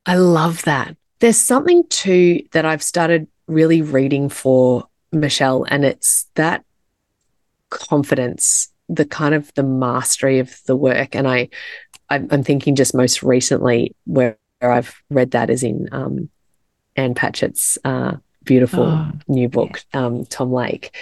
I 0.07 0.16
love 0.16 0.62
that. 0.62 0.97
There's 1.20 1.37
something 1.37 1.85
too 1.89 2.43
that 2.53 2.64
I've 2.64 2.83
started 2.83 3.28
really 3.47 3.83
reading 3.83 4.28
for 4.28 4.89
Michelle, 5.12 5.64
and 5.64 5.85
it's 5.85 6.26
that 6.35 6.64
confidence, 7.68 8.68
the 8.89 9.05
kind 9.05 9.35
of 9.35 9.53
the 9.55 9.62
mastery 9.62 10.39
of 10.39 10.61
the 10.66 10.76
work. 10.76 11.14
And 11.14 11.28
I, 11.28 11.49
I'm 12.09 12.43
thinking 12.43 12.74
just 12.74 12.95
most 12.95 13.22
recently 13.22 13.95
where 14.05 14.37
I've 14.61 15.01
read 15.11 15.31
that 15.33 15.51
is 15.51 15.62
in 15.62 15.89
um, 15.93 16.28
Ann 17.01 17.14
Patchett's 17.14 17.78
uh, 17.84 18.16
beautiful 18.44 18.84
oh, 18.84 19.11
new 19.26 19.48
book, 19.48 19.82
yeah. 19.94 20.05
um, 20.05 20.26
Tom 20.26 20.53
Lake, 20.53 20.94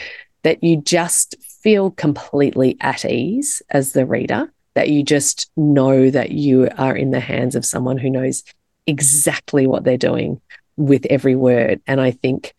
that 0.42 0.62
you 0.62 0.80
just 0.80 1.34
feel 1.42 1.90
completely 1.90 2.76
at 2.80 3.04
ease 3.04 3.62
as 3.70 3.92
the 3.92 4.06
reader, 4.06 4.52
that 4.74 4.88
you 4.88 5.02
just 5.02 5.50
know 5.56 6.08
that 6.08 6.30
you 6.30 6.68
are 6.78 6.96
in 6.96 7.10
the 7.10 7.20
hands 7.20 7.56
of 7.56 7.66
someone 7.66 7.98
who 7.98 8.10
knows 8.10 8.44
exactly 8.86 9.66
what 9.66 9.82
they're 9.82 9.96
doing 9.96 10.40
with 10.76 11.04
every 11.10 11.34
word. 11.34 11.80
And 11.86 12.00
I 12.00 12.12
think, 12.12 12.54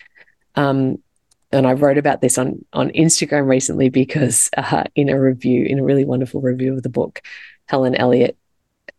um, 0.55 0.99
and 1.51 1.65
I 1.65 1.73
wrote 1.73 1.97
about 1.97 2.21
this 2.21 2.37
on 2.37 2.63
on 2.73 2.89
Instagram 2.89 3.47
recently 3.47 3.89
because 3.89 4.49
uh, 4.57 4.83
in 4.95 5.09
a 5.09 5.19
review, 5.19 5.65
in 5.65 5.79
a 5.79 5.83
really 5.83 6.05
wonderful 6.05 6.41
review 6.41 6.73
of 6.73 6.83
the 6.83 6.89
book, 6.89 7.21
Helen 7.67 7.95
Elliott 7.95 8.37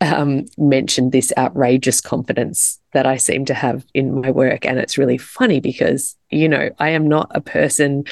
um, 0.01 0.47
mentioned 0.57 1.13
this 1.13 1.33
outrageous 1.37 2.01
confidence 2.01 2.81
that 2.93 3.07
I 3.07 3.17
seem 3.17 3.45
to 3.47 3.55
have 3.55 3.85
in 3.95 4.21
my 4.21 4.31
work. 4.31 4.65
And 4.65 4.79
it's 4.79 4.99
really 4.99 5.19
funny 5.19 5.61
because, 5.61 6.17
you 6.31 6.49
know, 6.49 6.71
I 6.79 6.91
am 6.91 7.07
not 7.07 7.31
a 7.35 7.41
person 7.41 8.05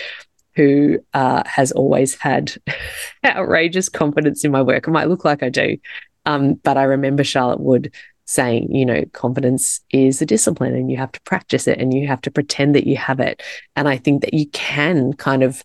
who 0.55 0.99
uh, 1.15 1.43
has 1.47 1.73
always 1.73 2.15
had 2.15 2.53
outrageous 3.25 3.89
confidence 3.89 4.45
in 4.45 4.51
my 4.51 4.63
work. 4.63 4.87
I 4.87 4.91
might 4.91 5.09
look 5.09 5.25
like 5.25 5.43
I 5.43 5.49
do. 5.49 5.79
Um, 6.27 6.55
but 6.55 6.77
I 6.77 6.83
remember 6.83 7.25
Charlotte 7.25 7.61
Wood 7.61 7.93
saying, 8.27 8.75
you 8.75 8.85
know, 8.85 9.05
confidence 9.13 9.81
is 9.91 10.21
a 10.21 10.27
discipline 10.27 10.75
and 10.75 10.91
you 10.91 10.99
have 10.99 11.13
to 11.13 11.21
practice 11.23 11.67
it 11.67 11.79
and 11.79 11.95
you 11.95 12.07
have 12.07 12.21
to 12.21 12.31
pretend 12.31 12.75
that 12.75 12.87
you 12.87 12.97
have 12.97 13.21
it. 13.21 13.43
And 13.75 13.89
I 13.89 13.97
think 13.97 14.21
that 14.21 14.35
you 14.35 14.47
can 14.49 15.15
kind 15.15 15.43
of 15.43 15.65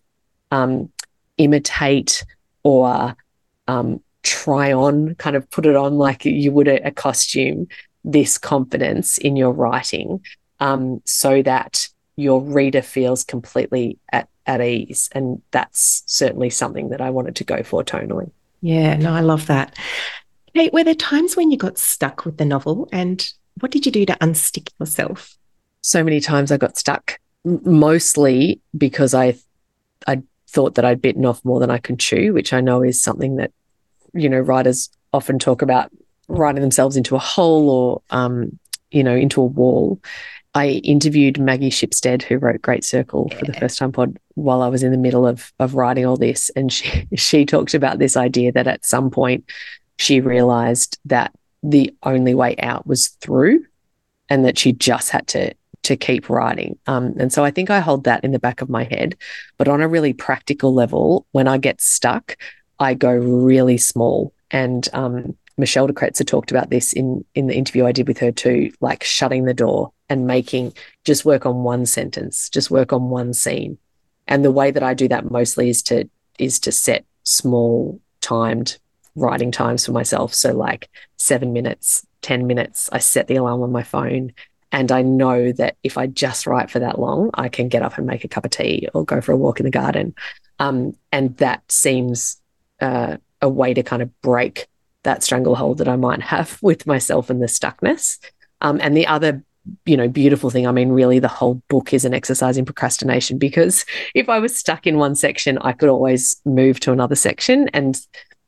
um, 0.51 0.89
imitate 1.37 2.23
or 2.63 3.15
um, 3.67 4.01
try 4.23 4.73
on, 4.73 5.15
kind 5.15 5.35
of 5.35 5.49
put 5.49 5.65
it 5.65 5.75
on 5.75 5.93
like 5.93 6.25
you 6.25 6.51
would 6.51 6.67
a, 6.67 6.87
a 6.87 6.91
costume, 6.91 7.67
this 8.03 8.37
confidence 8.37 9.17
in 9.17 9.35
your 9.35 9.51
writing 9.51 10.21
um, 10.59 11.01
so 11.05 11.41
that 11.41 11.87
your 12.15 12.41
reader 12.41 12.81
feels 12.81 13.23
completely 13.23 13.97
at, 14.11 14.29
at 14.45 14.61
ease. 14.61 15.09
And 15.13 15.41
that's 15.51 16.03
certainly 16.05 16.49
something 16.49 16.89
that 16.89 17.01
I 17.01 17.09
wanted 17.09 17.35
to 17.37 17.43
go 17.43 17.63
for 17.63 17.83
tonally. 17.83 18.31
Yeah, 18.61 18.95
no, 18.95 19.13
I 19.13 19.21
love 19.21 19.47
that. 19.47 19.77
Hey, 20.53 20.69
were 20.71 20.83
there 20.83 20.95
times 20.95 21.35
when 21.35 21.51
you 21.51 21.57
got 21.57 21.77
stuck 21.77 22.25
with 22.25 22.37
the 22.37 22.45
novel 22.45 22.87
and 22.91 23.27
what 23.59 23.71
did 23.71 23.85
you 23.85 23.91
do 23.91 24.05
to 24.05 24.13
unstick 24.21 24.69
yourself? 24.79 25.35
So 25.81 26.03
many 26.03 26.19
times 26.19 26.51
I 26.51 26.57
got 26.57 26.77
stuck, 26.77 27.19
mostly 27.43 28.61
because 28.77 29.13
I 29.13 29.35
I 30.07 30.21
thought 30.47 30.75
that 30.75 30.85
I'd 30.85 31.01
bitten 31.01 31.25
off 31.25 31.43
more 31.43 31.59
than 31.59 31.71
I 31.71 31.77
could 31.77 31.99
chew, 31.99 32.33
which 32.33 32.53
I 32.53 32.61
know 32.61 32.83
is 32.83 33.01
something 33.01 33.37
that 33.37 33.51
you 34.13 34.29
know, 34.29 34.39
writers 34.39 34.89
often 35.11 35.39
talk 35.39 35.61
about 35.61 35.91
writing 36.27 36.61
themselves 36.61 36.97
into 36.97 37.15
a 37.15 37.19
hole 37.19 37.69
or, 37.69 38.01
um, 38.09 38.57
you 38.91 39.03
know, 39.03 39.15
into 39.15 39.41
a 39.41 39.45
wall. 39.45 39.99
I 40.55 40.67
interviewed 40.83 41.39
Maggie 41.39 41.71
Shipstead, 41.71 42.21
who 42.21 42.37
wrote 42.37 42.61
Great 42.61 42.83
Circle 42.83 43.29
for 43.29 43.45
the 43.45 43.53
first 43.53 43.79
time 43.79 43.91
pod, 43.91 44.17
while 44.35 44.61
I 44.61 44.67
was 44.67 44.83
in 44.83 44.91
the 44.91 44.97
middle 44.97 45.25
of 45.25 45.51
of 45.59 45.73
writing 45.73 46.05
all 46.05 46.17
this, 46.17 46.51
and 46.51 46.71
she 46.71 47.07
she 47.15 47.45
talked 47.45 47.73
about 47.73 47.99
this 47.99 48.15
idea 48.15 48.51
that 48.51 48.67
at 48.67 48.85
some 48.85 49.09
point 49.09 49.45
she 49.97 50.21
realized 50.21 50.99
that 51.05 51.33
the 51.63 51.93
only 52.03 52.35
way 52.35 52.55
out 52.57 52.85
was 52.85 53.07
through, 53.19 53.65
and 54.29 54.45
that 54.45 54.59
she 54.59 54.73
just 54.73 55.09
had 55.09 55.27
to 55.29 55.53
to 55.83 55.97
keep 55.97 56.29
writing. 56.29 56.77
Um, 56.87 57.13
and 57.19 57.33
so 57.33 57.43
I 57.43 57.51
think 57.51 57.69
I 57.69 57.79
hold 57.79 58.05
that 58.05 58.23
in 58.23 58.31
the 58.31 58.39
back 58.39 58.61
of 58.61 58.69
my 58.69 58.85
head. 58.85 59.15
But 59.57 59.67
on 59.67 59.81
a 59.81 59.87
really 59.87 60.13
practical 60.13 60.73
level, 60.73 61.25
when 61.31 61.47
I 61.47 61.57
get 61.57 61.81
stuck, 61.81 62.37
I 62.83 62.93
go 62.93 63.11
really 63.11 63.77
small. 63.77 64.33
And 64.51 64.87
um, 64.93 65.37
Michelle 65.57 65.87
de 65.87 65.93
Kretser 65.93 66.27
talked 66.27 66.51
about 66.51 66.69
this 66.69 66.93
in 66.93 67.23
in 67.33 67.47
the 67.47 67.55
interview 67.55 67.85
I 67.85 67.91
did 67.91 68.07
with 68.07 68.19
her 68.19 68.31
too, 68.31 68.71
like 68.81 69.03
shutting 69.03 69.45
the 69.45 69.53
door 69.53 69.91
and 70.09 70.27
making 70.27 70.73
just 71.05 71.25
work 71.25 71.45
on 71.45 71.63
one 71.63 71.85
sentence, 71.85 72.49
just 72.49 72.69
work 72.69 72.91
on 72.91 73.09
one 73.09 73.33
scene. 73.33 73.77
And 74.27 74.43
the 74.43 74.51
way 74.51 74.71
that 74.71 74.83
I 74.83 74.93
do 74.93 75.07
that 75.07 75.31
mostly 75.31 75.69
is 75.69 75.81
to 75.83 76.09
is 76.37 76.59
to 76.61 76.71
set 76.71 77.05
small 77.23 78.01
timed 78.21 78.77
writing 79.15 79.51
times 79.51 79.85
for 79.85 79.91
myself. 79.91 80.33
So 80.33 80.51
like 80.53 80.89
seven 81.17 81.53
minutes, 81.53 82.05
10 82.21 82.47
minutes, 82.47 82.89
I 82.91 82.99
set 82.99 83.27
the 83.27 83.35
alarm 83.35 83.61
on 83.61 83.71
my 83.71 83.83
phone. 83.83 84.33
And 84.71 84.91
I 84.91 85.03
know 85.03 85.51
that 85.51 85.77
if 85.83 85.99
I 85.99 86.07
just 86.07 86.47
write 86.47 86.71
for 86.71 86.79
that 86.79 86.99
long, 86.99 87.29
I 87.35 87.47
can 87.47 87.67
get 87.69 87.83
up 87.83 87.97
and 87.99 88.07
make 88.07 88.23
a 88.23 88.27
cup 88.27 88.43
of 88.43 88.49
tea 88.49 88.87
or 88.95 89.05
go 89.05 89.21
for 89.21 89.31
a 89.31 89.37
walk 89.37 89.59
in 89.59 89.65
the 89.65 89.69
garden. 89.69 90.15
Um, 90.57 90.97
and 91.11 91.37
that 91.37 91.71
seems 91.71 92.41
uh, 92.83 93.17
a 93.41 93.47
way 93.47 93.73
to 93.73 93.81
kind 93.81 94.01
of 94.01 94.21
break 94.21 94.67
that 95.03 95.23
stranglehold 95.23 95.77
that 95.77 95.87
I 95.87 95.95
might 95.95 96.21
have 96.21 96.59
with 96.61 96.85
myself 96.85 97.29
and 97.29 97.41
the 97.41 97.47
stuckness. 97.47 98.19
Um, 98.61 98.79
and 98.81 98.95
the 98.95 99.07
other, 99.07 99.43
you 99.85 99.95
know, 99.95 100.07
beautiful 100.07 100.49
thing, 100.49 100.67
I 100.67 100.71
mean, 100.71 100.89
really, 100.89 101.19
the 101.19 101.27
whole 101.27 101.61
book 101.69 101.93
is 101.93 102.05
an 102.05 102.13
exercise 102.13 102.57
in 102.57 102.65
procrastination 102.65 103.37
because 103.37 103.85
if 104.15 104.29
I 104.29 104.39
was 104.39 104.55
stuck 104.55 104.85
in 104.85 104.97
one 104.97 105.15
section, 105.15 105.57
I 105.59 105.71
could 105.71 105.89
always 105.89 106.35
move 106.45 106.79
to 106.81 106.91
another 106.91 107.15
section, 107.15 107.69
and 107.69 107.99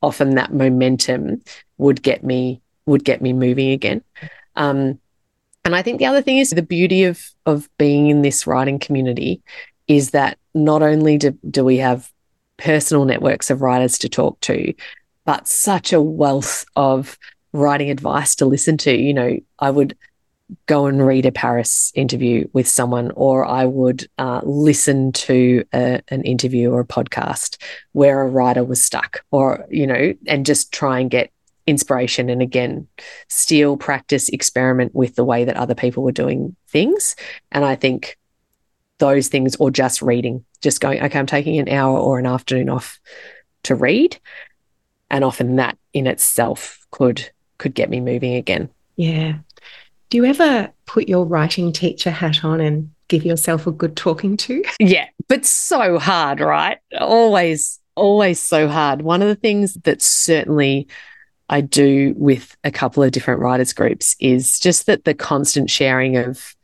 often 0.02 0.36
that 0.36 0.54
momentum 0.54 1.42
would 1.78 2.04
get 2.04 2.24
me 2.24 2.62
would 2.86 3.04
get 3.04 3.22
me 3.22 3.34
moving 3.34 3.72
again. 3.72 4.04
Um, 4.56 5.00
and 5.64 5.76
I 5.76 5.82
think 5.82 5.98
the 5.98 6.06
other 6.06 6.22
thing 6.22 6.38
is 6.38 6.52
the 6.52 6.62
beauty 6.62 7.06
of 7.06 7.32
of 7.46 7.70
being 7.78 8.08
in 8.08 8.22
this 8.22 8.46
writing 8.46 8.80
community 8.80 9.42
is 9.88 10.12
that 10.12 10.38
not 10.54 10.82
only 10.82 11.18
do, 11.18 11.38
do 11.50 11.64
we 11.64 11.78
have 11.78 12.12
personal 12.58 13.06
networks 13.06 13.50
of 13.50 13.62
writers 13.62 13.98
to 14.00 14.10
talk 14.10 14.40
to, 14.42 14.74
but 15.26 15.48
such 15.48 15.94
a 15.94 16.02
wealth 16.02 16.66
of 16.76 17.18
writing 17.54 17.90
advice 17.90 18.36
to 18.36 18.46
listen 18.46 18.78
to. 18.78 18.96
You 18.96 19.14
know, 19.14 19.38
I 19.60 19.72
would 19.72 19.98
go 20.68 20.86
and 20.86 21.06
read 21.06 21.26
a 21.26 21.32
Paris 21.32 21.92
interview 21.96 22.48
with 22.54 22.68
someone, 22.68 23.12
or 23.16 23.46
I 23.46 23.66
would 23.66 24.08
uh, 24.18 24.42
listen 24.44 25.12
to 25.14 25.66
a, 25.74 26.02
an 26.10 26.22
interview 26.24 26.72
or 26.72 26.82
a 26.82 26.86
podcast 26.86 27.62
where 27.94 28.22
a 28.22 28.28
writer 28.28 28.64
was 28.64 28.84
stuck, 28.84 29.26
or, 29.32 29.66
you 29.70 29.88
know, 29.88 30.14
and 30.28 30.46
just 30.46 30.72
try 30.72 31.00
and 31.00 31.10
get 31.10 31.32
inspiration 31.68 32.30
and 32.30 32.44
again, 32.44 32.88
steal, 33.28 33.76
practice, 33.76 34.30
experiment 34.30 34.94
with 34.94 35.16
the 35.16 35.26
way 35.26 35.46
that 35.46 35.58
other 35.58 35.74
people 35.74 36.04
were 36.04 36.12
doing 36.12 36.56
things. 36.68 37.16
And 37.52 37.66
I 37.66 37.74
think 37.74 38.18
those 39.00 39.28
things, 39.28 39.56
or 39.58 39.72
just 39.72 40.02
reading, 40.02 40.46
just 40.62 40.82
going, 40.82 41.02
okay, 41.04 41.20
I'm 41.20 41.26
taking 41.26 41.60
an 41.60 41.70
hour 41.70 41.98
or 41.98 42.20
an 42.20 42.26
afternoon 42.26 42.70
off 42.70 43.00
to 43.64 43.76
read. 43.76 44.18
And 45.10 45.24
often 45.24 45.58
that 45.58 45.78
in 45.94 46.08
itself 46.08 46.86
could 46.92 47.30
could 47.58 47.74
get 47.74 47.90
me 47.90 48.02
moving 48.02 48.36
again. 48.36 48.70
Yeah. 48.96 49.36
Do 50.10 50.18
you 50.18 50.26
ever 50.26 50.72
put 50.86 51.08
your 51.08 51.26
writing 51.26 51.72
teacher 51.72 52.12
hat 52.12 52.44
on 52.44 52.60
and 52.62 52.92
give 53.08 53.26
yourself 53.26 53.68
a 53.68 53.72
good 53.72 53.96
talking 53.96 54.38
to? 54.38 54.64
Yeah, 54.80 55.08
but 55.28 55.46
so 55.46 55.98
hard, 55.98 56.40
right? 56.40 56.80
Always, 57.00 57.80
always 57.96 58.40
so 58.40 58.68
hard. 58.68 59.02
One 59.02 59.22
of 59.22 59.28
the 59.28 59.36
things 59.36 59.76
that 59.84 60.02
certainly 60.02 60.88
I 61.50 61.62
do 61.62 62.14
with 62.18 62.56
a 62.64 62.72
couple 62.72 63.04
of 63.04 63.12
different 63.12 63.42
writers 63.42 63.74
groups 63.74 64.16
is 64.20 64.60
just 64.60 64.86
that 64.88 65.06
the 65.06 65.14
constant 65.14 65.70
sharing 65.70 66.18
of 66.18 66.55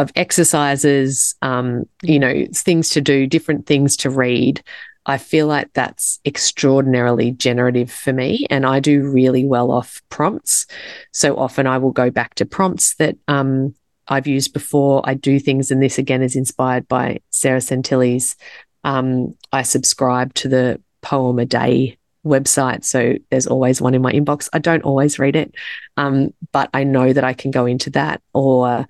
of 0.00 0.10
exercises, 0.16 1.34
um, 1.42 1.84
you 2.02 2.18
know, 2.18 2.46
things 2.54 2.88
to 2.88 3.02
do, 3.02 3.26
different 3.26 3.66
things 3.66 3.98
to 3.98 4.08
read. 4.08 4.62
I 5.04 5.18
feel 5.18 5.46
like 5.46 5.70
that's 5.74 6.20
extraordinarily 6.24 7.32
generative 7.32 7.92
for 7.92 8.10
me. 8.10 8.46
And 8.48 8.64
I 8.64 8.80
do 8.80 9.02
really 9.02 9.44
well 9.44 9.70
off 9.70 10.00
prompts. 10.08 10.66
So 11.12 11.36
often 11.36 11.66
I 11.66 11.76
will 11.76 11.92
go 11.92 12.10
back 12.10 12.34
to 12.36 12.46
prompts 12.46 12.94
that 12.94 13.16
um, 13.28 13.74
I've 14.08 14.26
used 14.26 14.54
before. 14.54 15.02
I 15.04 15.12
do 15.14 15.38
things, 15.38 15.70
and 15.70 15.82
this 15.82 15.98
again 15.98 16.22
is 16.22 16.34
inspired 16.34 16.88
by 16.88 17.20
Sarah 17.28 17.60
Sentilles. 17.60 18.36
Um, 18.84 19.34
I 19.52 19.62
subscribe 19.62 20.32
to 20.34 20.48
the 20.48 20.80
Poem 21.02 21.38
a 21.38 21.44
Day 21.44 21.98
website. 22.24 22.84
So 22.84 23.16
there's 23.30 23.46
always 23.46 23.82
one 23.82 23.94
in 23.94 24.02
my 24.02 24.12
inbox. 24.12 24.48
I 24.54 24.60
don't 24.60 24.82
always 24.82 25.18
read 25.18 25.36
it, 25.36 25.54
um, 25.98 26.32
but 26.52 26.70
I 26.72 26.84
know 26.84 27.12
that 27.12 27.24
I 27.24 27.34
can 27.34 27.50
go 27.50 27.66
into 27.66 27.90
that 27.90 28.22
or 28.32 28.86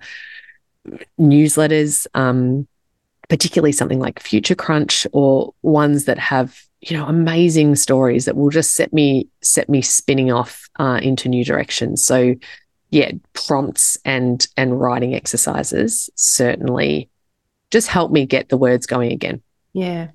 newsletters, 1.19 2.07
um, 2.13 2.67
particularly 3.29 3.71
something 3.71 3.99
like 3.99 4.19
Future 4.19 4.55
Crunch 4.55 5.07
or 5.13 5.53
ones 5.61 6.05
that 6.05 6.19
have 6.19 6.61
you 6.81 6.97
know 6.97 7.05
amazing 7.05 7.75
stories 7.75 8.25
that 8.25 8.35
will 8.35 8.49
just 8.49 8.73
set 8.73 8.91
me 8.91 9.27
set 9.41 9.69
me 9.69 9.81
spinning 9.81 10.31
off 10.31 10.69
uh, 10.79 10.99
into 11.01 11.29
new 11.29 11.45
directions. 11.45 12.03
So 12.03 12.35
yeah 12.91 13.11
prompts 13.33 13.97
and 14.05 14.47
and 14.57 14.79
writing 14.79 15.15
exercises 15.15 16.09
certainly 16.15 17.09
just 17.71 17.87
help 17.87 18.11
me 18.11 18.25
get 18.25 18.49
the 18.49 18.57
words 18.57 18.85
going 18.85 19.11
again. 19.11 19.41
Yeah. 19.73 20.09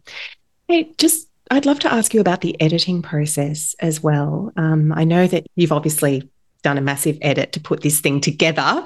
Hey 0.68 0.92
just 0.98 1.28
i'd 1.52 1.64
love 1.64 1.78
to 1.78 1.92
ask 1.92 2.12
you 2.12 2.20
about 2.20 2.40
the 2.40 2.60
editing 2.60 3.02
process 3.02 3.74
as 3.80 4.02
well. 4.02 4.52
Um, 4.56 4.92
i 4.92 5.04
know 5.04 5.26
that 5.26 5.46
you've 5.56 5.72
obviously 5.72 6.28
done 6.62 6.78
a 6.78 6.82
massive 6.82 7.16
edit 7.22 7.52
to 7.52 7.60
put 7.60 7.82
this 7.82 8.00
thing 8.00 8.20
together 8.20 8.84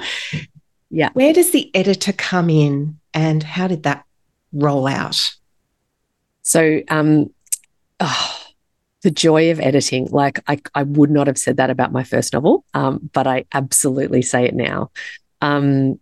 yeah 0.90 1.10
where 1.12 1.32
does 1.32 1.52
the 1.52 1.74
editor 1.74 2.12
come 2.12 2.50
in 2.50 2.98
and 3.14 3.42
how 3.42 3.66
did 3.66 3.84
that 3.84 4.04
roll 4.52 4.86
out 4.86 5.34
so 6.42 6.80
um 6.88 7.30
oh, 8.00 8.40
the 9.02 9.10
joy 9.10 9.50
of 9.50 9.60
editing. 9.60 10.06
Like 10.10 10.40
I, 10.46 10.60
I 10.74 10.82
would 10.82 11.10
not 11.10 11.26
have 11.26 11.38
said 11.38 11.56
that 11.56 11.70
about 11.70 11.92
my 11.92 12.04
first 12.04 12.32
novel, 12.32 12.64
um, 12.74 13.10
but 13.12 13.26
I 13.26 13.44
absolutely 13.52 14.22
say 14.22 14.44
it 14.44 14.54
now. 14.54 14.90
Um, 15.40 15.98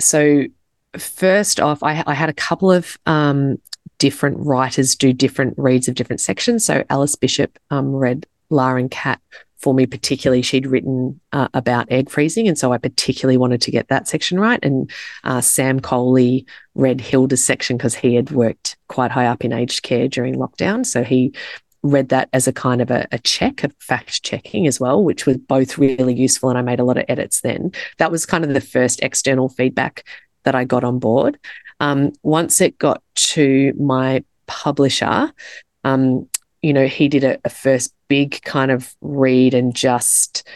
so 0.00 0.44
first 0.96 1.60
off, 1.60 1.82
I, 1.82 2.02
I, 2.06 2.14
had 2.14 2.28
a 2.28 2.34
couple 2.34 2.72
of 2.72 2.98
um, 3.06 3.60
different 3.98 4.38
writers 4.40 4.96
do 4.96 5.12
different 5.12 5.54
reads 5.56 5.86
of 5.86 5.94
different 5.94 6.20
sections. 6.20 6.64
So 6.64 6.84
Alice 6.90 7.14
Bishop 7.14 7.58
um, 7.70 7.94
read 7.94 8.26
Lara 8.50 8.80
and 8.80 8.90
Cat 8.90 9.20
for 9.62 9.72
me 9.72 9.86
particularly 9.86 10.42
she'd 10.42 10.66
written 10.66 11.18
uh, 11.32 11.48
about 11.54 11.90
egg 11.90 12.10
freezing 12.10 12.48
and 12.48 12.58
so 12.58 12.72
i 12.72 12.78
particularly 12.78 13.38
wanted 13.38 13.62
to 13.62 13.70
get 13.70 13.88
that 13.88 14.08
section 14.08 14.38
right. 14.38 14.62
And 14.62 14.90
uh, 15.24 15.40
sam 15.40 15.80
coley 15.80 16.44
read 16.74 17.00
hilda's 17.00 17.44
section 17.44 17.76
because 17.76 17.94
he 17.94 18.14
had 18.14 18.30
worked 18.30 18.76
quite 18.88 19.10
high 19.10 19.26
up 19.26 19.44
in 19.44 19.52
aged 19.52 19.82
care 19.82 20.08
during 20.08 20.34
lockdown. 20.34 20.84
So 20.84 21.04
he 21.04 21.32
read 21.82 22.10
that 22.10 22.28
as 22.32 22.46
a 22.46 22.52
kind 22.52 22.80
of 22.80 22.90
a, 22.90 23.06
a 23.12 23.18
check 23.18 23.64
a 23.64 23.70
fact 23.80 24.22
checking 24.22 24.68
as 24.68 24.78
well 24.78 25.02
which 25.02 25.26
was 25.26 25.36
both 25.36 25.78
really 25.78 26.14
useful 26.14 26.48
and 26.48 26.56
i 26.56 26.62
made 26.62 26.80
a 26.80 26.84
lot 26.84 26.98
of 26.98 27.04
edits 27.08 27.40
then. 27.40 27.72
That 27.98 28.10
was 28.10 28.26
kind 28.26 28.44
of 28.44 28.52
the 28.52 28.60
first 28.60 29.00
external 29.02 29.48
feedback 29.48 30.04
that 30.44 30.54
i 30.54 30.64
got 30.64 30.84
on 30.84 30.98
board. 30.98 31.38
Um, 31.78 32.12
once 32.22 32.60
it 32.60 32.78
got 32.78 33.02
to 33.14 33.72
my 33.78 34.24
publisher 34.46 35.32
um, 35.84 36.28
you 36.62 36.72
know, 36.72 36.86
he 36.86 37.08
did 37.08 37.24
a, 37.24 37.38
a 37.44 37.50
first 37.50 37.92
big 38.08 38.40
kind 38.42 38.70
of 38.70 38.94
read 39.00 39.52
and 39.52 39.74
just 39.74 40.46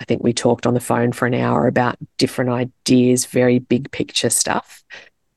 I 0.00 0.04
think 0.04 0.22
we 0.22 0.32
talked 0.32 0.66
on 0.66 0.74
the 0.74 0.80
phone 0.80 1.12
for 1.12 1.26
an 1.26 1.34
hour 1.34 1.66
about 1.66 1.96
different 2.18 2.50
ideas, 2.50 3.24
very 3.24 3.58
big 3.58 3.90
picture 3.90 4.30
stuff. 4.30 4.84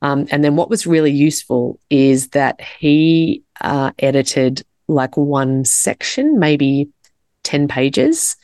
Um, 0.02 0.28
and 0.32 0.44
then 0.44 0.56
what 0.56 0.70
was 0.70 0.88
really 0.88 1.12
useful 1.12 1.80
is 1.90 2.30
that 2.30 2.62
he 2.62 3.44
uh, 3.62 3.92
edited 4.00 4.64
like 4.88 5.16
one 5.18 5.66
section, 5.66 6.40
maybe 6.40 6.90
10 7.44 7.68
pages, 7.68 8.36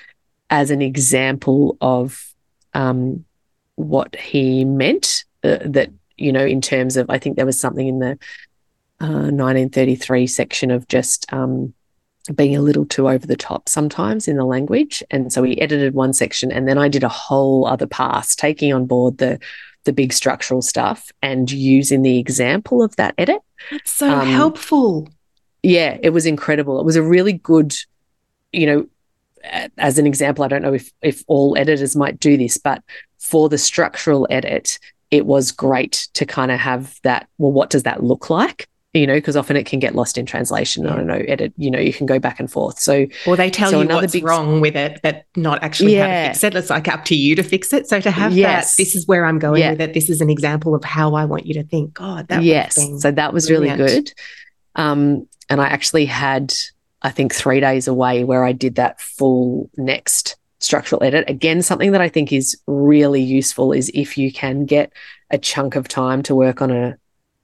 as 0.49 0.69
an 0.69 0.81
example 0.81 1.77
of 1.81 2.33
um, 2.73 3.25
what 3.75 4.15
he 4.15 4.63
meant. 4.63 5.25
Uh, 5.43 5.57
that, 5.65 5.89
you 6.17 6.31
know, 6.31 6.45
in 6.45 6.61
terms 6.61 6.97
of, 6.97 7.09
I 7.09 7.19
think 7.19 7.35
there 7.35 7.45
was 7.45 7.59
something 7.59 7.87
in 7.87 7.99
the 7.99 8.17
1933 8.99 10.23
uh, 10.23 10.27
section 10.27 10.71
of 10.71 10.87
just 10.87 11.31
um, 11.33 11.73
being 12.33 12.55
a 12.55 12.61
little 12.61 12.85
too 12.85 13.09
over 13.09 13.27
the 13.27 13.35
top 13.35 13.69
sometimes 13.69 14.27
in 14.27 14.37
the 14.37 14.45
language. 14.45 15.03
And 15.11 15.31
so 15.31 15.41
we 15.41 15.57
edited 15.57 15.93
one 15.93 16.13
section, 16.13 16.51
and 16.51 16.67
then 16.67 16.77
I 16.77 16.87
did 16.87 17.03
a 17.03 17.09
whole 17.09 17.67
other 17.67 17.87
pass, 17.87 18.35
taking 18.35 18.73
on 18.73 18.85
board 18.85 19.17
the 19.17 19.39
the 19.83 19.93
big 19.93 20.11
structural 20.11 20.63
stuff 20.63 21.11
and 21.21 21.51
using 21.51 22.01
the 22.01 22.17
example 22.17 22.81
of 22.81 22.95
that 22.95 23.13
edit. 23.19 23.39
That's 23.69 23.91
so 23.91 24.11
um, 24.11 24.27
helpful. 24.27 25.07
Yeah, 25.61 25.97
it 26.01 26.09
was 26.09 26.25
incredible. 26.25 26.79
It 26.79 26.85
was 26.85 26.95
a 26.95 27.03
really 27.03 27.33
good, 27.33 27.75
you 28.51 28.65
know, 28.65 28.87
as 29.77 29.99
an 29.99 30.07
example, 30.07 30.43
I 30.43 30.47
don't 30.47 30.61
know 30.61 30.73
if 30.73 30.91
if 31.01 31.23
all 31.27 31.57
editors 31.57 31.95
might 31.95 32.19
do 32.19 32.35
this, 32.37 32.57
but 32.57 32.83
for 33.19 33.49
the 33.49 33.57
structural 33.57 34.27
edit, 34.29 34.79
it 35.11 35.25
was 35.25 35.51
great 35.51 36.07
to 36.13 36.25
kind 36.25 36.51
of 36.51 36.59
have 36.59 36.99
that. 37.03 37.27
Well, 37.37 37.51
what 37.51 37.69
does 37.69 37.83
that 37.83 38.03
look 38.03 38.29
like? 38.29 38.67
You 38.95 39.07
know, 39.07 39.15
because 39.15 39.35
often 39.35 39.55
it 39.55 39.65
can 39.65 39.79
get 39.79 39.95
lost 39.95 40.17
in 40.17 40.25
translation. 40.25 40.83
Yeah. 40.83 40.93
I 40.93 40.95
don't 40.95 41.07
know, 41.07 41.23
edit, 41.27 41.53
you 41.57 41.69
know, 41.69 41.79
you 41.79 41.93
can 41.93 42.05
go 42.05 42.19
back 42.19 42.39
and 42.39 42.51
forth. 42.51 42.79
So, 42.79 43.05
or 43.27 43.35
they 43.35 43.49
tell 43.49 43.71
so 43.71 43.81
you 43.81 43.87
what's 43.87 44.13
big... 44.13 44.23
wrong 44.23 44.61
with 44.61 44.75
it, 44.75 44.99
but 45.03 45.25
not 45.35 45.61
actually 45.63 45.95
yeah. 45.95 46.07
how 46.07 46.27
to 46.27 46.27
fix 46.29 46.43
it. 46.43 46.55
It's 46.55 46.69
like 46.69 46.87
up 46.87 47.05
to 47.05 47.15
you 47.15 47.35
to 47.35 47.43
fix 47.43 47.73
it. 47.73 47.87
So 47.87 47.99
to 47.99 48.11
have 48.11 48.33
yes. 48.33 48.75
that, 48.75 48.81
this 48.81 48.95
is 48.95 49.07
where 49.07 49.25
I'm 49.25 49.39
going 49.39 49.61
yeah. 49.61 49.71
with 49.71 49.81
it. 49.81 49.93
This 49.93 50.09
is 50.09 50.21
an 50.21 50.29
example 50.29 50.73
of 50.73 50.83
how 50.83 51.13
I 51.15 51.25
want 51.25 51.45
you 51.45 51.53
to 51.55 51.63
think. 51.63 51.93
God, 51.93 52.27
that 52.29 52.43
yes. 52.43 52.75
So 53.01 53.11
that 53.11 53.33
was 53.33 53.47
brilliant. 53.47 53.79
really 53.79 53.93
good. 53.93 54.13
Um, 54.75 55.27
and 55.49 55.61
I 55.61 55.67
actually 55.67 56.05
had, 56.05 56.53
I 57.01 57.11
think, 57.11 57.33
three 57.33 57.59
days 57.59 57.87
away 57.87 58.23
where 58.23 58.43
I 58.43 58.51
did 58.51 58.75
that 58.75 59.01
full 59.01 59.69
next 59.77 60.37
structural 60.59 61.03
edit. 61.03 61.29
Again, 61.29 61.61
something 61.61 61.91
that 61.91 62.01
I 62.01 62.09
think 62.09 62.33
is 62.33 62.57
really 62.65 63.21
useful 63.21 63.71
is 63.71 63.91
if 63.93 64.17
you 64.17 64.31
can 64.31 64.65
get 64.65 64.91
a 65.29 65.37
chunk 65.37 65.75
of 65.75 65.87
time 65.87 66.23
to 66.23 66.35
work 66.35 66.61
on 66.61 66.71
a 66.71 66.97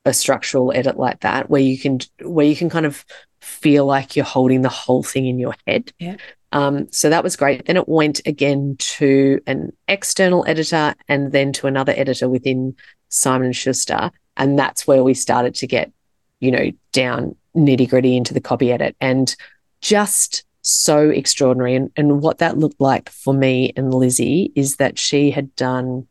a 0.05 0.13
structural 0.13 0.71
edit 0.73 0.97
like 0.97 1.19
that 1.19 1.49
where 1.49 1.61
you 1.61 1.77
can 1.77 1.99
where 2.21 2.45
you 2.45 2.55
can 2.55 2.69
kind 2.69 2.85
of 2.85 3.05
feel 3.39 3.85
like 3.85 4.15
you're 4.15 4.25
holding 4.25 4.61
the 4.61 4.69
whole 4.69 5.03
thing 5.03 5.25
in 5.25 5.39
your 5.39 5.55
head. 5.67 5.91
Yeah. 5.99 6.17
Um, 6.51 6.91
so 6.91 7.09
that 7.09 7.23
was 7.23 7.35
great. 7.35 7.65
Then 7.65 7.77
it 7.77 7.87
went 7.87 8.21
again 8.25 8.75
to 8.77 9.39
an 9.47 9.71
external 9.87 10.45
editor 10.47 10.95
and 11.07 11.31
then 11.31 11.53
to 11.53 11.67
another 11.67 11.93
editor 11.95 12.27
within 12.27 12.75
Simon 13.09 13.53
Schuster, 13.53 14.11
and 14.37 14.59
that's 14.59 14.85
where 14.85 15.03
we 15.03 15.13
started 15.13 15.55
to 15.55 15.67
get, 15.67 15.91
you 16.39 16.51
know, 16.51 16.71
down 16.91 17.35
nitty 17.55 17.89
gritty 17.89 18.15
into 18.15 18.33
the 18.33 18.41
copy 18.41 18.71
edit 18.71 18.95
and 18.99 19.35
just 19.81 20.45
so 20.61 21.09
extraordinary. 21.09 21.75
And, 21.75 21.91
and 21.95 22.21
what 22.21 22.39
that 22.39 22.57
looked 22.57 22.79
like 22.79 23.09
for 23.09 23.33
me 23.33 23.73
and 23.75 23.93
Lizzie 23.93 24.51
is 24.55 24.77
that 24.77 24.99
she 24.99 25.31
had 25.31 25.55
done 25.55 26.07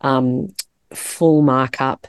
um, 0.00 0.54
full 0.92 1.42
markup 1.42 2.06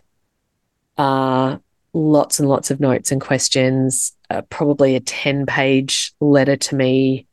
uh, 0.99 1.57
lots 1.93 2.39
and 2.39 2.49
lots 2.49 2.69
of 2.69 2.79
notes 2.79 3.11
and 3.11 3.21
questions, 3.21 4.11
uh, 4.29 4.41
probably 4.49 4.95
a 4.95 4.99
10 4.99 5.45
page 5.45 6.13
letter 6.19 6.57
to 6.57 6.75
me 6.75 7.25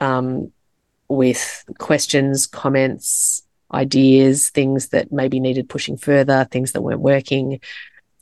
um, 0.00 0.50
with 1.08 1.64
questions, 1.78 2.46
comments, 2.46 3.42
ideas, 3.72 4.48
things 4.50 4.88
that 4.88 5.12
maybe 5.12 5.38
needed 5.38 5.68
pushing 5.68 5.96
further, 5.96 6.48
things 6.50 6.72
that 6.72 6.80
weren't 6.80 7.00
working. 7.00 7.60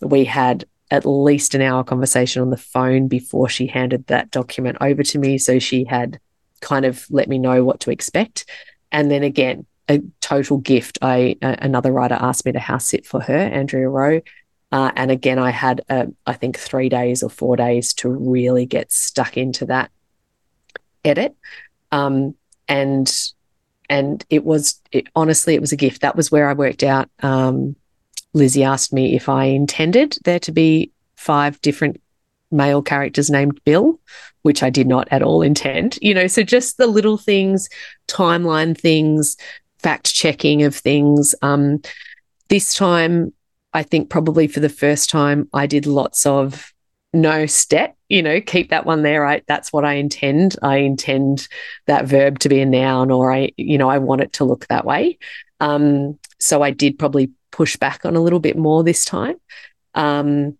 We 0.01 0.25
had 0.25 0.65
at 0.91 1.07
least 1.07 1.55
an 1.55 1.63
hour 1.63 1.85
conversation 1.85 2.43
on 2.43 2.51
the 2.51 2.57
phone 2.57 3.07
before 3.07 3.49
she 3.49 3.67
handed 3.69 4.07
that 4.09 4.31
document 4.31 4.79
over 4.81 5.05
to 5.05 5.19
me. 5.19 5.39
So 5.39 5.61
she 5.61 5.85
had 5.85 6.19
kind 6.61 6.85
of 6.85 7.07
let 7.09 7.29
me 7.29 7.39
know 7.39 7.63
what 7.63 7.81
to 7.81 7.93
expect. 7.93 8.47
And 8.91 9.11
then 9.11 9.23
again, 9.23 9.65
a 9.89 10.01
total 10.21 10.59
gift. 10.59 10.99
I 11.01 11.37
uh, 11.41 11.57
another 11.61 11.93
writer 11.93 12.17
asked 12.19 12.45
me 12.45 12.53
to 12.53 12.59
house 12.59 12.87
sit 12.87 13.07
for 13.07 13.21
her, 13.21 13.37
Andrea 13.37 13.89
Rowe, 13.89 14.21
uh, 14.71 14.93
and 14.97 15.11
again, 15.11 15.39
I 15.39 15.51
had, 15.51 15.83
uh, 15.89 16.07
I 16.27 16.35
think, 16.35 16.59
three 16.59 16.89
days 16.89 17.23
or 17.23 17.31
four 17.31 17.57
days 17.57 17.95
to 17.95 18.09
really 18.09 18.67
get 18.67 18.93
stuck 18.93 19.37
into 19.37 19.67
that 19.67 19.91
edit. 21.05 21.37
Um, 21.91 22.35
and 22.69 23.11
and 23.89 24.25
it 24.29 24.45
was 24.45 24.81
it, 24.93 25.07
honestly, 25.15 25.55
it 25.55 25.61
was 25.63 25.73
a 25.73 25.77
gift. 25.77 26.03
That 26.03 26.17
was 26.17 26.31
where 26.31 26.51
I 26.51 26.53
worked 26.53 26.83
out. 26.83 27.09
Um, 27.21 27.77
Lizzie 28.35 28.65
asked 28.65 28.93
me 28.93 29.17
if 29.17 29.29
I 29.29 29.45
intended 29.45 30.19
there 30.25 30.41
to 30.41 30.53
be 30.53 30.93
five 31.17 31.61
different 31.63 32.01
male 32.51 32.83
characters 32.83 33.31
named 33.31 33.61
Bill, 33.65 33.99
which 34.43 34.63
I 34.63 34.69
did 34.69 34.87
not 34.87 35.09
at 35.11 35.23
all 35.23 35.41
intend. 35.41 35.99
You 36.03 36.13
know, 36.13 36.27
so 36.27 36.43
just 36.43 36.77
the 36.77 36.87
little 36.87 37.17
things, 37.17 37.71
timeline 38.07 38.79
things, 38.79 39.39
fact 39.79 40.15
checking 40.15 40.63
of 40.63 40.75
things. 40.77 41.35
Um, 41.41 41.81
this 42.49 42.75
time 42.75 43.33
I 43.73 43.83
think 43.83 44.11
probably 44.11 44.49
for 44.49 44.61
the 44.61 44.69
first 44.69 45.11
time, 45.11 45.49
I 45.53 45.67
did 45.67 45.87
lots 45.87 46.27
of 46.27 46.73
no 47.13 47.47
step, 47.47 47.97
you 48.09 48.23
know, 48.23 48.41
keep 48.41 48.71
that 48.71 48.87
one 48.87 49.03
there. 49.03 49.27
I 49.27 49.43
that's 49.47 49.73
what 49.73 49.85
I 49.85 49.95
intend. 49.95 50.57
I 50.63 50.79
intend 50.79 51.49
that 51.87 52.07
verb 52.07 52.39
to 52.41 52.49
be 52.49 52.61
a 52.61 52.67
noun, 52.67 53.11
or 53.11 53.33
I, 53.33 53.51
you 53.57 53.79
know, 53.79 53.89
I 53.89 53.99
want 53.99 54.21
it 54.21 54.33
to 54.35 54.45
look 54.45 54.67
that 54.69 54.85
way. 54.85 55.19
Um, 55.61 56.19
so 56.39 56.63
I 56.63 56.71
did 56.71 56.99
probably 56.99 57.31
push 57.51 57.77
back 57.77 58.05
on 58.05 58.17
a 58.17 58.21
little 58.21 58.41
bit 58.41 58.57
more 58.57 58.85
this 58.85 59.05
time. 59.05 59.37
Um, 59.95 60.57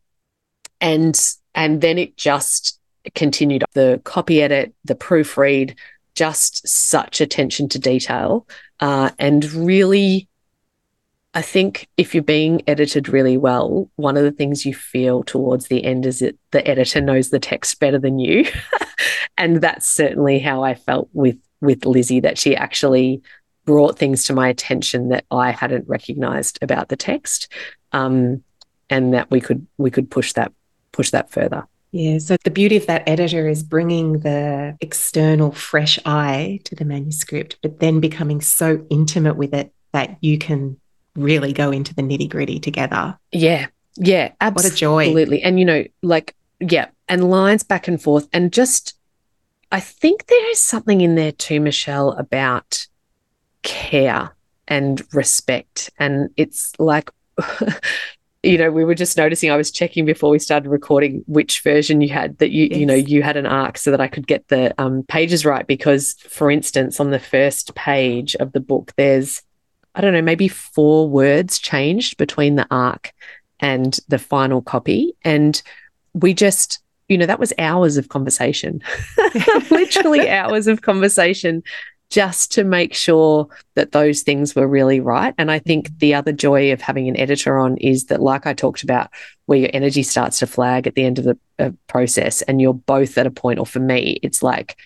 and 0.81 1.19
and 1.55 1.81
then 1.81 1.99
it 1.99 2.17
just 2.17 2.81
continued 3.15 3.65
the 3.75 4.01
copy 4.05 4.43
edit, 4.43 4.75
the 4.85 4.95
proofread, 4.95 5.77
just 6.15 6.67
such 6.67 7.21
attention 7.21 7.69
to 7.71 7.79
detail, 7.79 8.47
uh, 8.81 9.11
and 9.19 9.51
really 9.53 10.29
I 11.39 11.43
think 11.43 11.87
if 11.97 12.17
you're 12.17 12.25
being 12.25 12.63
edited 12.67 13.09
really 13.09 13.37
well, 13.37 13.89
one 13.95 14.17
of 14.17 14.25
the 14.25 14.33
things 14.33 14.67
you 14.67 14.75
feel 14.75 15.23
towards 15.23 15.69
the 15.69 15.85
end 15.85 16.05
is 16.05 16.19
that 16.19 16.37
the 16.51 16.67
editor 16.67 17.01
knows 17.01 17.31
the 17.31 17.39
text 17.39 17.79
better 17.79 17.97
than 17.97 18.19
you. 18.19 18.45
and 19.39 19.61
that's 19.61 19.87
certainly 19.87 20.41
how 20.41 20.65
I 20.65 20.75
felt 20.75 21.09
with 21.13 21.39
with 21.61 21.87
Lizzie 21.87 22.19
that 22.19 22.39
she 22.39 22.57
actually 22.57 23.23
brought 23.65 23.97
things 23.97 24.25
to 24.27 24.33
my 24.33 24.49
attention 24.49 25.11
that 25.11 25.27
I 25.31 25.53
hadn't 25.53 25.87
recognized 25.87 26.59
about 26.61 26.89
the 26.89 26.97
text. 26.97 27.53
Um, 27.93 28.43
and 28.91 29.15
that 29.15 29.31
we 29.31 29.41
could 29.41 29.65
we 29.77 29.93
could 29.93 30.11
push 30.11 30.33
that 30.33 30.53
push 30.91 31.11
that 31.11 31.31
further. 31.31 31.69
Yeah. 31.93 32.19
So 32.19 32.37
the 32.43 32.51
beauty 32.51 32.77
of 32.79 32.87
that 32.87 33.09
editor 33.09 33.47
is 33.47 33.63
bringing 33.63 34.21
the 34.21 34.77
external 34.81 35.53
fresh 35.53 36.01
eye 36.05 36.59
to 36.65 36.75
the 36.75 36.85
manuscript, 36.85 37.59
but 37.63 37.79
then 37.79 38.01
becoming 38.01 38.41
so 38.41 38.85
intimate 38.91 39.37
with 39.37 39.55
it 39.55 39.73
that 39.93 40.19
you 40.21 40.37
can 40.37 40.81
really 41.17 41.53
go 41.53 41.71
into 41.71 41.95
the 41.95 42.03
nitty 42.03 42.29
gritty 42.29 42.61
together. 42.61 43.19
Yeah. 43.33 43.67
Yeah. 43.97 44.33
Absolutely. 44.41 44.71
What 44.71 44.73
a 44.73 44.77
joy. 44.77 45.03
Absolutely. 45.03 45.43
And, 45.43 45.59
you 45.59 45.65
know, 45.65 45.85
like, 46.03 46.35
yeah. 46.61 46.89
And 47.09 47.31
lines 47.31 47.63
back 47.63 47.89
and 47.89 48.01
forth. 48.01 48.29
And 48.33 48.53
just, 48.53 48.95
I 49.73 49.81
think 49.81 50.27
there 50.27 50.51
is 50.51 50.61
something 50.61 51.01
in 51.01 51.15
there 51.15 51.33
too, 51.33 51.61
Michelle, 51.61 52.13
about 52.13 52.87
care 53.63 54.35
and 54.67 55.03
respect. 55.13 55.91
And 55.99 56.31
it's 56.37 56.73
like, 56.79 57.11
you 58.43 58.59
know, 58.59 58.71
we 58.71 58.85
were 58.85 58.95
just 58.95 59.17
noticing 59.17 59.51
I 59.51 59.57
was 59.57 59.71
checking 59.71 60.05
before 60.05 60.31
we 60.31 60.39
started 60.39 60.69
recording 60.69 61.25
which 61.27 61.61
version 61.63 62.01
you 62.01 62.11
had 62.11 62.39
that 62.39 62.51
you, 62.51 62.69
yes. 62.71 62.79
you 62.79 62.87
know, 62.87 62.95
you 62.95 63.23
had 63.23 63.37
an 63.37 63.47
arc 63.47 63.79
so 63.79 63.91
that 63.91 64.01
I 64.01 64.09
could 64.09 64.27
get 64.27 64.47
the 64.49 64.75
um, 64.81 65.03
pages 65.05 65.45
right. 65.45 65.67
Because, 65.67 66.15
for 66.29 66.51
instance, 66.51 67.01
on 67.01 67.11
the 67.11 67.19
first 67.19 67.75
page 67.75 68.37
of 68.37 68.53
the 68.53 68.61
book, 68.61 68.93
there's, 68.97 69.43
I 69.95 70.01
don't 70.01 70.13
know, 70.13 70.23
maybe 70.23 70.49
four 70.49 71.09
words 71.09 71.59
changed 71.59 72.17
between 72.17 72.57
the 72.57 72.67
arc 72.71 73.13
and 73.61 73.99
the 74.09 74.19
final 74.19 74.63
copy. 74.63 75.15
And 75.25 75.61
we 76.15 76.35
just, 76.35 76.81
you 77.09 77.19
know, 77.19 77.27
that 77.27 77.41
was 77.41 77.53
hours 77.59 77.97
of 77.97 78.09
conversation, 78.09 78.83
literally 79.71 80.29
hours 80.29 80.67
of 80.67 80.83
conversation 80.83 81.63
just 82.11 82.51
to 82.53 82.65
make 82.65 82.95
sure 82.95 83.49
that 83.75 83.93
those 83.93 84.23
things 84.23 84.55
were 84.55 84.67
really 84.67 84.99
right. 85.01 85.35
And 85.37 85.51
I 85.51 85.59
think 85.59 85.99
the 85.99 86.15
other 86.15 86.33
joy 86.33 86.73
of 86.73 86.81
having 86.81 87.09
an 87.09 87.19
editor 87.19 87.59
on 87.59 87.77
is 87.79 88.07
that, 88.07 88.23
like 88.23 88.47
I 88.47 88.55
talked 88.55 88.83
about, 88.83 89.11
where 89.47 89.59
your 89.59 89.71
energy 89.75 90.03
starts 90.03 90.39
to 90.39 90.47
flag 90.47 90.87
at 90.87 90.95
the 90.95 91.05
end 91.05 91.19
of 91.19 91.25
the 91.25 91.39
uh, 91.59 91.71
process 91.87 92.41
and 92.43 92.61
you're 92.61 92.75
both 92.75 93.19
at 93.19 93.27
a 93.27 93.31
point, 93.31 93.59
or 93.59 93.67
for 93.67 93.81
me, 93.81 94.19
it's 94.23 94.43
like, 94.43 94.79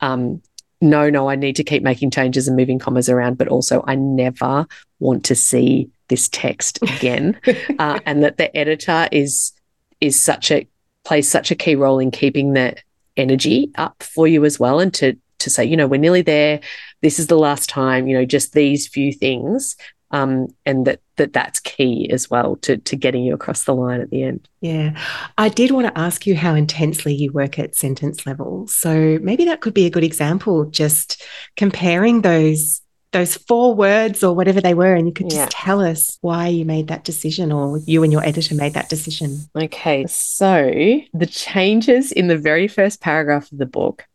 um, 0.00 0.40
no, 0.80 1.10
no, 1.10 1.28
I 1.28 1.36
need 1.36 1.56
to 1.56 1.64
keep 1.64 1.82
making 1.82 2.10
changes 2.10 2.46
and 2.46 2.56
moving 2.56 2.78
commas 2.78 3.08
around, 3.08 3.38
but 3.38 3.48
also 3.48 3.82
I 3.86 3.94
never 3.94 4.66
want 5.00 5.24
to 5.24 5.34
see 5.34 5.90
this 6.08 6.28
text 6.28 6.78
again. 6.82 7.38
uh, 7.78 7.98
and 8.06 8.22
that 8.22 8.36
the 8.36 8.54
editor 8.56 9.08
is 9.10 9.52
is 10.00 10.18
such 10.18 10.50
a 10.50 10.68
plays 11.04 11.28
such 11.28 11.50
a 11.50 11.56
key 11.56 11.74
role 11.74 11.98
in 11.98 12.10
keeping 12.10 12.52
the 12.52 12.76
energy 13.16 13.70
up 13.76 14.02
for 14.02 14.28
you 14.28 14.44
as 14.44 14.60
well 14.60 14.78
and 14.78 14.94
to 14.94 15.16
to 15.38 15.50
say, 15.50 15.64
you 15.64 15.76
know, 15.76 15.86
we're 15.86 16.00
nearly 16.00 16.22
there. 16.22 16.60
This 17.00 17.18
is 17.18 17.28
the 17.28 17.38
last 17.38 17.68
time, 17.68 18.08
you 18.08 18.16
know, 18.16 18.24
just 18.24 18.52
these 18.52 18.88
few 18.88 19.12
things. 19.12 19.76
Um, 20.10 20.48
and 20.64 20.86
that 20.86 21.00
that 21.16 21.34
that's 21.34 21.60
key 21.60 22.08
as 22.10 22.30
well 22.30 22.56
to 22.56 22.78
to 22.78 22.96
getting 22.96 23.22
you 23.22 23.34
across 23.34 23.64
the 23.64 23.74
line 23.74 24.00
at 24.00 24.10
the 24.10 24.22
end. 24.22 24.48
Yeah, 24.60 24.98
I 25.36 25.48
did 25.48 25.70
want 25.70 25.86
to 25.86 26.00
ask 26.00 26.26
you 26.26 26.34
how 26.34 26.54
intensely 26.54 27.14
you 27.14 27.30
work 27.32 27.58
at 27.58 27.76
sentence 27.76 28.26
level. 28.26 28.66
So 28.68 29.18
maybe 29.20 29.44
that 29.46 29.60
could 29.60 29.74
be 29.74 29.86
a 29.86 29.90
good 29.90 30.04
example, 30.04 30.64
just 30.64 31.22
comparing 31.56 32.22
those 32.22 32.80
those 33.12 33.36
four 33.36 33.74
words 33.74 34.22
or 34.22 34.34
whatever 34.34 34.60
they 34.60 34.74
were, 34.74 34.94
and 34.94 35.06
you 35.06 35.12
could 35.12 35.30
just 35.30 35.36
yeah. 35.36 35.48
tell 35.50 35.80
us 35.80 36.18
why 36.22 36.48
you 36.48 36.64
made 36.64 36.88
that 36.88 37.04
decision 37.04 37.52
or 37.52 37.78
you 37.86 38.02
and 38.02 38.12
your 38.12 38.24
editor 38.24 38.54
made 38.54 38.74
that 38.74 38.88
decision. 38.88 39.38
Okay, 39.56 40.06
so 40.06 40.72
the 41.12 41.26
changes 41.26 42.12
in 42.12 42.28
the 42.28 42.38
very 42.38 42.68
first 42.68 43.00
paragraph 43.00 43.50
of 43.52 43.58
the 43.58 43.66
book 43.66 44.06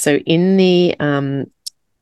so 0.00 0.16
in 0.16 0.56
the 0.56 0.96
um, 0.98 1.50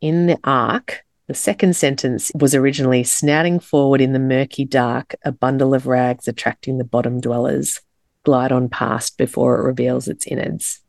in 0.01 0.27
the 0.27 0.39
arc, 0.45 1.05
the 1.29 1.35
second 1.35 1.77
sentence 1.77 2.33
was 2.35 2.55
originally 2.55 3.05
snouting 3.05 3.61
forward 3.61 4.01
in 4.01 4.15
the 4.15 4.19
murky 4.19 4.65
dark, 4.65 5.15
a 5.25 5.31
bundle 5.31 5.75
of 5.75 5.87
rags 5.87 6.27
attracting 6.27 6.79
the 6.79 6.85
bottom 6.85 7.21
dwellers, 7.21 7.81
glide 8.25 8.51
on 8.51 8.71
past 8.71 9.19
before 9.19 9.59
it 9.59 9.65
reveals 9.65 10.09
its 10.09 10.27
innards. 10.27 10.81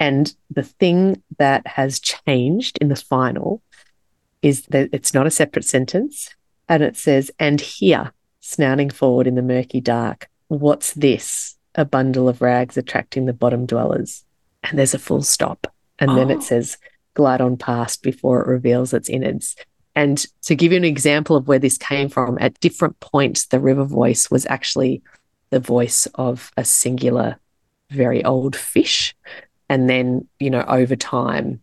And 0.00 0.34
the 0.50 0.64
thing 0.64 1.22
that 1.38 1.66
has 1.68 2.00
changed 2.00 2.78
in 2.80 2.88
the 2.88 2.96
final 2.96 3.62
is 4.42 4.66
that 4.66 4.90
it's 4.92 5.14
not 5.14 5.26
a 5.26 5.30
separate 5.30 5.64
sentence. 5.64 6.34
And 6.68 6.82
it 6.82 6.96
says, 6.96 7.30
and 7.38 7.60
here, 7.60 8.12
snouting 8.40 8.90
forward 8.90 9.28
in 9.28 9.36
the 9.36 9.42
murky 9.42 9.80
dark, 9.80 10.28
what's 10.48 10.92
this? 10.94 11.56
A 11.76 11.84
bundle 11.84 12.28
of 12.28 12.42
rags 12.42 12.76
attracting 12.76 13.26
the 13.26 13.32
bottom 13.32 13.66
dwellers. 13.66 14.24
And 14.64 14.78
there's 14.78 14.94
a 14.94 14.98
full 14.98 15.22
stop 15.22 15.72
and 15.98 16.10
oh. 16.10 16.14
then 16.16 16.30
it 16.30 16.38
oh. 16.38 16.40
says 16.40 16.76
glide 17.14 17.40
on 17.40 17.56
past 17.56 18.02
before 18.02 18.42
it 18.42 18.48
reveals 18.48 18.92
its 18.92 19.08
innards. 19.08 19.56
And 19.96 20.24
to 20.42 20.54
give 20.54 20.72
you 20.72 20.76
an 20.76 20.84
example 20.84 21.36
of 21.36 21.48
where 21.48 21.58
this 21.58 21.78
came 21.78 22.10
from, 22.10 22.36
at 22.38 22.60
different 22.60 23.00
points, 23.00 23.46
the 23.46 23.58
river 23.58 23.84
voice 23.84 24.30
was 24.30 24.44
actually 24.46 25.02
the 25.48 25.58
voice 25.58 26.06
of 26.16 26.52
a 26.58 26.64
singular, 26.64 27.38
very 27.90 28.22
old 28.22 28.54
fish. 28.54 29.16
And 29.70 29.88
then, 29.88 30.28
you 30.38 30.50
know, 30.50 30.64
over 30.68 30.96
time, 30.96 31.62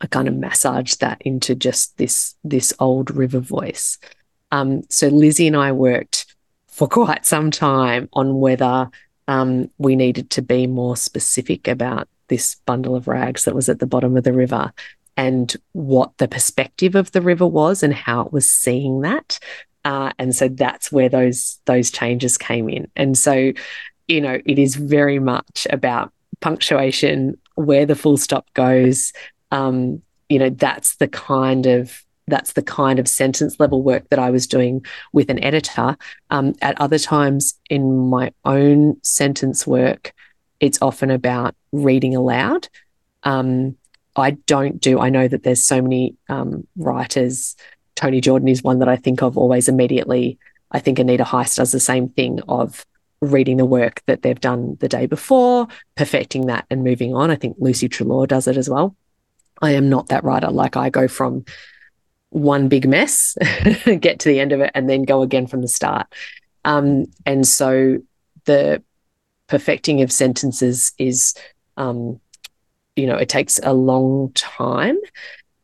I 0.00 0.08
kind 0.08 0.26
of 0.26 0.34
massaged 0.34 1.00
that 1.00 1.22
into 1.22 1.54
just 1.54 1.96
this 1.96 2.34
this 2.42 2.74
old 2.80 3.14
river 3.14 3.38
voice. 3.38 3.98
Um, 4.50 4.82
so 4.90 5.06
Lizzie 5.06 5.46
and 5.46 5.56
I 5.56 5.70
worked 5.72 6.34
for 6.66 6.88
quite 7.00 7.24
some 7.24 7.52
time 7.52 8.08
on 8.12 8.40
whether 8.40 8.90
um, 9.28 9.70
we 9.78 9.94
needed 9.94 10.28
to 10.30 10.42
be 10.42 10.66
more 10.66 10.96
specific 10.96 11.68
about 11.68 12.08
this 12.28 12.56
bundle 12.66 12.96
of 12.96 13.06
rags 13.06 13.44
that 13.44 13.54
was 13.54 13.68
at 13.68 13.78
the 13.78 13.86
bottom 13.86 14.16
of 14.16 14.24
the 14.24 14.32
river 14.32 14.72
and 15.16 15.56
what 15.72 16.16
the 16.18 16.28
perspective 16.28 16.94
of 16.94 17.12
the 17.12 17.22
river 17.22 17.46
was 17.46 17.82
and 17.82 17.94
how 17.94 18.22
it 18.22 18.32
was 18.32 18.50
seeing 18.50 19.02
that. 19.02 19.38
Uh, 19.84 20.10
and 20.18 20.34
so 20.34 20.48
that's 20.48 20.90
where 20.90 21.08
those 21.08 21.58
those 21.66 21.90
changes 21.90 22.38
came 22.38 22.68
in. 22.68 22.90
And 22.96 23.16
so, 23.18 23.52
you 24.08 24.20
know, 24.20 24.38
it 24.46 24.58
is 24.58 24.76
very 24.76 25.18
much 25.18 25.66
about 25.70 26.12
punctuation, 26.40 27.38
where 27.54 27.86
the 27.86 27.94
full 27.94 28.16
stop 28.16 28.52
goes. 28.54 29.12
Um, 29.50 30.02
you 30.28 30.38
know, 30.38 30.50
that's 30.50 30.96
the 30.96 31.08
kind 31.08 31.66
of 31.66 32.02
that's 32.26 32.54
the 32.54 32.62
kind 32.62 32.98
of 32.98 33.06
sentence 33.06 33.60
level 33.60 33.82
work 33.82 34.08
that 34.08 34.18
I 34.18 34.30
was 34.30 34.46
doing 34.46 34.84
with 35.12 35.28
an 35.28 35.42
editor. 35.44 35.96
Um, 36.30 36.54
at 36.62 36.80
other 36.80 36.98
times 36.98 37.54
in 37.68 38.08
my 38.08 38.32
own 38.44 38.96
sentence 39.02 39.66
work, 39.66 40.12
it's 40.60 40.80
often 40.80 41.10
about 41.10 41.54
reading 41.72 42.16
aloud. 42.16 42.68
Um, 43.24 43.76
I 44.16 44.32
don't 44.32 44.80
do, 44.80 45.00
I 45.00 45.10
know 45.10 45.26
that 45.28 45.42
there's 45.42 45.64
so 45.64 45.82
many 45.82 46.16
um, 46.28 46.66
writers. 46.76 47.56
Toni 47.96 48.20
Jordan 48.20 48.48
is 48.48 48.62
one 48.62 48.78
that 48.78 48.88
I 48.88 48.96
think 48.96 49.22
of 49.22 49.36
always 49.36 49.68
immediately. 49.68 50.38
I 50.70 50.78
think 50.80 50.98
Anita 50.98 51.24
Heiss 51.24 51.56
does 51.56 51.72
the 51.72 51.80
same 51.80 52.08
thing 52.08 52.40
of 52.48 52.84
reading 53.20 53.56
the 53.56 53.64
work 53.64 54.02
that 54.06 54.22
they've 54.22 54.40
done 54.40 54.76
the 54.80 54.88
day 54.88 55.06
before, 55.06 55.66
perfecting 55.96 56.46
that 56.46 56.66
and 56.70 56.84
moving 56.84 57.14
on. 57.14 57.30
I 57.30 57.36
think 57.36 57.56
Lucy 57.58 57.88
Treloar 57.88 58.26
does 58.26 58.46
it 58.46 58.56
as 58.56 58.68
well. 58.68 58.96
I 59.62 59.72
am 59.72 59.88
not 59.88 60.08
that 60.08 60.24
writer. 60.24 60.50
Like 60.50 60.76
I 60.76 60.90
go 60.90 61.08
from 61.08 61.44
one 62.30 62.68
big 62.68 62.88
mess, 62.88 63.36
get 64.00 64.20
to 64.20 64.28
the 64.28 64.40
end 64.40 64.52
of 64.52 64.60
it, 64.60 64.72
and 64.74 64.90
then 64.90 65.04
go 65.04 65.22
again 65.22 65.46
from 65.46 65.62
the 65.62 65.68
start. 65.68 66.06
Um, 66.64 67.06
and 67.24 67.46
so 67.46 67.98
the 68.44 68.82
perfecting 69.46 70.02
of 70.02 70.10
sentences 70.10 70.92
is, 70.98 71.34
um, 71.76 72.20
you 72.96 73.06
know, 73.06 73.16
it 73.16 73.28
takes 73.28 73.58
a 73.62 73.72
long 73.72 74.32
time. 74.34 74.96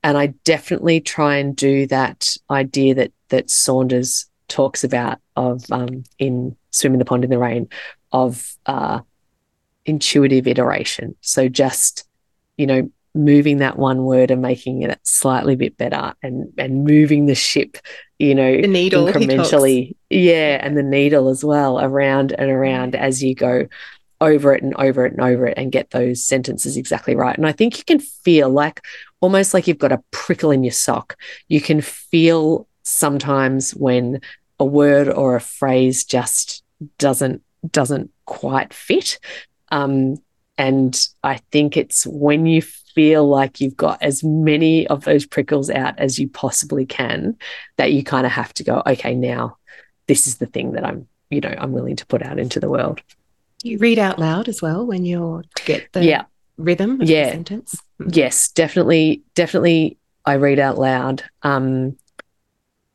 And 0.02 0.16
I 0.16 0.28
definitely 0.44 1.00
try 1.00 1.36
and 1.36 1.54
do 1.54 1.86
that 1.88 2.36
idea 2.50 2.94
that 2.94 3.12
that 3.28 3.50
Saunders 3.50 4.26
talks 4.48 4.82
about 4.82 5.18
of 5.36 5.64
um, 5.70 6.04
in 6.18 6.56
Swim 6.70 6.94
in 6.94 6.98
the 6.98 7.04
Pond 7.04 7.24
in 7.24 7.30
the 7.30 7.38
Rain 7.38 7.68
of 8.12 8.56
uh, 8.66 9.00
intuitive 9.84 10.46
iteration. 10.46 11.16
So 11.20 11.48
just, 11.48 12.08
you 12.56 12.66
know, 12.66 12.90
moving 13.14 13.58
that 13.58 13.78
one 13.78 14.04
word 14.04 14.30
and 14.30 14.40
making 14.40 14.82
it 14.82 14.98
slightly 15.02 15.56
bit 15.56 15.76
better 15.76 16.14
and 16.22 16.52
and 16.58 16.84
moving 16.84 17.26
the 17.26 17.34
ship 17.34 17.76
you 18.20 18.34
know 18.34 18.60
the 18.60 18.68
needle 18.68 19.06
incrementally 19.06 19.96
yeah 20.10 20.58
and 20.64 20.76
the 20.76 20.82
needle 20.82 21.28
as 21.28 21.44
well 21.44 21.80
around 21.80 22.32
and 22.32 22.48
around 22.48 22.94
as 22.94 23.20
you 23.20 23.34
go 23.34 23.66
over 24.20 24.52
it 24.52 24.62
and 24.62 24.74
over 24.76 25.06
it 25.06 25.12
and 25.12 25.22
over 25.22 25.46
it 25.46 25.54
and 25.56 25.72
get 25.72 25.90
those 25.90 26.22
sentences 26.22 26.76
exactly 26.76 27.16
right. 27.16 27.36
And 27.36 27.46
i 27.46 27.52
think 27.52 27.78
you 27.78 27.84
can 27.84 28.00
feel 28.00 28.50
like 28.50 28.82
almost 29.20 29.54
like 29.54 29.66
you've 29.66 29.78
got 29.78 29.92
a 29.92 30.02
prickle 30.10 30.50
in 30.50 30.64
your 30.64 30.72
sock. 30.72 31.16
You 31.48 31.60
can 31.60 31.80
feel 31.80 32.66
sometimes 32.82 33.72
when 33.72 34.20
a 34.58 34.64
word 34.64 35.08
or 35.08 35.36
a 35.36 35.40
phrase 35.40 36.04
just 36.04 36.62
doesn't 36.98 37.42
doesn't 37.70 38.10
quite 38.24 38.72
fit. 38.72 39.18
Um, 39.70 40.16
and 40.56 40.98
I 41.22 41.40
think 41.52 41.76
it's 41.76 42.06
when 42.06 42.46
you 42.46 42.62
feel 42.62 43.26
like 43.26 43.60
you've 43.60 43.76
got 43.76 44.02
as 44.02 44.24
many 44.24 44.86
of 44.88 45.04
those 45.04 45.26
prickles 45.26 45.70
out 45.70 45.98
as 45.98 46.18
you 46.18 46.28
possibly 46.28 46.84
can 46.84 47.36
that 47.76 47.92
you 47.92 48.02
kind 48.02 48.26
of 48.26 48.32
have 48.32 48.52
to 48.54 48.64
go, 48.64 48.82
okay, 48.86 49.14
now 49.14 49.56
this 50.06 50.26
is 50.26 50.36
the 50.36 50.46
thing 50.46 50.72
that 50.72 50.84
I'm, 50.84 51.08
you 51.30 51.40
know, 51.40 51.54
I'm 51.56 51.72
willing 51.72 51.96
to 51.96 52.06
put 52.06 52.22
out 52.22 52.38
into 52.38 52.60
the 52.60 52.68
world. 52.68 53.00
You 53.62 53.78
read 53.78 53.98
out 53.98 54.18
loud 54.18 54.48
as 54.48 54.62
well 54.62 54.86
when 54.86 55.04
you're 55.04 55.42
to 55.56 55.64
get 55.64 55.92
the 55.92 56.04
yeah. 56.04 56.24
rhythm 56.56 57.00
of 57.00 57.08
yeah. 57.08 57.26
The 57.26 57.30
sentence. 57.32 57.82
Hmm. 57.98 58.08
Yes, 58.12 58.50
definitely, 58.50 59.22
definitely. 59.34 59.98
I 60.24 60.36
read 60.36 60.58
out 60.58 60.78
loud. 60.78 61.24
Um, 61.42 61.96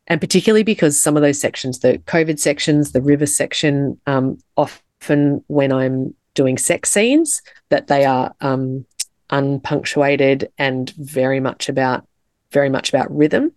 and 0.07 0.21
particularly 0.21 0.63
because 0.63 0.99
some 0.99 1.15
of 1.15 1.23
those 1.23 1.39
sections, 1.39 1.79
the 1.79 1.97
COVID 1.99 2.39
sections, 2.39 2.91
the 2.91 3.01
river 3.01 3.25
section, 3.25 3.99
um, 4.05 4.37
often 4.55 5.43
when 5.47 5.71
I'm 5.71 6.13
doing 6.35 6.57
sex 6.57 6.91
scenes, 6.91 7.41
that 7.69 7.87
they 7.87 8.05
are 8.05 8.33
um, 8.41 8.85
unpunctuated 9.31 10.51
and 10.57 10.91
very 10.91 11.39
much 11.39 11.69
about 11.69 12.07
very 12.51 12.69
much 12.69 12.89
about 12.89 13.15
rhythm. 13.15 13.51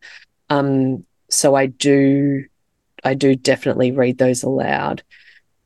Um, 0.51 1.05
so 1.29 1.55
I 1.55 1.67
do 1.67 2.45
I 3.05 3.15
do 3.15 3.37
definitely 3.37 3.93
read 3.93 4.19
those 4.19 4.43
aloud 4.43 5.03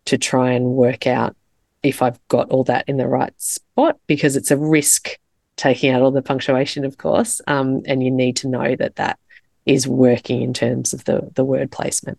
to 0.07 0.19
try 0.19 0.53
and 0.53 0.65
work 0.65 1.07
out 1.07 1.37
if 1.83 2.03
I've 2.03 2.19
got 2.29 2.51
all 2.51 2.65
that 2.65 2.85
in 2.89 2.97
the 2.97 3.09
right 3.09 3.33
spot 3.41 3.99
because 4.07 4.37
it's 4.37 4.51
a 4.51 4.57
risk 4.57 5.19
taking 5.57 5.91
out 5.91 6.03
all 6.03 6.11
the 6.11 6.23
punctuation, 6.23 6.85
of 6.85 6.99
course, 6.99 7.41
um, 7.47 7.83
and 7.87 8.03
you 8.03 8.11
need 8.11 8.37
to 8.37 8.49
know 8.49 8.75
that 8.77 8.97
that 8.97 9.19
is 9.67 9.87
working 9.87 10.43
in 10.43 10.53
terms 10.53 10.93
of 10.93 11.05
the 11.05 11.31
the 11.35 11.45
word 11.45 11.71
placement. 11.71 12.19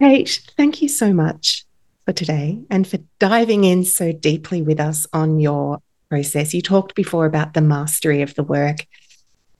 Kate, 0.00 0.40
thank 0.56 0.82
you 0.82 0.88
so 0.88 1.12
much 1.12 1.64
for 2.04 2.12
today 2.12 2.60
and 2.70 2.86
for 2.86 2.98
diving 3.18 3.64
in 3.64 3.84
so 3.84 4.12
deeply 4.12 4.60
with 4.62 4.80
us 4.80 5.06
on 5.12 5.40
your 5.40 5.80
process. 6.08 6.52
You 6.52 6.62
talked 6.62 6.94
before 6.94 7.26
about 7.26 7.54
the 7.54 7.60
mastery 7.60 8.22
of 8.22 8.34
the 8.34 8.42
work. 8.42 8.86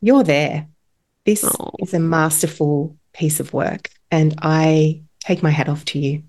You're 0.00 0.24
there. 0.24 0.66
This 1.24 1.44
oh. 1.44 1.70
is 1.78 1.94
a 1.94 1.98
masterful 1.98 2.96
piece 3.12 3.40
of 3.40 3.52
work, 3.54 3.88
and 4.10 4.34
I 4.42 5.02
take 5.20 5.42
my 5.42 5.50
hat 5.50 5.68
off 5.68 5.84
to 5.86 5.98
you. 5.98 6.22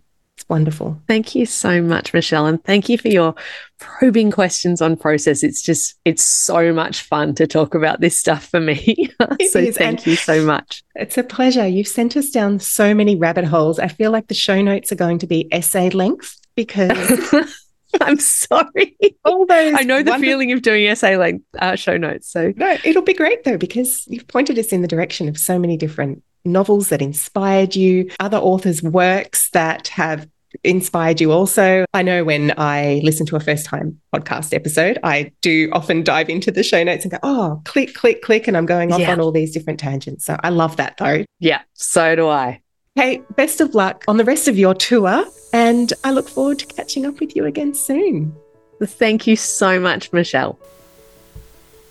It's 0.45 0.49
wonderful. 0.49 1.01
Thank 1.07 1.33
you 1.33 1.47
so 1.47 1.81
much, 1.81 2.13
Michelle. 2.13 2.45
And 2.45 2.63
thank 2.63 2.87
you 2.87 2.99
for 2.99 3.07
your 3.07 3.33
probing 3.79 4.29
questions 4.29 4.79
on 4.79 4.95
process. 4.95 5.41
It's 5.41 5.59
just, 5.59 5.95
it's 6.05 6.21
so 6.21 6.71
much 6.71 7.01
fun 7.01 7.33
to 7.35 7.47
talk 7.47 7.73
about 7.73 7.99
this 7.99 8.15
stuff 8.15 8.45
for 8.45 8.59
me. 8.59 9.09
so 9.49 9.59
is. 9.59 9.75
thank 9.75 10.05
you 10.05 10.15
so 10.15 10.45
much. 10.45 10.83
It's 10.93 11.17
a 11.17 11.23
pleasure. 11.23 11.67
You've 11.67 11.87
sent 11.87 12.15
us 12.15 12.29
down 12.29 12.59
so 12.59 12.93
many 12.93 13.15
rabbit 13.15 13.45
holes. 13.45 13.79
I 13.79 13.87
feel 13.87 14.11
like 14.11 14.27
the 14.27 14.35
show 14.35 14.61
notes 14.61 14.91
are 14.91 14.95
going 14.95 15.17
to 15.19 15.27
be 15.27 15.51
essay 15.51 15.89
length 15.89 16.39
because. 16.55 17.33
I'm 18.01 18.19
sorry. 18.19 18.97
All 19.23 19.45
those 19.45 19.73
I 19.77 19.83
know 19.83 20.03
the 20.03 20.19
feeling 20.19 20.51
of 20.51 20.61
doing 20.61 20.85
essay 20.85 21.15
length 21.15 21.45
uh, 21.57 21.75
show 21.75 21.95
notes. 21.95 22.29
So 22.29 22.51
no, 22.57 22.77
it'll 22.83 23.01
be 23.01 23.13
great 23.13 23.45
though 23.45 23.57
because 23.57 24.05
you've 24.07 24.27
pointed 24.27 24.59
us 24.59 24.73
in 24.73 24.81
the 24.81 24.87
direction 24.87 25.29
of 25.29 25.37
so 25.37 25.57
many 25.57 25.77
different 25.77 26.21
novels 26.43 26.89
that 26.89 27.01
inspired 27.01 27.75
you, 27.75 28.11
other 28.19 28.37
authors' 28.37 28.83
works 28.83 29.49
that 29.51 29.87
have 29.87 30.27
inspired 30.63 31.21
you 31.21 31.31
also. 31.31 31.85
I 31.93 32.01
know 32.01 32.23
when 32.23 32.53
I 32.57 33.01
listen 33.03 33.25
to 33.27 33.35
a 33.35 33.39
first 33.39 33.65
time 33.65 33.99
podcast 34.13 34.53
episode, 34.53 34.99
I 35.03 35.31
do 35.41 35.69
often 35.73 36.03
dive 36.03 36.29
into 36.29 36.51
the 36.51 36.63
show 36.63 36.83
notes 36.83 37.05
and 37.05 37.11
go, 37.11 37.19
oh, 37.23 37.61
click, 37.65 37.93
click, 37.93 38.21
click. 38.21 38.47
And 38.47 38.55
I'm 38.55 38.65
going 38.65 38.91
off 38.91 38.99
yeah. 38.99 39.11
on 39.11 39.19
all 39.19 39.31
these 39.31 39.51
different 39.51 39.79
tangents. 39.79 40.25
So 40.25 40.37
I 40.43 40.49
love 40.49 40.77
that 40.77 40.97
though. 40.97 41.25
Yeah, 41.39 41.61
so 41.73 42.15
do 42.15 42.27
I. 42.27 42.61
Hey, 42.95 43.21
best 43.35 43.59
of 43.59 43.75
luck 43.75 44.05
on 44.07 44.17
the 44.17 44.23
rest 44.23 44.47
of 44.47 44.57
your 44.57 44.73
tour. 44.73 45.25
And 45.51 45.91
I 46.03 46.11
look 46.11 46.29
forward 46.29 46.59
to 46.59 46.65
catching 46.65 47.05
up 47.05 47.19
with 47.19 47.35
you 47.35 47.45
again 47.45 47.73
soon. 47.73 48.35
Thank 48.83 49.27
you 49.27 49.35
so 49.35 49.79
much, 49.79 50.11
Michelle. 50.11 50.59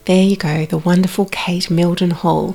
There 0.07 0.23
you 0.23 0.37
go, 0.37 0.67
the 0.67 0.77
wonderful 0.77 1.31
Kate 1.33 1.71
Mildenhall. 1.71 2.55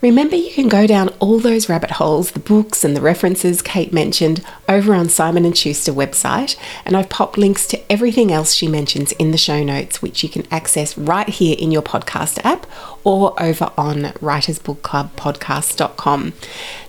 Remember, 0.00 0.34
you 0.34 0.50
can 0.50 0.68
go 0.68 0.84
down 0.84 1.10
all 1.20 1.38
those 1.38 1.68
rabbit 1.68 1.92
holes, 1.92 2.32
the 2.32 2.40
books 2.40 2.82
and 2.82 2.96
the 2.96 3.00
references 3.00 3.62
Kate 3.62 3.92
mentioned, 3.92 4.44
over 4.68 4.92
on 4.92 5.08
Simon 5.08 5.44
and 5.44 5.56
Schuster 5.56 5.92
website, 5.92 6.56
and 6.84 6.96
I've 6.96 7.08
popped 7.08 7.38
links 7.38 7.68
to 7.68 7.92
everything 7.92 8.32
else 8.32 8.52
she 8.52 8.66
mentions 8.66 9.12
in 9.12 9.30
the 9.30 9.38
show 9.38 9.62
notes, 9.62 10.02
which 10.02 10.24
you 10.24 10.28
can 10.28 10.44
access 10.50 10.98
right 10.98 11.28
here 11.28 11.54
in 11.56 11.70
your 11.70 11.82
podcast 11.82 12.44
app 12.44 12.66
or 13.04 13.40
over 13.40 13.70
on 13.78 14.06
writersbookclubpodcast.com. 14.20 16.32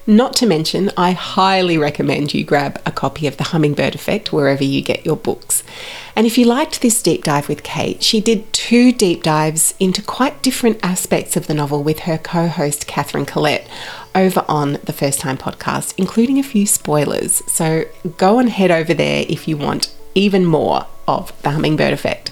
Not 0.10 0.36
to 0.38 0.48
mention, 0.48 0.90
I 0.98 1.12
highly 1.12 1.78
recommend 1.78 2.34
you 2.34 2.44
grab 2.44 2.82
a 2.84 2.92
copy 2.92 3.28
of 3.28 3.38
The 3.38 3.44
Hummingbird 3.44 3.94
Effect 3.94 4.34
wherever 4.34 4.64
you 4.64 4.82
get 4.82 5.06
your 5.06 5.16
books. 5.16 5.62
And 6.16 6.26
if 6.26 6.36
you 6.36 6.46
liked 6.46 6.82
this 6.82 7.04
deep 7.04 7.24
dive 7.24 7.48
with 7.48 7.62
Kate, 7.62 8.02
she 8.02 8.20
did 8.20 8.52
two 8.52 8.92
deep 8.92 9.22
dives 9.22 9.76
into 9.80 10.02
quite 10.02 10.42
different 10.42 10.80
aspects 10.82 11.38
of 11.38 11.46
the 11.46 11.54
novel 11.54 11.84
with 11.84 12.00
her 12.00 12.18
co 12.18 12.48
host, 12.48 12.88
Katherine 12.88 13.28
Collette, 13.28 13.70
over 14.16 14.44
on 14.48 14.80
the 14.84 14.94
First 14.94 15.20
Time 15.20 15.38
podcast, 15.38 15.94
including 15.96 16.40
a 16.40 16.44
few 16.44 16.66
spoilers. 16.66 17.44
So 17.46 17.86
go 18.18 18.40
and 18.40 18.50
head 18.50 18.72
over 18.72 18.96
there 18.96 19.28
if 19.30 19.48
you 19.48 19.58
want 19.58 19.96
even 20.16 20.44
more 20.44 20.88
of 21.08 21.40
The 21.44 21.52
Hummingbird 21.52 21.94
Effect. 21.94 22.32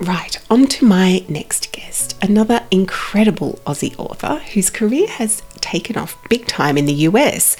Right, 0.00 0.36
on 0.50 0.66
to 0.66 0.84
my 0.84 1.24
next 1.28 1.70
guest, 1.70 2.16
another 2.20 2.62
incredible 2.70 3.60
Aussie 3.64 3.94
author 3.96 4.40
whose 4.52 4.68
career 4.68 5.06
has 5.06 5.42
taken 5.60 5.96
off 5.96 6.16
big 6.28 6.46
time 6.46 6.76
in 6.76 6.86
the 6.86 7.08
US. 7.08 7.56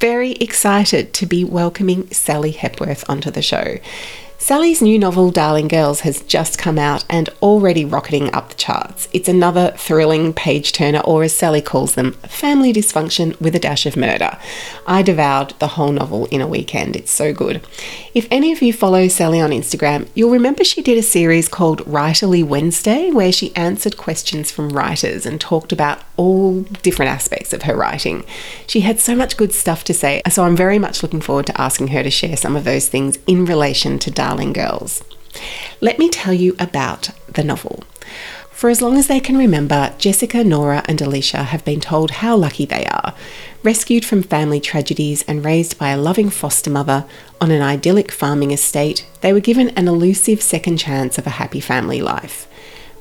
Very 0.00 0.32
excited 0.32 1.12
to 1.14 1.26
be 1.26 1.44
welcoming 1.44 2.10
Sally 2.10 2.52
Hepworth 2.52 3.08
onto 3.08 3.30
the 3.30 3.42
show. 3.42 3.78
Sally's 4.48 4.80
new 4.80 4.98
novel, 4.98 5.30
Darling 5.30 5.68
Girls, 5.68 6.00
has 6.00 6.22
just 6.22 6.56
come 6.56 6.78
out 6.78 7.04
and 7.10 7.28
already 7.42 7.84
rocketing 7.84 8.32
up 8.32 8.48
the 8.48 8.54
charts. 8.54 9.06
It's 9.12 9.28
another 9.28 9.74
thrilling 9.76 10.32
page 10.32 10.72
turner, 10.72 11.00
or 11.00 11.22
as 11.22 11.34
Sally 11.34 11.60
calls 11.60 11.96
them, 11.96 12.12
family 12.12 12.72
dysfunction 12.72 13.38
with 13.42 13.54
a 13.54 13.58
dash 13.58 13.84
of 13.84 13.94
murder. 13.94 14.38
I 14.86 15.02
devoured 15.02 15.52
the 15.58 15.66
whole 15.66 15.92
novel 15.92 16.24
in 16.30 16.40
a 16.40 16.46
weekend. 16.46 16.96
It's 16.96 17.10
so 17.10 17.34
good. 17.34 17.62
If 18.14 18.26
any 18.30 18.50
of 18.50 18.62
you 18.62 18.72
follow 18.72 19.06
Sally 19.08 19.38
on 19.38 19.50
Instagram, 19.50 20.08
you'll 20.14 20.30
remember 20.30 20.64
she 20.64 20.80
did 20.80 20.96
a 20.96 21.02
series 21.02 21.46
called 21.46 21.80
Writerly 21.80 22.42
Wednesday, 22.42 23.10
where 23.10 23.32
she 23.32 23.54
answered 23.54 23.98
questions 23.98 24.50
from 24.50 24.70
writers 24.70 25.26
and 25.26 25.38
talked 25.38 25.72
about 25.72 26.02
all 26.16 26.62
different 26.82 27.10
aspects 27.10 27.52
of 27.52 27.64
her 27.64 27.76
writing. 27.76 28.24
She 28.66 28.80
had 28.80 28.98
so 28.98 29.14
much 29.14 29.36
good 29.36 29.52
stuff 29.52 29.84
to 29.84 29.92
say, 29.92 30.22
so 30.30 30.44
I'm 30.44 30.56
very 30.56 30.78
much 30.78 31.02
looking 31.02 31.20
forward 31.20 31.46
to 31.48 31.60
asking 31.60 31.88
her 31.88 32.02
to 32.02 32.10
share 32.10 32.38
some 32.38 32.56
of 32.56 32.64
those 32.64 32.88
things 32.88 33.18
in 33.26 33.44
relation 33.44 33.98
to 33.98 34.10
Darling 34.10 34.37
Girls. 34.46 35.02
Let 35.80 35.98
me 35.98 36.08
tell 36.08 36.32
you 36.32 36.56
about 36.58 37.10
the 37.28 37.44
novel. 37.44 37.84
For 38.50 38.70
as 38.70 38.82
long 38.82 38.96
as 38.96 39.06
they 39.06 39.20
can 39.20 39.38
remember, 39.38 39.94
Jessica, 39.98 40.42
Nora, 40.42 40.82
and 40.88 41.00
Alicia 41.00 41.44
have 41.44 41.64
been 41.64 41.80
told 41.80 42.10
how 42.10 42.34
lucky 42.34 42.64
they 42.64 42.86
are. 42.86 43.14
Rescued 43.62 44.04
from 44.04 44.22
family 44.24 44.58
tragedies 44.58 45.22
and 45.28 45.44
raised 45.44 45.78
by 45.78 45.90
a 45.90 45.96
loving 45.96 46.28
foster 46.28 46.70
mother 46.70 47.04
on 47.40 47.52
an 47.52 47.62
idyllic 47.62 48.10
farming 48.10 48.50
estate, 48.50 49.06
they 49.20 49.32
were 49.32 49.38
given 49.38 49.68
an 49.70 49.86
elusive 49.86 50.42
second 50.42 50.78
chance 50.78 51.18
of 51.18 51.26
a 51.26 51.38
happy 51.38 51.60
family 51.60 52.00
life. 52.00 52.47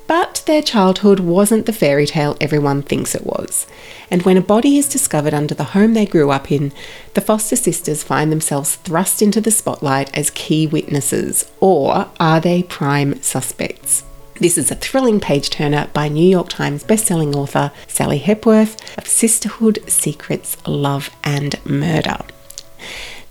But 0.08 0.42
their 0.46 0.62
childhood 0.62 1.20
wasn't 1.20 1.66
the 1.66 1.74
fairy 1.74 2.06
tale 2.06 2.38
everyone 2.40 2.82
thinks 2.82 3.14
it 3.14 3.26
was. 3.26 3.68
And 4.10 4.24
when 4.24 4.38
a 4.38 4.42
body 4.42 4.78
is 4.78 4.88
discovered 4.88 5.34
under 5.34 5.54
the 5.54 5.66
home 5.76 5.94
they 5.94 6.06
grew 6.06 6.32
up 6.32 6.50
in, 6.50 6.72
the 7.14 7.22
foster 7.22 7.58
sisters 7.58 8.04
find 8.04 8.32
themselves 8.32 8.78
thrust 8.78 9.22
into 9.22 9.42
the 9.42 9.52
spotlight 9.52 10.18
as 10.18 10.30
key 10.30 10.66
witnesses, 10.66 11.52
or 11.60 12.10
are 12.20 12.40
they 12.40 12.64
prime 12.64 13.22
suspects? 13.22 14.04
This 14.40 14.58
is 14.58 14.72
a 14.72 14.76
thrilling 14.76 15.20
page 15.20 15.50
turner 15.50 15.90
by 15.94 16.08
New 16.08 16.28
York 16.28 16.50
Times 16.50 16.84
bestselling 16.84 17.36
author 17.36 17.72
Sally 17.88 18.20
Hepworth 18.20 18.98
of 18.98 19.08
Sisterhood, 19.08 19.80
Secrets, 19.88 20.58
Love 20.66 21.10
and 21.24 21.60
Murder. 21.66 22.20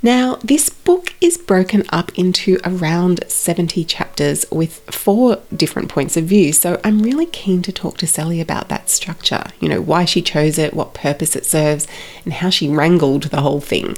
Now, 0.07 0.37
this 0.37 0.69
book 0.69 1.15
is 1.21 1.37
broken 1.37 1.83
up 1.89 2.17
into 2.17 2.61
around 2.63 3.25
70 3.27 3.83
chapters 3.87 4.47
with 4.53 4.79
four 4.89 5.41
different 5.53 5.89
points 5.89 6.17
of 6.17 6.27
view. 6.27 6.53
So 6.53 6.81
I'm 6.85 7.03
really 7.03 7.27
keen 7.27 7.61
to 7.63 7.73
talk 7.73 7.97
to 7.99 8.07
Sally 8.07 8.41
about 8.41 8.69
that 8.69 8.89
structure, 8.89 9.47
you 9.59 9.69
know, 9.69 9.81
why 9.81 10.05
she 10.05 10.23
chose 10.23 10.59
it, 10.59 10.75
what 10.75 10.95
purpose 10.95 11.35
it 11.35 11.45
serves, 11.45 11.89
and 12.23 12.35
how 12.35 12.51
she 12.51 12.69
wrangled 12.69 13.25
the 13.25 13.41
whole 13.41 13.61
thing. 13.61 13.97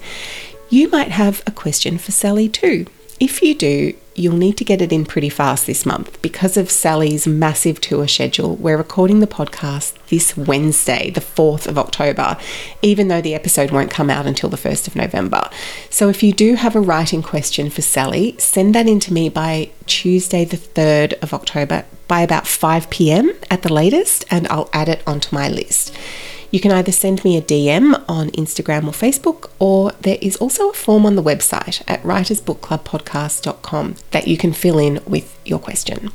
You 0.70 0.88
might 0.88 1.10
have 1.10 1.42
a 1.46 1.50
question 1.50 1.98
for 1.98 2.10
Sally 2.10 2.48
too. 2.48 2.86
If 3.20 3.42
you 3.42 3.56
do, 3.56 3.94
you'll 4.14 4.36
need 4.36 4.56
to 4.58 4.64
get 4.64 4.80
it 4.80 4.92
in 4.92 5.04
pretty 5.04 5.28
fast 5.28 5.66
this 5.66 5.84
month 5.84 6.22
because 6.22 6.56
of 6.56 6.70
Sally's 6.70 7.26
massive 7.26 7.80
tour 7.80 8.06
schedule. 8.06 8.54
We're 8.54 8.76
recording 8.76 9.18
the 9.18 9.26
podcast 9.26 9.94
this 10.06 10.36
Wednesday, 10.36 11.10
the 11.10 11.20
4th 11.20 11.66
of 11.66 11.76
October, 11.76 12.36
even 12.80 13.08
though 13.08 13.20
the 13.20 13.34
episode 13.34 13.72
won't 13.72 13.90
come 13.90 14.08
out 14.08 14.26
until 14.26 14.48
the 14.48 14.56
1st 14.56 14.86
of 14.86 14.94
November. 14.94 15.50
So 15.90 16.08
if 16.08 16.22
you 16.22 16.32
do 16.32 16.54
have 16.54 16.76
a 16.76 16.80
writing 16.80 17.24
question 17.24 17.70
for 17.70 17.82
Sally, 17.82 18.36
send 18.38 18.72
that 18.76 18.86
in 18.86 19.00
to 19.00 19.12
me 19.12 19.28
by 19.28 19.70
Tuesday, 19.86 20.44
the 20.44 20.56
3rd 20.56 21.14
of 21.20 21.34
October, 21.34 21.86
by 22.06 22.20
about 22.20 22.46
5 22.46 22.88
pm 22.88 23.32
at 23.50 23.62
the 23.62 23.72
latest, 23.72 24.24
and 24.30 24.46
I'll 24.46 24.70
add 24.72 24.88
it 24.88 25.02
onto 25.08 25.34
my 25.34 25.48
list. 25.48 25.92
You 26.50 26.60
can 26.60 26.72
either 26.72 26.92
send 26.92 27.24
me 27.24 27.36
a 27.36 27.42
DM 27.42 28.02
on 28.08 28.30
Instagram 28.30 28.84
or 28.86 28.92
Facebook, 28.92 29.50
or 29.58 29.92
there 30.00 30.16
is 30.22 30.36
also 30.36 30.70
a 30.70 30.74
form 30.74 31.04
on 31.04 31.14
the 31.14 31.22
website 31.22 31.82
at 31.86 32.02
writersbookclubpodcast.com 32.02 33.96
that 34.12 34.26
you 34.26 34.38
can 34.38 34.52
fill 34.52 34.78
in 34.78 35.00
with 35.06 35.38
your 35.44 35.58
question. 35.58 36.10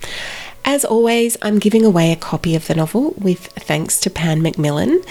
As 0.65 0.83
always, 0.83 1.37
I'm 1.41 1.59
giving 1.59 1.85
away 1.85 2.11
a 2.11 2.15
copy 2.15 2.55
of 2.55 2.67
the 2.67 2.75
novel 2.75 3.13
with 3.17 3.47
thanks 3.47 3.99
to 3.99 4.09
Pan 4.09 4.41
Macmillan. 4.41 5.03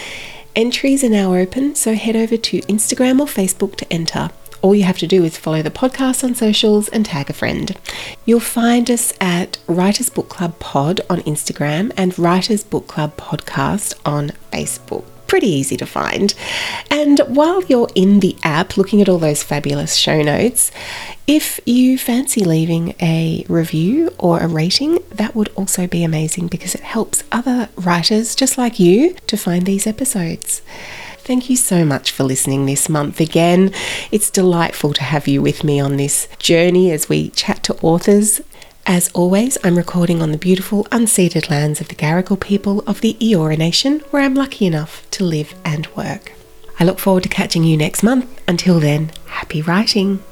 Entries 0.57 1.05
are 1.05 1.09
now 1.09 1.35
open, 1.35 1.75
so 1.75 1.95
head 1.95 2.17
over 2.17 2.37
to 2.37 2.61
Instagram 2.63 3.21
or 3.21 3.27
Facebook 3.27 3.77
to 3.77 3.93
enter. 3.93 4.31
All 4.61 4.75
you 4.75 4.85
have 4.85 4.99
to 4.99 5.07
do 5.07 5.25
is 5.25 5.37
follow 5.37 5.63
the 5.63 5.71
podcast 5.71 6.25
on 6.25 6.35
socials 6.35 6.89
and 6.89 7.05
tag 7.05 7.31
a 7.31 7.33
friend. 7.33 7.77
You'll 8.25 8.41
find 8.41 8.91
us 8.91 9.13
at 9.21 9.59
Writers 9.67 10.09
Book 10.09 10.29
Club 10.29 10.59
Pod 10.59 11.01
on 11.11 11.21
Instagram 11.21 11.93
and 11.97 12.19
Writers 12.19 12.65
Book 12.65 12.87
Club 12.87 13.17
Podcast 13.17 13.95
on 14.05 14.31
Facebook 14.53 15.05
pretty 15.33 15.49
easy 15.49 15.79
to 15.79 15.87
find. 15.87 16.35
And 16.91 17.19
while 17.21 17.65
you're 17.65 17.89
in 17.95 18.21
the 18.21 18.37
app 18.43 18.77
looking 18.77 19.01
at 19.01 19.09
all 19.09 19.17
those 19.17 19.43
fabulous 19.43 19.95
show 19.97 20.21
notes, 20.21 20.71
if 21.27 21.59
you 21.65 21.97
fancy 21.97 22.45
leaving 22.45 22.95
a 23.01 23.47
review 23.49 24.11
or 24.19 24.41
a 24.41 24.47
rating, 24.47 24.99
that 25.09 25.35
would 25.35 25.49
also 25.55 25.87
be 25.87 26.05
amazing 26.05 26.49
because 26.49 26.75
it 26.75 26.83
helps 26.83 27.25
other 27.33 27.71
writers 27.77 28.35
just 28.35 28.59
like 28.59 28.79
you 28.79 29.15
to 29.27 29.39
find 29.39 29.65
these 29.65 29.87
episodes. 29.87 30.61
Thank 31.21 31.49
you 31.49 31.57
so 31.57 31.83
much 31.83 32.11
for 32.11 32.25
listening 32.25 32.67
this 32.67 32.91
month 32.91 33.19
again. 33.19 33.73
It's 34.11 34.31
delightful 34.31 34.93
to 34.93 35.03
have 35.03 35.27
you 35.27 35.41
with 35.41 35.65
me 35.65 35.81
on 35.81 35.97
this 35.97 36.29
journey 36.41 36.91
as 36.91 37.09
we 37.09 37.31
chat 37.31 37.63
to 37.63 37.77
authors 37.81 38.43
as 38.87 39.11
always, 39.15 39.57
I'm 39.63 39.77
recording 39.77 40.21
on 40.23 40.33
the 40.33 40.39
beautiful 40.39 40.85
unceded 40.85 41.49
lands 41.51 41.81
of 41.81 41.89
the 41.89 41.95
Gadigal 41.95 42.41
people 42.41 42.81
of 42.81 43.01
the 43.01 43.17
Eora 43.21 43.57
Nation, 43.57 44.01
where 44.11 44.23
I'm 44.23 44.35
lucky 44.35 44.67
enough 44.67 45.09
to 45.13 45.25
live 45.25 45.55
and 45.65 45.87
work. 45.97 46.33
I 46.81 46.85
look 46.85 46.99
forward 46.99 47.23
to 47.23 47.29
catching 47.29 47.65
you 47.65 47.77
next 47.77 48.03
month. 48.03 48.41
Until 48.49 48.81
then, 48.81 49.13
happy 49.27 49.63
writing. 49.63 50.23